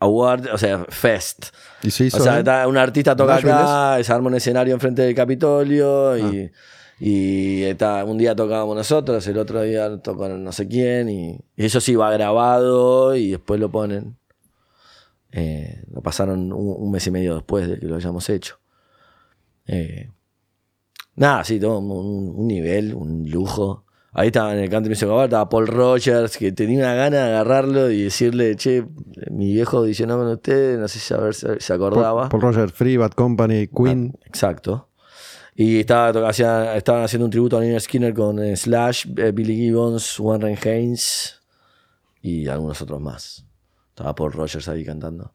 award, 0.00 0.48
o 0.52 0.58
sea, 0.58 0.86
fest. 0.88 1.48
Y 1.82 1.90
se 1.90 2.06
hizo 2.06 2.16
O 2.16 2.20
sea, 2.20 2.66
un 2.66 2.76
artista 2.78 3.14
toca 3.14 3.36
acá, 3.36 4.02
se 4.02 4.10
arma 4.12 4.28
un 4.28 4.34
escenario 4.34 4.72
enfrente 4.72 5.02
del 5.02 5.14
Capitolio 5.14 6.16
y, 6.16 6.50
y 6.98 7.62
está, 7.64 8.04
un 8.06 8.16
día 8.16 8.34
tocábamos 8.34 8.74
nosotros, 8.74 9.26
el 9.26 9.36
otro 9.36 9.60
día 9.62 9.98
tocó 9.98 10.28
no 10.30 10.50
sé 10.52 10.66
quién 10.66 11.08
y, 11.10 11.38
y 11.56 11.64
eso 11.66 11.80
sí 11.80 11.94
va 11.94 12.10
grabado 12.10 13.14
y 13.16 13.32
después 13.32 13.60
lo 13.60 13.70
ponen. 13.70 14.16
Eh, 15.38 15.82
lo 15.92 16.00
pasaron 16.00 16.50
un, 16.50 16.74
un 16.78 16.90
mes 16.90 17.06
y 17.06 17.10
medio 17.10 17.34
después 17.34 17.68
de 17.68 17.78
que 17.78 17.84
lo 17.86 17.96
hayamos 17.96 18.28
hecho. 18.30 18.58
Eh, 19.66 20.10
nada, 21.14 21.44
sí, 21.44 21.60
todo 21.60 21.78
un, 21.78 22.32
un 22.34 22.46
nivel, 22.46 22.94
un 22.94 23.28
lujo. 23.28 23.84
Ahí 24.12 24.28
estaba 24.28 24.54
en 24.54 24.60
el 24.60 24.70
Country 24.70 24.88
Music 24.90 25.08
Award, 25.08 25.24
estaba 25.24 25.46
Paul 25.50 25.66
Rogers, 25.66 26.38
que 26.38 26.50
tenía 26.52 26.78
una 26.78 26.94
gana 26.94 27.16
de 27.18 27.22
agarrarlo 27.34 27.90
y 27.90 28.04
decirle, 28.04 28.56
che, 28.56 28.86
mi 29.30 29.52
viejo 29.52 29.76
audicionó 29.78 30.16
con 30.16 30.28
ustedes, 30.28 30.78
no 30.78 30.88
sé 30.88 30.98
si 31.00 31.12
a 31.12 31.18
ver 31.18 31.34
si 31.34 31.46
se 31.58 31.72
acordaba. 31.74 32.30
Paul, 32.30 32.40
Paul 32.40 32.54
Roger, 32.54 32.70
Free, 32.70 32.96
Bad 32.96 33.10
Company, 33.12 33.68
Queen. 33.68 34.18
Exacto. 34.24 34.88
Y 35.54 35.80
estaba, 35.80 36.28
hacía- 36.30 36.76
estaban 36.76 37.02
haciendo 37.04 37.26
un 37.26 37.30
tributo 37.30 37.58
a 37.58 37.60
Nina 37.60 37.78
Skinner 37.78 38.14
con 38.14 38.38
eh, 38.42 38.56
Slash, 38.56 39.06
eh, 39.18 39.32
Billy 39.32 39.54
Gibbons, 39.56 40.18
Warren 40.18 40.56
Haynes 40.64 41.42
y 42.22 42.46
algunos 42.48 42.80
otros 42.80 43.00
más. 43.00 43.45
Estaba 43.96 44.14
Paul 44.14 44.32
Rogers 44.32 44.68
ahí 44.68 44.84
cantando. 44.84 45.32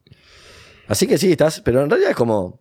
Así 0.86 1.08
que 1.08 1.18
sí, 1.18 1.32
estás, 1.32 1.60
pero 1.62 1.82
en 1.82 1.90
realidad 1.90 2.10
es 2.12 2.16
como. 2.16 2.60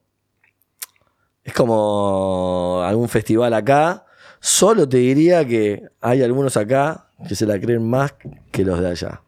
Es 1.43 1.54
como 1.54 2.82
algún 2.84 3.08
festival 3.08 3.54
acá. 3.54 4.06
Solo 4.39 4.89
te 4.89 4.97
diría 4.97 5.45
que 5.45 5.84
hay 6.02 6.24
algunos 6.24 6.58
acá 6.58 7.08
que 7.28 7.36
se 7.36 7.45
la 7.45 7.60
creen 7.60 7.88
más 7.88 8.16
que 8.52 8.66
los 8.66 8.80
de 8.80 8.89
allá. 8.89 9.22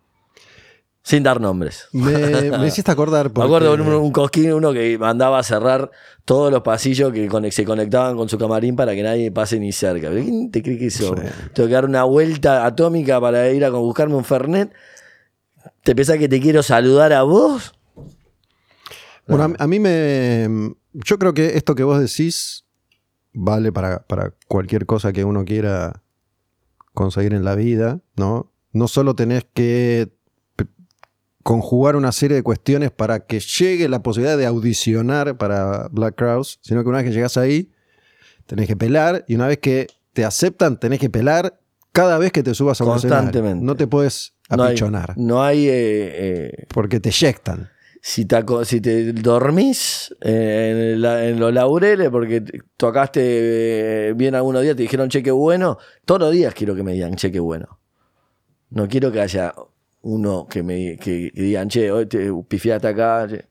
Sin 1.03 1.21
dar 1.21 1.39
nombres. 1.39 1.89
Me, 1.91 2.49
me 2.57 2.67
hiciste 2.67 2.89
acordar. 2.89 3.27
Me 3.27 3.33
Porque, 3.33 3.45
acuerdo 3.45 3.75
de 3.77 3.81
un, 3.83 3.89
un 3.93 4.11
cosquín, 4.11 4.51
uno 4.53 4.73
que 4.73 4.97
mandaba 4.97 5.37
a 5.37 5.43
cerrar 5.43 5.91
todos 6.25 6.51
los 6.51 6.61
pasillos 6.63 7.11
que 7.13 7.27
con- 7.27 7.51
se 7.51 7.65
conectaban 7.65 8.15
con 8.17 8.29
su 8.29 8.37
camarín 8.39 8.75
para 8.75 8.95
que 8.95 9.03
nadie 9.03 9.31
pase 9.31 9.59
ni 9.59 9.71
cerca. 9.71 10.09
¿Pero 10.09 10.23
¿Quién 10.23 10.49
te 10.49 10.63
cree 10.63 10.79
que 10.79 10.87
eso? 10.87 11.13
Tengo 11.53 11.67
que 11.67 11.73
dar 11.75 11.85
una 11.85 12.03
vuelta 12.05 12.65
atómica 12.65 13.19
para 13.21 13.47
ir 13.51 13.63
a 13.65 13.69
buscarme 13.69 14.15
un 14.15 14.23
Fernet. 14.23 14.71
¿Te 15.83 15.95
pensás 15.95 16.17
que 16.17 16.29
te 16.29 16.39
quiero 16.39 16.63
saludar 16.63 17.11
a 17.13 17.23
vos? 17.23 17.73
Bueno, 19.27 19.55
a, 19.57 19.63
a 19.63 19.67
mí 19.67 19.79
me. 19.79 20.75
Yo 20.93 21.19
creo 21.19 21.33
que 21.33 21.57
esto 21.57 21.75
que 21.75 21.83
vos 21.83 21.99
decís 21.99 22.65
vale 23.33 23.71
para, 23.71 24.05
para 24.05 24.33
cualquier 24.47 24.85
cosa 24.85 25.11
que 25.11 25.23
uno 25.25 25.43
quiera 25.43 26.03
conseguir 26.93 27.33
en 27.33 27.43
la 27.43 27.55
vida, 27.55 28.01
¿no? 28.15 28.51
No 28.71 28.87
solo 28.87 29.15
tenés 29.15 29.45
que 29.53 30.13
conjugar 31.41 31.95
una 31.95 32.11
serie 32.11 32.37
de 32.37 32.43
cuestiones 32.43 32.91
para 32.91 33.25
que 33.25 33.39
llegue 33.39 33.89
la 33.89 34.01
posibilidad 34.01 34.37
de 34.37 34.45
audicionar 34.45 35.37
para 35.37 35.89
Black 35.91 36.15
Crowes, 36.15 36.59
sino 36.61 36.83
que 36.83 36.89
una 36.89 36.99
vez 36.99 37.07
que 37.07 37.13
llegas 37.13 37.35
ahí, 37.37 37.71
tenés 38.45 38.67
que 38.67 38.77
pelar 38.77 39.25
y 39.27 39.35
una 39.35 39.47
vez 39.47 39.57
que 39.57 39.87
te 40.13 40.23
aceptan, 40.23 40.79
tenés 40.79 40.99
que 40.99 41.09
pelar 41.09 41.59
cada 41.91 42.17
vez 42.17 42.31
que 42.31 42.43
te 42.43 42.53
subas 42.53 42.79
a 42.79 42.85
un 42.85 42.95
escenario. 42.95 43.23
Constantemente. 43.23 43.65
No 43.65 43.75
te 43.75 43.87
puedes 43.87 44.33
No 44.57 44.63
hay, 44.63 44.75
no 45.17 45.43
hay, 45.43 45.67
eh, 45.67 45.71
eh, 45.73 46.65
porque 46.69 46.99
te 46.99 47.09
eyectan. 47.09 47.69
si, 48.01 48.25
te, 48.25 48.43
si 48.65 48.81
te 48.81 49.13
dormís 49.13 50.13
eh, 50.21 50.91
en, 50.95 51.01
la- 51.01 51.25
en 51.25 51.39
los 51.39 51.53
laureles 51.53 52.09
porque 52.09 52.41
te- 52.41 52.59
tocaste 52.75 54.13
bien 54.15 54.35
algunos 54.35 54.61
días, 54.61 54.75
te 54.75 54.81
dijeron 54.83 55.09
cheque 55.09 55.31
bueno, 55.31 55.77
todos 56.05 56.21
los 56.21 56.31
días 56.31 56.53
quiero 56.53 56.75
que 56.75 56.83
me 56.83 56.93
digan 56.93 57.15
cheque 57.15 57.39
bueno. 57.39 57.79
No 58.71 58.87
quiero 58.87 59.11
que 59.11 59.21
haya 59.21 59.53
uno 60.01 60.47
que 60.49 60.63
me 60.63 60.97
que, 60.97 61.31
que 61.33 61.41
digan, 61.41 61.69
che, 61.69 61.91
hoy 61.91 62.05
te 62.07 62.29
pifiaste 62.47 62.87
acá. 62.87 63.27
che". 63.29 63.45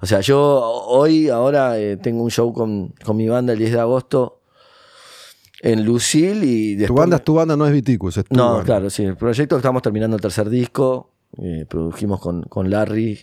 O 0.00 0.06
sea, 0.06 0.20
yo 0.20 0.38
hoy, 0.40 1.28
ahora 1.28 1.78
eh, 1.78 1.96
tengo 1.96 2.22
un 2.22 2.30
show 2.30 2.52
con, 2.52 2.94
con 3.04 3.16
mi 3.16 3.28
banda 3.28 3.52
el 3.52 3.58
10 3.58 3.72
de 3.72 3.80
agosto 3.80 4.37
en 5.60 5.84
Lucille 5.84 6.44
y 6.46 6.74
después... 6.76 6.88
Tu 6.88 7.00
banda 7.00 7.16
es 7.16 7.24
tu 7.24 7.34
banda, 7.34 7.56
no 7.56 7.66
es 7.66 7.72
Viticus, 7.72 8.16
es 8.18 8.24
tu 8.24 8.36
No, 8.36 8.48
banda. 8.54 8.64
claro, 8.64 8.90
sí. 8.90 9.04
El 9.04 9.16
proyecto 9.16 9.56
estamos 9.56 9.82
terminando 9.82 10.16
el 10.16 10.22
tercer 10.22 10.48
disco. 10.48 11.12
eh, 11.42 11.66
produjimos 11.68 12.20
con, 12.20 12.42
con 12.44 12.70
Larry, 12.70 13.18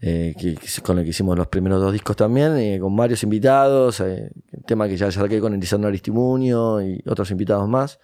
eh, 0.00 0.34
que, 0.38 0.54
que- 0.54 0.82
con 0.82 0.98
el 0.98 1.04
que 1.04 1.10
hicimos 1.10 1.36
los 1.36 1.46
primeros 1.48 1.80
dos 1.80 1.92
discos 1.92 2.14
también, 2.16 2.56
eh, 2.56 2.78
con 2.80 2.94
varios 2.94 3.22
invitados. 3.22 4.00
eh, 4.00 4.30
tema 4.66 4.86
que 4.88 4.96
ya 4.96 5.10
saqué 5.10 5.40
con 5.40 5.52
Elisandro 5.54 5.88
Aristimunio 5.88 6.80
y 6.82 7.02
otros 7.06 7.30
invitados 7.30 7.68
más. 7.68 7.98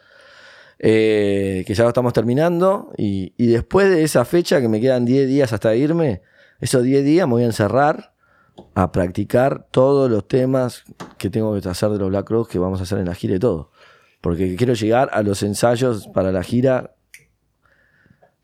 eh, 0.78 1.62
que 1.66 1.74
ya 1.74 1.82
lo 1.84 1.90
estamos 1.90 2.12
terminando. 2.12 2.92
Y, 2.96 3.34
y 3.36 3.48
después 3.48 3.90
de 3.90 4.02
esa 4.02 4.24
fecha, 4.24 4.60
que 4.60 4.68
me 4.68 4.80
quedan 4.80 5.04
10 5.04 5.28
días 5.28 5.52
hasta 5.52 5.74
irme, 5.76 6.22
esos 6.60 6.82
10 6.82 7.04
días 7.04 7.26
me 7.26 7.32
voy 7.34 7.42
a 7.42 7.46
encerrar 7.46 8.09
a 8.74 8.92
practicar 8.92 9.66
todos 9.70 10.10
los 10.10 10.26
temas 10.26 10.84
que 11.18 11.30
tengo 11.30 11.58
que 11.58 11.68
hacer 11.68 11.90
de 11.90 11.98
los 11.98 12.08
Black 12.10 12.26
Crowes 12.26 12.48
que 12.48 12.58
vamos 12.58 12.80
a 12.80 12.84
hacer 12.84 12.98
en 12.98 13.06
la 13.06 13.14
gira 13.14 13.34
y 13.34 13.38
todo. 13.38 13.70
Porque 14.20 14.56
quiero 14.56 14.74
llegar 14.74 15.08
a 15.12 15.22
los 15.22 15.42
ensayos 15.42 16.08
para 16.08 16.30
la 16.32 16.42
gira, 16.42 16.94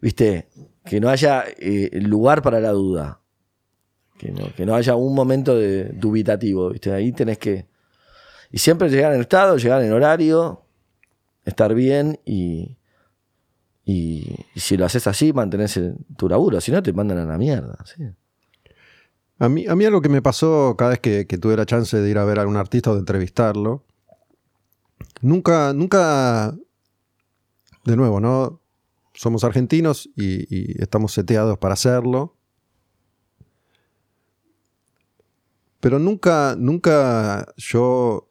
viste, 0.01 0.49
que 0.85 1.01
no 1.01 1.11
haya 1.11 1.45
eh, 1.59 1.91
lugar 2.01 2.43
para 2.43 2.61
la 2.61 2.71
duda. 2.71 3.21
Que 4.19 4.33
no, 4.33 4.55
que 4.55 4.65
no 4.65 4.75
haya 4.75 4.95
un 4.95 5.15
momento 5.15 5.57
de 5.57 5.91
dubitativo, 5.91 6.71
viste. 6.71 6.93
Ahí 6.93 7.13
tenés 7.13 7.39
que. 7.39 7.67
Y 8.51 8.59
siempre 8.59 8.89
llegar 8.89 9.13
en 9.13 9.21
estado, 9.21 9.59
llegar 9.59 9.83
en 9.83 9.93
horario, 9.93 10.65
estar 11.45 11.75
bien 11.75 12.19
y. 12.25 12.79
Y, 13.85 14.35
si 14.57 14.77
lo 14.77 14.85
haces 14.85 15.07
así, 15.07 15.33
mantenés 15.33 15.79
tu 16.17 16.29
laburo. 16.29 16.61
Si 16.61 16.73
no, 16.73 16.83
te 16.83 16.93
mandan 16.93 17.19
a 17.19 17.25
la 17.25 17.39
mierda. 17.39 17.79
A 19.39 19.49
mí, 19.51 19.67
a 19.67 19.77
mí 19.77 19.85
algo 19.85 20.01
que 20.01 20.09
me 20.09 20.23
pasó 20.23 20.77
cada 20.79 20.91
vez 20.91 21.01
que, 21.01 21.25
tuve 21.39 21.57
la 21.57 21.67
chance 21.67 21.97
de 22.01 22.11
ir 22.11 22.19
a 22.19 22.25
ver 22.25 22.39
a 22.39 22.43
algún 22.43 22.57
artista 22.57 22.91
o 22.91 22.95
de 22.95 23.01
entrevistarlo, 23.01 23.85
nunca, 25.21 25.75
nunca, 25.75 26.57
de 27.85 27.97
nuevo, 27.97 28.19
¿no? 28.21 28.63
Somos 29.13 29.45
argentinos 29.45 30.09
y, 30.17 30.81
estamos 30.83 31.13
seteados 31.13 31.59
para 31.59 31.75
hacerlo. 31.75 32.37
Pero 35.81 35.99
nunca, 35.99 36.57
nunca 36.59 37.53
yo 37.57 38.31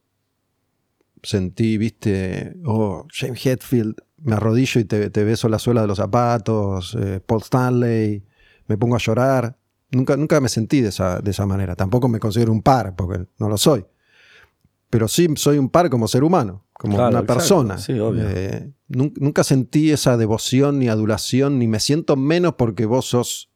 sentí, 1.22 1.78
viste, 1.78 2.56
oh, 2.66 3.06
James 3.14 3.45
Hetfield, 3.45 3.95
me 4.18 4.36
arrodillo 4.36 4.82
y 4.82 4.86
te, 4.86 5.12
te 5.12 5.24
beso 5.24 5.49
la 5.49 5.60
suela 5.60 5.82
de 5.82 5.88
los 5.88 5.97
zapatos, 5.97 6.95
eh, 6.99 7.20
Paul 7.26 7.41
Stanley, 7.41 8.26
me 8.68 8.78
pongo 8.78 8.95
a 8.95 8.99
llorar. 8.99 9.56
Nunca, 9.92 10.18
nunca 10.18 10.42
me 10.42 10.50
sentí 10.50 10.82
de 10.82 10.90
esa, 10.90 11.20
de 11.20 11.32
esa 11.32 11.46
manera. 11.46 11.76
Tampoco 11.76 12.08
me 12.08 12.20
considero 12.20 12.52
un 12.52 12.62
par, 12.62 12.96
porque 12.96 13.26
no 13.40 13.50
lo 13.50 13.58
soy. 13.58 13.86
Pero 14.90 15.08
sí 15.08 15.28
soy 15.36 15.58
un 15.58 15.70
par 15.70 15.90
como 15.90 16.08
ser 16.08 16.24
humano, 16.24 16.66
como 16.74 16.96
Claro, 16.96 17.10
una 17.10 17.20
exacto. 17.20 17.34
persona. 17.34 17.78
Sí, 17.78 18.00
obvio. 18.00 18.24
Eh, 18.30 18.72
nun- 18.90 19.14
nunca 19.18 19.44
sentí 19.44 19.92
esa 19.92 20.18
devoción 20.18 20.80
ni 20.80 20.88
adulación, 20.90 21.60
ni 21.60 21.68
me 21.68 21.80
siento 21.80 22.16
menos 22.16 22.56
porque 22.56 22.86
vos 22.86 23.06
sos 23.06 23.50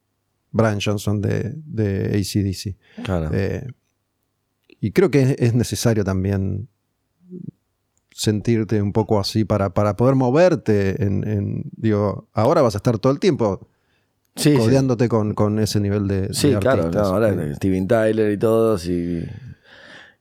Brian 0.52 0.80
Johnson 0.84 1.22
de, 1.22 1.54
de 1.66 2.08
ACDC. 2.18 3.04
Claro. 3.04 3.30
Eh, 3.34 3.68
y 4.82 4.92
creo 4.92 5.12
que 5.12 5.22
es, 5.22 5.36
es 5.40 5.54
necesario 5.54 6.04
también 6.04 6.68
sentirte 8.12 8.82
un 8.82 8.92
poco 8.92 9.20
así 9.20 9.46
para, 9.46 9.74
para 9.74 9.96
poder 9.96 10.16
moverte. 10.16 11.04
En, 11.04 11.28
en- 11.28 11.64
digo, 11.76 12.28
ahora 12.34 12.62
vas 12.62 12.76
a 12.76 12.78
estar 12.80 12.98
todo 13.00 13.14
el 13.14 13.20
tiempo 13.20 13.68
sí, 14.36 14.52
sí. 14.52 14.58
codeándote 14.58 15.08
con, 15.10 15.34
con 15.34 15.60
ese 15.60 15.80
nivel 15.80 16.08
de, 16.08 16.34
Sí, 16.34 16.50
de 16.52 16.58
claro, 16.60 16.90
ahora 17.00 17.34
Steven 17.56 17.88
Tyler 17.88 18.32
y 18.32 18.38
todos 18.38 18.88
y, 18.88 19.24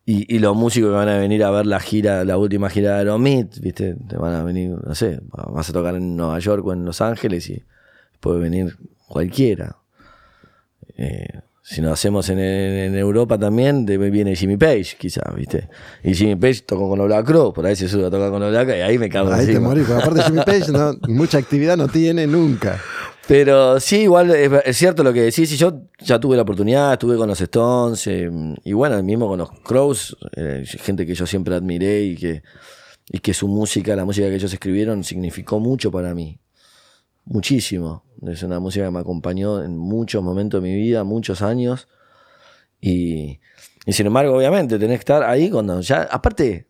y, 0.07 0.35
y 0.35 0.39
los 0.39 0.57
músicos 0.57 0.91
que 0.91 0.95
van 0.97 1.09
a 1.09 1.19
venir 1.19 1.45
a 1.45 1.51
ver 1.51 1.67
la 1.67 1.81
gira, 1.81 2.25
la 2.25 2.37
última 2.39 2.71
gira 2.71 2.93
de 2.95 2.99
Aerosmith, 2.99 3.59
viste, 3.61 3.95
te 4.09 4.17
van 4.17 4.35
a 4.35 4.43
venir, 4.45 4.71
no 4.85 4.95
sé, 4.95 5.21
vas 5.31 5.69
a 5.69 5.73
tocar 5.73 5.95
en 5.97 6.17
Nueva 6.17 6.39
York 6.39 6.67
o 6.67 6.73
en 6.73 6.85
Los 6.85 7.01
Ángeles 7.01 7.49
y 7.51 7.63
puede 8.21 8.41
venir 8.41 8.77
cualquiera. 9.07 9.77
Eh, 10.97 11.41
si 11.63 11.83
nos 11.83 11.93
hacemos 11.93 12.29
en, 12.31 12.39
en 12.39 12.97
Europa 12.97 13.39
también, 13.39 13.85
viene 13.85 14.35
Jimmy 14.35 14.57
Page, 14.57 14.97
quizás, 14.99 15.35
¿viste? 15.37 15.69
Y 16.03 16.15
Jimmy 16.15 16.35
Page 16.37 16.63
tocó 16.63 16.89
con 16.89 16.99
los 16.99 17.07
Black 17.09 17.27
Crowes, 17.27 17.53
por 17.55 17.67
ahí 17.67 17.77
se 17.77 17.89
sube 17.89 18.07
a 18.07 18.11
tocar 18.11 18.31
con 18.31 18.41
los 18.41 18.51
Black 18.51 18.69
y 18.71 18.81
ahí 18.81 18.97
me 18.99 19.11
cago 19.11 19.31
Ahí 19.31 19.45
te 19.47 19.61
morís, 19.61 19.85
porque 19.87 20.03
aparte 20.03 20.23
Jimmy 20.23 20.41
Page 20.47 20.73
no- 20.73 20.95
mucha 21.09 21.37
actividad 21.37 21.77
no 21.77 21.87
tiene 21.89 22.27
nunca. 22.27 22.81
Pero 23.29 23.79
sí, 23.79 23.99
igual 24.05 24.31
es, 24.31 24.75
cierto 24.79 25.05
lo 25.05 25.13
que 25.13 25.21
decís. 25.21 25.53
Y 25.53 25.59
yo 25.59 25.83
ya 25.99 26.19
tuve 26.19 26.35
la 26.35 26.43
oportunidad, 26.43 26.95
estuve 26.95 27.19
con 27.19 27.29
los 27.29 27.39
Stones. 27.39 28.07
eh, 28.07 28.31
y 28.65 28.73
bueno, 28.73 29.03
mismo 29.03 29.29
con 29.29 29.39
los 29.39 29.51
Crows, 29.51 30.17
eh, 30.35 30.65
gente 30.67 31.05
que 31.05 31.15
yo 31.15 31.27
siempre 31.27 31.55
admiré 31.55 32.05
y 32.05 32.17
que, 32.17 32.43
y 33.11 33.19
que 33.19 33.35
su 33.35 33.47
música, 33.47 33.95
la 33.95 34.07
música 34.07 34.29
que 34.29 34.37
ellos 34.37 34.51
escribieron, 34.51 35.05
significó 35.05 35.61
mucho 35.61 35.93
para 35.93 36.15
mí. 36.15 36.41
Muchísimo. 37.27 38.03
Es 38.27 38.43
una 38.45 38.61
música 38.61 38.87
que 38.87 38.93
me 38.93 39.01
acompañó 39.01 39.63
en 39.63 39.77
muchos 39.77 40.23
momentos 40.23 40.63
de 40.63 40.69
mi 40.71 40.75
vida, 40.75 41.05
muchos 41.05 41.43
años. 41.43 41.87
Y, 42.81 43.41
y 43.85 43.93
sin 43.93 44.07
embargo, 44.07 44.39
obviamente, 44.39 44.79
tenés 44.79 45.01
que 45.01 45.03
estar 45.03 45.23
ahí 45.23 45.51
cuando 45.51 45.83
ya. 45.83 46.09
Aparte, 46.11 46.67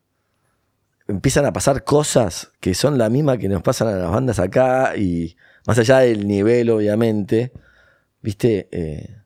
empiezan 1.07 1.47
a 1.47 1.53
pasar 1.53 1.85
cosas 1.85 2.51
que 2.59 2.75
son 2.75 2.99
la 2.99 3.09
misma 3.11 3.39
que 3.39 3.49
nos 3.49 3.63
pasan 3.63 3.87
a 3.87 3.93
las 3.93 4.11
bandas 4.11 4.41
acá 4.41 4.97
y 4.97 5.37
más 5.69 5.79
allá 5.79 5.99
del 5.99 6.27
nivel, 6.27 6.71
obviamente, 6.71 7.53
viste, 8.23 8.69
Eh, 8.73 9.17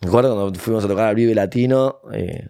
Me 0.00 0.08
acuerdo 0.08 0.36
cuando 0.36 0.58
fuimos 0.60 0.84
a 0.84 0.88
tocar 0.88 1.06
al 1.06 1.16
Vive 1.16 1.34
Latino 1.34 2.00
eh, 2.12 2.48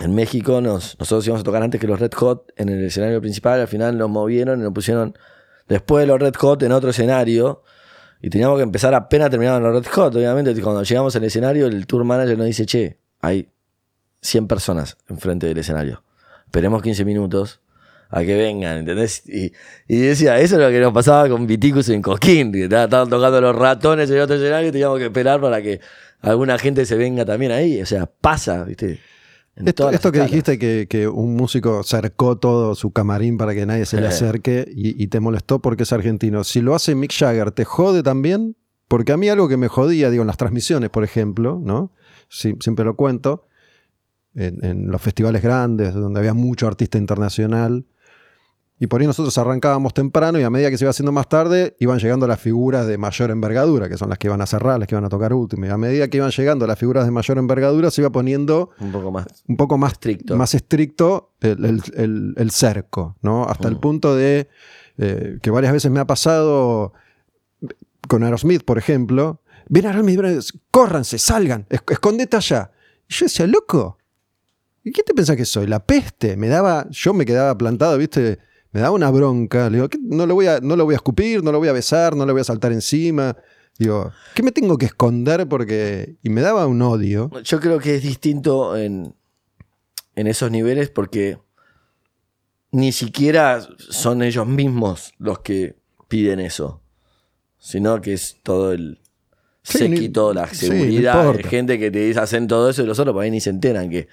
en 0.00 0.14
México, 0.14 0.60
nos, 0.60 0.96
nosotros 1.00 1.26
íbamos 1.26 1.40
a 1.40 1.44
tocar 1.44 1.60
antes 1.62 1.80
que 1.80 1.88
los 1.88 1.98
Red 1.98 2.12
Hot 2.12 2.52
en 2.56 2.68
el 2.68 2.84
escenario 2.84 3.20
principal, 3.20 3.58
al 3.60 3.66
final 3.66 3.98
nos 3.98 4.08
movieron 4.08 4.60
y 4.60 4.62
nos 4.62 4.72
pusieron 4.72 5.18
después 5.66 6.02
de 6.02 6.06
los 6.06 6.20
Red 6.20 6.34
Hot 6.36 6.62
en 6.62 6.70
otro 6.70 6.90
escenario. 6.90 7.64
Y 8.22 8.30
teníamos 8.30 8.56
que 8.58 8.62
empezar 8.62 8.94
apenas 8.94 9.30
terminaban 9.30 9.60
los 9.62 9.74
Red 9.74 9.90
Hot, 9.92 10.14
obviamente. 10.14 10.54
Cuando 10.62 10.84
llegamos 10.84 11.16
al 11.16 11.24
escenario, 11.24 11.66
el 11.66 11.86
tour 11.86 12.04
manager 12.04 12.38
nos 12.38 12.46
dice, 12.46 12.64
che, 12.64 12.98
hay 13.20 13.50
100 14.20 14.46
personas 14.46 14.98
enfrente 15.08 15.48
del 15.48 15.58
escenario. 15.58 16.04
Esperemos 16.46 16.80
15 16.82 17.04
minutos 17.04 17.60
a 18.10 18.24
que 18.24 18.36
vengan, 18.36 18.78
¿entendés? 18.78 19.22
Y, 19.26 19.52
decía, 19.86 20.38
eso 20.40 20.56
es 20.56 20.62
lo 20.62 20.68
que 20.68 20.80
nos 20.80 20.92
pasaba 20.92 21.28
con 21.28 21.46
Viticus 21.46 21.88
en 21.90 22.02
Coquín, 22.02 22.52
que 22.52 22.64
estaban 22.64 23.08
tocando 23.08 23.40
los 23.40 23.54
ratones 23.54 24.10
en 24.10 24.16
el 24.16 24.22
otro 24.22 24.36
escenario 24.36 24.68
y 24.68 24.72
teníamos 24.72 24.98
que 24.98 25.06
esperar 25.06 25.40
para 25.40 25.62
que 25.62 25.80
alguna 26.20 26.58
gente 26.58 26.84
se 26.84 26.96
venga 26.96 27.24
también 27.24 27.52
ahí. 27.52 27.80
O 27.80 27.86
sea, 27.86 28.06
pasa, 28.06 28.64
¿viste? 28.64 28.98
Esto, 29.66 30.12
que 30.12 30.20
dijiste 30.20 30.58
que, 30.88 31.08
un 31.08 31.36
músico 31.36 31.82
cercó 31.82 32.38
todo 32.38 32.74
su 32.74 32.92
camarín 32.92 33.36
para 33.36 33.54
que 33.54 33.66
nadie 33.66 33.84
se 33.84 34.00
le 34.00 34.06
acerque 34.06 34.70
y, 34.74 35.06
te 35.08 35.20
molestó 35.20 35.60
porque 35.60 35.82
es 35.82 35.92
argentino. 35.92 36.44
Si 36.44 36.60
lo 36.60 36.74
hace 36.74 36.94
Mick 36.94 37.12
Jagger, 37.12 37.52
¿te 37.52 37.64
jode 37.64 38.02
también? 38.02 38.56
Porque 38.88 39.12
a 39.12 39.16
mí 39.16 39.28
algo 39.28 39.48
que 39.48 39.56
me 39.56 39.68
jodía, 39.68 40.10
digo, 40.10 40.22
en 40.22 40.28
las 40.28 40.36
transmisiones, 40.36 40.90
por 40.90 41.04
ejemplo, 41.04 41.60
¿no? 41.62 41.92
siempre 42.28 42.84
lo 42.84 42.96
cuento, 42.96 43.46
en, 44.34 44.64
en, 44.64 44.90
los 44.90 45.02
festivales 45.02 45.42
grandes, 45.42 45.94
donde 45.94 46.20
había 46.20 46.34
mucho 46.34 46.66
artista 46.66 46.96
internacional, 46.96 47.86
y 48.82 48.86
por 48.86 49.02
ahí 49.02 49.06
nosotros 49.06 49.36
arrancábamos 49.36 49.92
temprano 49.92 50.40
y 50.40 50.42
a 50.42 50.48
medida 50.48 50.70
que 50.70 50.78
se 50.78 50.84
iba 50.84 50.90
haciendo 50.90 51.12
más 51.12 51.28
tarde, 51.28 51.76
iban 51.80 51.98
llegando 51.98 52.26
las 52.26 52.40
figuras 52.40 52.86
de 52.86 52.96
mayor 52.96 53.30
envergadura, 53.30 53.90
que 53.90 53.98
son 53.98 54.08
las 54.08 54.16
que 54.16 54.28
iban 54.28 54.40
a 54.40 54.46
cerrar, 54.46 54.78
las 54.78 54.88
que 54.88 54.94
iban 54.94 55.04
a 55.04 55.10
tocar 55.10 55.34
último. 55.34 55.66
Y 55.66 55.68
a 55.68 55.76
medida 55.76 56.08
que 56.08 56.16
iban 56.16 56.30
llegando 56.30 56.66
las 56.66 56.78
figuras 56.78 57.04
de 57.04 57.10
mayor 57.10 57.36
envergadura, 57.36 57.90
se 57.90 58.00
iba 58.00 58.08
poniendo 58.08 58.70
un 58.80 58.90
poco 58.90 59.10
más, 59.10 59.26
un 59.46 59.58
poco 59.58 59.76
más 59.76 59.92
estricto, 59.92 60.34
más 60.34 60.54
estricto 60.54 61.34
el, 61.42 62.50
cerco, 62.50 63.16
¿no? 63.20 63.44
Hasta 63.44 63.68
el 63.68 63.74
mm. 63.74 63.80
punto 63.80 64.16
de 64.16 64.48
eh, 64.96 65.38
que 65.42 65.50
varias 65.50 65.74
veces 65.74 65.90
me 65.90 66.00
ha 66.00 66.06
pasado 66.06 66.94
con 68.08 68.24
Aerosmith, 68.24 68.64
por 68.64 68.78
ejemplo. 68.78 69.42
Ven 69.68 69.84
Aerosmith, 69.84 70.20
córranse, 70.70 71.18
salgan, 71.18 71.66
escondete 71.68 72.38
allá. 72.38 72.70
Y 73.06 73.12
yo 73.12 73.26
decía, 73.26 73.46
loco, 73.46 73.98
¿y 74.82 74.90
qué 74.90 75.02
te 75.02 75.12
pensás 75.12 75.36
que 75.36 75.44
soy? 75.44 75.66
La 75.66 75.84
peste. 75.84 76.38
Me 76.38 76.48
daba, 76.48 76.86
yo 76.88 77.12
me 77.12 77.26
quedaba 77.26 77.58
plantado, 77.58 77.98
¿viste? 77.98 78.38
Me 78.72 78.80
daba 78.80 78.94
una 78.94 79.10
bronca. 79.10 79.68
Le 79.70 79.78
digo, 79.78 79.88
no 80.00 80.26
lo, 80.26 80.34
voy 80.34 80.46
a, 80.46 80.60
no 80.60 80.76
lo 80.76 80.84
voy 80.84 80.94
a 80.94 80.96
escupir, 80.96 81.42
no 81.42 81.52
lo 81.52 81.58
voy 81.58 81.68
a 81.68 81.72
besar, 81.72 82.16
no 82.16 82.26
le 82.26 82.32
voy 82.32 82.40
a 82.40 82.44
saltar 82.44 82.72
encima. 82.72 83.36
Digo, 83.78 84.12
¿qué 84.34 84.42
me 84.42 84.52
tengo 84.52 84.78
que 84.78 84.86
esconder? 84.86 85.48
Porque. 85.48 86.16
Y 86.22 86.30
me 86.30 86.40
daba 86.40 86.66
un 86.66 86.82
odio. 86.82 87.30
Yo 87.42 87.60
creo 87.60 87.78
que 87.78 87.96
es 87.96 88.02
distinto 88.02 88.76
en, 88.76 89.14
en 90.14 90.26
esos 90.26 90.50
niveles 90.50 90.90
porque 90.90 91.38
ni 92.72 92.92
siquiera 92.92 93.66
son 93.78 94.22
ellos 94.22 94.46
mismos 94.46 95.12
los 95.18 95.40
que 95.40 95.76
piden 96.08 96.40
eso, 96.40 96.82
sino 97.58 98.00
que 98.00 98.12
es 98.12 98.38
todo 98.42 98.72
el 98.72 99.00
séquito, 99.62 100.32
la 100.32 100.46
seguridad, 100.52 101.34
gente 101.48 101.78
que 101.78 101.90
te 101.90 102.00
dice, 102.00 102.20
hacen 102.20 102.46
todo 102.46 102.70
eso 102.70 102.82
y 102.82 102.86
los 102.86 102.98
otros 102.98 103.14
por 103.14 103.22
ahí 103.24 103.30
ni 103.30 103.40
se 103.40 103.50
enteran 103.50 103.90
que 103.90 104.08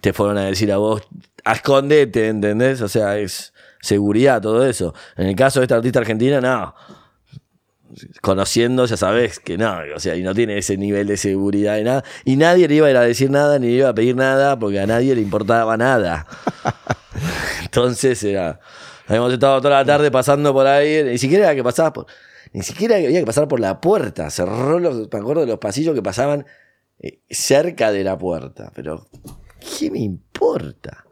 te 0.00 0.12
fueron 0.12 0.38
a 0.38 0.46
decir 0.46 0.72
a 0.72 0.78
vos, 0.78 1.02
escondete, 1.44 2.28
¿entendés? 2.28 2.80
O 2.80 2.88
sea, 2.88 3.18
es 3.18 3.52
seguridad, 3.82 4.40
todo 4.40 4.64
eso. 4.64 4.94
En 5.16 5.26
el 5.26 5.36
caso 5.36 5.60
de 5.60 5.64
esta 5.64 5.76
artista 5.76 5.98
argentina, 5.98 6.40
no. 6.40 6.74
Conociendo, 8.22 8.86
ya 8.86 8.96
sabes 8.96 9.38
que 9.38 9.58
no, 9.58 9.76
o 9.94 10.00
sea, 10.00 10.16
y 10.16 10.22
no 10.22 10.34
tiene 10.34 10.56
ese 10.56 10.78
nivel 10.78 11.08
de 11.08 11.18
seguridad 11.18 11.76
y 11.76 11.84
nada. 11.84 12.04
Y 12.24 12.36
nadie 12.36 12.66
le 12.66 12.76
iba 12.76 12.86
a 12.86 12.90
ir 12.90 12.96
a 12.96 13.02
decir 13.02 13.30
nada, 13.30 13.58
ni 13.58 13.66
le 13.66 13.72
iba 13.74 13.90
a 13.90 13.94
pedir 13.94 14.16
nada, 14.16 14.58
porque 14.58 14.80
a 14.80 14.86
nadie 14.86 15.14
le 15.14 15.20
importaba 15.20 15.76
nada. 15.76 16.26
Entonces 17.62 18.22
era. 18.24 18.60
Habíamos 19.08 19.32
estado 19.32 19.60
toda 19.60 19.80
la 19.80 19.84
tarde 19.84 20.10
pasando 20.10 20.54
por 20.54 20.66
ahí, 20.66 21.04
ni 21.04 21.18
siquiera 21.18 21.46
era 21.46 21.54
que 21.54 21.64
pasaba 21.64 21.92
por. 21.92 22.06
Ni 22.54 22.62
siquiera 22.62 22.96
había 22.96 23.20
que 23.20 23.26
pasar 23.26 23.48
por 23.48 23.60
la 23.60 23.80
puerta. 23.80 24.30
Cerró 24.30 24.78
los, 24.78 25.12
me 25.12 25.18
acuerdo 25.18 25.40
de 25.42 25.48
los 25.48 25.58
pasillos 25.58 25.94
que 25.94 26.02
pasaban 26.02 26.46
eh, 26.98 27.20
cerca 27.28 27.92
de 27.92 28.04
la 28.04 28.16
puerta. 28.16 28.70
Pero, 28.74 29.06
¿qué 29.78 29.90
me 29.90 29.98
importa? 29.98 31.04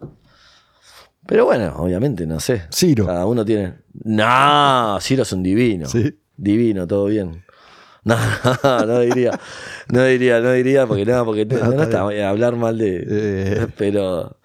Pero 1.31 1.45
bueno, 1.45 1.73
obviamente, 1.77 2.27
no 2.27 2.41
sé. 2.41 2.63
Ciro. 2.73 3.07
Cada 3.07 3.25
uno 3.25 3.45
tiene. 3.45 3.75
No, 4.03 4.99
Ciro 5.01 5.23
es 5.23 5.33
un 5.33 5.45
divino. 5.45 5.87
Sí. 5.87 6.19
Divino, 6.37 6.89
todo 6.89 7.05
bien. 7.05 7.45
No, 8.03 8.17
no, 8.65 8.99
diría. 8.99 9.39
No 9.91 10.05
diría, 10.07 10.41
no 10.41 10.51
diría, 10.51 10.89
porque 10.89 11.07
no, 11.07 11.25
porque 11.25 11.47
no, 11.47 11.83
está 11.85 12.01
a 12.01 12.29
hablar 12.29 12.57
mal 12.57 12.77
de. 12.79 13.05
Eh. 13.09 13.67
Pero. 13.79 14.39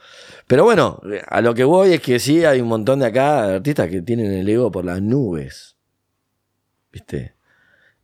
Pero 0.46 0.64
bueno, 0.64 1.02
a 1.28 1.42
lo 1.42 1.56
que 1.56 1.64
voy 1.64 1.94
es 1.94 2.02
que 2.02 2.20
sí 2.20 2.46
hay 2.46 2.62
un 2.62 2.68
montón 2.68 3.00
de 3.00 3.08
acá 3.08 3.56
artistas 3.56 3.90
que 3.90 4.04
tienen 4.04 4.32
el 4.32 4.48
ego 4.48 4.72
por 4.72 4.86
las 4.86 5.02
nubes. 5.02 5.78
¿Viste? 6.92 7.34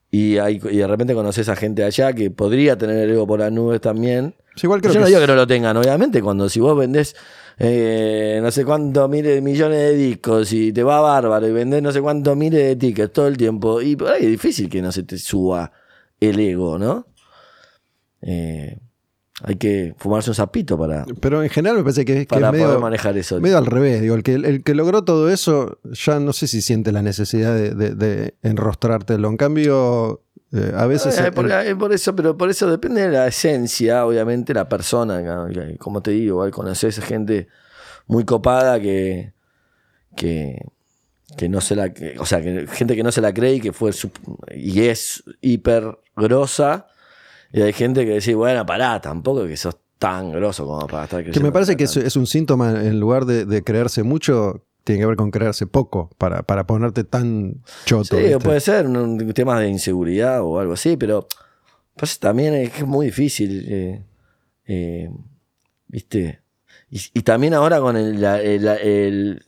Y, 0.09 0.39
hay, 0.39 0.59
y 0.71 0.77
de 0.77 0.87
repente 0.87 1.13
conoces 1.13 1.49
a 1.49 1.55
gente 1.55 1.83
allá 1.83 2.13
que 2.13 2.31
podría 2.31 2.79
tener 2.79 2.97
el 2.97 3.11
ego 3.11 3.27
por 3.27 3.41
las 3.41 3.51
nubes 3.51 3.79
también. 3.79 4.33
igual 4.59 4.81
creo 4.81 4.95
Yo 4.95 5.01
no 5.01 5.05
digo 5.05 5.19
que 5.19 5.27
no 5.27 5.35
lo 5.35 5.45
tengan, 5.45 5.77
obviamente, 5.77 6.19
cuando 6.23 6.49
si 6.49 6.59
vos 6.59 6.75
vendés 6.75 7.15
eh, 7.63 8.39
no 8.41 8.49
sé 8.49 8.65
cuántos 8.65 9.07
miles, 9.07 9.39
millones 9.43 9.77
de 9.77 9.93
discos 9.93 10.51
y 10.51 10.73
te 10.73 10.81
va 10.81 10.99
bárbaro 10.99 11.47
y 11.47 11.51
vendes 11.51 11.83
no 11.83 11.91
sé 11.91 12.01
cuántos 12.01 12.35
miles 12.35 12.59
de 12.59 12.75
tickets 12.75 13.13
todo 13.13 13.27
el 13.27 13.37
tiempo. 13.37 13.83
Y 13.83 13.95
por 13.95 14.07
ahí 14.09 14.23
es 14.23 14.31
difícil 14.31 14.67
que 14.67 14.81
no 14.81 14.91
se 14.91 15.03
te 15.03 15.19
suba 15.19 15.71
el 16.19 16.39
ego, 16.39 16.79
¿no? 16.79 17.05
Eh, 18.23 18.79
hay 19.43 19.55
que 19.57 19.93
fumarse 19.99 20.31
un 20.31 20.35
sapito 20.35 20.75
para. 20.75 21.05
Pero 21.19 21.43
en 21.43 21.49
general 21.49 21.77
me 21.77 21.83
parece 21.83 22.03
que, 22.03 22.25
para 22.25 22.51
medio, 22.51 22.65
poder 22.65 22.79
manejar 22.79 23.15
eso. 23.15 23.39
Medio 23.39 23.59
al 23.59 23.67
revés. 23.67 24.01
Digo, 24.01 24.15
el 24.15 24.23
que, 24.23 24.33
el 24.33 24.63
que 24.63 24.73
logró 24.73 25.03
todo 25.03 25.29
eso 25.29 25.77
ya 25.83 26.19
no 26.19 26.33
sé 26.33 26.47
si 26.47 26.63
siente 26.63 26.91
la 26.91 27.03
necesidad 27.03 27.55
de, 27.55 27.75
de 27.75 28.33
enrostrártelo. 28.41 29.29
En 29.29 29.37
cambio, 29.37 30.23
eh, 30.53 30.73
a 30.75 30.85
veces. 30.85 31.17
Eh, 31.19 31.31
por, 31.31 31.93
eso, 31.93 32.15
pero 32.15 32.37
por 32.37 32.49
eso 32.49 32.69
depende 32.69 33.01
de 33.01 33.09
la 33.09 33.27
esencia, 33.27 34.05
obviamente, 34.05 34.53
la 34.53 34.67
persona. 34.67 35.47
Como 35.79 36.01
te 36.01 36.11
digo, 36.11 36.49
conoces 36.51 36.99
gente 36.99 37.47
muy 38.07 38.25
copada 38.25 38.79
que. 38.79 39.33
que 40.15 40.65
que 41.37 41.47
no 41.47 41.61
se 41.61 41.75
la 41.75 41.91
o 42.19 42.25
sea 42.25 42.41
que 42.41 42.67
gente 42.67 42.95
que 42.95 43.03
no 43.03 43.11
se 43.13 43.21
la 43.21 43.33
cree 43.33 43.55
y 43.55 43.61
que 43.61 43.71
fue 43.71 43.91
y 44.53 44.81
es 44.81 45.23
hiper 45.39 45.97
grosa 46.15 46.87
y 47.53 47.61
hay 47.61 47.71
gente 47.71 48.05
que 48.05 48.15
dice 48.15 48.35
bueno 48.35 48.65
pará 48.65 48.99
tampoco 48.99 49.47
que 49.47 49.55
sos 49.55 49.77
tan 49.97 50.31
grosso 50.31 50.65
como 50.65 50.87
para 50.87 51.05
estar 51.05 51.19
creyendo 51.19 51.39
que 51.39 51.43
me 51.43 51.53
parece 51.53 51.77
que 51.77 51.85
es, 51.85 52.15
un 52.15 52.27
síntoma 52.27 52.71
en 52.71 52.99
lugar 52.99 53.25
de, 53.25 53.45
de 53.45 53.63
creerse 53.63 54.03
mucho 54.03 54.65
tiene 54.83 55.01
que 55.01 55.05
ver 55.05 55.15
con 55.15 55.31
creerse 55.31 55.67
poco 55.67 56.09
para, 56.17 56.43
para 56.43 56.65
ponerte 56.65 57.03
tan 57.03 57.61
choto. 57.85 58.17
Sí, 58.17 58.33
puede 58.43 58.59
ser 58.59 58.87
un 58.87 59.33
tema 59.33 59.59
de 59.59 59.69
inseguridad 59.69 60.41
o 60.41 60.59
algo 60.59 60.73
así, 60.73 60.97
pero 60.97 61.27
pues 61.95 62.19
también 62.19 62.53
es 62.55 62.85
muy 62.85 63.07
difícil, 63.07 63.65
eh, 63.67 64.03
eh, 64.65 65.09
¿viste? 65.87 66.41
Y, 66.89 67.21
también 67.21 67.53
ahora 67.53 67.79
con 67.79 67.95
el, 67.95 68.21
el, 68.23 69.45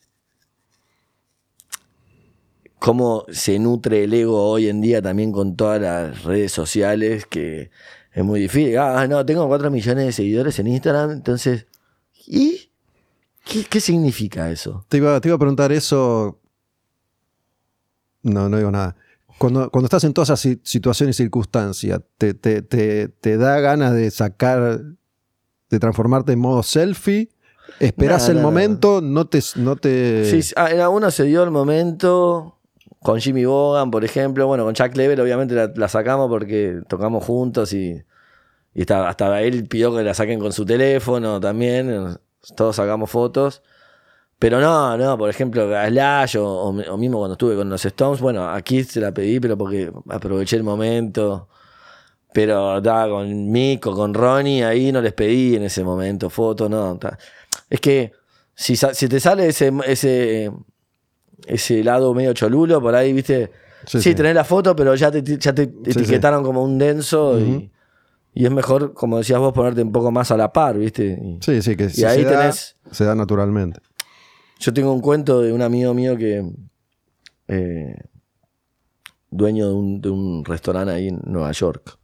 cómo 2.80 3.26
se 3.30 3.60
nutre 3.60 4.06
el 4.06 4.14
ego 4.14 4.50
hoy 4.50 4.70
en 4.70 4.80
día 4.80 5.02
también 5.02 5.34
con 5.34 5.58
todas 5.58 5.82
las 5.82 6.24
redes 6.24 6.54
sociales, 6.54 7.26
que 7.26 7.70
es 8.14 8.24
muy 8.24 8.40
difícil. 8.40 8.78
Ah, 8.78 9.08
no, 9.08 9.26
tengo 9.26 9.48
4 9.48 9.72
millones 9.72 10.06
de 10.06 10.12
seguidores 10.12 10.58
en 10.60 10.68
Instagram, 10.68 11.12
entonces... 11.12 11.66
¿Y? 12.26 12.72
¿Qué, 13.44 13.80
significa 13.82 14.50
eso? 14.50 14.86
Te 14.88 14.98
iba, 14.98 15.20
te 15.20 15.28
iba 15.28 15.36
a 15.36 15.40
preguntar 15.40 15.72
eso. 15.72 16.40
No, 18.22 18.48
no 18.48 18.58
digo 18.58 18.72
nada. 18.72 18.96
Cuando, 19.38 19.70
cuando 19.70 19.88
estás 19.88 20.04
en 20.06 20.14
todas 20.14 20.30
esas 20.30 20.60
situaciones 20.64 21.20
y 21.20 21.24
circunstancias, 21.24 22.00
¿te, 22.18 22.34
te, 22.34 23.38
da 23.38 23.60
ganas 23.60 23.94
de 23.94 24.10
sacar, 24.12 24.82
de 25.70 25.80
transformarte 25.80 26.32
en 26.32 26.40
modo 26.40 26.64
selfie? 26.64 27.30
¿Esperás 27.80 28.30
el 28.30 28.40
momento? 28.40 29.02
No, 29.02 29.28
te, 29.28 29.40
no 29.58 29.76
te. 29.76 30.26
Sí, 30.26 30.54
ah, 30.56 30.72
en 30.72 30.80
alguna 30.80 31.12
se 31.12 31.24
dio 31.26 31.44
el 31.44 31.52
momento. 31.52 32.60
Con 33.00 33.20
Jimmy 33.20 33.44
Bogan, 33.44 33.92
por 33.92 34.06
ejemplo. 34.06 34.48
Bueno, 34.48 34.64
con 34.64 34.74
Chuck 34.74 34.96
Level, 34.96 35.20
obviamente 35.20 35.54
la, 35.76 35.88
sacamos 35.90 36.30
porque 36.30 36.80
tocamos 36.88 37.26
juntos 37.26 37.74
y, 37.74 38.02
y 38.74 38.94
hasta 38.94 39.42
él 39.42 39.68
pidió 39.68 39.94
que 39.94 40.04
la 40.04 40.14
saquen 40.14 40.40
con 40.40 40.54
su 40.54 40.66
teléfono 40.66 41.42
también 41.42 42.18
todos 42.56 42.76
sacamos 42.76 43.10
fotos. 43.10 43.62
Pero 44.40 44.60
no, 44.60 44.98
no, 44.98 45.18
por 45.18 45.30
ejemplo, 45.30 45.74
a 45.76 45.88
Slash 45.88 46.36
o, 46.38 46.74
mismo 46.98 47.20
cuando 47.20 47.34
estuve 47.34 47.56
con 47.56 47.70
los 47.70 47.86
Stones, 47.86 48.20
bueno, 48.20 48.50
aquí 48.50 48.84
se 48.84 49.00
la 49.00 49.14
pedí, 49.14 49.40
pero 49.40 49.58
porque 49.58 49.92
aproveché 50.10 50.58
el 50.58 50.64
momento. 50.64 51.48
Pero 52.34 52.78
estaba 52.78 53.08
con 53.08 53.52
Mick 53.52 53.86
o 53.88 53.94
con 53.94 54.14
Ronnie, 54.14 54.66
ahí 54.66 54.92
no 54.92 55.02
les 55.02 55.14
pedí 55.14 55.56
en 55.56 55.64
ese 55.64 55.84
momento 55.84 56.30
fotos, 56.30 56.70
no. 56.70 57.00
Es 57.70 57.80
que 57.80 58.12
si, 58.56 58.76
si 58.76 59.08
te 59.08 59.20
sale 59.20 59.48
ese, 59.48 59.72
ese, 59.86 60.52
ese 61.46 61.84
lado 61.84 62.14
medio 62.14 62.34
cholulo, 62.34 62.82
por 62.82 62.96
ahí, 62.96 63.14
viste, 63.14 63.52
sí, 63.86 64.14
tenés 64.14 64.36
la 64.36 64.44
foto, 64.44 64.76
pero 64.76 64.96
ya 64.96 65.12
te, 65.12 65.24
ya 65.24 65.54
te 65.54 65.64
etiquetaron 65.64 66.44
como 66.44 66.64
un 66.64 66.78
denso 66.78 67.40
y 67.40 67.72
Y 68.34 68.46
es 68.46 68.52
mejor, 68.52 68.94
como 68.94 69.18
decías 69.20 69.40
vos, 69.40 69.54
ponerte 69.54 69.82
un 69.84 69.92
poco 69.92 70.12
más 70.12 70.32
a 70.32 70.38
la 70.38 70.52
par, 70.52 70.78
¿viste? 70.78 71.20
Y, 71.22 71.38
Sí, 71.44 71.62
sí, 71.62 71.76
que 71.76 71.90
si 71.90 72.04
ahí 72.06 72.20
se, 72.20 72.26
da, 72.26 72.50
tenés- 72.50 72.76
se 72.92 73.06
da 73.06 73.14
naturalmente. 73.16 73.80
Yo 74.60 74.74
tengo 74.74 74.92
un 74.94 75.02
cuento 75.02 75.42
de 75.42 75.54
un 75.54 75.62
amigo 75.62 75.94
mío 75.94 76.18
que. 76.18 76.44
eh, 77.48 77.96
dueño 79.30 79.68
de 79.68 79.74
un, 79.74 80.02
de 80.02 80.10
un 80.10 80.46
restaurante 80.46 80.94
ahí 80.94 81.08
en 81.08 81.20
Nueva 81.26 81.52
York. 81.52 81.98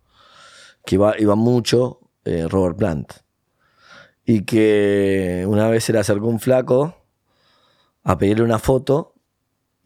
Que 0.86 0.96
iba, 0.96 1.14
iba 1.20 1.36
mucho 1.36 2.00
eh, 2.26 2.48
Robert 2.50 2.78
Plant. 2.78 3.12
Y 4.26 4.42
que 4.46 5.46
una 5.48 5.70
vez 5.70 5.84
se 5.84 5.94
le 5.94 6.00
acercó 6.00 6.28
un 6.28 6.40
flaco 6.40 6.96
a 8.04 8.18
pedirle 8.18 8.44
una 8.44 8.60
foto. 8.60 9.14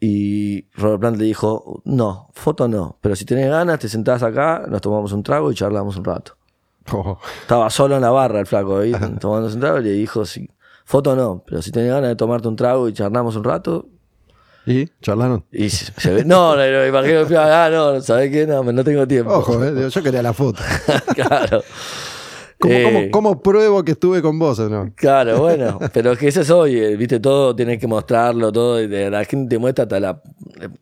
Y 0.06 0.66
Robert 0.74 1.00
Plant 1.00 1.16
le 1.16 1.24
dijo: 1.24 1.80
No, 1.86 2.28
foto 2.34 2.68
no. 2.68 2.98
Pero 3.00 3.16
si 3.16 3.24
tenés 3.24 3.48
ganas, 3.48 3.78
te 3.78 3.88
sentás 3.88 4.22
acá, 4.22 4.66
nos 4.68 4.82
tomamos 4.82 5.12
un 5.12 5.22
trago 5.22 5.50
y 5.50 5.54
charlamos 5.54 5.96
un 5.96 6.04
rato. 6.04 6.36
Oh, 6.92 7.18
Estaba 7.40 7.70
solo 7.70 7.96
en 7.96 8.02
la 8.02 8.10
barra 8.10 8.40
el 8.40 8.46
flaco 8.46 8.80
ahí, 8.80 8.92
tomándose 9.20 9.54
un 9.54 9.62
trago, 9.62 9.80
y 9.80 9.84
le 9.84 9.92
dijo, 9.92 10.26
sí, 10.26 10.50
foto 10.84 11.16
no, 11.16 11.42
pero 11.46 11.62
si 11.62 11.70
tenés 11.70 11.88
ganas 11.90 12.10
de 12.10 12.16
tomarte 12.16 12.46
un 12.48 12.56
trago 12.56 12.86
y 12.86 12.92
charlamos 12.92 13.34
un 13.36 13.44
rato, 13.44 13.86
¿Y? 14.66 14.88
¿Charlaron? 15.00 15.44
y 15.50 15.70
se, 15.70 15.90
se 15.98 16.12
ve, 16.12 16.24
no, 16.26 16.54
no, 16.54 16.62
no, 16.70 16.86
imagino 16.86 17.20
ah, 17.38 17.70
no, 17.72 18.00
¿sabés 18.02 18.30
qué? 18.30 18.46
No, 18.46 18.62
no 18.62 18.84
tengo 18.84 19.06
tiempo. 19.06 19.32
Ojo, 19.32 19.64
eh, 19.64 19.88
yo 19.88 20.02
quería 20.02 20.22
la 20.22 20.34
foto. 20.34 20.62
claro. 21.14 21.62
¿Cómo, 22.58 22.74
Eh, 22.74 22.82
cómo- 22.84 23.10
cómo 23.10 23.42
pruebo 23.42 23.82
que 23.84 23.92
estuve 23.92 24.22
con 24.22 24.38
vos 24.38 24.58
o 24.58 24.68
no? 24.68 24.92
Claro, 24.94 25.40
bueno, 25.40 25.78
pero 25.92 26.12
es 26.12 26.18
que 26.18 26.28
eso 26.28 26.40
es 26.42 26.50
hoy, 26.50 26.78
eh, 26.78 26.96
viste, 26.96 27.20
todo 27.20 27.54
tenés 27.54 27.78
que 27.78 27.86
mostrarlo, 27.86 28.50
todo, 28.52 28.80
la 28.86 29.24
gente 29.24 29.56
te 29.56 29.58
muestra 29.58 29.84
hasta 29.84 30.00
la, 30.00 30.22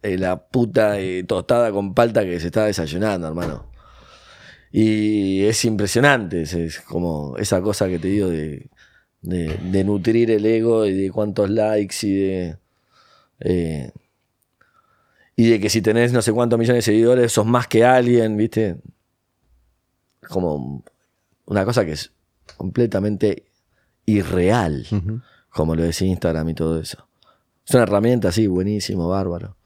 eh, 0.02 0.18
la 0.18 0.36
puta 0.42 0.98
eh, 1.00 1.24
tostada 1.24 1.72
con 1.72 1.94
palta 1.94 2.22
que 2.24 2.38
se 2.38 2.46
está 2.46 2.66
desayunando, 2.66 3.26
hermano. 3.28 3.66
Y 4.70 5.42
es 5.44 5.64
impresionante, 5.64 6.42
es, 6.42 6.54
es 6.54 6.80
como 6.80 7.36
esa 7.36 7.60
cosa 7.60 7.88
que 7.88 7.98
te 7.98 8.08
digo 8.08 8.28
de, 8.28 8.68
de, 9.20 9.56
de 9.70 9.84
nutrir 9.84 10.30
el 10.30 10.46
ego 10.46 10.86
y 10.86 10.92
de 10.94 11.10
cuántos 11.10 11.50
likes 11.50 11.96
y 12.06 12.14
de... 12.14 12.56
eh, 13.40 13.90
y 15.36 15.48
de 15.50 15.60
que 15.60 15.68
si 15.70 15.80
tenés 15.82 16.12
no 16.12 16.22
sé 16.22 16.32
cuántos 16.32 16.58
millones 16.58 16.84
de 16.84 16.92
seguidores 16.92 17.32
sos 17.32 17.46
más 17.46 17.66
que 17.66 17.84
alguien, 17.84 18.36
viste. 18.36 18.76
Como 20.28 20.84
una 21.46 21.64
cosa 21.64 21.84
que 21.84 21.92
es 21.92 22.12
completamente 22.56 23.46
irreal, 24.06 24.86
como 25.50 25.74
lo 25.76 25.82
decía 25.82 26.08
Instagram 26.08 26.48
y 26.50 26.54
todo 26.54 26.80
eso. 26.80 27.06
Es 27.66 27.74
una 27.74 27.84
herramienta, 27.84 28.32
sí, 28.32 28.46
buenísimo, 28.46 29.08
bárbaro. 29.08 29.56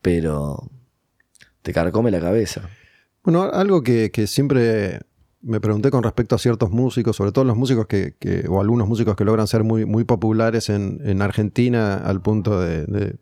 Pero 0.00 0.70
te 1.62 1.72
carcome 1.72 2.10
la 2.10 2.20
cabeza. 2.20 2.68
Bueno, 3.22 3.42
algo 3.44 3.82
que, 3.82 4.10
que 4.10 4.26
siempre 4.26 5.00
me 5.42 5.60
pregunté 5.60 5.90
con 5.90 6.02
respecto 6.02 6.34
a 6.34 6.38
ciertos 6.38 6.70
músicos, 6.70 7.16
sobre 7.16 7.32
todo 7.32 7.44
los 7.44 7.56
músicos 7.56 7.86
que, 7.86 8.14
que- 8.18 8.46
o 8.48 8.60
algunos 8.60 8.88
músicos 8.88 9.14
que 9.16 9.24
logran 9.24 9.46
ser 9.46 9.62
muy, 9.64 9.84
muy 9.84 10.04
populares 10.04 10.68
en, 10.70 11.00
en 11.04 11.20
Argentina 11.22 11.94
al 11.96 12.20
punto 12.20 12.60
de, 12.60 12.84
de 12.86 13.16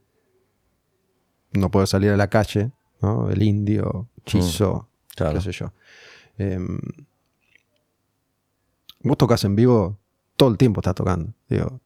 no 1.52 1.70
poder 1.70 1.88
salir 1.88 2.10
a 2.10 2.16
la 2.16 2.28
calle, 2.28 2.70
¿no? 3.02 3.30
El 3.30 3.42
indio, 3.42 4.08
Chizo, 4.24 4.88
claro. 5.16 5.34
qué 5.38 5.40
sé 5.44 5.52
yo. 5.52 5.72
Em, 6.38 6.78
vos 9.02 9.16
tocas 9.16 9.44
en 9.44 9.56
vivo, 9.56 9.98
todo 10.36 10.50
el 10.50 10.58
tiempo 10.58 10.80
estás 10.80 10.94
tocando. 10.94 11.32
Digo, 11.48 11.80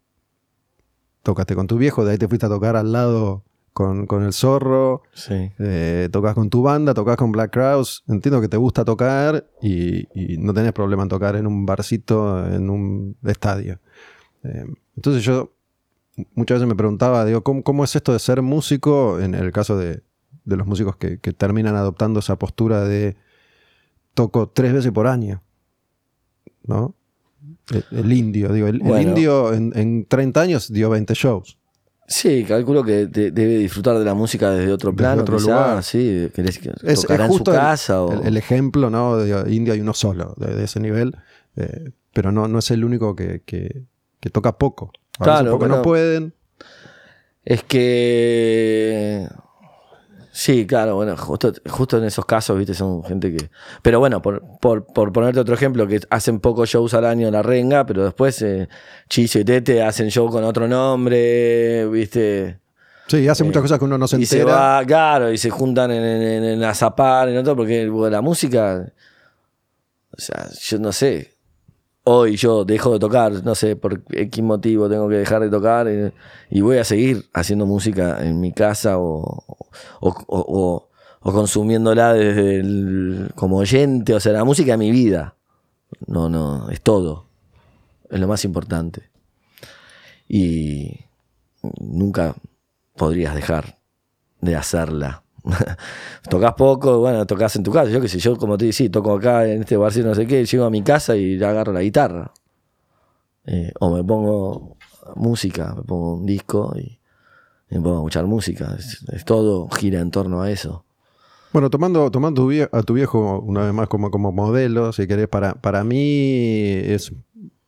tocaste 1.23 1.55
con 1.55 1.67
tu 1.67 1.79
viejo, 1.79 2.05
de 2.05 2.13
ahí 2.13 2.19
te 2.19 2.29
fuiste 2.29 2.47
a 2.47 2.49
tocar 2.49 2.77
al 2.77 2.93
lado 2.93 3.45
con, 3.73 4.07
con 4.07 4.23
el 4.23 4.33
zorro. 4.33 5.03
Sí. 5.13 5.51
Eh, 5.59 6.09
tocas 6.13 6.35
con 6.35 6.49
tu 6.51 6.63
banda, 6.63 6.95
tocas 6.95 7.17
con 7.17 7.33
Black 7.33 7.53
Crowes. 7.53 8.05
Entiendo 8.07 8.41
que 8.41 8.49
te 8.49 8.57
gusta 8.57 8.85
tocar 8.85 9.51
y, 9.61 10.07
y 10.15 10.39
no 10.39 10.55
tenés 10.55 10.73
problema 10.73 11.03
en 11.03 11.09
tocar 11.09 11.37
en 11.37 11.47
un 11.47 11.67
barcito, 11.67 12.47
en 12.47 12.71
un 12.71 13.17
estadio. 13.25 13.81
Eh, 14.45 14.67
entonces 14.97 15.25
yo 15.25 15.53
muchas 16.35 16.57
veces 16.57 16.69
me 16.69 16.77
preguntaba, 16.77 17.25
digo, 17.25 17.43
¿cómo, 17.43 17.63
cómo 17.63 17.85
es 17.85 17.97
esto 17.97 18.13
de 18.13 18.19
ser 18.21 18.41
músico 18.43 19.19
en 19.19 19.35
el 19.35 19.51
caso 19.51 19.77
de, 19.77 20.03
de 20.45 20.57
los 20.57 20.67
músicos 20.67 20.97
que, 20.97 21.19
que 21.19 21.33
terminan 21.33 21.75
adoptando 21.75 22.21
esa 22.21 22.39
postura 22.39 22.85
de 22.85 23.17
toco 24.15 24.49
tres 24.49 24.73
veces 24.73 24.93
por 24.93 25.07
año? 25.07 25.43
¿No? 26.63 26.95
El, 27.71 27.85
el 27.99 28.13
indio, 28.13 28.53
digo, 28.53 28.67
el, 28.69 28.81
indio 29.01 29.53
en, 29.53 29.73
en 29.75 30.07
30 30.07 30.41
años 30.41 30.73
dio 30.73 30.91
20 30.91 31.15
shows. 31.15 31.59
Sí, 32.07 32.45
calculo 32.45 32.85
que 32.85 33.07
de- 33.07 33.31
debe 33.31 33.57
disfrutar 33.59 33.99
de 33.99 34.05
la 34.05 34.13
música 34.13 34.51
desde 34.51 34.71
otro 34.73 34.91
Desde 34.91 34.99
plano, 34.99 35.23
otro 35.23 35.39
quizá, 35.39 35.47
lugar. 35.69 35.83
sí, 35.83 36.29
que 36.35 36.43
les- 36.43 36.59
que 36.59 36.69
Es, 36.83 37.05
es 37.05 37.11
en 37.11 37.17
su 37.19 37.27
justo 37.29 37.51
el- 37.53 37.57
casa 37.59 38.03
o... 38.03 38.23
el, 38.23 38.37
ejemplo, 38.37 38.91
¿no? 38.91 39.17
De 39.17 39.55
India 39.55 39.73
hay 39.73 39.81
uno 39.81 39.95
solo 39.95 40.35
de, 40.37 40.55
de 40.55 40.65
ese 40.65 40.81
nivel, 40.81 41.17
eh, 41.57 41.91
pero 42.13 42.31
no, 42.31 42.47
no 42.47 42.59
es 42.59 42.71
el 42.71 42.85
único 42.85 43.17
que, 43.17 43.43
que- 43.47 43.85
que 44.21 44.31
toca 44.31 44.59
poco. 44.59 44.93
A 45.19 45.25
Claro, 45.25 45.53
porque 45.53 45.69
no 45.69 45.81
pueden. 45.83 46.35
Es 47.45 47.63
que. 47.65 49.29
Sí, 50.37 50.67
claro, 50.67 50.97
bueno, 50.97 51.17
justo, 51.17 51.53
justo 51.71 51.97
en 51.99 52.03
esos 52.03 52.27
casos, 52.27 52.59
viste, 52.59 52.75
son 52.75 53.05
gente 53.05 53.31
que. 53.37 53.51
Pero 53.83 54.01
bueno, 54.01 54.21
por, 54.21 54.43
por, 54.61 54.85
por 54.85 55.13
ponerte 55.13 55.39
otro 55.39 55.55
ejemplo, 55.55 55.87
que 55.87 56.01
hacen 56.11 56.41
pocos 56.41 56.69
shows 56.69 56.93
al 56.95 57.05
año 57.05 57.29
en 57.29 57.35
la 57.35 57.43
renga, 57.43 57.87
pero 57.87 58.05
después 58.05 58.43
eh, 58.43 58.69
Chizo 59.09 59.39
y 59.39 59.45
Tete 59.45 59.81
hacen 59.85 60.11
show 60.11 60.29
con 60.29 60.43
otro 60.43 60.67
nombre, 60.67 61.87
viste. 61.87 62.59
Sí, 63.07 63.29
hace 63.29 63.45
muchas 63.45 63.63
cosas 63.63 63.79
que 63.79 63.85
uno 63.85 63.97
no 63.97 64.09
se 64.09 64.21
y 64.21 64.27
se 64.27 64.41
entera. 64.41 64.57
va, 64.57 64.85
claro, 64.85 65.31
y 65.31 65.39
se 65.39 65.51
juntan 65.51 65.93
en, 65.93 66.03
en, 66.03 66.43
en 66.43 66.65
Azapar, 66.65 67.29
en 67.29 67.39
otro, 67.39 67.55
porque 67.55 67.89
bueno, 67.89 68.11
la 68.11 68.21
música. 68.21 68.93
O 70.11 70.21
sea, 70.21 70.49
yo 70.51 70.79
no 70.81 70.91
sé. 70.91 71.34
Hoy 72.07 72.37
yo 72.37 72.65
dejo 72.67 72.93
de 72.93 72.99
tocar, 72.99 73.33
no 73.45 73.55
sé 73.55 73.77
por 73.77 74.03
qué 74.05 74.43
motivo 74.43 74.91
tengo 74.91 75.09
que 75.09 75.15
dejar 75.17 75.41
de 75.41 75.49
tocar 75.49 75.89
eh, 75.89 76.13
y, 76.51 76.61
voy 76.61 76.77
a 76.77 76.85
seguir 76.85 77.25
haciendo 77.33 77.65
música 77.65 78.23
en 78.23 78.41
mi 78.41 78.53
casa 78.53 78.99
o, 78.99 79.21
o, 80.01 80.09
o- 80.09 80.15
o- 80.29 80.89
o 81.27 81.33
consumiéndola 81.33 82.13
desde 82.13 82.61
el- 82.61 83.31
como 83.35 83.57
oyente. 83.57 84.13
O 84.15 84.21
sea, 84.21 84.33
la 84.35 84.45
música 84.45 84.73
es 84.75 84.79
mi 84.79 84.91
vida. 84.91 85.37
No, 86.07 86.29
no, 86.29 86.69
es 86.69 86.83
todo. 86.83 87.27
Es 88.11 88.21
lo 88.21 88.29
más 88.29 88.45
importante. 88.45 89.09
Y 90.29 91.01
nunca 91.81 92.35
podrías 92.97 93.35
dejar 93.35 93.79
de 94.43 94.57
hacerla. 94.57 95.24
tocas 96.31 96.55
poco, 96.55 97.01
bueno, 97.01 97.27
tocas 97.27 97.55
en 97.57 97.63
tu 97.63 97.73
casa. 97.73 97.91
Yo 97.91 98.01
qué 98.01 98.09
sé, 98.09 98.19
yo 98.19 98.37
como 98.37 98.57
te 98.57 98.67
decía, 98.67 98.91
toco 98.91 99.15
acá 99.15 99.47
en 99.47 99.61
este 99.61 99.77
barcito, 99.77 100.09
no 100.09 100.15
sé 100.15 100.27
qué, 100.27 100.45
llego 100.45 100.65
a 100.65 100.71
mi 100.71 100.83
casa 100.83 101.17
y 101.17 101.43
agarro 101.43 101.73
la 101.73 101.83
guitarra. 101.83 102.33
Eh, 103.47 103.73
o 103.81 103.95
me 103.95 104.03
pongo 104.03 104.77
música, 105.17 105.75
me 105.77 105.83
pongo 105.83 106.15
un 106.15 106.27
disco 106.27 106.73
y, 106.77 106.99
me 107.71 107.81
pongo 107.81 107.97
a 107.97 107.99
escuchar 108.01 108.27
música. 108.27 108.77
Es, 108.79 109.25
todo 109.25 109.69
gira 109.69 110.01
en 110.01 110.11
torno 110.11 110.43
a 110.43 110.51
eso. 110.51 110.85
Bueno, 111.53 111.71
tomando, 111.71 112.11
tomando 112.11 112.43
tu 112.43 112.77
a 112.77 112.83
tu 112.83 112.95
viejo 112.95 113.41
una 113.41 113.65
vez 113.65 113.75
más 113.75 113.89
como, 113.89 114.11
como 114.11 114.33
modelo, 114.33 114.93
si 114.93 115.07
querés, 115.07 115.29
para, 115.29 115.55
para 115.55 115.85
mí 115.85 116.73
es 116.73 117.13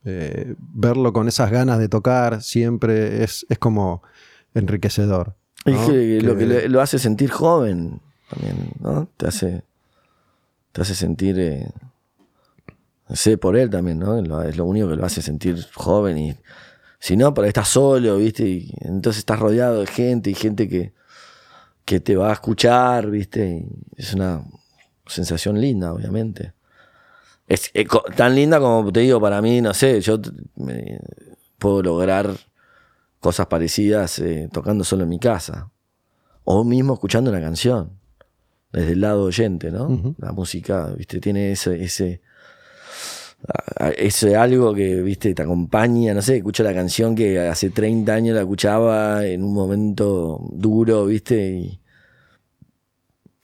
eh, 0.04 0.54
verlo 0.58 1.12
con 1.12 1.28
esas 1.28 1.50
ganas 1.50 1.78
de 1.78 1.88
tocar 1.88 2.42
siempre 2.42 3.22
es, 3.22 3.46
es 3.48 3.58
como 3.58 4.02
enriquecedor. 4.54 5.36
Es 5.66 5.74
¿no? 5.80 5.86
que 5.88 6.20
lo 6.22 6.36
que 6.36 6.46
le- 6.46 6.68
lo 6.68 6.80
hace 6.80 6.98
sentir 6.98 7.30
joven 7.30 8.00
también, 8.30 8.70
¿no? 8.80 9.08
Te 9.16 9.26
hace, 9.28 9.62
te 10.72 10.80
hace 10.82 10.94
sentir, 10.94 11.38
eh, 11.38 11.68
sé, 13.12 13.38
por 13.38 13.56
él 13.56 13.70
también, 13.70 13.98
¿no? 13.98 14.42
Es 14.42 14.56
lo 14.56 14.64
único 14.64 14.88
que 14.88 14.96
lo 14.96 15.04
hace 15.04 15.22
sentir 15.22 15.64
joven 15.74 16.18
y 16.18 16.34
si 16.98 17.16
no, 17.16 17.34
por 17.34 17.44
ahí 17.44 17.48
estás 17.48 17.68
solo, 17.68 18.16
¿viste? 18.16 18.46
Y 18.48 18.72
entonces 18.80 19.18
estás 19.18 19.38
rodeado 19.38 19.80
de 19.80 19.86
gente 19.86 20.30
y 20.30 20.34
gente 20.34 20.68
que, 20.68 20.92
que 21.84 22.00
te 22.00 22.16
va 22.16 22.30
a 22.30 22.32
escuchar, 22.32 23.10
¿viste? 23.10 23.64
Y 23.96 24.00
es 24.00 24.14
una 24.14 24.42
sensación 25.06 25.60
linda, 25.60 25.92
obviamente. 25.92 26.52
Es 27.48 27.70
eh, 27.74 27.86
tan 28.16 28.34
linda 28.34 28.58
como 28.58 28.90
te 28.90 29.00
digo, 29.00 29.20
para 29.20 29.40
mí, 29.40 29.60
no 29.60 29.72
sé, 29.72 30.00
yo 30.00 30.18
me- 30.56 30.98
puedo 31.58 31.82
lograr 31.82 32.30
cosas 33.26 33.46
parecidas 33.48 34.20
eh, 34.20 34.48
tocando 34.52 34.84
solo 34.84 35.02
en 35.02 35.08
mi 35.08 35.18
casa. 35.18 35.72
O 36.44 36.62
mismo 36.62 36.94
escuchando 36.94 37.28
una 37.28 37.40
canción. 37.40 37.90
Desde 38.72 38.92
el 38.92 39.00
lado 39.00 39.24
oyente, 39.24 39.72
¿no? 39.72 40.14
La 40.18 40.30
música, 40.30 40.92
viste, 40.96 41.18
tiene 41.18 41.50
ese, 41.50 41.82
ese, 41.82 42.20
a- 43.48 43.86
a- 43.86 43.90
ese 43.90 44.36
algo 44.36 44.72
que, 44.72 45.02
viste, 45.02 45.34
te 45.34 45.42
acompaña, 45.42 46.14
no 46.14 46.22
sé, 46.22 46.36
escucho 46.36 46.62
la 46.62 46.72
canción 46.72 47.16
que 47.16 47.40
hace 47.40 47.70
30 47.70 48.14
años 48.14 48.36
la 48.36 48.42
escuchaba 48.42 49.26
en 49.26 49.42
un 49.42 49.52
momento 49.52 50.38
duro, 50.52 51.06
viste, 51.06 51.50
y, 51.50 51.80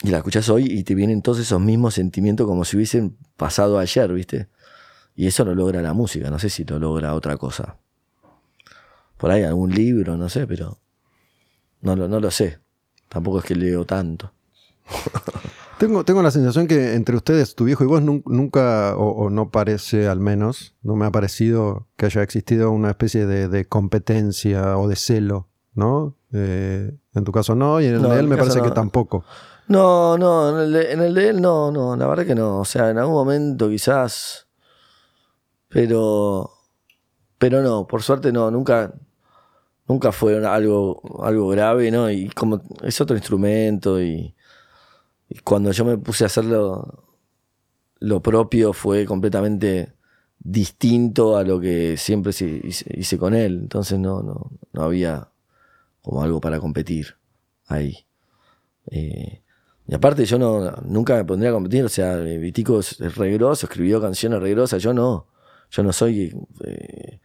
y 0.04 0.10
la 0.10 0.18
escuchas 0.18 0.48
hoy 0.48 0.66
y 0.70 0.84
te 0.84 0.94
vienen 0.94 1.22
todos 1.22 1.40
esos 1.40 1.60
mismos 1.60 1.94
sentimientos 1.94 2.46
como 2.46 2.64
si 2.64 2.76
hubiesen 2.76 3.16
pasado 3.36 3.80
ayer, 3.80 4.12
viste. 4.12 4.46
Y 5.16 5.26
eso 5.26 5.44
lo 5.44 5.56
logra 5.56 5.82
la 5.82 5.92
música, 5.92 6.30
no 6.30 6.38
sé 6.38 6.50
si 6.50 6.64
lo 6.64 6.78
logra 6.78 7.14
otra 7.14 7.36
cosa 7.36 7.81
por 9.22 9.30
ahí 9.30 9.44
algún 9.44 9.70
libro, 9.72 10.16
no 10.16 10.28
sé, 10.28 10.48
pero 10.48 10.78
no 11.80 11.94
lo, 11.94 12.08
no 12.08 12.18
lo 12.18 12.30
sé. 12.32 12.58
Tampoco 13.08 13.38
es 13.38 13.44
que 13.44 13.54
leo 13.54 13.84
tanto. 13.86 14.32
Tengo, 15.78 16.04
tengo 16.04 16.22
la 16.22 16.30
sensación 16.30 16.66
que 16.68 16.94
entre 16.94 17.16
ustedes, 17.16 17.54
tu 17.56 17.64
viejo 17.64 17.82
y 17.82 17.88
vos, 17.88 18.00
nun- 18.02 18.22
nunca, 18.26 18.96
o, 18.96 19.10
o 19.24 19.30
no 19.30 19.50
parece 19.50 20.06
al 20.06 20.20
menos, 20.20 20.74
no 20.82 20.94
me 20.94 21.06
ha 21.06 21.10
parecido 21.10 21.88
que 21.96 22.06
haya 22.06 22.22
existido 22.22 22.70
una 22.70 22.90
especie 22.90 23.26
de, 23.26 23.48
de 23.48 23.64
competencia 23.64 24.78
o 24.78 24.86
de 24.86 24.94
celo, 24.94 25.48
¿no? 25.74 26.16
Eh, 26.32 26.92
en 27.14 27.24
tu 27.24 27.32
caso 27.32 27.56
no, 27.56 27.80
y 27.80 27.86
en 27.86 27.94
el 27.96 28.02
No, 28.02 28.10
de 28.10 28.20
él 28.20 28.28
me 28.28 28.36
parece 28.36 28.58
no. 28.58 28.64
que 28.64 28.70
tampoco. 28.70 29.24
No, 29.66 30.16
no, 30.18 30.50
en 30.50 30.64
el, 30.66 30.72
de, 30.72 30.92
en 30.92 31.00
el 31.00 31.14
de 31.14 31.28
él 31.30 31.40
no, 31.40 31.72
no, 31.72 31.96
la 31.96 32.06
verdad 32.06 32.26
que 32.26 32.34
no. 32.36 32.60
O 32.60 32.64
sea, 32.64 32.90
en 32.90 32.98
algún 32.98 33.14
momento 33.14 33.68
quizás. 33.68 34.46
Pero. 35.68 36.48
Pero 37.38 37.60
no, 37.62 37.86
por 37.88 38.02
suerte 38.02 38.30
no, 38.32 38.50
nunca. 38.52 38.92
Nunca 39.92 40.10
fue 40.10 40.46
algo, 40.46 41.02
algo 41.22 41.48
grave, 41.48 41.90
¿no? 41.90 42.10
Y 42.10 42.30
como 42.30 42.62
es 42.82 42.98
otro 42.98 43.14
instrumento 43.14 44.02
y, 44.02 44.34
cuando 45.44 45.70
yo 45.70 45.84
me 45.84 45.98
puse 45.98 46.24
a 46.24 46.28
hacerlo 46.28 47.04
lo 47.98 48.22
propio 48.22 48.72
fue 48.72 49.04
completamente 49.04 49.92
distinto 50.38 51.36
a 51.36 51.44
lo 51.44 51.60
que 51.60 51.98
siempre 51.98 52.32
hice, 52.32 53.18
con 53.18 53.34
él. 53.34 53.58
Entonces 53.60 53.98
no, 53.98 54.22
no, 54.22 54.50
no 54.72 54.82
había 54.82 55.28
como 56.00 56.22
algo 56.22 56.40
para 56.40 56.58
competir 56.58 57.16
ahí. 57.66 58.06
Eh, 58.86 59.42
y 59.88 59.94
aparte 59.94 60.24
yo 60.24 60.38
no, 60.38 60.70
nunca 60.86 61.16
me 61.16 61.26
pondría 61.26 61.50
a 61.50 61.54
competir, 61.54 61.84
o 61.84 61.90
sea, 61.90 62.14
eh, 62.18 62.38
Vitico 62.38 62.80
es, 62.80 62.98
es 62.98 63.14
re 63.16 63.30
grosso, 63.34 63.66
escribió 63.66 64.00
canciones 64.00 64.40
re 64.40 64.52
grosas, 64.52 64.82
yo 64.82 64.94
no, 64.94 65.26
yo 65.70 65.82
no 65.82 65.92
soy 65.92 66.34
eh, 66.64 67.20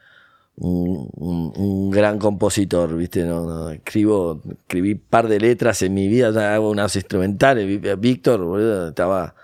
un, 0.60 1.10
un- 1.16 1.54
un 1.56 1.92
gran 1.92 2.18
compositor, 2.20 2.96
¿viste? 2.98 3.24
No, 3.24 3.46
no, 3.46 3.70
escribo, 3.70 4.42
escribí 4.62 4.96
par 4.96 5.28
de 5.28 5.40
letras 5.40 5.82
en 5.84 5.94
mi 5.94 6.08
vida, 6.08 6.32
ya 6.32 6.56
hago 6.56 6.70
unas 6.72 6.96
instrumentales, 6.96 7.66
Vi- 7.68 7.96
Víctor, 7.98 8.44
boludo, 8.44 8.90
estaba 8.90 9.36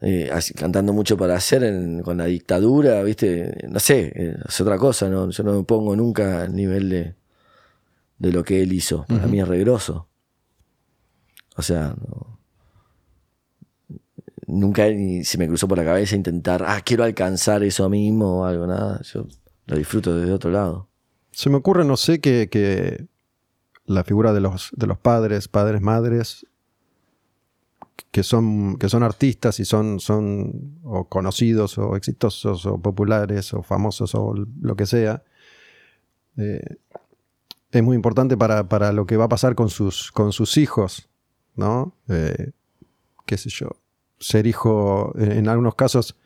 eh, 0.00 0.30
así, 0.32 0.54
cantando 0.54 0.92
mucho 0.92 1.16
para 1.16 1.34
hacer 1.34 1.64
en- 1.64 2.02
con 2.02 2.18
la 2.18 2.26
dictadura, 2.26 3.02
¿viste? 3.02 3.66
No 3.68 3.80
sé, 3.80 4.12
eh, 4.14 4.36
es 4.46 4.60
otra 4.60 4.76
cosa, 4.78 5.08
¿no? 5.08 5.30
Yo 5.30 5.42
no 5.42 5.54
me 5.54 5.62
pongo 5.64 5.96
nunca 5.96 6.42
al 6.42 6.54
nivel 6.54 6.88
de, 6.90 7.14
de 8.18 8.32
lo 8.32 8.44
que 8.44 8.62
él 8.62 8.72
hizo, 8.72 9.04
para 9.08 9.26
mí 9.26 9.40
es 9.40 9.48
re 9.48 9.58
grosso. 9.60 10.08
O 11.56 11.62
sea, 11.62 11.96
no- 11.98 12.38
nunca 14.46 14.88
ni 14.88 15.24
se 15.24 15.36
me 15.38 15.46
cruzó 15.48 15.68
por 15.68 15.78
la 15.78 15.84
cabeza 15.84 16.16
intentar, 16.16 16.62
ah, 16.66 16.80
quiero 16.84 17.04
alcanzar 17.04 17.62
eso 17.62 17.88
mismo 17.88 18.40
o 18.40 18.44
algo, 18.44 18.66
nada. 18.66 19.00
Yo 19.02 19.26
lo 19.68 19.76
disfruto 19.76 20.16
desde 20.16 20.32
otro 20.32 20.50
lado. 20.50 20.88
Se 21.30 21.50
me 21.50 21.56
ocurre, 21.56 21.84
no 21.84 21.96
sé, 21.96 22.20
que, 22.20 22.48
que 22.50 23.06
la 23.84 24.02
figura 24.02 24.32
de 24.32 24.40
los, 24.40 24.70
de 24.74 24.86
los 24.86 24.98
padres, 24.98 25.46
padres, 25.46 25.82
madres, 25.82 26.46
que 28.10 28.22
son, 28.22 28.76
que 28.78 28.88
son 28.88 29.02
artistas 29.02 29.60
y 29.60 29.64
son, 29.64 30.00
son 30.00 30.78
o 30.82 31.04
conocidos 31.04 31.76
o 31.78 31.96
exitosos 31.96 32.64
o 32.64 32.78
populares 32.78 33.52
o 33.52 33.62
famosos 33.62 34.14
o 34.14 34.34
lo 34.60 34.74
que 34.74 34.86
sea, 34.86 35.22
eh, 36.38 36.78
es 37.70 37.82
muy 37.82 37.94
importante 37.94 38.38
para, 38.38 38.68
para 38.68 38.92
lo 38.92 39.06
que 39.06 39.18
va 39.18 39.24
a 39.24 39.28
pasar 39.28 39.54
con 39.54 39.68
sus, 39.68 40.10
con 40.10 40.32
sus 40.32 40.56
hijos, 40.56 41.10
¿no? 41.56 41.92
Eh, 42.08 42.52
qué 43.26 43.36
sé 43.36 43.50
yo, 43.50 43.68
ser 44.18 44.46
hijo, 44.46 45.12
en, 45.18 45.32
en 45.32 45.48
algunos 45.48 45.74
casos, 45.74 46.16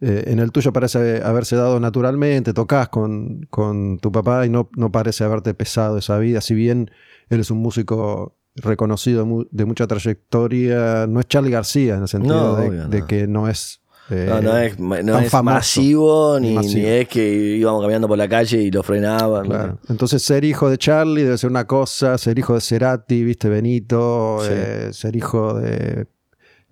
eh, 0.00 0.24
en 0.28 0.38
el 0.38 0.50
tuyo 0.52 0.72
parece 0.72 1.22
haberse 1.22 1.56
dado 1.56 1.78
naturalmente, 1.80 2.52
tocas 2.54 2.88
con, 2.88 3.46
con 3.50 3.98
tu 3.98 4.10
papá 4.10 4.46
y 4.46 4.48
no, 4.50 4.70
no 4.76 4.90
parece 4.90 5.24
haberte 5.24 5.52
pesado 5.54 5.98
esa 5.98 6.18
vida, 6.18 6.40
si 6.40 6.54
bien 6.54 6.90
él 7.28 7.40
es 7.40 7.50
un 7.50 7.58
músico 7.58 8.36
reconocido 8.56 9.26
de 9.50 9.64
mucha 9.64 9.86
trayectoria, 9.86 11.06
no 11.06 11.20
es 11.20 11.28
Charlie 11.28 11.50
García 11.50 11.94
en 11.96 12.02
el 12.02 12.08
sentido 12.08 12.34
No, 12.34 12.56
de, 12.56 12.68
obvio, 12.68 12.88
de 12.88 13.00
no. 13.00 13.06
que 13.06 13.26
no 13.28 13.48
es... 13.48 13.80
eh, 14.10 14.26
No, 14.28 14.40
no 14.42 14.56
es, 14.58 14.78
no 14.78 15.18
es 15.18 15.30
famoso. 15.30 15.54
masivo, 15.54 16.40
ni, 16.40 16.54
Masivo. 16.54 16.74
ni 16.80 16.86
es 16.86 17.08
que 17.08 17.56
íbamos 17.56 17.80
caminando 17.82 18.08
por 18.08 18.18
la 18.18 18.28
calle 18.28 18.60
y 18.60 18.70
lo 18.70 18.82
frenaban. 18.82 19.78
Entonces, 19.88 20.22
ser 20.22 20.44
hijo 20.44 20.68
de 20.68 20.78
Charlie 20.78 21.22
debe 21.22 21.38
ser 21.38 21.48
una 21.50 21.66
cosa, 21.66 22.18
ser 22.18 22.38
hijo 22.38 22.54
de 22.54 22.60
Cerati, 22.60 23.22
viste, 23.22 23.48
Benito, 23.48 24.38
Sí. 24.42 24.48
eh, 24.50 24.88
ser 24.92 25.14
hijo 25.14 25.54
de. 25.54 26.06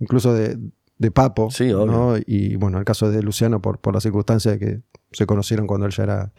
incluso 0.00 0.34
de, 0.34 0.58
de 0.98 1.10
Papo. 1.10 1.50
Sí, 1.50 1.72
obvio. 1.72 1.86
¿no? 1.86 2.16
Y 2.26 2.56
bueno, 2.56 2.78
el 2.78 2.84
caso 2.84 3.10
de 3.10 3.22
Luciano, 3.22 3.62
por, 3.62 3.78
por 3.78 3.94
la 3.94 4.00
circunstancia 4.00 4.52
de 4.52 4.58
que 4.58 4.80
se 5.12 5.26
conocieron 5.26 5.66
cuando 5.66 5.86
él 5.86 5.92
ya 5.92 6.02
era 6.02 6.32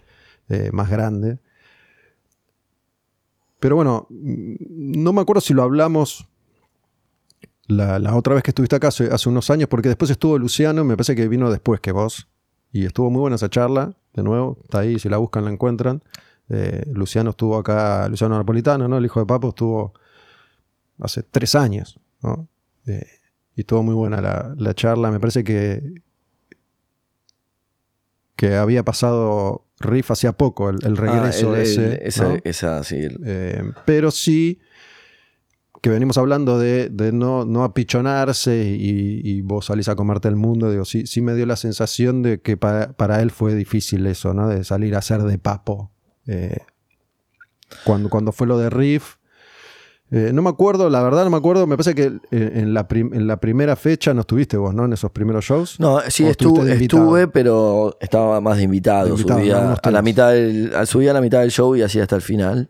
eh, 0.49 0.69
más 0.71 0.89
grande. 0.89 1.39
Pero 3.59 3.75
bueno, 3.75 4.07
mm, 4.09 5.01
no 5.01 5.13
me 5.13 5.21
acuerdo 5.21 5.41
si 5.41 5.53
lo 5.53 5.63
hablamos 5.63 6.27
la, 7.67 7.99
la 7.99 8.15
otra 8.15 8.33
vez 8.33 8.43
que 8.43 8.51
estuviste 8.51 8.75
acá 8.75 8.89
hace, 8.89 9.05
hace 9.11 9.29
unos 9.29 9.49
años, 9.49 9.69
porque 9.69 9.89
después 9.89 10.11
estuvo 10.11 10.37
Luciano, 10.37 10.83
me 10.83 10.95
parece 10.95 11.15
que 11.15 11.27
vino 11.27 11.49
después 11.51 11.79
que 11.79 11.91
vos. 11.91 12.27
Y 12.71 12.85
estuvo 12.85 13.09
muy 13.09 13.21
buena 13.21 13.35
esa 13.35 13.49
charla, 13.49 13.95
de 14.13 14.23
nuevo, 14.23 14.59
está 14.63 14.79
ahí, 14.79 14.99
si 14.99 15.09
la 15.09 15.17
buscan 15.17 15.45
la 15.45 15.51
encuentran. 15.51 16.03
Eh, 16.49 16.83
Luciano 16.93 17.31
estuvo 17.31 17.57
acá, 17.57 18.07
Luciano 18.09 18.37
Napolitano, 18.37 18.87
¿no? 18.87 18.97
El 18.97 19.05
hijo 19.05 19.19
de 19.19 19.25
Papo 19.25 19.49
estuvo 19.49 19.93
hace 20.99 21.23
tres 21.23 21.55
años, 21.55 21.99
¿no? 22.21 22.47
Eh, 22.87 23.05
y 23.55 23.61
estuvo 23.61 23.83
muy 23.83 23.95
buena 23.95 24.21
la, 24.21 24.53
la 24.57 24.73
charla. 24.73 25.11
Me 25.11 25.19
parece 25.19 25.43
que, 25.43 26.01
que 28.35 28.55
había 28.55 28.83
pasado 28.83 29.65
Riff 29.79 30.11
hacía 30.11 30.33
poco, 30.33 30.69
el, 30.69 30.77
el 30.83 30.93
Ah, 30.97 31.01
regreso 31.01 31.55
el- 31.55 31.61
ese. 31.61 32.07
esa, 32.07 32.23
¿no? 32.23 32.37
esa, 32.43 32.83
sí, 32.83 32.95
el- 32.97 33.19
Eh, 33.25 33.63
pero 33.85 34.11
sí 34.11 34.59
que 35.81 35.89
venimos 35.89 36.17
hablando 36.17 36.59
de, 36.59 36.89
de 36.89 37.13
no, 37.13 37.45
no 37.45 37.63
apichonarse 37.63 38.65
y, 38.77 39.21
y 39.23 39.41
vos 39.41 39.67
salís 39.67 39.87
a 39.87 39.95
comerte 39.95 40.27
el 40.27 40.35
mundo. 40.35 40.69
Digo, 40.69 40.83
sí, 40.83 41.07
sí 41.07 41.21
me 41.21 41.33
dio 41.35 41.45
la 41.45 41.55
sensación 41.55 42.21
de 42.21 42.41
que 42.41 42.57
para, 42.57 42.91
para 42.93 43.21
él 43.21 43.31
fue 43.31 43.55
difícil 43.55 44.05
eso, 44.05 44.33
¿no? 44.33 44.49
De 44.49 44.65
salir 44.65 44.93
a 44.95 45.01
ser 45.01 45.21
de 45.21 45.37
papo. 45.37 45.91
Eh, 46.27 46.57
cuando, 47.85 48.09
cuando 48.09 48.33
fue 48.33 48.45
lo 48.47 48.57
de 48.57 48.69
Riff. 48.69 49.15
Eh, 50.11 50.31
no 50.33 50.41
me 50.41 50.49
acuerdo, 50.49 50.89
la 50.89 51.01
verdad 51.03 51.23
no 51.23 51.29
me 51.29 51.37
acuerdo. 51.37 51.67
Me 51.67 51.75
parece 51.77 51.93
que 51.95 52.05
eh, 52.31 52.51
en 52.55 52.73
la, 52.73 52.87
prim- 52.87 53.13
en 53.13 53.27
la 53.27 53.39
primera 53.39 53.75
fecha 53.75 54.13
no 54.13 54.21
estuviste 54.21 54.57
vos, 54.57 54.73
¿no? 54.73 54.85
En 54.85 54.93
esos 54.93 55.11
primeros 55.11 55.45
shows. 55.45 55.79
No, 55.79 55.99
sí, 56.09 56.23
¿O 56.23 56.29
estuviste 56.29 56.71
estuve, 56.73 56.83
estuve, 57.23 57.27
pero 57.27 57.97
estaba 58.01 58.41
más 58.41 58.57
de 58.57 58.63
invitado. 58.63 59.05
De 59.05 59.11
invitado, 59.11 59.39
subía 59.39 59.73
a 59.83 59.91
la 59.91 60.01
mitad 60.01 60.31
del, 60.31 60.71
subía 60.87 61.11
a 61.11 61.13
la 61.13 61.21
mitad 61.21 61.41
del 61.41 61.51
show 61.51 61.75
y 61.75 61.81
hacía 61.83 62.03
hasta 62.03 62.15
el 62.15 62.21
final. 62.21 62.69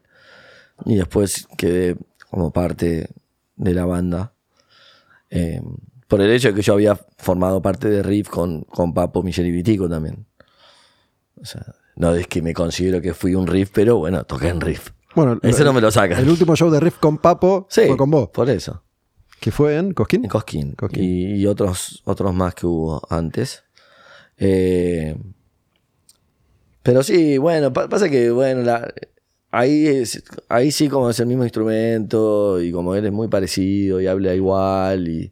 Y 0.86 0.96
después 0.96 1.48
quedé 1.58 1.96
como 2.30 2.52
parte 2.52 3.10
de 3.56 3.74
la 3.74 3.86
banda. 3.86 4.34
Eh, 5.30 5.62
por 6.08 6.22
el 6.22 6.32
hecho 6.32 6.48
de 6.50 6.54
que 6.56 6.62
yo 6.62 6.74
había 6.74 7.00
formado 7.18 7.62
parte 7.62 7.88
de 7.90 8.02
Riff 8.02 8.30
con, 8.30 8.62
con 8.64 8.94
Papo, 8.94 9.22
Michel 9.22 9.46
y 9.48 9.52
Vitico 9.52 9.88
también. 9.88 10.26
O 11.40 11.46
sea, 11.46 11.64
no 11.96 12.16
es 12.16 12.28
que 12.28 12.42
me 12.42 12.54
considero 12.54 13.00
que 13.02 13.14
fui 13.14 13.36
un 13.36 13.46
Riff, 13.46 13.70
pero 13.74 13.98
bueno, 13.98 14.24
toqué 14.24 14.48
en 14.50 14.60
Riff. 14.60 14.90
Bueno, 15.26 15.40
Ese 15.44 15.64
no 15.64 15.74
me 15.74 15.82
lo 15.82 15.92
sacan. 15.92 16.20
El 16.20 16.30
último 16.30 16.56
show 16.56 16.70
de 16.70 16.80
Riff 16.80 16.98
con 17.00 17.18
Papo 17.18 17.68
Sí, 17.70 17.82
fue 17.88 17.98
con 17.98 18.10
vos. 18.12 18.30
por 18.30 18.50
eso. 18.50 18.84
Que 19.40 19.52
fue 19.52 19.78
en 19.78 19.94
Cosquín. 19.94 20.26
En 20.26 20.30
Cosquín. 20.30 20.74
Cosquín. 20.74 21.04
Y, 21.04 21.36
y 21.42 21.46
otros, 21.48 22.02
otros 22.06 22.34
más 22.34 22.54
que 22.56 22.66
hubo 22.66 23.02
antes. 23.10 23.64
Eh, 24.38 25.16
pero 26.84 27.04
sí, 27.04 27.38
bueno, 27.38 27.72
pa- 27.72 27.88
pasa 27.90 28.10
que, 28.10 28.32
bueno, 28.32 28.62
la- 28.64 28.92
ahí, 29.52 29.88
es, 29.88 30.24
ahí 30.48 30.72
sí 30.72 30.90
como 30.90 31.10
es 31.10 31.20
el 31.20 31.28
mismo 31.28 31.44
instrumento 31.44 32.62
y 32.62 32.72
como 32.72 32.96
él 32.96 33.06
es 33.06 33.12
muy 33.12 33.28
parecido 33.28 34.00
y 34.02 34.08
habla 34.08 34.34
igual 34.34 35.08
y... 35.08 35.32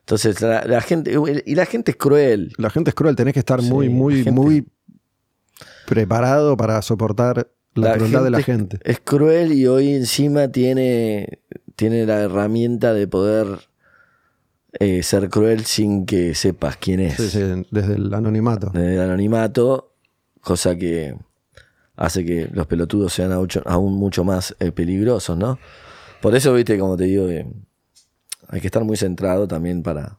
Entonces 0.00 0.40
la, 0.42 0.64
la 0.64 0.80
gente, 0.80 1.14
y 1.46 1.54
la 1.54 1.64
gente 1.64 1.92
es 1.92 1.96
cruel. 1.96 2.52
La 2.58 2.70
gente 2.70 2.90
es 2.90 2.94
cruel, 2.94 3.14
tenés 3.16 3.34
que 3.34 3.38
estar 3.40 3.62
Sí, 3.62 3.70
muy, 3.70 3.88
muy, 3.88 4.16
gente- 4.16 4.30
muy 4.32 4.66
preparado 5.86 6.56
para 6.56 6.80
soportar 6.82 7.50
la, 7.74 7.94
crueldad 7.94 8.24
de 8.24 8.30
la 8.30 8.42
gente. 8.42 8.78
Es 8.84 9.00
cruel 9.00 9.52
y 9.52 9.66
hoy 9.66 9.94
encima 9.94 10.48
tiene, 10.48 11.40
tiene 11.76 12.06
la 12.06 12.20
herramienta 12.20 12.92
de 12.92 13.06
poder 13.06 13.46
eh, 14.78 15.02
ser 15.02 15.28
cruel 15.30 15.64
sin 15.64 16.06
que 16.06 16.34
sepas 16.34 16.76
quién 16.76 17.00
es. 17.00 17.16
Sí, 17.16 17.28
sí, 17.30 17.66
desde 17.70 17.94
el 17.94 18.12
anonimato. 18.12 18.70
desde 18.72 18.94
el 18.94 19.00
anonimato, 19.00 19.94
cosa 20.40 20.76
que 20.76 21.16
hace 21.96 22.24
que 22.24 22.48
los 22.52 22.66
pelotudos 22.66 23.12
sean 23.12 23.32
aún 23.32 23.94
mucho 23.94 24.24
más 24.24 24.56
eh, 24.58 24.72
peligrosos, 24.72 25.36
¿no? 25.36 25.58
Por 26.20 26.34
eso, 26.34 26.52
viste, 26.54 26.78
como 26.78 26.96
te 26.96 27.04
digo, 27.04 27.28
eh, 27.28 27.46
hay 28.48 28.60
que 28.60 28.66
estar 28.66 28.84
muy 28.84 28.96
centrado 28.96 29.46
también 29.48 29.82
para, 29.82 30.18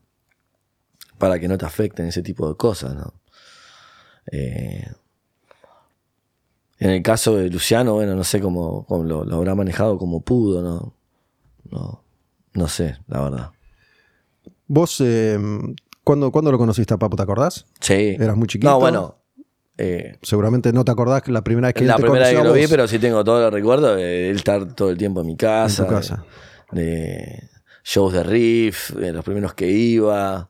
para 1.18 1.40
que 1.40 1.48
no 1.48 1.58
te 1.58 1.66
afecten 1.66 2.08
ese 2.08 2.22
tipo 2.22 2.48
de 2.50 2.56
cosas, 2.56 2.96
¿no? 2.96 3.14
Eh, 4.32 4.86
en 6.80 6.90
el 6.90 7.02
caso 7.04 7.36
de 7.38 7.50
Luciano, 7.50 7.94
bueno, 7.94 8.16
no 8.16 8.24
sé 8.24 8.40
cómo, 8.42 8.86
cómo 8.86 9.04
lo, 9.04 9.24
lo 9.26 9.36
habrá 9.38 9.56
manejado 9.56 9.98
como 9.98 10.22
pudo, 10.22 10.62
¿no? 10.62 10.96
No, 11.72 12.04
no 12.54 12.68
sé, 12.68 12.98
la 13.08 13.22
verdad. 13.22 13.52
Vos, 14.68 15.02
eh, 15.02 15.38
¿cuándo, 16.04 16.32
cuándo 16.32 16.52
lo 16.52 16.58
conociste 16.58 16.94
a 16.94 16.98
Papo? 16.98 17.16
¿Te 17.16 17.24
acordás? 17.24 17.66
Sí. 17.80 18.16
Eras 18.20 18.36
muy 18.36 18.48
chiquito. 18.48 18.70
No, 18.72 18.80
bueno. 18.80 19.18
eh, 19.78 20.18
Seguramente 20.22 20.72
no 20.74 20.84
te 20.86 20.92
acordás 20.92 21.22
que 21.22 21.32
la 21.32 21.44
primera 21.44 21.68
vez 21.70 21.76
que 21.76 21.86
la 21.86 21.94
él 21.94 21.98
te 21.98 22.04
primera 22.04 22.26
vez 22.28 22.38
que 22.38 22.44
lo 22.44 22.54
vi, 22.54 22.68
pero 22.68 22.88
sí 22.88 23.00
tengo 23.00 23.24
todo 23.24 23.46
el 23.48 23.52
recuerdo 23.52 23.96
de 23.96 24.30
él 24.30 24.38
estar 24.38 24.74
todo 24.74 24.90
el 24.90 24.98
tiempo 24.98 25.22
en 25.22 25.28
mi 25.28 25.36
casa. 25.38 25.84
En 25.84 25.88
tu 25.90 25.94
casa. 25.96 26.26
de- 26.72 26.82
de- 26.84 27.50
shows 27.86 28.14
de 28.14 28.24
riff, 28.24 28.92
eh, 28.98 29.12
los 29.12 29.26
primeros 29.26 29.54
que 29.54 29.70
iba, 29.70 30.50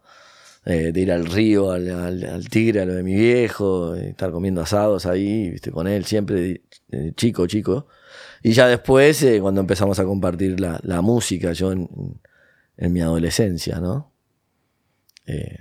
eh, 0.65 0.91
de 0.91 1.02
ir 1.02 1.11
al 1.11 1.26
río, 1.26 1.72
al, 1.72 1.90
al- 1.90 2.23
al 2.26 2.49
tigre, 2.49 2.81
a 2.81 2.85
lo 2.85 2.94
de 2.95 3.03
mi 3.03 3.15
viejo, 3.15 3.95
eh, 3.95 4.10
estar 4.10 4.31
comiendo 4.31 4.61
asados 4.61 5.06
ahí, 5.06 5.49
viste, 5.52 5.72
con 5.72 5.88
él 5.88 6.06
siempre, 6.06 6.61
chico, 7.15 7.48
chico. 7.48 7.88
Y 8.41 8.52
ya 8.53 8.68
después, 8.68 9.22
eh, 9.23 9.40
cuando 9.41 9.61
empezamos 9.61 9.99
a 9.99 10.06
compartir 10.06 10.60
la, 10.60 10.80
la 10.84 11.02
música, 11.02 11.53
yo 11.53 11.72
en, 11.72 11.90
en 12.77 12.94
mi 12.94 13.02
adolescencia, 13.02 13.80
¿no? 13.80 14.11
Eh, 15.26 15.60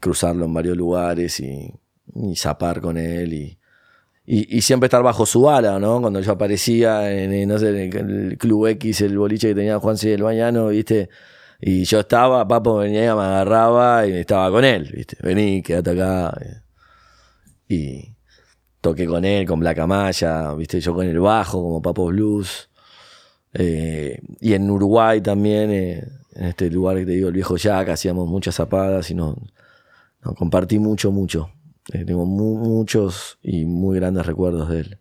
cruzarlo 0.00 0.44
en 0.46 0.54
varios 0.54 0.76
lugares 0.76 1.40
y, 1.40 1.72
y 2.14 2.36
zapar 2.36 2.80
con 2.80 2.96
él 2.96 3.34
y, 3.34 3.58
y, 4.26 4.56
y 4.58 4.62
siempre 4.62 4.86
estar 4.86 5.02
bajo 5.02 5.26
su 5.26 5.48
ala, 5.50 5.78
¿no? 5.78 6.00
Cuando 6.00 6.20
yo 6.20 6.32
aparecía 6.32 7.12
en, 7.12 7.32
en, 7.32 7.48
no 7.48 7.58
sé, 7.58 7.84
en 7.86 7.92
el 8.30 8.38
Club 8.38 8.66
X, 8.68 9.00
el 9.02 9.18
boliche 9.18 9.48
que 9.48 9.54
tenía 9.54 9.78
Juan 9.78 9.96
C. 9.98 10.10
del 10.10 10.22
Bañano, 10.22 10.68
¿viste? 10.68 11.08
Y 11.60 11.84
yo 11.84 12.00
estaba, 12.00 12.46
Papo 12.46 12.76
venía, 12.78 13.14
me 13.16 13.22
agarraba 13.22 14.06
y 14.06 14.12
estaba 14.12 14.50
con 14.50 14.64
él, 14.64 14.90
¿viste? 14.94 15.16
Vení, 15.22 15.62
quédate 15.62 15.90
acá. 15.90 16.38
Y 17.68 18.14
toqué 18.80 19.06
con 19.06 19.24
él, 19.24 19.44
con 19.46 19.60
Black 19.60 19.78
Amaya, 19.78 20.54
¿viste? 20.54 20.80
Yo 20.80 20.94
con 20.94 21.06
el 21.06 21.18
bajo, 21.18 21.60
como 21.60 21.82
Papo 21.82 22.06
Blues. 22.06 22.70
Eh, 23.54 24.20
y 24.40 24.52
en 24.52 24.70
Uruguay 24.70 25.20
también, 25.20 25.70
eh, 25.70 26.04
en 26.34 26.44
este 26.46 26.70
lugar 26.70 26.96
que 26.96 27.06
te 27.06 27.12
digo, 27.12 27.28
el 27.28 27.34
viejo 27.34 27.56
Jack, 27.56 27.88
hacíamos 27.88 28.28
muchas 28.28 28.54
zapadas 28.54 29.10
y 29.10 29.14
nos, 29.14 29.36
compartí 30.36 30.78
mucho, 30.78 31.10
mucho. 31.10 31.50
Eh, 31.92 32.04
tengo 32.04 32.24
mu- 32.24 32.58
muchos 32.58 33.38
y 33.42 33.64
muy 33.64 33.98
grandes 33.98 34.26
recuerdos 34.26 34.68
de 34.68 34.80
él. 34.80 34.98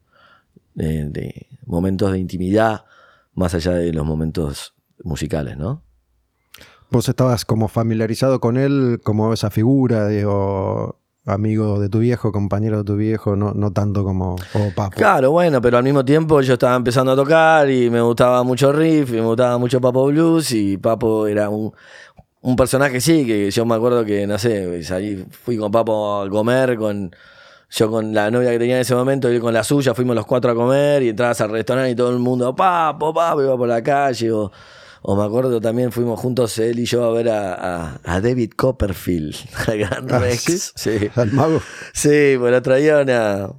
De, 0.74 1.06
de 1.10 1.48
momentos 1.66 2.12
de 2.12 2.20
intimidad, 2.20 2.86
más 3.34 3.54
allá 3.54 3.74
de 3.74 3.94
los 3.94 4.06
momentos 4.06 4.74
musicales, 5.04 5.58
¿no? 5.58 5.84
Vos 6.90 7.10
estabas 7.10 7.44
como 7.44 7.68
familiarizado 7.68 8.40
con 8.40 8.58
él 8.58 9.00
como 9.04 9.34
esa 9.34 9.50
figura, 9.50 10.08
digo, 10.08 11.00
amigo 11.26 11.80
de 11.80 11.90
tu 11.90 12.00
viejo, 12.00 12.32
compañero 12.32 12.78
de 12.78 12.84
tu 12.86 12.96
viejo, 12.96 13.36
no, 13.36 13.54
no 13.54 13.72
tanto 13.74 14.04
como, 14.04 14.38
papo. 14.76 14.96
Claro, 14.96 15.32
bueno, 15.32 15.62
pero 15.62 15.78
al 15.78 15.84
mismo 15.84 16.06
tiempo 16.06 16.42
yo 16.42 16.54
estaba 16.54 16.76
empezando 16.76 17.12
a 17.12 17.16
tocar 17.16 17.70
y 17.70 17.90
me 17.90 18.02
gustaba 18.02 18.42
mucho 18.44 18.72
riff, 18.72 19.10
y 19.10 19.16
me 19.16 19.22
gustaba 19.22 19.58
mucho 19.58 19.82
Papo 19.82 20.06
Blues 20.06 20.54
y 20.54 20.78
Papo 20.78 21.28
era 21.28 21.50
un, 21.50 21.74
un 22.42 22.56
personaje, 22.56 23.02
sí, 23.02 23.26
que 23.26 23.52
yo 23.52 23.66
me 23.66 23.76
acuerdo 23.76 24.06
que, 24.06 24.26
no 24.26 24.38
sé, 24.38 24.82
salí, 24.84 25.26
fui 25.30 25.58
con 25.58 25.70
Papo 25.70 26.22
a 26.22 26.30
comer, 26.30 26.78
con 26.78 27.12
yo 27.70 27.92
con 27.92 28.14
la 28.14 28.32
novia 28.32 28.52
que 28.52 28.60
tenía 28.60 28.76
en 28.76 28.82
ese 28.82 28.96
momento, 28.96 29.30
y 29.32 29.42
con 29.42 29.54
la 29.54 29.66
suya, 29.66 29.94
fuimos 29.94 30.16
los 30.16 30.26
cuatro 30.26 30.52
a 30.52 30.56
comer 30.56 31.04
y 31.04 31.10
entrabas 31.10 31.42
al 31.42 31.50
restaurante 31.50 31.92
y 31.92 31.96
todo 31.96 32.12
el 32.12 32.20
mundo, 32.20 32.56
Papo, 32.56 33.14
Papo, 33.14 33.42
iba 33.42 33.58
por 33.58 33.68
la 33.68 33.84
calle 33.84 34.32
o... 34.32 34.50
O 35.10 35.16
me 35.16 35.24
acuerdo 35.24 35.62
también 35.62 35.94
fuimos 35.94 36.20
juntos 36.20 36.58
él 36.60 36.80
y 36.80 36.86
yo 36.86 37.06
a 37.06 37.14
ver 37.14 37.30
a, 37.30 37.54
a- 37.54 38.02
a 38.04 38.20
David 38.20 38.52
Copperfield, 38.58 39.36
al 39.68 39.78
gran 39.78 40.12
Ah, 40.12 40.20
Rex. 40.20 40.74
¿sí? 40.76 41.00
sí. 41.00 41.10
Al 41.16 41.32
mago. 41.32 41.62
Sí, 41.94 42.36
pues 42.38 42.52
lo 42.52 42.62
traía 42.62 43.00
una. 43.00 43.50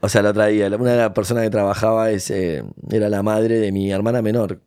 O 0.00 0.08
sea, 0.08 0.22
lo 0.22 0.32
traía. 0.32 0.68
Una 0.68 0.92
de 0.92 0.98
las 0.98 1.10
personas 1.10 1.42
que 1.42 1.50
trabajaba 1.50 2.12
es, 2.12 2.30
eh, 2.30 2.62
era 2.92 3.08
la 3.08 3.24
madre 3.24 3.58
de 3.58 3.72
mi 3.72 3.90
hermana 3.90 4.22
menor, 4.22 4.60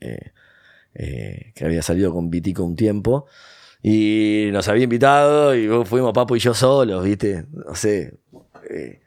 eh, 0.00 0.30
eh, 0.94 1.52
que 1.56 1.64
había 1.64 1.82
salido 1.82 2.12
con 2.14 2.30
Vitico 2.30 2.62
un 2.62 2.76
tiempo. 2.76 3.26
Y 3.82 4.50
nos 4.52 4.68
había 4.68 4.84
invitado 4.84 5.54
y 5.56 5.66
fuimos 5.84 6.12
Papo 6.12 6.36
y 6.36 6.38
yo 6.38 6.54
solos, 6.54 7.04
¿viste? 7.04 7.44
No 7.50 7.74
sé. 7.74 8.14
eh, 8.70 9.00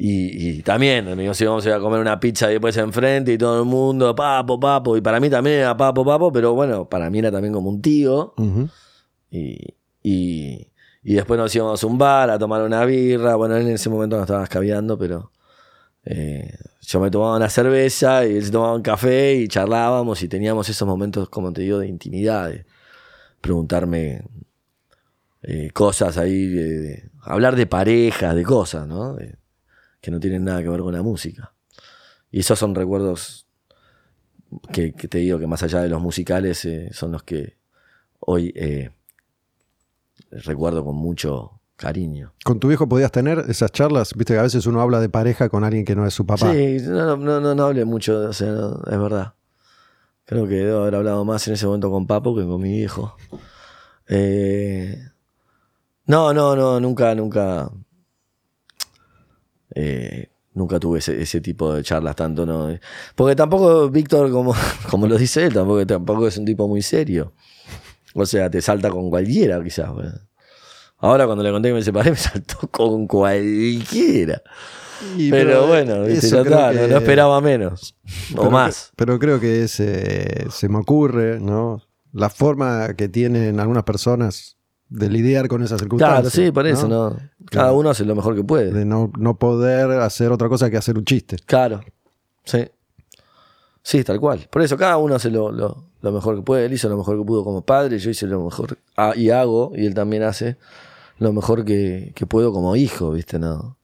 y, 0.00 0.48
y 0.58 0.62
también 0.62 1.04
nos 1.04 1.40
íbamos 1.40 1.66
a 1.66 1.68
ir 1.70 1.74
a 1.74 1.80
comer 1.80 1.98
una 2.00 2.20
pizza 2.20 2.46
después 2.46 2.76
enfrente 2.76 3.32
y 3.32 3.38
todo 3.38 3.58
el 3.58 3.64
mundo, 3.68 4.14
papo, 4.14 4.58
papo. 4.60 4.96
Y 4.96 5.00
para 5.00 5.18
mí 5.18 5.28
también 5.28 5.56
era 5.60 5.76
papo, 5.76 6.04
papo, 6.04 6.32
pero 6.32 6.54
bueno, 6.54 6.88
para 6.88 7.10
mí 7.10 7.18
era 7.18 7.32
también 7.32 7.52
como 7.52 7.68
un 7.68 7.82
tío. 7.82 8.32
Y, 9.30 9.74
y, 10.02 10.68
y 11.02 11.14
después 11.14 11.36
nos 11.38 11.54
íbamos 11.54 11.82
a 11.82 11.86
un 11.88 11.98
bar 11.98 12.30
a 12.30 12.38
tomar 12.38 12.62
una 12.62 12.84
birra. 12.84 13.34
Bueno, 13.34 13.56
él 13.56 13.66
en 13.66 13.72
ese 13.74 13.90
momento 13.90 14.16
no 14.16 14.22
estaba 14.22 14.44
escabeando, 14.44 14.96
pero 14.96 15.32
eh, 16.04 16.54
yo 16.82 17.00
me 17.00 17.10
tomaba 17.10 17.36
una 17.36 17.48
cerveza 17.50 18.24
y 18.24 18.36
él 18.36 18.44
se 18.44 18.52
tomaba 18.52 18.74
un 18.74 18.82
café 18.82 19.34
y 19.34 19.48
charlábamos 19.48 20.22
y 20.22 20.28
teníamos 20.28 20.68
esos 20.68 20.86
momentos, 20.86 21.28
como 21.28 21.52
te 21.52 21.62
digo, 21.62 21.78
de 21.80 21.88
intimidad, 21.88 22.48
de 22.50 22.64
preguntarme 23.40 24.22
eh, 25.42 25.70
cosas 25.72 26.16
ahí, 26.18 26.46
de, 26.46 26.78
de 26.78 27.10
hablar 27.22 27.56
de 27.56 27.66
parejas, 27.66 28.34
de 28.34 28.44
cosas, 28.44 28.86
¿no? 28.86 29.14
De- 29.14 29.34
que 30.00 30.10
no 30.10 30.20
tienen 30.20 30.44
nada 30.44 30.62
que 30.62 30.68
ver 30.68 30.80
con 30.80 30.94
la 30.94 31.02
música. 31.02 31.54
Y 32.30 32.40
esos 32.40 32.58
son 32.58 32.74
recuerdos 32.74 33.46
que, 34.72 34.92
que 34.92 35.08
te 35.08 35.18
digo 35.18 35.38
que 35.38 35.46
más 35.46 35.62
allá 35.62 35.82
de 35.82 35.88
los 35.88 36.00
musicales 36.00 36.64
eh, 36.64 36.90
son 36.92 37.12
los 37.12 37.22
que 37.22 37.58
hoy 38.20 38.52
eh, 38.54 38.90
recuerdo 40.30 40.84
con 40.84 40.96
mucho 40.96 41.60
cariño. 41.76 42.34
¿Con 42.44 42.60
tu 42.60 42.68
viejo 42.68 42.88
podías 42.88 43.12
tener 43.12 43.44
esas 43.48 43.72
charlas? 43.72 44.12
Viste 44.14 44.34
que 44.34 44.40
a 44.40 44.42
veces 44.42 44.66
uno 44.66 44.80
habla 44.80 45.00
de 45.00 45.08
pareja 45.08 45.48
con 45.48 45.64
alguien 45.64 45.84
que 45.84 45.94
no 45.94 46.06
es 46.06 46.12
su 46.12 46.26
papá. 46.26 46.52
Sí, 46.52 46.78
no, 46.82 47.16
no, 47.16 47.40
no, 47.40 47.54
no 47.54 47.64
hablé 47.64 47.84
mucho, 47.84 48.28
o 48.28 48.32
sea, 48.32 48.50
no, 48.50 48.82
es 48.84 48.98
verdad. 48.98 49.34
Creo 50.24 50.46
que 50.46 50.56
debo 50.56 50.82
haber 50.82 50.96
hablado 50.96 51.24
más 51.24 51.46
en 51.48 51.54
ese 51.54 51.66
momento 51.66 51.90
con 51.90 52.06
Papo 52.06 52.36
que 52.36 52.44
con 52.44 52.60
mi 52.60 52.70
viejo. 52.70 53.16
Eh, 54.08 55.08
no, 56.06 56.34
no, 56.34 56.54
no, 56.56 56.80
nunca, 56.80 57.14
nunca. 57.14 57.70
Eh, 59.74 60.28
nunca 60.54 60.78
tuve 60.80 60.98
ese, 60.98 61.20
ese 61.22 61.40
tipo 61.40 61.72
de 61.74 61.82
charlas 61.82 62.16
tanto, 62.16 62.44
¿no? 62.46 62.68
Porque 63.14 63.36
tampoco 63.36 63.88
Víctor, 63.90 64.30
como, 64.30 64.54
como 64.90 65.06
lo 65.06 65.16
dice 65.16 65.44
él, 65.46 65.54
tampoco, 65.54 65.86
tampoco 65.86 66.26
es 66.28 66.36
un 66.36 66.44
tipo 66.44 66.66
muy 66.68 66.82
serio. 66.82 67.32
O 68.14 68.26
sea, 68.26 68.50
te 68.50 68.60
salta 68.62 68.90
con 68.90 69.10
cualquiera, 69.10 69.62
quizás. 69.62 69.92
bueno. 69.92 70.12
Ahora 70.98 71.26
cuando 71.26 71.44
le 71.44 71.52
conté 71.52 71.68
que 71.68 71.74
me 71.74 71.82
separé, 71.82 72.10
me 72.12 72.16
saltó 72.16 72.66
con 72.70 73.06
cualquiera. 73.06 74.42
Y 75.16 75.30
Pero, 75.30 75.68
bueno, 75.68 76.08
ya 76.08 76.18
creo 76.20 76.42
está, 76.42 76.72
no, 76.72 76.80
que- 76.80 76.88
no 76.88 76.96
esperaba 76.96 77.40
menos. 77.40 77.94
pero 78.30 78.42
o 78.48 78.50
más. 78.50 78.90
pero 78.96 79.16
creo 79.20 79.38
que 79.38 79.64
eh, 79.78 80.46
se 80.50 80.68
me 80.68 80.78
ocurre, 80.78 81.38
¿no? 81.38 81.80
La 82.12 82.28
forma 82.30 82.94
que 82.94 83.08
tienen 83.08 83.60
algunas 83.60 83.84
personas 83.84 84.56
de 84.88 85.08
lidiar 85.10 85.48
con 85.48 85.62
esas 85.62 85.80
circunstancias. 85.80 86.32
Claro, 86.32 86.46
sí, 86.46 86.50
por 86.52 86.66
eso, 86.66 86.88
¿no? 86.88 87.16
Cada 87.50 87.72
uno 87.72 87.90
hace 87.90 88.04
lo 88.04 88.14
mejor 88.14 88.34
que 88.34 88.44
puede. 88.44 88.72
De 88.72 88.84
no, 88.84 89.10
no 89.18 89.38
poder 89.38 89.90
hacer 90.00 90.32
otra 90.32 90.48
cosa 90.48 90.70
que 90.70 90.76
hacer 90.76 90.96
un 90.96 91.04
chiste. 91.04 91.36
Claro. 91.46 91.80
Sí. 92.44 92.66
Sí, 93.82 94.04
tal 94.04 94.20
cual. 94.20 94.46
Por 94.50 94.62
eso 94.62 94.76
cada 94.76 94.96
uno 94.98 95.14
hace 95.14 95.30
lo, 95.30 95.50
lo- 95.52 95.84
lo 96.00 96.12
mejor 96.12 96.36
que 96.36 96.42
puede. 96.42 96.66
Él 96.66 96.72
hizo 96.72 96.88
lo 96.88 96.96
mejor 96.96 97.18
que 97.18 97.24
pudo 97.24 97.42
como 97.44 97.62
padre, 97.62 97.98
yo 97.98 98.10
hice 98.10 98.26
lo 98.26 98.44
mejor 98.44 98.78
ah, 98.96 99.12
y 99.16 99.30
hago, 99.30 99.72
y 99.74 99.84
él 99.86 99.94
también 99.94 100.22
hace 100.22 100.56
lo 101.18 101.32
mejor 101.32 101.64
que, 101.64 102.12
que 102.14 102.26
puedo 102.26 102.52
como 102.52 102.76
hijo, 102.76 103.10
¿viste? 103.10 103.38
No, 103.38 103.76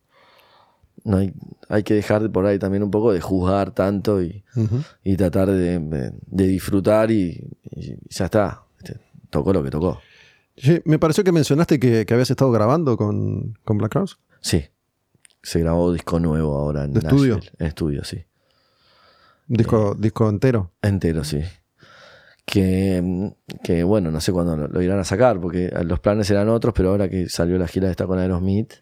no 1.04 1.16
hay, 1.18 1.32
hay 1.68 1.82
que 1.82 1.94
dejar 1.94 2.22
de 2.22 2.28
por 2.28 2.46
ahí 2.46 2.58
también 2.58 2.82
un 2.84 2.90
poco 2.90 3.12
de 3.12 3.20
juzgar 3.20 3.72
tanto 3.72 4.22
y, 4.22 4.44
y 5.02 5.16
tratar 5.16 5.50
de, 5.50 5.78
de- 5.80 6.12
de 6.26 6.46
disfrutar 6.46 7.10
y, 7.10 7.50
y 7.70 7.96
ya 8.08 8.26
está. 8.26 8.62
¿viste? 8.78 9.00
Tocó 9.30 9.52
lo 9.52 9.62
que 9.64 9.70
tocó. 9.70 9.98
Sí, 10.56 10.80
me 10.84 10.98
pareció 10.98 11.24
que 11.24 11.32
mencionaste 11.32 11.80
que, 11.80 12.06
que 12.06 12.14
habías 12.14 12.30
estado 12.30 12.50
grabando 12.52 12.96
con, 12.96 13.58
con 13.64 13.78
Black 13.78 13.92
Crowes. 13.92 14.18
Sí. 14.40 14.64
Se 15.42 15.60
grabó 15.60 15.92
disco 15.92 16.20
nuevo 16.20 16.56
ahora 16.56 16.84
en 16.84 16.92
¿De 16.92 17.00
estudio? 17.00 17.40
En 17.58 17.66
estudio, 17.66 18.04
sí. 18.04 18.24
Disco, 19.46 19.94
disco 19.94 20.28
entero. 20.28 20.72
Entero, 20.80 21.24
sí. 21.24 21.40
Que, 22.46 23.32
que, 23.62 23.82
bueno, 23.84 24.10
no 24.10 24.20
sé 24.20 24.32
cuándo 24.32 24.56
lo, 24.56 24.68
lo 24.68 24.82
irán 24.82 24.98
a 24.98 25.04
sacar, 25.04 25.40
porque 25.40 25.70
los 25.84 26.00
planes 26.00 26.30
eran 26.30 26.48
otros, 26.48 26.74
pero 26.74 26.90
ahora 26.90 27.08
que 27.08 27.28
salió 27.28 27.58
la 27.58 27.66
gira 27.66 27.90
esta 27.90 28.06
con 28.06 28.18
Aerosmith, 28.18 28.74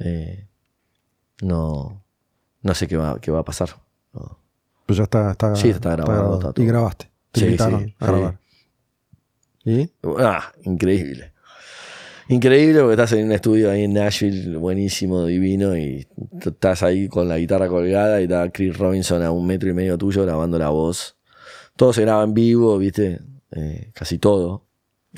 eh, 0.00 0.48
no, 1.42 2.04
no 2.62 2.74
sé 2.74 2.86
qué 2.88 2.96
va, 2.96 3.20
qué 3.20 3.30
va 3.30 3.40
a 3.40 3.44
pasar. 3.44 3.70
No. 4.12 4.38
Pues 4.86 4.96
ya 4.98 5.04
está, 5.04 5.30
está, 5.32 5.54
Sí, 5.56 5.70
está 5.70 5.90
grabado, 5.96 6.48
está. 6.48 6.60
Y 6.60 6.66
grabaste. 6.66 7.10
Te 7.30 7.40
Sí, 7.40 7.46
invitaron 7.46 7.80
sí, 7.80 7.94
a 8.00 8.06
sí. 8.06 8.12
grabar. 8.12 8.39
Ah, 10.18 10.52
increíble. 10.64 11.32
Increíble 12.28 12.80
porque 12.80 12.92
estás 12.92 13.12
en 13.12 13.26
un 13.26 13.32
estudio 13.32 13.70
ahí 13.70 13.82
en 13.84 13.94
Nashville, 13.94 14.56
buenísimo, 14.56 15.26
divino, 15.26 15.76
y 15.76 16.06
estás 16.40 16.84
ahí 16.84 17.08
con 17.08 17.28
la 17.28 17.38
guitarra 17.38 17.66
colgada 17.66 18.20
y 18.20 18.24
está 18.24 18.48
Chris 18.50 18.78
Robinson 18.78 19.22
a 19.22 19.32
un 19.32 19.46
metro 19.46 19.68
y 19.68 19.74
medio 19.74 19.98
tuyo 19.98 20.22
grabando 20.22 20.56
la 20.56 20.68
voz. 20.68 21.16
Todo 21.74 21.92
se 21.92 22.02
graba 22.02 22.22
en 22.22 22.32
vivo, 22.32 22.78
¿viste? 22.78 23.20
Eh, 23.50 23.90
casi 23.94 24.18
todo. 24.18 24.66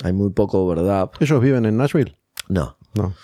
Hay 0.03 0.15
muy 0.15 0.31
poco 0.31 0.67
verdad. 0.67 1.11
¿Ellos 1.21 1.43
viven 1.43 1.67
en 1.67 1.77
Nashville? 1.77 2.17
No. 2.49 2.79
No. 2.95 3.15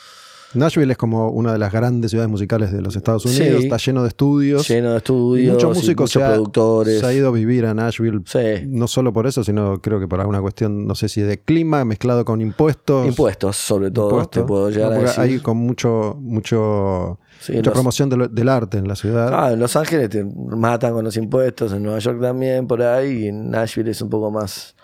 Nashville 0.54 0.90
es 0.92 0.96
como 0.96 1.28
una 1.30 1.52
de 1.52 1.58
las 1.58 1.70
grandes 1.72 2.10
ciudades 2.10 2.30
musicales 2.30 2.72
de 2.72 2.80
los 2.80 2.96
Estados 2.96 3.22
Sí. 3.24 3.40
Unidos, 3.42 3.64
está 3.64 3.76
lleno 3.76 4.02
de 4.02 4.08
estudios. 4.08 4.66
Lleno 4.68 4.92
de 4.92 4.96
estudios, 4.96 5.54
muchos 5.54 5.76
músicos 5.76 6.04
muchos 6.04 6.10
se, 6.12 6.24
ha, 6.24 6.32
productores. 6.32 7.00
se 7.00 7.06
ha 7.06 7.12
ido 7.12 7.28
a 7.28 7.32
vivir 7.32 7.66
a 7.66 7.74
Nashville. 7.74 8.20
Sí. 8.24 8.66
No 8.66 8.88
solo 8.88 9.12
por 9.12 9.26
eso, 9.26 9.44
sino 9.44 9.80
creo 9.82 10.00
que 10.00 10.08
por 10.08 10.20
alguna 10.20 10.40
cuestión, 10.40 10.86
no 10.86 10.94
sé 10.94 11.08
si 11.10 11.20
de 11.20 11.38
clima 11.40 11.84
mezclado 11.84 12.24
con 12.24 12.40
impuestos. 12.40 13.06
Impuestos, 13.06 13.56
sobre 13.56 13.90
todo, 13.90 14.08
Impuestos. 14.10 14.42
te 14.42 14.46
puedo 14.46 14.70
llegar 14.70 14.90
No, 14.92 14.96
a 14.96 15.00
decir. 15.02 15.20
Hay 15.20 15.38
con 15.40 15.58
mucho, 15.58 16.16
mucho, 16.18 17.18
Sí, 17.40 17.52
mucha 17.52 17.70
los- 17.70 17.74
promoción 17.74 18.08
del, 18.08 18.34
del 18.34 18.48
arte 18.48 18.78
en 18.78 18.88
la 18.88 18.96
ciudad. 18.96 19.30
Ah, 19.34 19.52
en 19.52 19.60
Los 19.60 19.76
Ángeles 19.76 20.08
te 20.08 20.24
matan 20.24 20.92
con 20.94 21.04
los 21.04 21.16
impuestos, 21.18 21.72
en 21.72 21.82
Nueva 21.82 21.98
York 21.98 22.20
también, 22.22 22.66
por 22.66 22.80
ahí, 22.82 23.24
y 23.24 23.28
en 23.28 23.50
Nashville 23.50 23.90
es 23.90 24.00
un 24.00 24.08
poco 24.08 24.30
más 24.30 24.74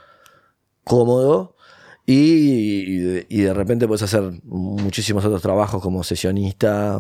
cómodo. 0.85 1.54
Y, 2.07 3.25
y 3.29 3.43
de, 3.43 3.55
repente 3.55 3.87
puedes 3.89 4.03
hacer 4.03 4.23
muchísimos 4.45 5.25
otros 5.25 5.41
trabajos 5.41 5.83
como 5.83 6.05
sesionista. 6.05 6.99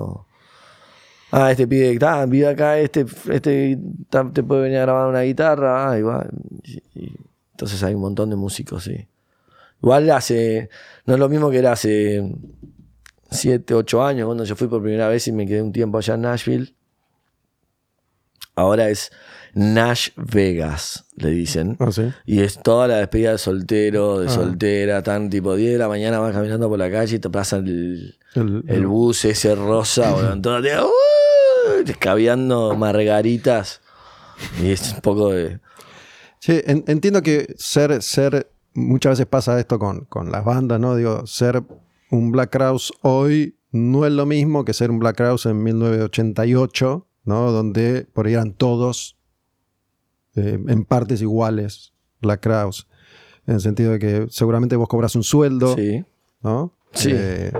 ah, 1.30 1.50
este 1.50 1.66
pibe 1.66 1.92
está, 1.92 2.24
vive 2.24 2.48
acá, 2.48 2.78
este, 2.78 3.04
este 3.30 3.78
te 4.32 4.42
puede 4.42 4.62
venir 4.62 4.78
a 4.78 4.82
grabar 4.82 5.08
una 5.08 5.22
guitarra. 5.22 5.90
Ah, 5.90 5.98
y 5.98 6.02
va. 6.02 6.26
Entonces 7.52 7.82
hay 7.82 7.94
un 7.94 8.00
montón 8.00 8.30
de 8.30 8.36
músicos, 8.36 8.84
sí. 8.84 9.06
Igual 9.82 10.10
hace, 10.10 10.70
no 11.04 11.14
es 11.14 11.20
lo 11.20 11.28
mismo 11.28 11.50
que 11.50 11.58
era 11.58 11.72
hace 11.72 12.22
7, 13.30 13.74
8 13.74 14.02
años, 14.02 14.26
cuando 14.26 14.44
yo 14.44 14.56
fui 14.56 14.68
por 14.68 14.82
primera 14.82 15.08
vez 15.08 15.28
y 15.28 15.32
me 15.32 15.46
quedé 15.46 15.60
un 15.60 15.72
tiempo 15.72 15.98
allá 15.98 16.14
en 16.14 16.22
Nashville. 16.22 16.74
Ahora 18.54 18.88
es 18.88 19.10
Nash 19.54 20.08
Vegas, 20.16 21.06
le 21.16 21.30
dicen. 21.30 21.76
Ah, 21.78 21.92
sí. 21.92 22.02
Y 22.26 22.40
es 22.40 22.60
toda 22.62 22.88
la 22.88 22.96
despedida 22.98 23.32
de 23.32 23.38
soltero, 23.38 24.18
de 24.20 24.26
Ah. 24.26 24.30
soltera, 24.30 25.02
tan 25.02 25.30
tipo 25.30 25.54
10 25.54 25.72
de 25.72 25.78
la 25.78 25.88
mañana 25.88 26.18
vas 26.18 26.32
caminando 26.32 26.68
por 26.68 26.78
la 26.78 26.90
calle 26.90 27.16
y 27.16 27.18
te 27.18 27.30
pasa 27.30 27.56
el, 27.58 28.16
El- 28.34 28.64
el 28.66 28.86
bus 28.86 29.24
ese 29.24 29.54
rosa, 29.54 30.12
bueno, 30.40 30.60
te- 30.62 30.80
¡uh! 30.80 30.88
escabeando 31.86 32.74
margaritas. 32.76 33.80
Y 34.62 34.70
es 34.72 34.92
un 34.94 35.00
poco 35.00 35.30
de. 35.30 35.60
Sí, 36.40 36.60
en- 36.66 36.84
entiendo 36.88 37.22
que 37.22 37.54
ser, 37.56 38.02
ser, 38.02 38.50
muchas 38.74 39.12
veces 39.12 39.26
pasa 39.26 39.58
esto 39.60 39.78
con, 39.78 40.04
con 40.06 40.30
las 40.32 40.44
bandas, 40.44 40.80
¿no? 40.80 40.96
Digo, 40.96 41.26
ser 41.26 41.62
un 42.10 42.32
Black 42.32 42.50
Crowes 42.50 42.92
hoy 43.02 43.56
no 43.70 44.04
es 44.06 44.12
lo 44.12 44.26
mismo 44.26 44.64
que 44.64 44.72
ser 44.74 44.90
un 44.90 44.98
Black 44.98 45.16
Crowes 45.16 45.46
en 45.46 45.62
1988, 45.62 47.06
¿no? 47.24 47.50
Donde 47.52 48.06
por 48.12 48.26
ahí 48.26 48.34
eran 48.34 48.52
todos 48.52 49.16
eh, 50.36 50.58
en 50.68 50.84
partes 50.84 51.20
iguales 51.22 51.92
Black 52.20 52.40
Crowes. 52.42 52.86
En 53.46 53.54
el 53.54 53.60
sentido 53.60 53.92
de 53.92 53.98
que 53.98 54.26
seguramente 54.30 54.76
vos 54.76 54.88
cobras 54.88 55.14
un 55.16 55.22
sueldo, 55.24 55.74
Sí. 55.76 56.04
¿no? 56.42 56.72
Sí. 56.92 57.10
Eh, 57.12 57.52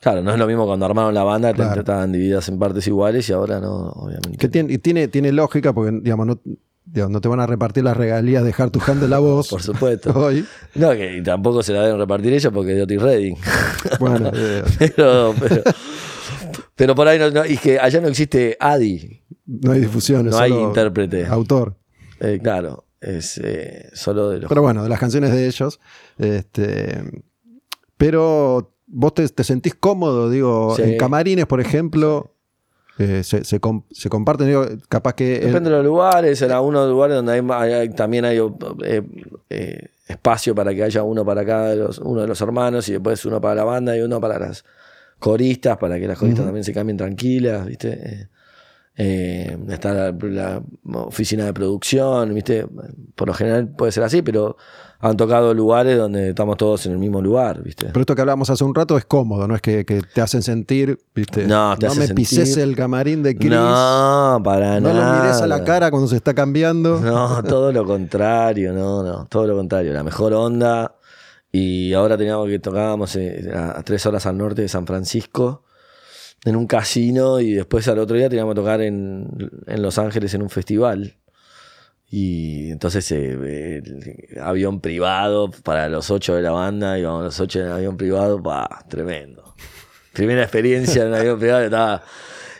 Claro, 0.00 0.22
no 0.22 0.30
es 0.32 0.38
lo 0.38 0.46
mismo 0.46 0.66
cuando 0.66 0.86
armaron 0.86 1.12
la 1.14 1.24
banda, 1.24 1.50
que 1.52 1.56
Claro. 1.56 1.80
estaban 1.80 2.12
divididas 2.12 2.48
en 2.48 2.58
partes 2.60 2.86
iguales 2.86 3.28
y 3.28 3.32
ahora 3.32 3.58
no, 3.58 3.88
obviamente. 3.90 4.36
que 4.38 4.48
tiene, 4.48 4.72
y 4.72 4.78
tiene, 4.78 5.08
tiene 5.08 5.32
lógica 5.32 5.72
porque, 5.72 5.98
digamos, 6.00 6.26
no, 6.28 6.40
digamos, 6.84 7.10
no 7.10 7.20
te 7.20 7.26
van 7.26 7.40
a 7.40 7.46
repartir 7.46 7.82
las 7.82 7.96
regalías 7.96 8.44
de 8.44 8.54
Hard 8.56 8.70
to 8.70 8.80
Hand 8.86 9.02
la 9.08 9.18
voz 9.18 9.48
Por 9.50 9.62
supuesto. 9.62 10.12
hoy. 10.14 10.46
No, 10.76 10.90
que 10.92 11.20
tampoco 11.24 11.60
se 11.64 11.72
la 11.72 11.82
deben 11.82 11.98
repartir 11.98 12.32
ellos 12.34 12.52
porque 12.52 12.72
es 12.72 12.76
de 12.76 12.82
Otis 12.84 13.02
Redding. 13.02 13.36
Bueno, 13.98 14.30
eh, 14.32 14.62
pero, 14.78 15.34
pero, 15.40 15.62
pero 16.76 16.94
por 16.94 17.08
ahí 17.08 17.18
no, 17.18 17.30
no- 17.30 17.46
y 17.46 17.56
que 17.56 17.80
allá 17.80 18.00
no 18.00 18.06
existe 18.08 18.56
Adi. 18.60 19.22
No 19.46 19.72
hay 19.72 19.80
difusión. 19.80 20.26
es 20.26 20.32
No 20.34 20.38
hay 20.38 20.50
solo 20.50 20.62
intérprete. 20.68 21.26
Autor. 21.26 21.76
Eh, 22.20 22.38
claro, 22.42 22.84
es 23.00 23.38
eh, 23.42 23.88
solo 23.94 24.30
de 24.30 24.38
los. 24.40 24.48
Pero 24.48 24.62
bueno, 24.62 24.82
de 24.82 24.88
las 24.88 24.98
canciones 25.00 25.32
de 25.32 25.46
ellos. 25.46 25.80
Este, 26.18 27.02
pero 27.96 28.74
vos 28.86 29.14
te, 29.14 29.28
te 29.28 29.44
sentís 29.44 29.74
cómodo, 29.74 30.30
digo, 30.30 30.74
Sí. 30.76 30.82
en 30.82 30.98
camarines, 30.98 31.46
por 31.46 31.60
ejemplo, 31.60 32.34
eh, 32.98 33.22
se, 33.24 33.44
se 33.44 33.60
com- 33.60 33.82
se 33.90 34.08
comparten, 34.08 34.46
digo, 34.46 34.64
capaz 34.88 35.14
que... 35.14 35.36
el- 35.36 35.46
Depende 35.48 35.70
de 35.70 35.76
los 35.76 35.84
lugares, 35.84 36.40
en 36.42 36.50
algunos 36.52 36.88
lugares 36.88 37.16
donde 37.16 37.32
hay, 37.54 37.88
también 37.90 38.24
hay 38.24 38.38
eh, 38.38 39.02
eh, 39.50 39.88
espacio 40.08 40.54
para 40.54 40.74
que 40.74 40.82
haya 40.82 41.02
uno 41.02 41.24
para 41.24 41.44
cada 41.44 41.74
los, 41.74 41.98
uno 41.98 42.22
de 42.22 42.26
los 42.28 42.40
hermanos 42.40 42.88
y 42.88 42.92
después 42.92 43.24
uno 43.26 43.40
para 43.40 43.54
la 43.56 43.64
banda 43.64 43.96
y 43.96 44.00
uno 44.00 44.20
para 44.20 44.38
las 44.38 44.64
coristas, 45.18 45.76
para 45.78 45.98
que 45.98 46.06
las 46.06 46.18
coristas 46.18 46.44
también 46.44 46.64
se 46.64 46.72
cambien 46.72 46.96
tranquilas, 46.96 47.66
¿viste? 47.66 48.28
Eh, 48.98 49.58
está 49.68 49.92
la, 49.92 50.12
la 50.12 50.62
oficina 51.04 51.44
de 51.44 51.52
producción, 51.52 52.32
¿viste? 52.34 52.66
Por 53.14 53.28
lo 53.28 53.34
general 53.34 53.68
puede 53.68 53.92
ser 53.92 54.02
así, 54.02 54.22
pero 54.22 54.56
han 55.00 55.18
tocado 55.18 55.52
lugares 55.52 55.98
donde 55.98 56.30
estamos 56.30 56.56
todos 56.56 56.86
en 56.86 56.92
el 56.92 56.98
mismo 56.98 57.20
lugar, 57.20 57.62
¿viste? 57.62 57.88
pero 57.88 58.00
esto 58.00 58.14
que 58.14 58.22
hablábamos 58.22 58.48
hace 58.48 58.64
un 58.64 58.74
rato 58.74 58.96
es 58.96 59.04
cómodo, 59.04 59.46
no 59.46 59.54
es 59.54 59.60
que, 59.60 59.84
que 59.84 60.00
te 60.00 60.22
hacen 60.22 60.40
sentir, 60.42 60.98
¿viste? 61.14 61.46
No, 61.46 61.76
te 61.76 61.86
hace 61.86 61.98
me 62.00 62.06
sentir- 62.06 62.14
pises 62.14 62.56
el 62.56 62.74
camarín 62.74 63.22
de 63.22 63.36
Chris. 63.36 63.50
No, 63.50 64.40
para 64.42 64.80
no 64.80 64.94
nada. 64.94 65.16
lo 65.18 65.22
mires 65.24 65.42
a 65.42 65.46
la 65.46 65.62
cara 65.62 65.90
cuando 65.90 66.08
se 66.08 66.16
está 66.16 66.32
cambiando. 66.32 66.98
No, 66.98 67.42
todo 67.42 67.72
lo 67.72 67.84
contrario, 67.84 68.72
no, 68.72 69.02
no, 69.02 69.26
todo 69.26 69.46
lo 69.46 69.54
contrario. 69.56 69.92
La 69.92 70.02
mejor 70.02 70.32
onda. 70.32 70.94
Y 71.52 71.92
ahora 71.92 72.16
teníamos 72.16 72.48
que 72.48 72.58
tocábamos 72.58 73.14
eh, 73.16 73.50
a 73.54 73.82
tres 73.82 74.04
horas 74.06 74.24
al 74.24 74.38
norte 74.38 74.62
de 74.62 74.68
San 74.68 74.86
Francisco 74.86 75.62
en 76.46 76.56
un 76.56 76.66
casino 76.66 77.40
y 77.40 77.52
después 77.52 77.86
al 77.88 77.98
otro 77.98 78.16
día 78.16 78.28
teníamos 78.30 78.54
que 78.54 78.60
tocar 78.60 78.80
en, 78.80 79.28
en 79.66 79.82
Los 79.82 79.98
Ángeles 79.98 80.32
en 80.32 80.40
un 80.42 80.48
festival. 80.50 81.16
Y 82.08 82.70
entonces 82.70 83.10
eh, 83.12 83.82
el 83.84 84.40
avión 84.40 84.80
privado 84.80 85.50
para 85.50 85.88
los 85.88 86.10
ocho 86.10 86.34
de 86.36 86.42
la 86.42 86.52
banda, 86.52 86.98
íbamos 86.98 87.24
los 87.24 87.40
ocho 87.40 87.58
en 87.60 87.66
el 87.66 87.72
avión 87.72 87.96
privado, 87.96 88.40
pa, 88.42 88.84
tremendo. 88.88 89.54
Primera 90.12 90.42
experiencia 90.42 91.02
en 91.02 91.08
un 91.08 91.14
avión 91.14 91.38
privado, 91.38 91.64
estaba... 91.64 92.02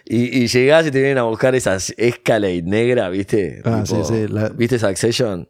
Y, 0.09 0.43
y 0.43 0.47
llegás 0.47 0.87
y 0.87 0.91
te 0.91 0.99
vienen 0.99 1.19
a 1.19 1.23
buscar 1.23 1.55
esas 1.57 1.93
Escalade 1.97 2.63
negra, 2.63 3.09
¿viste? 3.09 3.61
Ah, 3.65 3.83
sí, 3.87 3.97
sí, 4.05 4.27
la- 4.29 4.51
¿Viste 4.51 4.79
Succession? 4.79 5.49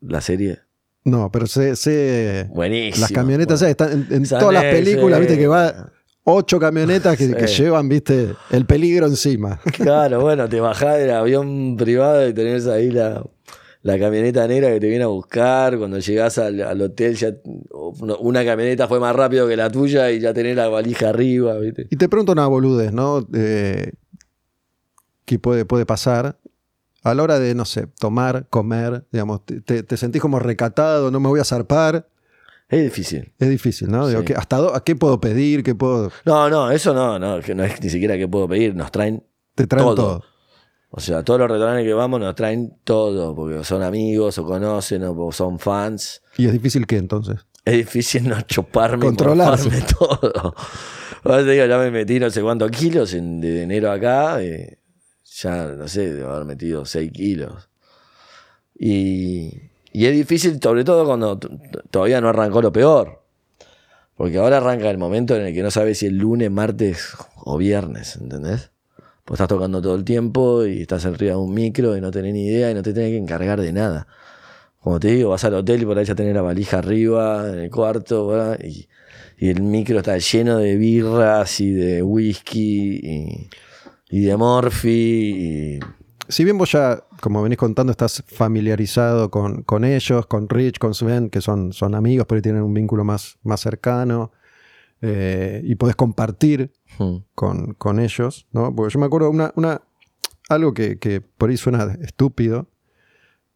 La 0.00 0.20
serie. 0.22 0.60
No, 1.04 1.30
pero 1.32 1.46
sé, 1.46 1.74
sé 1.76 2.46
Buenísimo. 2.50 3.02
las 3.02 3.12
camionetas 3.12 3.60
Bueno. 3.60 3.70
están 3.70 3.92
en, 3.92 4.06
en 4.14 4.22
Esa 4.22 4.38
todas 4.38 4.54
las 4.54 4.64
películas, 4.64 5.20
viste 5.20 5.36
que 5.38 5.46
va 5.46 5.90
ocho 6.30 6.60
camionetas 6.60 7.16
que, 7.16 7.34
que 7.34 7.46
llevan, 7.46 7.88
viste, 7.88 8.34
el 8.50 8.66
peligro 8.66 9.06
encima. 9.06 9.60
Claro, 9.72 10.20
bueno, 10.20 10.48
te 10.48 10.60
bajás 10.60 10.98
del 10.98 11.10
avión 11.10 11.76
privado 11.76 12.28
y 12.28 12.32
tenés 12.34 12.66
ahí 12.66 12.90
la, 12.90 13.24
la 13.82 13.98
camioneta 13.98 14.46
negra 14.46 14.68
que 14.68 14.80
te 14.80 14.88
viene 14.88 15.04
a 15.04 15.08
buscar. 15.08 15.78
Cuando 15.78 15.98
llegás 15.98 16.36
al, 16.38 16.60
al 16.60 16.80
hotel, 16.82 17.14
ya 17.16 17.32
una 18.20 18.44
camioneta 18.44 18.86
fue 18.88 19.00
más 19.00 19.14
rápido 19.16 19.48
que 19.48 19.56
la 19.56 19.70
tuya 19.70 20.10
y 20.10 20.20
ya 20.20 20.34
tenés 20.34 20.54
la 20.56 20.68
valija 20.68 21.08
arriba, 21.08 21.56
¿viste? 21.58 21.86
Y 21.90 21.96
te 21.96 22.08
pregunto 22.08 22.32
una 22.32 22.46
boludez, 22.46 22.92
¿no? 22.92 23.26
Eh, 23.34 23.92
¿Qué 25.24 25.38
puede, 25.38 25.64
puede 25.64 25.84
pasar? 25.86 26.38
A 27.02 27.14
la 27.14 27.22
hora 27.22 27.38
de, 27.38 27.54
no 27.54 27.64
sé, 27.64 27.86
tomar, 27.98 28.46
comer, 28.50 29.04
digamos, 29.12 29.44
te- 29.44 29.82
te 29.82 29.96
sentís 29.96 30.20
como 30.20 30.38
recatado, 30.38 31.10
no 31.10 31.20
me 31.20 31.28
voy 31.28 31.40
a 31.40 31.44
zarpar. 31.44 32.08
Es 32.68 32.82
difícil. 32.82 33.32
Es 33.38 33.48
difícil, 33.48 33.88
¿no? 33.90 34.06
Digo, 34.08 34.20
Sí. 34.20 34.26
¿qué- 34.26 34.34
¿hasta 34.34 34.58
dó- 34.58 34.74
¿A 34.74 34.84
qué 34.84 34.94
puedo 34.94 35.20
pedir? 35.20 35.62
¿Qué 35.62 35.74
puedo...? 35.74 36.10
No, 36.26 36.50
no, 36.50 36.70
eso 36.70 36.92
no, 36.92 37.18
no, 37.18 37.40
que 37.40 37.54
no 37.54 37.64
es 37.64 37.80
ni 37.82 37.88
siquiera 37.88 38.16
que 38.18 38.28
puedo 38.28 38.46
pedir, 38.48 38.74
nos 38.74 38.90
traen 38.92 39.24
Te 39.54 39.66
traen 39.66 39.86
Todo. 39.86 39.94
todo. 39.96 40.24
O 40.90 41.00
sea, 41.00 41.22
todos 41.22 41.40
los 41.40 41.50
restaurantes 41.50 41.84
que 41.86 41.92
vamos 41.92 42.18
nos 42.20 42.34
traen 42.34 42.78
todo, 42.84 43.34
porque 43.34 43.62
son 43.64 43.82
amigos 43.82 44.38
o 44.38 44.44
conocen 44.44 45.02
o 45.04 45.32
son 45.32 45.58
fans. 45.58 46.22
Y 46.38 46.46
es 46.46 46.52
difícil 46.52 46.86
que 46.86 46.96
entonces. 46.96 47.36
Es 47.64 47.74
difícil 47.76 48.26
no 48.28 48.40
chuparme 48.42 49.10
morfarme 49.10 49.82
todo. 49.98 50.54
Ahora 51.24 51.44
te 51.44 51.50
digo, 51.50 51.66
ya 51.66 51.78
me 51.78 51.90
metí 51.90 52.18
no 52.18 52.30
sé 52.30 52.40
cuántos 52.42 52.70
kilos 52.70 53.12
en- 53.14 53.40
de 53.40 53.62
enero 53.64 53.90
acá. 53.90 54.42
eh, 54.42 54.78
ya, 55.40 55.66
no 55.66 55.86
sé, 55.88 56.14
debo 56.14 56.30
haber 56.30 56.46
metido 56.46 56.84
6 56.86 57.12
kilos. 57.12 57.68
Y, 58.78 59.67
y 59.92 60.06
es 60.06 60.12
difícil, 60.12 60.58
sobre 60.62 60.84
todo 60.84 61.04
cuando 61.04 61.38
todavía 61.90 62.20
no 62.20 62.28
arrancó 62.28 62.62
lo 62.62 62.72
peor. 62.72 63.22
Porque 64.16 64.38
ahora 64.38 64.56
arranca 64.56 64.90
el 64.90 64.98
momento 64.98 65.36
en 65.36 65.46
el 65.46 65.54
que 65.54 65.62
no 65.62 65.70
sabes 65.70 65.98
si 65.98 66.06
es 66.06 66.12
lunes, 66.12 66.50
martes 66.50 67.16
o 67.36 67.56
viernes, 67.56 68.16
¿entendés? 68.16 68.70
Pues 69.24 69.38
estás 69.38 69.48
tocando 69.48 69.80
todo 69.80 69.94
el 69.94 70.04
tiempo 70.04 70.64
y 70.66 70.82
estás 70.82 71.06
arriba 71.06 71.32
de 71.32 71.38
un 71.38 71.54
micro 71.54 71.96
y 71.96 72.00
no 72.00 72.10
tenés 72.10 72.32
ni 72.32 72.46
idea 72.46 72.70
y 72.70 72.74
no 72.74 72.82
te 72.82 72.92
tenés 72.92 73.10
que 73.10 73.18
encargar 73.18 73.60
de 73.60 73.72
nada. 73.72 74.08
Como 74.80 74.98
te 74.98 75.08
digo, 75.08 75.30
vas 75.30 75.44
al 75.44 75.54
hotel 75.54 75.82
y 75.82 75.84
por 75.84 75.98
ahí 75.98 76.04
ya 76.04 76.14
la 76.14 76.42
valija 76.42 76.78
arriba, 76.78 77.48
en 77.48 77.58
el 77.60 77.70
cuarto. 77.70 78.56
Y, 78.64 78.88
el 79.38 79.62
micro 79.62 79.98
está 79.98 80.18
lleno 80.18 80.58
de 80.58 80.76
birras 80.76 81.60
y 81.60 81.70
de 81.70 82.02
whisky 82.02 83.00
y, 83.02 83.50
y 84.10 84.20
de 84.22 84.36
morfi. 84.36 85.78
Y, 85.78 85.80
Si 86.28 86.44
bien 86.44 86.58
vos 86.58 86.70
ya, 86.72 87.02
como 87.20 87.42
venís 87.42 87.58
contando, 87.58 87.90
estás 87.90 88.22
familiarizado 88.26 89.30
con, 89.30 89.62
con 89.62 89.84
ellos, 89.84 90.26
con 90.26 90.48
Rich, 90.48 90.78
con 90.78 90.92
Sven, 90.94 91.30
que 91.30 91.40
son, 91.40 91.72
son 91.72 91.94
amigos, 91.94 92.26
pero 92.28 92.42
tienen 92.42 92.62
un 92.62 92.74
vínculo 92.74 93.02
más, 93.04 93.38
más 93.42 93.60
cercano, 93.60 94.30
eh, 95.00 95.62
y 95.64 95.74
podés 95.76 95.96
compartir 95.96 96.72
Hmm. 96.98 97.18
con, 97.34 97.74
con 97.74 98.00
ellos, 98.00 98.46
¿no? 98.50 98.74
Porque 98.74 98.92
yo 98.94 98.98
me 98.98 99.06
acuerdo 99.06 99.30
una, 99.30 99.52
una 99.54 99.80
algo 100.48 100.74
que, 100.74 100.98
que 100.98 101.20
por 101.20 101.48
ahí 101.50 101.56
suena 101.56 101.96
estúpido, 102.02 102.66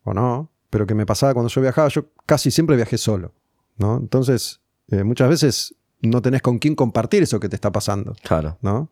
o 0.05 0.15
no, 0.15 0.51
pero 0.71 0.87
que 0.87 0.95
me 0.95 1.07
pasaba 1.07 1.35
cuando 1.35 1.49
yo 1.49 1.61
viajaba, 1.61 1.89
yo 1.89 2.07
casi 2.27 2.51
siempre 2.53 2.77
viajé 2.77 2.99
solo, 2.99 3.33
¿no? 3.79 3.97
Entonces, 3.97 4.61
eh, 4.89 5.03
muchas 5.03 5.29
veces 5.29 5.75
no 6.03 6.23
tenés 6.23 6.41
con 6.43 6.59
quién 6.59 6.75
compartir 6.77 7.23
eso 7.25 7.41
que 7.41 7.49
te 7.49 7.57
está 7.57 7.73
pasando, 7.73 8.15
Claro. 8.23 8.59
¿no? 8.63 8.91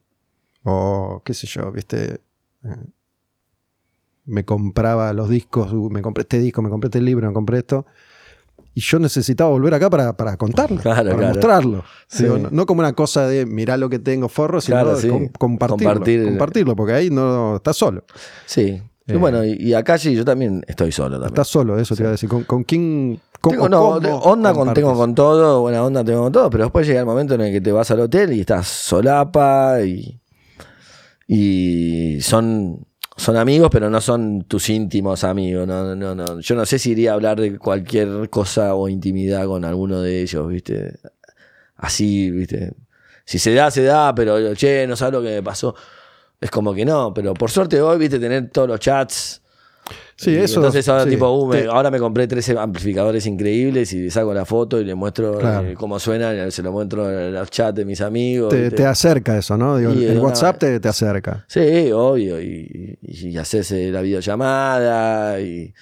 O 0.64 1.22
qué 1.24 1.32
sé 1.34 1.46
yo, 1.46 1.70
viste. 1.70 2.20
eh, 2.64 2.76
Me 4.26 4.44
compraba 4.44 5.12
los 5.12 5.28
discos, 5.28 5.72
uh, 5.72 5.90
me 5.90 6.02
compré 6.02 6.22
este 6.22 6.38
disco, 6.38 6.62
me 6.62 6.68
compré 6.70 6.88
este 6.88 7.00
libro, 7.00 7.26
me 7.26 7.32
compré 7.34 7.58
esto. 7.58 7.86
Y 8.74 8.80
yo 8.82 8.98
necesitaba 9.00 9.50
volver 9.50 9.74
acá 9.74 9.90
para, 9.90 10.16
para 10.16 10.36
contarlo, 10.36 10.80
Claro, 10.80 11.02
para 11.04 11.16
claro. 11.16 11.34
mostrarlo. 11.34 11.84
Sí. 12.06 12.22
Digo, 12.22 12.38
no, 12.38 12.48
no 12.52 12.66
como 12.66 12.80
una 12.80 12.92
cosa 12.92 13.26
de 13.26 13.44
mirar 13.44 13.78
lo 13.80 13.88
que 13.90 13.98
tengo 13.98 14.28
forro, 14.28 14.60
sino 14.60 14.76
Claro, 14.80 14.96
sí. 14.96 15.08
com- 15.08 15.28
compartirlo, 15.36 15.94
Compartir- 15.94 16.24
compartirlo, 16.24 16.76
porque 16.76 16.92
ahí 16.92 17.10
no 17.10 17.56
estás 17.56 17.76
solo. 17.76 18.04
Sí. 18.46 18.80
Y 19.06 19.12
Eh. 19.12 19.16
bueno, 19.16 19.44
y, 19.44 19.74
acá 19.74 19.98
sí, 19.98 20.14
yo 20.14 20.24
también 20.24 20.62
estoy 20.68 20.92
solo 20.92 21.16
también. 21.16 21.30
Estás 21.32 21.48
solo, 21.48 21.76
eso 21.80 21.96
te 21.96 22.02
iba 22.02 22.10
a 22.10 22.12
decir. 22.12 22.28
¿Con, 22.28 22.44
con 22.44 22.62
quién? 22.62 23.20
Tengo, 23.42 23.68
no, 23.68 23.88
onda 23.96 24.52
con, 24.52 24.72
tengo 24.74 24.94
con 24.94 25.14
todo, 25.16 25.62
buena 25.62 25.82
onda 25.82 26.04
tengo 26.04 26.22
con 26.24 26.32
todo, 26.32 26.48
pero 26.50 26.64
después 26.64 26.86
llega 26.86 27.00
el 27.00 27.06
momento 27.06 27.34
en 27.34 27.40
el 27.40 27.52
que 27.52 27.60
te 27.62 27.72
vas 27.72 27.90
al 27.90 28.00
hotel 28.00 28.34
y 28.34 28.40
estás 28.40 28.68
solapa 28.68 29.80
y, 29.82 30.20
y 31.26 32.18
son, 32.20 32.86
son 33.20 33.36
amigos, 33.36 33.68
pero 33.70 33.90
no 33.90 34.00
son 34.00 34.44
tus 34.44 34.70
íntimos 34.70 35.24
amigos. 35.24 35.66
No, 35.68 35.94
no, 35.94 36.14
no. 36.14 36.40
Yo 36.40 36.54
no 36.54 36.64
sé 36.64 36.78
si 36.78 36.92
iría 36.92 37.10
a 37.10 37.14
hablar 37.14 37.38
de 37.38 37.58
cualquier 37.58 38.30
cosa 38.30 38.74
o 38.74 38.88
intimidad 38.88 39.44
con 39.44 39.66
alguno 39.66 40.00
de 40.00 40.22
ellos, 40.22 40.48
¿viste? 40.48 40.98
Así, 41.76 42.30
¿viste? 42.30 42.72
Si 43.26 43.38
se 43.38 43.52
da, 43.52 43.70
se 43.70 43.82
da, 43.82 44.14
pero 44.14 44.54
che, 44.54 44.86
no 44.86 44.96
sabes 44.96 45.12
lo 45.12 45.22
que 45.22 45.34
me 45.34 45.42
pasó. 45.42 45.74
Es 46.40 46.50
como 46.50 46.72
que 46.72 46.86
no, 46.86 47.12
pero 47.12 47.34
por 47.34 47.50
suerte 47.50 47.82
hoy, 47.82 47.98
viste, 47.98 48.18
tener 48.18 48.48
todos 48.50 48.68
los 48.68 48.80
chats. 48.80 49.39
Sí, 50.16 50.36
eso. 50.36 50.60
Entonces 50.60 50.88
ahora 50.88 51.04
sí. 51.04 51.10
tipo, 51.10 51.28
uh, 51.30 51.46
me- 51.46 51.62
Te- 51.62 51.68
ahora 51.68 51.90
me 51.90 51.98
compré 51.98 52.26
13 52.26 52.58
amplificadores 52.58 53.24
increíbles 53.26 53.92
y 53.92 54.10
saco 54.10 54.34
la 54.34 54.44
foto 54.44 54.80
y 54.80 54.84
le 54.84 54.94
muestro 54.94 55.38
Claro. 55.38 55.66
eh, 55.68 55.74
cómo 55.74 55.98
suena, 55.98 56.50
se 56.50 56.62
lo 56.62 56.72
muestro 56.72 57.10
en 57.10 57.32
los 57.34 57.50
chats 57.50 57.74
de 57.76 57.84
mis 57.84 58.00
amigos. 58.00 58.50
te, 58.54 58.86
acerca 58.86 59.38
eso, 59.38 59.56
¿no? 59.56 59.78
Digo, 59.78 59.92
el 59.92 60.10
una- 60.12 60.20
WhatsApp 60.28 60.58
te, 60.58 60.78
te 60.80 60.88
acerca. 60.88 61.44
Sí, 61.48 61.90
obvio. 61.92 62.40
Y, 62.40 62.98
y, 63.02 63.28
y 63.28 63.36
haces 63.38 63.70
eh, 63.72 63.90
la 63.90 64.02
videollamada 64.02 65.40
y, 65.40 65.72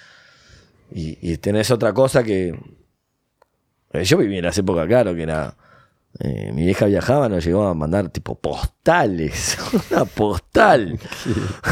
y, 0.91 1.17
y 1.33 1.37
tenés 1.37 1.69
otra 1.71 1.93
cosa 1.93 2.23
que... 2.23 2.55
eh, 3.93 4.03
Yo 4.03 4.17
viví 4.17 4.37
en 4.37 4.45
las 4.45 4.57
épocas, 4.57 4.87
claro, 4.87 5.13
que 5.15 5.23
era... 5.23 5.55
eh, 6.19 6.51
mi 6.53 6.65
vieja 6.65 6.85
viajaba, 6.85 7.29
nos 7.29 7.45
llegó 7.45 7.63
a 7.63 7.73
mandar 7.73 8.09
tipo 8.09 8.35
postales, 8.35 9.57
una 9.91 10.03
postal. 10.05 10.99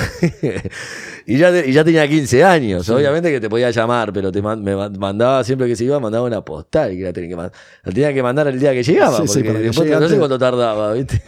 y, 1.25 1.37
ya 1.37 1.51
te- 1.51 1.69
y 1.69 1.73
ya 1.73 1.83
tenía 1.83 2.07
15 2.07 2.43
años, 2.43 2.87
obviamente 2.89 3.29
que 3.31 3.39
te 3.41 3.49
podía 3.49 3.71
llamar, 3.71 4.13
pero 4.13 4.31
te 4.31 4.41
man- 4.41 4.63
me 4.63 4.75
man- 4.75 4.97
mandaba 4.97 5.43
siempre 5.43 5.67
que 5.67 5.75
se 5.75 5.83
iba, 5.83 5.99
mandaba 5.99 6.25
una 6.25 6.41
postal 6.45 6.91
que 6.91 7.03
la 7.03 7.13
tenía 7.13 7.29
que, 7.29 7.35
man- 7.35 7.51
la 7.83 7.91
tenía 7.91 8.13
que 8.13 8.23
mandar 8.23 8.47
el 8.47 8.59
día 8.59 8.71
que 8.71 8.83
llegaba, 8.83 9.17
Sí, 9.17 9.27
sí, 9.27 9.33
porque 9.39 9.47
para 9.49 9.59
que 9.59 9.65
después 9.65 9.87
llegue 9.89 9.99
no 9.99 10.07
sé 10.09 10.17
cuánto 10.17 10.39
tardaba, 10.39 10.93
¿viste? 10.93 11.21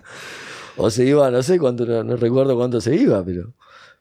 o 0.76 0.90
se 0.90 1.04
iba, 1.04 1.30
no 1.30 1.42
sé 1.42 1.58
cuánto, 1.58 1.84
no, 1.86 2.04
no 2.04 2.16
recuerdo 2.16 2.56
cuánto 2.56 2.80
se 2.80 2.94
iba, 2.94 3.24
pero 3.24 3.52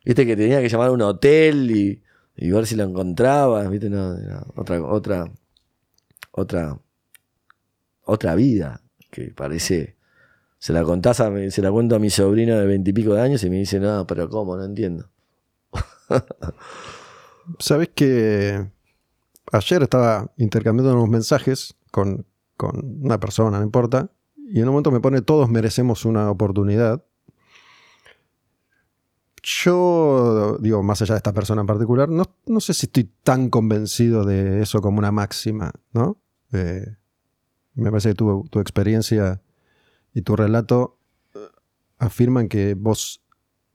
viste 0.04 0.26
que 0.26 0.36
tenía 0.36 0.62
que 0.62 0.70
llamar 0.70 0.90
a 0.90 0.92
un 0.92 1.02
hotel 1.02 1.72
y, 1.72 2.02
y 2.38 2.52
ver 2.52 2.68
si 2.68 2.76
lo 2.76 2.84
encontraba, 2.84 3.68
viste, 3.70 3.90
no, 3.90 4.16
era 4.18 4.44
otra, 4.56 4.82
otra, 4.84 5.32
otra, 6.32 6.78
otra 8.06 8.36
vida 8.36 8.82
que 9.12 9.32
parece. 9.32 9.96
Se 10.60 10.74
la 10.74 10.84
contás 10.84 11.20
a 11.20 11.32
se 11.52 11.62
la 11.62 11.72
cuento 11.72 11.96
a 11.96 12.00
mi 12.00 12.10
sobrino 12.10 12.58
de 12.58 12.66
veintipico 12.66 13.14
de 13.14 13.22
años 13.22 13.44
y 13.44 13.50
me 13.50 13.58
dice, 13.58 13.80
no, 13.80 14.08
pero 14.08 14.30
¿cómo? 14.30 14.58
No 14.58 14.64
entiendo. 14.64 15.10
Sabes 17.60 17.90
que 17.94 18.68
ayer 19.52 19.84
estaba 19.84 20.32
intercambiando 20.38 20.94
unos 20.94 21.10
mensajes 21.10 21.76
con, 21.92 22.26
con 22.58 23.02
una 23.04 23.20
persona, 23.20 23.60
no 23.60 23.64
importa, 23.64 24.10
y 24.38 24.60
en 24.60 24.68
un 24.68 24.72
momento 24.72 24.92
me 24.92 25.00
pone 25.00 25.22
todos 25.22 25.50
merecemos 25.50 26.06
una 26.06 26.30
oportunidad. 26.30 27.04
Yo, 29.44 30.58
digo, 30.60 30.82
más 30.82 31.02
allá 31.02 31.14
de 31.14 31.18
esta 31.18 31.34
persona 31.34 31.62
en 31.62 31.68
particular, 31.68 32.10
no, 32.10 32.24
no 32.48 32.60
sé 32.60 32.74
si 32.74 32.88
estoy 32.88 33.12
tan 33.24 33.50
convencido 33.50 34.26
de 34.26 34.62
eso 34.62 34.82
como 34.82 34.98
una 34.98 35.12
máxima, 35.12 35.72
¿no? 35.94 36.18
Eh, 36.52 36.96
me 37.76 37.90
parece 37.90 38.10
que 38.10 38.16
tu, 38.16 38.60
experiencia 38.60 39.42
y 40.14 40.22
tu 40.22 40.36
relato 40.36 40.98
eh, 41.34 41.40
afirman 42.00 42.48
que 42.48 42.74
vos 42.74 43.22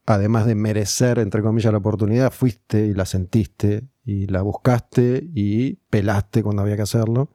además 0.06 0.47
de 0.47 0.55
merecer, 0.55 1.18
entre 1.18 1.43
comillas, 1.43 1.70
la 1.70 1.78
oportunidad, 1.78 2.32
fuiste 2.32 2.86
y 2.86 2.94
la 2.94 3.06
sentiste 3.06 3.86
y 4.05 4.27
la 4.27 4.43
buscaste 4.43 5.28
y 5.35 5.74
pelaste 5.89 6.43
cuando 6.43 6.62
había 6.62 6.77
que 6.77 6.82
hacerlo. 6.82 7.31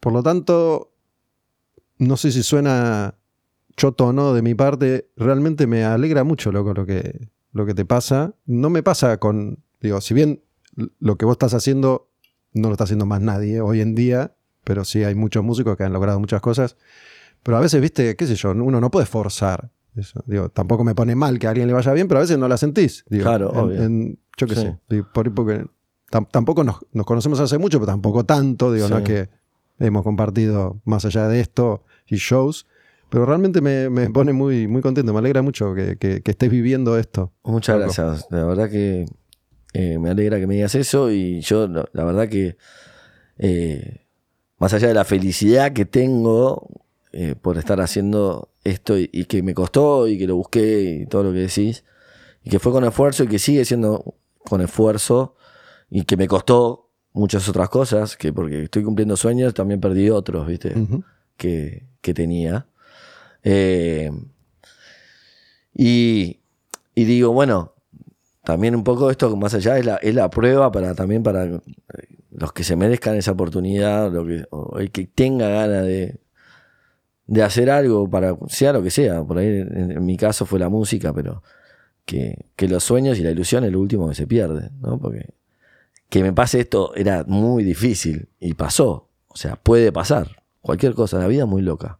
Por 0.00 0.12
lo 0.12 0.22
tanto, 0.22 0.92
no 1.98 2.16
sé 2.16 2.32
si 2.32 2.42
suena 2.42 3.16
choto 3.76 4.06
o 4.06 4.12
no 4.12 4.32
de 4.32 4.42
mi 4.42 4.54
parte, 4.54 5.10
realmente 5.16 5.66
me 5.66 5.84
alegra 5.84 6.24
mucho, 6.24 6.50
lo 6.50 6.64
que, 6.86 7.28
lo 7.52 7.66
que 7.66 7.74
te 7.74 7.84
pasa. 7.84 8.34
No 8.46 8.70
me 8.70 8.82
pasa 8.82 9.18
con, 9.18 9.62
digo, 9.80 10.00
si 10.00 10.14
bien 10.14 10.42
lo 10.98 11.18
que 11.18 11.26
vos 11.26 11.34
estás 11.34 11.52
haciendo 11.52 12.08
no 12.52 12.68
lo 12.68 12.74
está 12.74 12.84
haciendo 12.84 13.06
más 13.06 13.20
nadie 13.20 13.60
hoy 13.60 13.80
en 13.80 13.94
día, 13.94 14.34
pero 14.68 14.84
sí 14.84 15.02
hay 15.02 15.14
muchos 15.14 15.42
músicos 15.42 15.78
que 15.78 15.84
han 15.84 15.94
logrado 15.94 16.20
muchas 16.20 16.42
cosas. 16.42 16.76
Pero 17.42 17.56
a 17.56 17.60
veces, 17.60 17.80
viste, 17.80 18.16
qué 18.16 18.26
sé 18.26 18.34
yo, 18.34 18.50
uno 18.50 18.80
no 18.82 18.90
puede 18.90 19.06
forzar 19.06 19.70
eso. 19.96 20.22
Digo, 20.26 20.50
tampoco 20.50 20.84
me 20.84 20.94
pone 20.94 21.14
mal 21.14 21.38
que 21.38 21.46
a 21.46 21.50
alguien 21.50 21.66
le 21.68 21.72
vaya 21.72 21.90
bien, 21.94 22.06
pero 22.06 22.18
a 22.18 22.20
veces 22.20 22.36
no 22.36 22.46
la 22.48 22.58
sentís. 22.58 23.02
Digo, 23.08 23.24
Claro, 23.24 23.50
en- 23.54 23.58
obvio. 23.58 23.82
en- 23.82 24.18
yo 24.36 24.46
qué 24.46 24.54
Sí. 24.54 24.60
sé. 24.60 24.78
digo, 24.90 25.08
por- 25.14 25.32
porque 25.34 25.64
tam- 26.10 26.28
tampoco 26.30 26.64
nos, 26.64 26.76
nos 26.92 27.06
conocemos 27.06 27.40
hace 27.40 27.56
mucho, 27.56 27.78
pero 27.78 27.86
tampoco 27.92 28.24
tanto. 28.24 28.70
Digo, 28.74 28.88
no 28.90 28.98
es 28.98 29.04
que 29.04 29.28
hemos 29.78 30.02
compartido 30.02 30.82
más 30.84 31.06
allá 31.06 31.28
de 31.28 31.40
esto 31.40 31.82
y 32.06 32.16
shows. 32.16 32.66
Pero 33.08 33.24
realmente 33.24 33.62
me, 33.62 33.88
me 33.88 34.10
pone 34.10 34.34
muy, 34.34 34.68
muy 34.68 34.82
contento. 34.82 35.14
Me 35.14 35.18
alegra 35.20 35.40
mucho 35.40 35.72
que, 35.74 35.96
que- 35.96 36.20
que 36.20 36.30
estés 36.30 36.50
viviendo 36.50 36.98
esto. 36.98 37.32
Muchas 37.42 37.78
gracias. 37.78 38.26
La 38.30 38.44
verdad 38.44 38.68
que 38.68 39.06
eh, 39.72 39.98
me 39.98 40.10
alegra 40.10 40.38
que 40.38 40.46
me 40.46 40.56
digas 40.56 40.74
eso 40.74 41.10
y 41.10 41.40
yo 41.40 41.66
la, 41.68 41.88
la 41.92 42.04
verdad 42.04 42.28
que 42.28 42.56
eh, 43.38 44.06
más 44.58 44.72
allá 44.74 44.88
de 44.88 44.94
la 44.94 45.04
felicidad 45.04 45.72
que 45.72 45.84
tengo 45.84 46.68
eh, 47.12 47.34
por 47.40 47.58
estar 47.58 47.80
haciendo 47.80 48.50
esto 48.64 48.98
y, 48.98 49.08
y 49.12 49.24
que 49.24 49.42
me 49.42 49.54
costó 49.54 50.08
y 50.08 50.18
que 50.18 50.26
lo 50.26 50.36
busqué 50.36 50.82
y 51.02 51.06
todo 51.06 51.24
lo 51.24 51.32
que 51.32 51.38
decís 51.38 51.84
y 52.44 52.50
que 52.50 52.58
fue 52.58 52.72
con 52.72 52.84
esfuerzo 52.84 53.24
y 53.24 53.28
que 53.28 53.38
sigue 53.38 53.64
siendo 53.64 54.14
con 54.44 54.60
esfuerzo 54.60 55.34
y 55.90 56.04
que 56.04 56.16
me 56.16 56.28
costó 56.28 56.90
muchas 57.12 57.48
otras 57.48 57.68
cosas 57.68 58.16
que 58.16 58.32
porque 58.32 58.64
estoy 58.64 58.84
cumpliendo 58.84 59.16
sueños 59.16 59.54
también 59.54 59.80
perdí 59.80 60.10
otros, 60.10 60.46
¿viste? 60.46 60.78
Ujú. 60.78 61.02
que, 61.36 61.86
que 62.00 62.14
tenía. 62.14 62.66
Eh, 63.42 64.10
y, 65.74 66.40
y 66.94 67.04
digo, 67.04 67.32
bueno, 67.32 67.74
también 68.48 68.74
un 68.74 68.82
poco 68.82 69.10
esto 69.10 69.36
más 69.36 69.52
allá 69.52 69.76
es 69.76 69.84
la, 69.84 69.96
es 69.96 70.14
la 70.14 70.30
prueba 70.30 70.72
para 70.72 70.94
también 70.94 71.22
para 71.22 71.44
eh, 71.44 71.60
los 72.30 72.50
que 72.54 72.64
se 72.64 72.76
merezcan 72.76 73.14
esa 73.14 73.32
oportunidad, 73.32 74.10
lo 74.10 74.24
que, 74.24 74.46
o 74.48 74.78
el 74.78 74.90
que 74.90 75.06
tenga 75.06 75.50
ganas 75.50 75.84
de, 75.84 76.18
de 77.26 77.42
hacer 77.42 77.68
algo 77.68 78.08
para 78.08 78.38
sea 78.46 78.72
lo 78.72 78.82
que 78.82 78.90
sea. 78.90 79.22
Por 79.22 79.36
ahí 79.36 79.48
en, 79.48 79.90
en 79.90 80.06
mi 80.06 80.16
caso 80.16 80.46
fue 80.46 80.58
la 80.58 80.70
música, 80.70 81.12
pero 81.12 81.42
que, 82.06 82.46
que 82.56 82.68
los 82.68 82.84
sueños 82.84 83.18
y 83.18 83.22
la 83.22 83.32
ilusión 83.32 83.64
es 83.64 83.72
lo 83.72 83.80
último 83.80 84.08
que 84.08 84.14
se 84.14 84.26
pierde, 84.26 84.70
¿no? 84.80 84.98
Porque 84.98 85.34
que 86.08 86.22
me 86.22 86.32
pase 86.32 86.60
esto 86.60 86.94
era 86.94 87.24
muy 87.24 87.64
difícil 87.64 88.30
y 88.40 88.54
pasó. 88.54 89.10
O 89.26 89.36
sea, 89.36 89.56
puede 89.56 89.92
pasar. 89.92 90.42
Cualquier 90.62 90.94
cosa, 90.94 91.18
la 91.18 91.26
vida 91.26 91.42
es 91.42 91.48
muy 91.48 91.60
loca. 91.60 91.98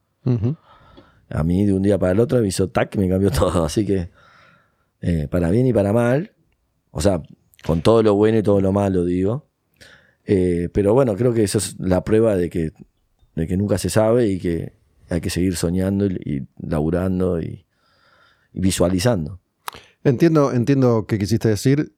A 1.29 1.45
mí 1.45 1.67
de 1.67 1.75
un 1.75 1.83
día 1.83 1.99
para 1.99 2.13
el 2.13 2.21
otro 2.21 2.41
me 2.41 2.49
hizo 2.49 2.69
tac 2.69 2.95
y 2.95 2.99
me 3.01 3.09
cambió 3.11 3.31
todo. 3.39 3.67
Así 3.67 3.85
que, 3.85 4.09
eh, 5.03 5.29
para 5.31 5.51
bien 5.51 5.67
y 5.67 5.75
para 5.75 5.93
mal, 5.93 6.33
o 6.91 7.01
sea, 7.01 7.23
con 7.65 7.83
todo 7.83 8.03
lo 8.03 8.15
bueno 8.15 8.39
y 8.39 8.43
todo 8.43 8.61
lo 8.61 8.73
malo, 8.73 9.05
digo. 9.05 9.47
Eh, 10.25 10.69
pero 10.73 10.95
bueno, 10.95 11.15
creo 11.17 11.33
que 11.33 11.43
eso 11.43 11.59
es 11.59 11.77
la 11.79 12.05
prueba 12.05 12.37
de 12.37 12.51
que, 12.51 12.73
de 13.35 13.47
que 13.47 13.57
nunca 13.57 13.79
se 13.79 13.89
sabe 13.91 14.27
y 14.29 14.39
que 14.39 14.75
hay 15.09 15.21
que 15.21 15.31
seguir 15.31 15.57
soñando 15.57 16.07
y, 16.07 16.19
y 16.25 16.49
laburando 16.67 17.41
y, 17.41 17.65
y 18.53 18.61
visualizando. 18.61 19.41
Entiendo, 20.05 20.53
entiendo 20.53 21.07
qué 21.07 21.19
quisiste 21.19 21.49
decir. 21.49 21.95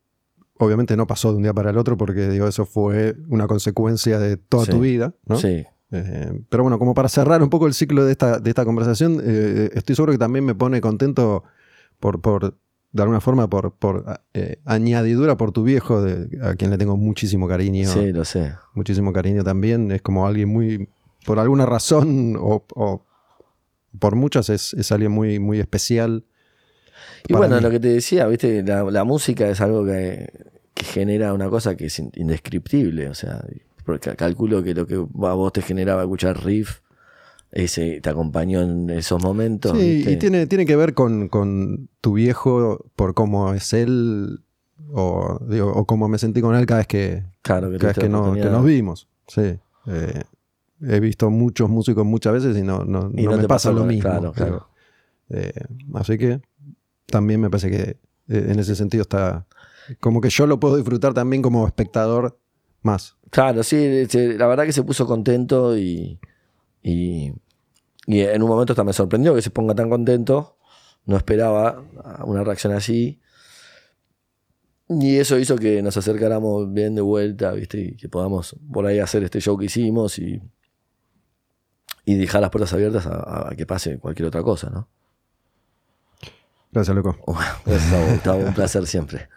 Obviamente 0.58 0.96
no 0.96 1.06
pasó 1.06 1.30
de 1.30 1.36
un 1.38 1.42
día 1.42 1.54
para 1.54 1.70
el 1.70 1.78
otro 1.78 1.96
porque 1.96 2.28
digo, 2.28 2.46
eso 2.46 2.66
fue 2.66 3.16
una 3.28 3.46
consecuencia 3.46 4.18
de 4.18 4.36
toda 4.36 4.66
Sí. 4.66 4.70
tu 4.72 4.80
vida. 4.80 5.14
¿no? 5.26 5.36
Sí, 5.36 5.64
Eh, 5.92 6.42
pero 6.48 6.62
bueno, 6.62 6.78
como 6.78 6.94
para 6.94 7.08
cerrar 7.08 7.42
un 7.42 7.50
poco 7.50 7.66
el 7.66 7.74
ciclo 7.74 8.04
de 8.04 8.12
esta, 8.12 8.38
de 8.38 8.48
esta 8.50 8.64
conversación, 8.64 9.20
eh, 9.24 9.70
estoy 9.74 9.96
seguro 9.96 10.12
que 10.12 10.18
también 10.18 10.44
me 10.44 10.54
pone 10.54 10.80
contento 10.80 11.42
por, 11.98 12.20
por 12.20 12.56
de 12.92 13.02
alguna 13.02 13.20
forma, 13.20 13.48
por, 13.48 13.72
por 13.74 14.20
eh, 14.34 14.56
añadidura 14.64 15.36
por 15.36 15.52
tu 15.52 15.62
viejo, 15.62 16.02
de- 16.02 16.28
a 16.42 16.54
quien 16.56 16.70
le 16.70 16.78
tengo 16.78 16.96
muchísimo 16.96 17.46
cariño. 17.48 17.88
sí, 17.88 18.12
lo 18.12 18.24
sé. 18.24 18.52
Muchísimo 18.74 19.12
cariño 19.12 19.44
también. 19.44 19.90
Es 19.92 20.02
como 20.02 20.26
alguien 20.26 20.48
muy, 20.48 20.88
por 21.24 21.38
alguna 21.38 21.66
razón 21.66 22.36
o, 22.36 22.64
o 22.74 23.06
por 23.98 24.16
muchas, 24.16 24.48
es, 24.50 24.74
es 24.74 24.90
alguien 24.92 25.12
muy, 25.12 25.38
muy 25.38 25.60
especial. 25.60 26.24
Y 27.28 27.34
bueno, 27.34 27.56
mí. 27.56 27.62
lo 27.62 27.70
que 27.70 27.78
te 27.80 27.88
decía, 27.88 28.26
viste, 28.26 28.62
la, 28.62 28.82
la 28.84 29.04
música 29.04 29.48
es 29.48 29.60
algo 29.60 29.84
que, 29.84 30.32
que 30.74 30.84
genera 30.84 31.32
una 31.32 31.48
cosa 31.48 31.76
que 31.76 31.86
es 31.86 31.98
in- 31.98 32.10
indescriptible. 32.16 33.08
O 33.08 33.14
sea, 33.14 33.44
porque 33.84 34.14
calculo 34.16 34.62
que 34.62 34.74
lo 34.74 34.86
que 34.86 34.94
a 34.96 34.98
vos 35.34 35.52
te 35.52 35.62
generaba 35.62 36.02
escuchar 36.02 36.44
riff, 36.44 36.80
ese, 37.52 38.01
te 38.01 38.09
acompañó 38.10 38.60
en 38.62 38.90
esos 38.90 39.22
momentos. 39.22 39.72
Sí, 39.78 39.97
¿viste? 39.97 40.12
y 40.12 40.16
tiene, 40.18 40.47
tiene 40.47 40.66
que 40.66 40.77
ver 40.77 40.94
con, 40.94 41.28
con 41.28 41.89
tu 42.01 42.14
viejo 42.14 42.85
por 42.97 43.14
cómo 43.14 43.52
es 43.55 43.72
él 43.72 44.40
o, 44.93 45.39
digo, 45.48 45.72
o 45.72 45.85
cómo 45.86 46.09
me 46.09 46.18
sentí 46.18 46.40
con 46.40 46.55
él 46.55 46.66
cada 46.66 46.78
vez 46.81 46.86
que, 46.86 47.22
Claro, 47.43 47.70
que 47.70 47.78
cada 47.78 47.93
vez 47.93 47.98
que, 47.98 48.09
no- 48.09 48.32
que 48.35 48.44
nos 48.51 48.64
vimos. 48.64 49.09
Sí. 49.27 49.59
Eh, 49.86 50.22
he 50.82 51.01
visto 51.01 51.31
muchos 51.31 51.68
músicos 51.68 52.05
muchas 52.05 52.32
veces 52.32 52.56
y 52.56 52.62
no, 52.62 52.85
no, 52.85 53.10
Y 53.14 53.22
no 53.24 53.32
no 53.32 53.36
me 53.39 53.48
pasa 53.48 53.70
lo 53.72 53.85
mismo. 53.85 54.32
claro, 54.32 54.68
eh, 55.28 55.52
así 55.94 56.18
que 56.18 56.40
también 57.06 57.40
me 57.40 57.51
parece 57.51 57.70
que 57.70 57.81
eh, 57.82 58.47
en 58.51 58.59
ese 58.59 58.74
sentido 58.74 59.02
está 59.02 59.47
como 60.01 60.20
que 60.20 60.28
yo 60.31 60.47
lo 60.47 60.59
puedo 60.60 60.77
disfrutar 60.77 61.14
también 61.14 61.43
como 61.43 61.66
espectador 61.66 62.39
más. 62.82 63.16
Claro, 63.31 63.62
sí, 63.62 64.06
se- 64.09 64.36
la 64.39 64.47
verdad 64.47 64.64
que 64.64 64.72
se 64.72 64.82
puso 64.82 65.06
contento 65.06 65.77
y, 65.77 66.18
y, 66.82 67.32
y 68.07 68.20
en 68.20 68.43
un 68.43 68.48
momento 68.48 68.73
hasta 68.73 68.85
me 68.85 68.93
sorprendió 68.93 69.35
que 69.35 69.43
se 69.43 69.51
ponga 69.51 69.74
tan 69.74 69.90
contento. 69.90 70.57
No 71.07 71.16
esperaba 71.16 71.82
una 72.24 72.44
reacción 72.44 72.73
así. 72.73 73.20
Y 74.89 75.16
eso 75.16 75.39
hizo 75.39 75.57
que 75.57 75.82
nos 75.82 75.97
acercáramos 75.97 76.73
bien 76.73 76.94
de 76.94 77.01
vuelta, 77.01 77.52
¿viste? 77.52 77.81
Y 77.81 77.97
que 77.97 78.09
podamos 78.09 78.57
por 78.73 78.86
ahí 78.86 78.98
hacer 78.98 79.23
este 79.23 79.40
show 79.40 79.57
que 79.57 79.66
hicimos 79.66 80.19
y, 80.19 80.43
y 82.05 82.15
dejar 82.16 82.40
las 82.40 82.51
puertas 82.51 82.73
abiertas 82.73 83.07
a, 83.07 83.51
a 83.51 83.57
que 83.57 83.66
pase 83.66 83.98
cualquier 83.98 84.27
otra 84.27 84.43
cosa, 84.43 84.69
¿no? 84.70 84.89
Gracias, 86.73 86.97
loco. 86.97 87.16
Gracias 87.65 87.93
a 87.93 88.01
vos, 88.01 88.11
Gustavo, 88.12 88.39
un 88.44 88.55
placer 88.55 88.86
siempre. 88.86 89.28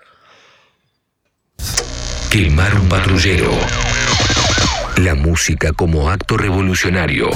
Quemar 2.31 2.73
un 2.75 2.89
patrullero. 2.89 3.51
La 4.97 5.15
música 5.15 5.73
como 5.73 6.11
acto 6.11 6.37
revolucionario. 6.37 7.31